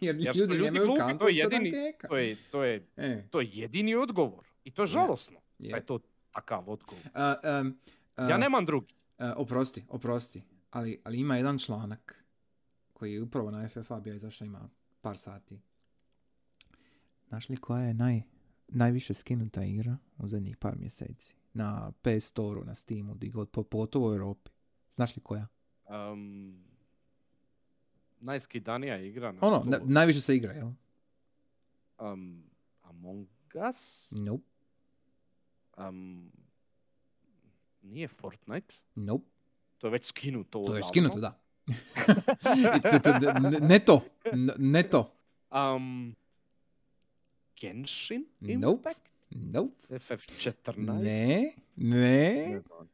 jer, 0.00 0.16
Jer 0.16 0.36
ljudi, 0.36 0.54
ljudi 0.54 0.78
glupi, 0.78 1.18
to 1.18 1.28
je 1.28 1.34
jedini-. 1.34 1.72
To 2.08 2.16
je, 2.16 2.36
to 2.50 2.64
je, 2.64 2.86
E, 2.96 3.24
to 3.30 3.40
je 3.40 3.48
jedini 3.52 3.94
odgovor. 3.94 4.44
I 4.64 4.70
to 4.70 4.82
je 4.82 4.86
žalosno. 4.86 5.38
je. 5.58 5.70
Da 5.70 5.76
je 5.76 5.86
to 5.86 5.98
takav 6.30 6.70
odgovor. 6.70 7.02
A, 7.14 7.34
a, 8.16 8.22
Ja 8.22 8.38
nemam 8.38 8.64
drugi. 8.64 8.94
a, 9.18 9.34
oprosti, 9.36 9.84
oprosti. 9.88 10.42
Ali, 10.70 11.00
ali 11.04 11.20
ima 11.20 11.36
jedan 11.36 11.58
članak 11.58 12.24
koji 12.92 13.12
je 13.12 13.22
upravo 13.22 13.50
na 13.50 13.68
FFA 13.68 14.00
bio 14.00 14.14
izašao 14.14 14.46
ima 14.46 14.68
par 15.00 15.18
sati. 15.18 15.58
Znaš 17.28 17.48
li 17.48 17.56
koja 17.56 17.82
je 17.82 17.94
naj, 17.94 18.22
najviše 18.68 19.14
skinuta 19.14 19.62
igra 19.62 19.96
u 20.18 20.28
zadnjih 20.28 20.56
par 20.56 20.76
mjeseci? 20.76 21.34
Na 21.52 21.92
PS 21.92 22.24
Store-u, 22.24 22.64
na 22.64 22.74
Steamu, 22.74 23.14
di 23.14 23.28
god, 23.28 23.50
po- 23.50 23.62
pogotovo 23.62 24.08
u 24.08 24.12
Europi. 24.12 24.50
Znaš 24.94 25.16
li 25.16 25.22
koja? 25.22 25.46
Um, 26.12 26.64
najskidanija 28.18 28.96
igra 28.98 29.32
na 29.32 29.38
Ono, 29.42 29.62
na- 29.66 29.80
najviše 29.84 30.20
se 30.20 30.36
igra, 30.36 30.52
jel? 30.52 30.70
um, 32.00 32.44
Among 32.82 33.28
Us? 33.68 34.08
Nope, 34.12 34.44
Um, 35.78 36.32
nije 37.82 38.08
Fortnite? 38.08 38.74
nope. 38.94 39.24
To 39.78 39.86
je 39.86 39.90
već 39.90 40.04
skinuto 40.04 40.62
To 40.62 40.76
je 40.76 40.82
skinuto, 40.82 41.20
da. 41.20 41.38
Ne- 43.60 43.78
to, 43.78 44.00
ne 44.58 44.82
to. 44.82 45.14
Um, 45.52 46.16
Genshin 47.56 48.26
Nope. 48.40 48.52
Impact? 48.52 49.00
Nope. 49.30 49.86
FF14? 49.90 50.76
Ne, 51.02 51.54
ne. 51.76 52.46
Ne 52.46 52.60
znam. 52.60 52.88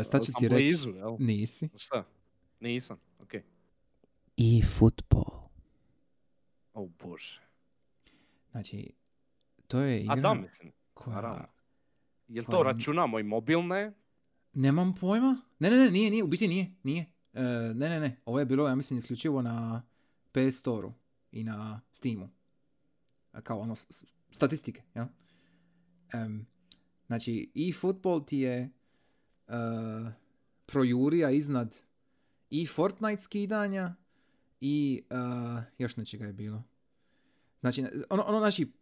E, 0.00 0.04
Sad 0.04 0.24
ću 0.24 0.32
ti 0.38 0.48
reći. 0.48 0.54
blizu, 0.54 0.90
jel? 0.90 1.16
Nisi. 1.18 1.68
Šta? 1.76 2.04
Nisam, 2.60 2.96
okej. 3.20 3.42
I 4.36 4.62
football. 4.78 5.48
O 6.74 6.86
bože. 6.86 7.40
Znači, 8.50 8.92
to 9.66 9.80
je 9.80 10.00
igra 10.00 10.12
A 10.12 10.16
da, 10.16 10.34
mislim, 10.34 10.72
koja... 10.94 11.14
naravno. 11.14 11.46
Jel 12.28 12.44
to 12.44 12.50
koja- 12.52 12.62
računamo 12.62 13.18
i 13.18 13.22
mobilne? 13.22 13.92
Nemam 14.52 14.94
pojma. 14.94 15.40
Ne, 15.58 15.70
ne, 15.70 15.76
ne, 15.76 15.90
nije, 15.90 16.10
nije, 16.10 16.24
u 16.24 16.26
biti 16.26 16.48
nije, 16.48 16.74
nije. 16.82 17.06
E, 17.32 17.42
ne, 17.74 17.88
ne, 17.88 18.00
ne, 18.00 18.20
ovo 18.24 18.38
je 18.38 18.44
bilo, 18.44 18.68
ja 18.68 18.74
mislim, 18.74 18.98
isključivo 18.98 19.42
na 19.42 19.82
PS 20.32 20.58
Store-u 20.58 20.92
i 21.32 21.44
na 21.44 21.80
Steamu. 21.92 22.28
Kao 23.42 23.58
ono, 23.58 23.74
statistike, 24.30 24.82
ja? 24.94 25.08
Em, 26.12 26.46
znači, 27.06 27.50
i 27.54 27.72
football 27.72 28.24
ti 28.24 28.38
je 28.38 28.58
e, 28.58 28.70
projurija 30.66 31.30
iznad 31.30 31.76
i 32.50 32.66
Fortnite 32.66 33.22
skidanja 33.22 33.94
i 34.60 35.02
e, 35.10 35.14
još 35.78 35.96
nečega 35.96 36.26
je 36.26 36.32
bilo. 36.32 36.62
Znači, 37.60 37.84
ono, 38.10 38.22
ono, 38.22 38.38
znači, 38.38 38.72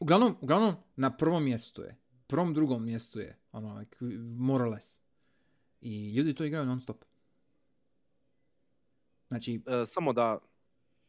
uglavnom, 0.00 0.36
uglavnom 0.40 0.74
na 0.96 1.16
prvom 1.16 1.44
mjestu 1.44 1.82
je. 1.82 1.96
Prvom, 2.26 2.54
drugom 2.54 2.84
mjestu 2.84 3.20
je. 3.20 3.38
Ono, 3.52 3.78
like, 3.78 3.96
more 4.36 4.64
or 4.64 4.70
less. 4.70 5.00
I 5.80 6.14
ljudi 6.14 6.34
to 6.34 6.44
igraju 6.44 6.66
non 6.66 6.80
stop. 6.80 7.04
Znači, 9.28 9.62
E, 9.66 9.86
samo 9.86 10.12
da 10.12 10.38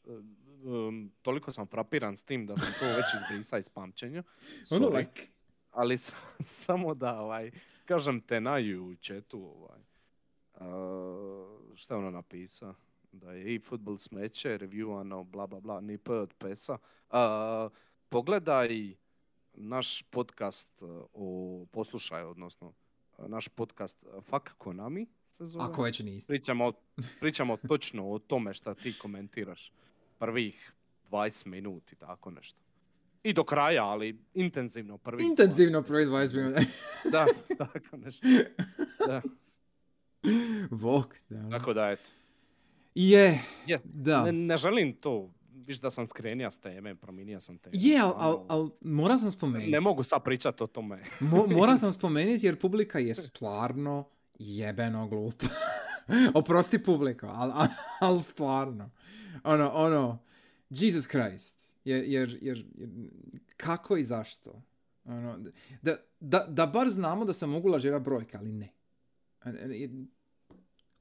e, 0.05 0.09
um, 0.63 1.11
toliko 1.21 1.51
sam 1.51 1.67
frapiran 1.67 2.17
s 2.17 2.23
tim 2.23 2.45
da 2.45 2.57
sam 2.57 2.67
to 2.79 2.85
već 2.85 3.05
izbrisa 3.15 3.57
iz 3.57 3.69
pamćenja. 3.69 4.23
ono, 4.71 4.89
like, 4.89 5.27
Ali 5.71 5.97
s- 5.97 6.15
samo 6.63 6.93
da 6.93 7.19
ovaj, 7.19 7.51
kažem 7.85 8.21
te 8.21 8.41
na 8.41 8.55
u 8.81 8.95
chatu 8.95 9.53
ovaj. 9.55 9.79
Uh, 10.55 11.47
šta 11.75 11.93
je 11.93 11.97
ono 11.97 12.11
napisao? 12.11 12.75
Da 13.11 13.31
je 13.31 13.55
i 13.55 13.59
futbol 13.59 13.97
smeće, 13.97 14.57
reviewano, 14.57 15.23
bla 15.23 15.47
bla 15.47 15.59
bla, 15.59 15.81
ni 15.81 15.97
p 15.97 16.13
od 16.13 16.33
pesa. 16.33 16.77
Uh, 17.09 17.17
pogledaj 18.09 18.93
naš 19.53 20.01
podcast 20.01 20.81
uh, 20.81 20.89
o 21.13 21.65
poslušaj, 21.71 22.23
odnosno 22.23 22.73
naš 23.17 23.47
podcast 23.47 24.03
uh, 24.03 24.23
Fuck 24.23 24.49
Konami 24.57 25.07
se 25.27 25.45
zove. 25.45 25.65
ako 25.65 25.83
već 25.83 25.99
nisi. 25.99 26.27
Pričamo, 26.27 26.71
pričamo 27.19 27.57
točno 27.57 28.09
o 28.09 28.19
tome 28.19 28.53
šta 28.53 28.73
ti 28.73 28.97
komentiraš. 28.97 29.71
Prvih 30.21 30.73
20 31.11 31.47
minuti, 31.47 31.95
tako 31.95 32.31
nešto. 32.31 32.59
I 33.23 33.33
do 33.33 33.43
kraja, 33.43 33.85
ali 33.85 34.19
intenzivno 34.33 34.97
prvih 34.97 35.25
Intenzivno 35.25 35.81
prvi 35.81 36.05
20 36.05 36.35
minuta. 36.35 36.59
20. 36.59 36.65
Da, 37.11 37.25
tako 37.57 37.97
nešto. 37.97 38.27
Da. 39.07 39.21
Bog. 40.83 41.15
Da. 41.29 41.49
Tako 41.49 41.73
da, 41.73 41.89
eto. 41.89 42.09
Je, 42.95 43.41
Je, 43.67 43.77
Da. 43.83 44.23
Ne, 44.23 44.31
ne 44.31 44.57
želim 44.57 44.93
to. 44.93 45.29
Viš 45.67 45.81
da 45.81 45.89
sam 45.89 46.07
skrenija 46.07 46.51
s 46.51 46.59
teme, 46.59 46.95
promijenio 46.95 47.39
sam 47.39 47.57
temu. 47.57 47.75
je, 47.75 47.99
ali 47.99 48.13
al, 48.17 48.33
Ono, 48.33 48.45
al, 48.49 48.69
moram 48.81 49.19
sam 49.19 49.31
spomenuti. 49.31 49.71
Ne 49.71 49.79
mogu 49.79 50.03
sad 50.03 50.23
pričati 50.23 50.63
o 50.63 50.67
tome. 50.67 51.03
Mo- 51.19 51.53
moram 51.53 51.77
sam 51.83 51.93
spomenuti 51.93 52.45
jer 52.45 52.59
publika 52.59 52.99
je 52.99 53.15
stvarno 53.15 54.05
jebeno 54.39 55.07
glupa. 55.07 55.45
Oprosti 56.39 56.83
publika, 56.83 57.27
ali 57.27 57.51
al, 57.55 57.67
al 57.99 58.19
stvarno. 58.19 58.91
Ono, 59.43 59.71
ono, 59.73 60.23
Jesus 60.69 61.07
Christ. 61.07 61.73
Jer, 61.85 62.03
jer, 62.03 62.37
jer, 62.41 62.65
jer 62.75 62.89
kako 63.57 63.97
i 63.97 64.03
zašto? 64.03 64.61
Ono, 65.05 65.39
da, 65.81 65.95
da, 66.19 66.45
da 66.49 66.65
bar 66.65 66.89
znamo 66.89 67.25
da 67.25 67.33
se 67.33 67.45
mogu 67.45 67.67
lažira 67.67 67.99
brojke, 67.99 68.37
ali 68.37 68.51
ne. 68.51 68.73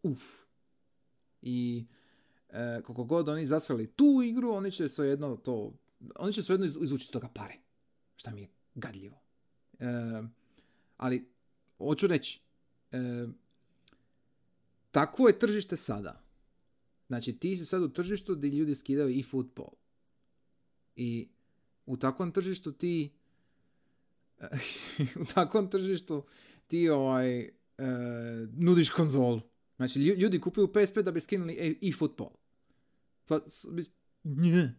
Uf. 0.02 0.22
I 1.43 1.86
e, 2.48 2.82
koliko 2.85 3.05
god 3.05 3.28
oni 3.28 3.47
zasrali 3.47 3.86
tu 3.86 4.22
igru, 4.24 4.51
oni 4.51 4.70
će 4.70 4.89
svejedno 4.89 5.36
to, 5.36 5.72
oni 6.16 6.32
će 6.32 6.43
svejedno 6.43 6.66
iz, 6.66 6.77
izvući 6.82 7.05
iz 7.05 7.10
toga 7.10 7.28
pare. 7.35 7.55
Šta 8.16 8.31
mi 8.31 8.40
je 8.40 8.48
gadljivo. 8.74 9.20
E, 9.78 9.86
ali, 10.97 11.28
hoću 11.78 12.06
reći, 12.06 12.40
e, 12.93 13.27
takvo 14.90 15.28
je 15.28 15.38
tržište 15.38 15.76
sada. 15.76 16.22
Znači, 17.06 17.32
ti 17.32 17.56
si 17.56 17.66
sad 17.66 17.82
u 17.82 17.88
tržištu 17.88 18.34
gdje 18.34 18.48
ljudi 18.48 18.74
skidaju 18.74 19.08
i 19.08 19.22
futbol. 19.22 19.70
I 20.96 21.28
u 21.86 21.96
takvom 21.96 22.32
tržištu 22.32 22.72
ti 22.72 23.12
u 25.22 25.24
takvom 25.24 25.70
tržištu 25.70 26.24
ti 26.66 26.88
ovaj, 26.88 27.40
e, 27.40 27.50
nudiš 28.52 28.90
konzolu. 28.90 29.40
Znači, 29.76 29.98
lju- 29.98 30.16
ljudi 30.16 30.40
kupuju 30.40 30.72
PSP 30.72 30.98
da 30.98 31.12
bi 31.12 31.20
skinuli 31.20 31.52
e-. 31.54 31.74
To, 33.24 33.40
s- 33.48 33.66
bis- 33.66 33.90
nje. 34.24 34.74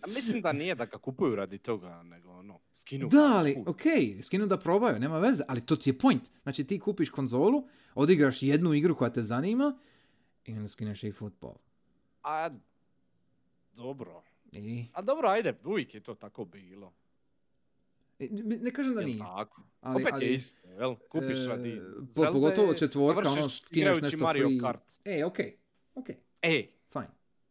A 0.00 0.06
mislim 0.06 0.40
da 0.40 0.52
nije 0.52 0.74
da 0.74 0.84
ga 0.84 0.98
kupuju 0.98 1.34
radi 1.34 1.58
toga, 1.58 2.02
nego 2.02 2.30
ono, 2.30 2.60
skinu 2.74 3.08
Da, 3.08 3.32
ali, 3.34 3.56
ok, 3.66 3.80
skinu 4.22 4.46
da 4.46 4.58
probaju, 4.58 4.98
nema 4.98 5.18
veze, 5.18 5.42
ali 5.48 5.60
to 5.60 5.76
ti 5.76 5.90
je 5.90 5.98
point. 5.98 6.22
Znači, 6.42 6.64
ti 6.64 6.78
kupiš 6.78 7.10
konzolu, 7.10 7.64
odigraš 7.94 8.42
jednu 8.42 8.74
igru 8.74 8.96
koja 8.96 9.10
te 9.10 9.22
zanima 9.22 9.78
i 10.44 10.52
onda 10.52 10.68
skineš 10.68 11.04
e-football. 11.04 11.54
A, 12.22 12.50
dobro. 13.72 14.22
I, 14.52 14.84
A 14.92 15.02
dobro, 15.02 15.28
ajde, 15.28 15.54
uvijek 15.64 15.94
je 15.94 16.00
to 16.00 16.14
tako 16.14 16.44
bilo. 16.44 16.92
i, 18.18 18.28
ne 18.42 18.70
kažem 18.70 18.94
da 18.94 19.00
Jel 19.00 19.06
nije. 19.06 19.18
tako? 19.18 19.62
Ali, 19.80 20.02
Opet 20.02 20.12
ali, 20.14 20.24
je 20.24 20.32
isto, 20.32 20.68
jel? 20.70 20.94
Kupiš 21.08 21.38
e, 21.40 21.48
radi 21.48 21.80
po- 21.96 22.04
Zelde, 22.12 22.32
pogotovo 22.32 22.74
četvorka, 22.74 23.30
ono, 23.30 23.48
skineš 23.48 24.00
nešto 24.00 24.16
Mario 24.18 24.48
free. 24.48 24.60
Kart. 24.60 24.82
E, 25.04 25.24
ok, 25.24 25.38
ok, 25.94 26.08
E, 26.42 26.66
fine. 26.92 27.08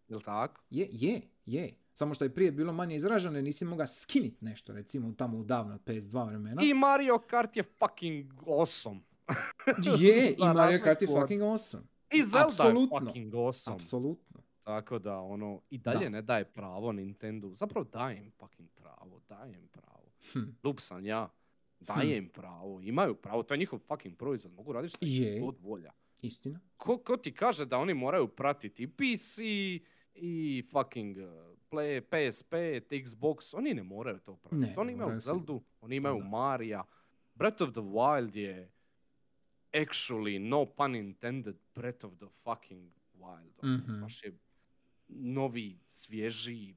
jel 0.08 0.22
tako? 0.22 0.62
Je, 0.70 0.88
je, 0.92 1.22
je. 1.48 1.74
Samo 1.94 2.14
što 2.14 2.24
je 2.26 2.34
prije 2.34 2.52
bilo 2.52 2.74
manje 2.74 2.96
izraženo 2.96 3.36
jer 3.36 3.44
nisi 3.44 3.66
mogao 3.66 3.88
skinit 3.88 4.42
nešto, 4.42 4.74
recimo 4.74 5.12
tamo 5.12 5.38
u 5.38 5.44
davno 5.44 5.78
PS2 5.78 6.28
vremena. 6.28 6.62
I 6.64 6.74
Mario 6.74 7.18
Kart 7.20 7.58
je 7.58 7.64
fucking 7.64 8.34
awesome. 8.36 9.00
Je, 10.00 10.30
i 10.40 10.54
Mario 10.56 10.82
Kart 10.84 11.02
je 11.02 11.08
fucking 11.10 11.42
awesome. 11.42 11.82
I 12.12 12.22
Zelda 12.22 12.48
Apsolutno. 12.50 12.98
je 12.98 13.06
fucking 13.06 13.34
awesome. 13.34 13.74
Apsolutno. 13.74 14.42
Tako 14.64 15.00
da, 15.00 15.18
ono, 15.18 15.62
i 15.70 15.78
dalje 15.78 16.00
Da. 16.00 16.10
ne 16.10 16.22
daje 16.22 16.46
pravo 16.46 16.92
Nintendo. 16.92 17.56
Zapravo 17.56 17.86
daje 17.86 18.18
im 18.18 18.32
fucking 18.32 18.70
pravo, 18.72 19.22
daje 19.30 19.54
im 19.54 19.68
pravo. 19.68 20.12
Hm. 20.34 20.40
Lup 20.64 20.80
sam 20.80 21.06
ja. 21.06 21.30
Daje 21.80 22.18
im 22.18 22.30
pravo, 22.30 22.82
imaju 22.82 23.16
pravo, 23.16 23.44
to 23.44 23.54
je 23.54 23.58
njihov 23.58 23.80
fucking 23.80 24.18
proizvod, 24.18 24.54
mogu 24.54 24.74
raditi 24.74 24.90
što 24.90 25.06
Je. 25.06 25.40
god 25.40 25.56
volja. 25.60 25.92
Istina. 26.22 26.60
Ko, 26.78 26.98
ko 26.98 27.18
ti 27.18 27.34
kaže 27.34 27.66
da 27.66 27.78
oni 27.78 27.94
moraju 27.94 28.28
pratiti 28.28 28.88
PC 28.88 29.40
i 30.18 30.64
fucking 30.64 31.18
uh, 31.18 31.24
play, 31.70 32.02
PSP, 32.02 32.54
Xbox, 32.92 33.54
oni 33.54 33.74
ne 33.74 33.84
moraju 33.84 34.20
to 34.20 34.36
pratiti. 34.36 34.74
Oni 34.78 34.94
imaju. 34.94 35.20
Zeldu, 35.20 35.62
oni 35.82 35.96
imaju 35.96 36.18
Da. 36.18 36.26
Marija. 36.26 36.84
Breath 37.36 37.62
of 37.62 37.72
the 37.72 37.82
Wild 37.82 38.36
je 38.36 38.72
actually, 39.74 40.40
no 40.40 40.66
pun 40.68 40.96
intended, 40.96 41.56
Breath 41.76 42.06
of 42.06 42.14
the 42.14 42.28
fucking 42.36 42.92
Wild. 43.14 43.64
Mhm. 43.66 44.02
Baš 44.02 44.24
je 44.24 44.38
novi, 45.10 45.80
svježi, 45.90 46.76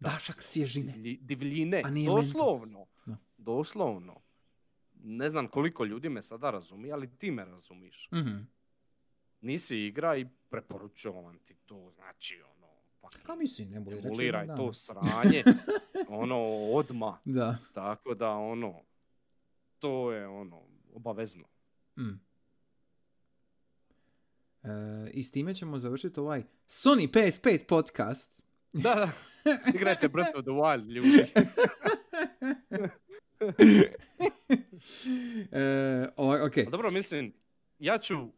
Dašak 0.00 0.42
svježine. 0.42 0.92
divlji- 0.92 1.18
divljine. 1.18 1.82
Doslovno. 2.06 2.86
Da. 3.06 3.16
Doslovno. 3.38 4.20
Ne 4.94 5.28
znam 5.28 5.48
koliko 5.48 5.84
ljudi 5.84 6.08
me 6.08 6.22
sada 6.22 6.50
razumije, 6.50 6.92
ali 6.92 7.08
ti 7.08 7.30
me 7.30 7.44
razumiš. 7.44 8.08
Mhm. 8.12 8.36
Nisi 9.40 9.76
igra 9.78 10.16
i 10.16 10.26
preporučujem 10.50 11.38
ti 11.38 11.54
to, 11.56 11.90
znači 11.90 12.42
ono, 12.48 12.61
fucking 13.02 13.30
A 13.30 13.34
mislim, 13.36 13.70
ne 13.70 13.80
bude 13.80 13.96
reći 13.96 14.06
emuliraj 14.08 14.42
jedan 14.42 14.56
to 14.56 14.62
dan. 14.64 14.72
sranje, 14.82 15.44
ono, 16.08 16.38
odma, 16.72 17.18
Da. 17.24 17.58
tako 17.72 18.14
da, 18.14 18.30
ono, 18.30 18.80
to 19.78 20.12
je, 20.12 20.26
ono, 20.28 20.62
obavezno. 20.94 21.44
Mm. 21.98 22.20
E, 24.62 24.68
I 25.12 25.22
s 25.22 25.30
time 25.30 25.54
ćemo 25.54 25.78
završiti 25.78 26.20
ovaj 26.20 26.42
Sony 26.68 27.10
PS5 27.10 27.66
podcast. 27.66 28.42
Da, 28.72 28.94
da, 28.94 29.10
igrajte 29.74 30.08
Breath 30.08 30.38
of 30.38 30.42
the 30.42 30.50
Wild, 30.50 30.86
ljudi. 30.86 31.24
e, 35.52 36.08
o- 36.16 36.46
ok. 36.46 36.56
Ali 36.56 36.66
dobro, 36.70 36.90
mislim, 36.90 37.32
ja 37.78 37.98
ću 37.98 38.22
uh, 38.22 38.30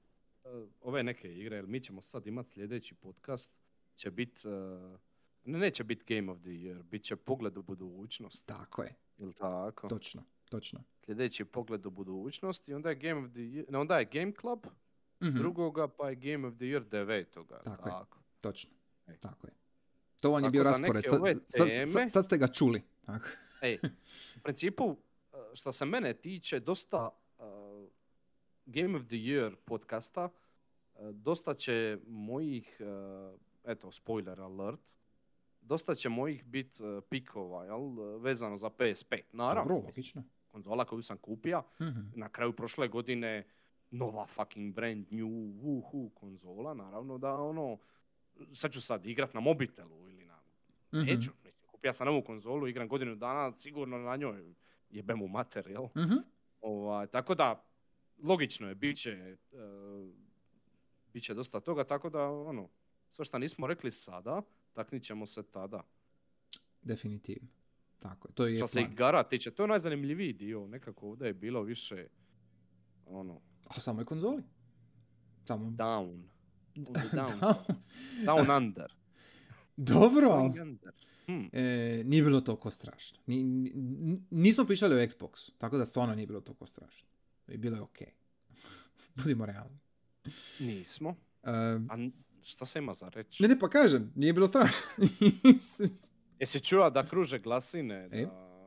ove 0.81 1.03
neke 1.03 1.35
igre, 1.35 1.57
jer 1.57 1.67
mi 1.67 1.81
ćemo 1.81 2.01
sad 2.01 2.27
imati 2.27 2.49
sljedeći 2.49 2.95
podcast, 2.95 3.53
će 3.95 4.11
bit, 4.11 4.45
uh, 4.45 4.99
ne, 5.45 5.59
neće 5.59 5.85
biti 5.85 6.15
Game 6.15 6.33
of 6.33 6.41
the 6.41 6.51
Year, 6.51 6.83
bit 6.83 7.03
će 7.03 7.17
pogled 7.17 7.57
u 7.57 7.63
budućnost, 7.63 8.47
Tako 8.47 8.83
je. 8.83 8.95
jel 9.19 9.33
tako? 9.33 9.89
Točno. 9.89 10.23
Točno. 10.45 10.83
Sljedeći 10.97 11.45
pogled 11.45 11.87
u 11.87 11.91
budućnost 11.91 12.69
i 12.69 12.75
onda 12.75 12.89
je 12.89 12.95
Game 12.97 13.15
of 13.17 13.31
the 13.31 13.41
Year, 13.41 13.77
onda 13.77 13.99
je 13.99 14.05
Game 14.05 14.33
Club, 14.33 14.67
Mhm. 15.21 15.37
drugoga 15.37 15.89
pa 15.89 16.09
je 16.09 16.15
Game 16.17 16.49
of 16.49 16.55
the 16.55 16.65
Year 16.65 16.85
devetoga, 16.85 17.59
Tako 17.59 17.89
je. 17.89 17.93
tako. 17.93 18.19
Točno. 18.41 18.71
Ej. 19.07 19.17
Tako 19.17 19.47
je. 19.47 19.53
To 20.21 20.31
vam 20.31 20.45
je 20.45 20.51
bio 20.51 20.63
raspored. 20.63 21.05
Sad, 21.05 21.21
sad, 21.49 21.67
teme- 21.69 21.93
sad, 21.93 22.13
sad 22.13 22.25
ste 22.25 22.39
ga 22.39 22.49
čuli. 22.49 22.83
Tako. 23.03 23.27
Ej, 23.63 23.79
u 24.37 24.41
principu, 24.43 24.85
uh, 24.85 24.97
što 25.55 25.73
se 25.73 25.85
mene 25.85 26.15
tiče, 26.15 26.61
dosta 26.61 27.09
uh, 27.39 27.45
Game 28.67 28.97
of 28.97 29.03
the 29.03 29.17
Year 29.17 29.55
podcasta, 29.57 30.25
uh, 30.95 31.11
dosta 31.11 31.55
će 31.55 31.99
mojih, 32.07 32.81
uh, 32.81 33.41
eto, 33.65 33.91
spoiler 33.91 34.41
alert, 34.41 34.91
dosta 35.61 35.95
će 35.95 36.09
mojih 36.09 36.45
bit 36.45 36.81
uh, 36.81 37.05
pikova, 37.11 37.65
jel, 37.65 37.81
uh, 37.81 38.23
vezano 38.23 38.57
za 38.57 38.71
PS5. 38.71 39.23
Naravno, 39.33 39.75
Dobro, 39.75 39.87
mislim, 39.97 40.25
konzola 40.49 40.85
koju 40.85 41.03
sam 41.03 41.19
kupio, 41.19 41.63
Mhm. 41.81 42.01
na 42.15 42.29
kraju 42.29 42.53
prošle 42.53 42.89
godine 42.89 43.47
nova 43.91 44.27
fucking 44.27 44.75
brand 44.75 45.07
new 45.13 45.29
woohoo 45.63 46.11
konzola, 46.15 46.75
naravno 46.75 47.19
da 47.19 47.35
ono, 47.35 47.79
sad 48.53 48.73
ću 48.73 48.81
sad 48.81 49.07
igrat 49.07 49.35
na 49.35 49.41
mobitelu 49.41 50.09
ili 50.09 50.25
na 50.27 50.35
Mhm. 50.93 51.07
Neću, 51.07 51.31
mislim, 51.45 51.67
kupio 51.67 51.93
sam 51.93 52.07
novu 52.07 52.23
konzolu, 52.23 52.69
igram 52.69 52.89
godinu 52.89 53.15
dana, 53.17 53.57
sigurno 53.57 53.99
na 53.99 54.17
njoj 54.17 54.55
jebem 54.91 55.23
u 55.23 55.29
mater, 55.29 55.67
jel? 55.71 55.85
Mhm. 55.97 56.15
Ovaj, 56.61 57.07
tako 57.07 57.35
da, 57.35 57.65
logično 58.23 58.69
je, 58.69 58.75
bit 58.75 58.97
će, 58.97 59.11
e, 59.11 59.37
bit 61.13 61.23
će 61.25 61.35
dosta 61.35 61.61
toga, 61.61 61.85
tako 61.85 62.11
da, 62.11 62.31
ono, 62.31 62.69
sve 63.15 63.25
što 63.25 63.39
nismo 63.39 63.67
rekli 63.67 63.91
sada, 63.91 64.43
taknit 64.73 65.03
ćemo 65.03 65.27
se 65.27 65.43
tada. 65.43 65.83
Definitivno. 66.83 67.49
Tako 67.99 68.29
je. 68.29 68.35
To 68.35 68.47
je 68.47 68.57
Što 68.57 68.67
se 68.67 68.81
igara 68.81 69.23
tiče, 69.23 69.51
to 69.51 69.63
je 69.63 69.69
najzanimljiviji 69.69 70.33
dio, 70.33 70.67
nekako 70.67 71.09
ovdje 71.09 71.27
je 71.27 71.35
bilo 71.35 71.63
više, 71.63 72.07
ono, 73.07 73.41
A 73.65 73.81
samo 73.81 74.01
je 74.01 74.05
konzoli. 74.05 74.43
Samo. 75.45 75.71
down. 75.85 76.23
Down. 76.75 77.11
downside. 77.13 77.75
Down 78.25 78.57
under. 78.57 78.93
Dobro. 79.77 80.29
Down 80.29 80.63
under. 80.63 80.93
Hmm. 81.27 81.51
E, 81.53 82.03
nije 82.05 82.23
bilo 82.23 82.41
toliko 82.41 82.71
strašno. 82.71 83.19
Ni, 83.27 83.43
ni- 83.43 84.23
nismo 84.31 84.65
pričali 84.65 84.95
o 84.95 85.07
Xboxu, 85.07 85.51
tako 85.59 85.79
da 85.79 85.87
stvarno 85.87 86.15
nije 86.15 86.27
bilo 86.27 86.41
toliko 86.41 86.67
strašno. 86.67 87.09
I 87.49 87.57
bilo 87.57 87.77
je 87.77 87.83
ok. 87.83 87.99
Budimo 89.17 89.47
realni. 89.47 89.79
Nismo. 90.61 91.17
E, 91.43 91.51
A 91.89 92.09
šta 92.45 92.65
se 92.65 92.79
ima 92.79 92.93
za 92.93 93.09
reći? 93.09 93.43
ne, 93.43 93.49
ne, 93.49 93.59
pa 93.59 93.69
kažem, 93.69 94.13
nije 94.15 94.33
bilo 94.33 94.47
strašno. 94.47 94.77
Jesi 96.41 96.61
čuo 96.61 96.91
da 96.91 97.07
kruže 97.07 97.39
glasine 97.39 98.09
E? 98.13 98.27
da, 98.27 98.59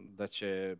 da 0.00 0.26
će 0.26 0.76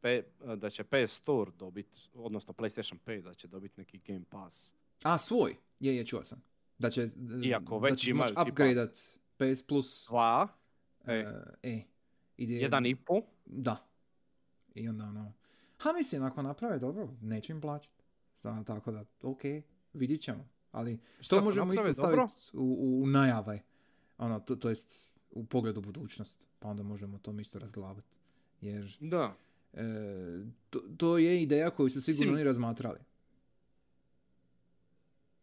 P, 0.00 0.22
da 0.56 0.70
će 0.70 0.84
PS 0.84 1.12
Store 1.12 1.50
dobit, 1.50 2.08
odnosno 2.14 2.54
PlayStation 2.54 2.96
5 3.06 3.22
da 3.22 3.34
će 3.34 3.48
dobit 3.48 3.76
neki 3.76 3.98
Game 3.98 4.24
Pass. 4.30 4.74
A, 5.02 5.18
svoj? 5.18 5.56
Je, 5.80 5.96
je, 5.96 6.06
čuo 6.06 6.24
sam. 6.24 6.42
Da 6.78 6.90
će, 6.90 7.08
Iako 7.44 7.78
da 7.80 7.84
već 7.84 8.00
ćeš 8.00 8.08
imaju 8.08 8.22
moći 8.22 8.34
tipa- 8.34 8.50
upgradeat 8.50 8.98
PS 9.36 9.62
Plus. 9.62 10.06
Dva, 10.08 10.48
E, 11.06 11.12
e. 11.14 11.70
e, 11.70 11.82
ide, 12.36 12.54
jedan 12.54 12.86
i 12.86 12.96
po. 12.96 13.22
Da. 13.46 13.86
I 14.74 14.88
onda 14.88 15.04
ono... 15.04 15.32
Ha, 15.78 15.92
mislim, 15.92 16.22
ako 16.22 16.42
naprave 16.42 16.78
dobro, 16.78 17.08
neću 17.20 17.52
im 17.52 17.60
plaćati. 17.60 18.04
Tako 18.42 18.90
da, 18.92 19.04
ok, 19.22 19.40
vidit 19.92 20.22
ćemo. 20.22 20.48
Ali 20.70 20.98
Šta 21.20 21.36
to 21.36 21.44
možemo 21.44 21.72
isto 21.72 21.92
staviti 21.92 22.22
u, 22.52 22.58
u, 22.58 23.02
u 23.02 23.06
najave. 23.06 23.62
Ono, 24.18 24.40
to, 24.40 24.56
to 24.56 24.68
jest 24.68 24.94
u 25.30 25.44
pogledu 25.46 25.80
budućnost. 25.80 26.40
Pa 26.58 26.68
onda 26.68 26.82
možemo 26.82 27.18
to 27.18 27.32
isto 27.32 27.58
razglabati. 27.58 28.08
Jer 28.60 28.96
Da. 29.00 29.36
e, 29.72 29.84
to, 30.70 30.80
to 30.96 31.18
je 31.18 31.42
ideja 31.42 31.70
koju 31.70 31.90
su 31.90 32.00
sigurno 32.00 32.20
Mislim- 32.20 32.34
oni 32.34 32.44
razmatrali. 32.44 32.98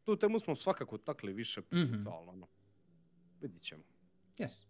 Tu 0.04 0.16
temu 0.16 0.40
smo 0.40 0.56
svakako 0.56 0.98
takli 0.98 1.34
više 1.34 1.62
puta, 1.62 1.78
Mhm. 1.78 2.08
ali 2.08 2.30
ono, 2.30 2.48
vidit 3.42 3.62
ćemo. 3.62 3.84
Yes. 4.38 4.66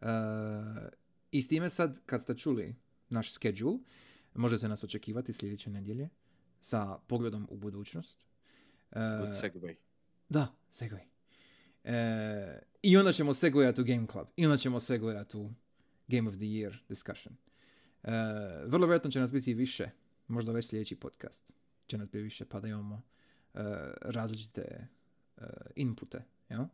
E, 0.00 0.06
I 1.30 1.42
s 1.42 1.48
time 1.48 1.70
sad, 1.70 2.00
kad 2.06 2.22
ste 2.22 2.36
čuli 2.36 2.74
naš 3.08 3.32
schedule, 3.32 3.78
možete 4.34 4.68
nas 4.68 4.84
očekivati 4.84 5.32
sljedeće 5.32 5.70
nedjelje 5.70 6.08
sa 6.60 6.98
pogledom 6.98 7.46
u 7.50 7.56
budućnost. 7.56 8.24
E, 8.92 9.18
Good 9.18 9.32
segway. 9.32 9.74
Da, 10.28 10.48
segway. 10.72 11.04
E, 11.84 12.58
I 12.82 12.96
onda 12.96 13.12
ćemo 13.12 13.34
segwayat 13.34 13.80
u 13.80 13.84
Game 13.84 14.06
Club. 14.12 14.26
I 14.36 14.46
onda 14.46 14.56
ćemo 14.56 14.80
segwayat 14.80 15.36
u 15.36 15.50
Game 16.08 16.28
of 16.28 16.34
the 16.34 16.44
Year 16.44 16.74
discussion. 16.88 17.36
E, 18.02 18.10
vrlo 18.66 18.86
vjerojatno 18.86 19.10
će 19.10 19.20
nas 19.20 19.32
biti 19.32 19.54
više. 19.54 19.90
Možda 20.28 20.52
već 20.52 20.68
sljedeći 20.68 20.96
podcast 20.96 21.52
će 21.86 21.98
nas 21.98 22.08
biti 22.08 22.22
više 22.22 22.44
pa 22.44 22.60
da 22.60 22.68
imamo 22.68 23.02
e, 23.54 23.60
različite 24.00 24.88
e, 25.36 25.42
inpute. 25.76 26.22
Jel? 26.48 26.64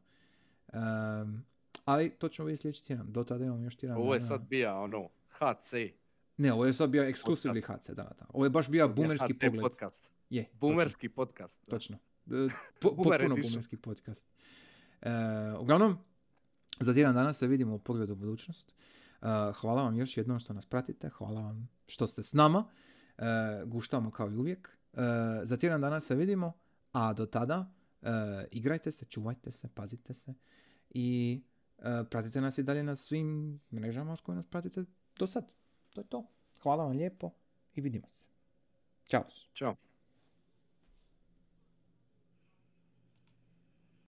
Em, 0.72 1.44
ali 1.84 2.10
to 2.10 2.28
ćemo 2.28 2.46
vidjeti 2.46 2.62
sljedeći 2.62 2.84
tjedan. 2.84 3.12
Do 3.12 3.24
tada 3.24 3.44
imamo 3.44 3.64
još 3.64 3.76
tjedan. 3.76 3.96
Ovo 3.96 4.14
je 4.14 4.20
sad 4.20 4.40
bija 4.48 4.78
ono, 4.78 5.08
HC. 5.28 5.72
Ne, 6.36 6.52
ovo 6.52 6.66
je 6.66 6.72
sad 6.72 6.90
bio 6.90 7.02
ekskluzivni 7.02 7.60
HC, 7.60 7.90
da, 7.90 8.02
da. 8.02 8.26
Ovo 8.28 8.44
je 8.44 8.50
baš 8.50 8.68
bio 8.68 8.88
bumerski 8.88 9.32
HT 9.32 9.40
pogled. 9.40 9.62
podcast. 9.62 10.12
Je, 10.30 10.44
točno, 10.44 10.58
Bumerski 10.60 11.08
podcast. 11.08 11.58
da. 11.66 11.70
Točno. 11.70 11.98
E, 12.26 12.30
Po, 12.80 12.96
potpuno 12.96 13.34
bumerski 13.34 13.76
podcast. 13.76 14.24
E, 15.02 15.10
uglavnom, 15.60 15.98
za 16.80 16.94
tjedan 16.94 17.14
danas 17.14 17.38
se 17.38 17.46
vidimo 17.46 17.74
u 17.74 17.78
pogledu 17.78 18.12
u 18.12 18.16
budućnost. 18.16 18.70
E, 18.70 19.26
hvala 19.52 19.82
vam 19.82 19.96
još 19.96 20.16
jednom 20.16 20.38
što 20.38 20.52
nas 20.52 20.66
pratite. 20.66 21.08
Hvala 21.08 21.40
vam 21.40 21.68
što 21.86 22.06
ste 22.06 22.22
s 22.22 22.32
nama. 22.32 22.64
E, 23.18 23.22
guštamo 23.66 24.10
kao 24.10 24.30
i 24.30 24.36
uvijek. 24.36 24.78
Za 25.42 25.56
tjedan 25.56 25.80
danas 25.80 26.06
se 26.06 26.14
vidimo, 26.14 26.52
a 26.92 27.12
do 27.12 27.26
tada 27.26 27.72
igrajte 28.50 28.92
se, 28.92 29.04
čuvajte 29.04 29.50
se, 29.50 29.68
pazite 29.74 30.14
se 30.14 30.34
i 30.90 31.42
pratite 32.10 32.40
nas 32.40 32.58
i 32.58 32.62
dalje 32.62 32.82
na 32.82 32.96
svim 32.96 33.60
mrežama 33.72 34.16
s 34.16 34.20
kojima 34.20 34.36
nas 34.36 34.46
pratite 34.46 34.84
do 35.18 35.26
sad. 35.26 35.52
To 35.94 36.00
je 36.00 36.04
to. 36.04 36.26
Hvala 36.62 36.84
vam 36.84 36.96
lijepo 36.96 37.30
i 37.74 37.80
vidimo 37.80 38.08
se. 38.08 38.28
Ćao. 39.06 39.24
Ćao. 39.54 39.87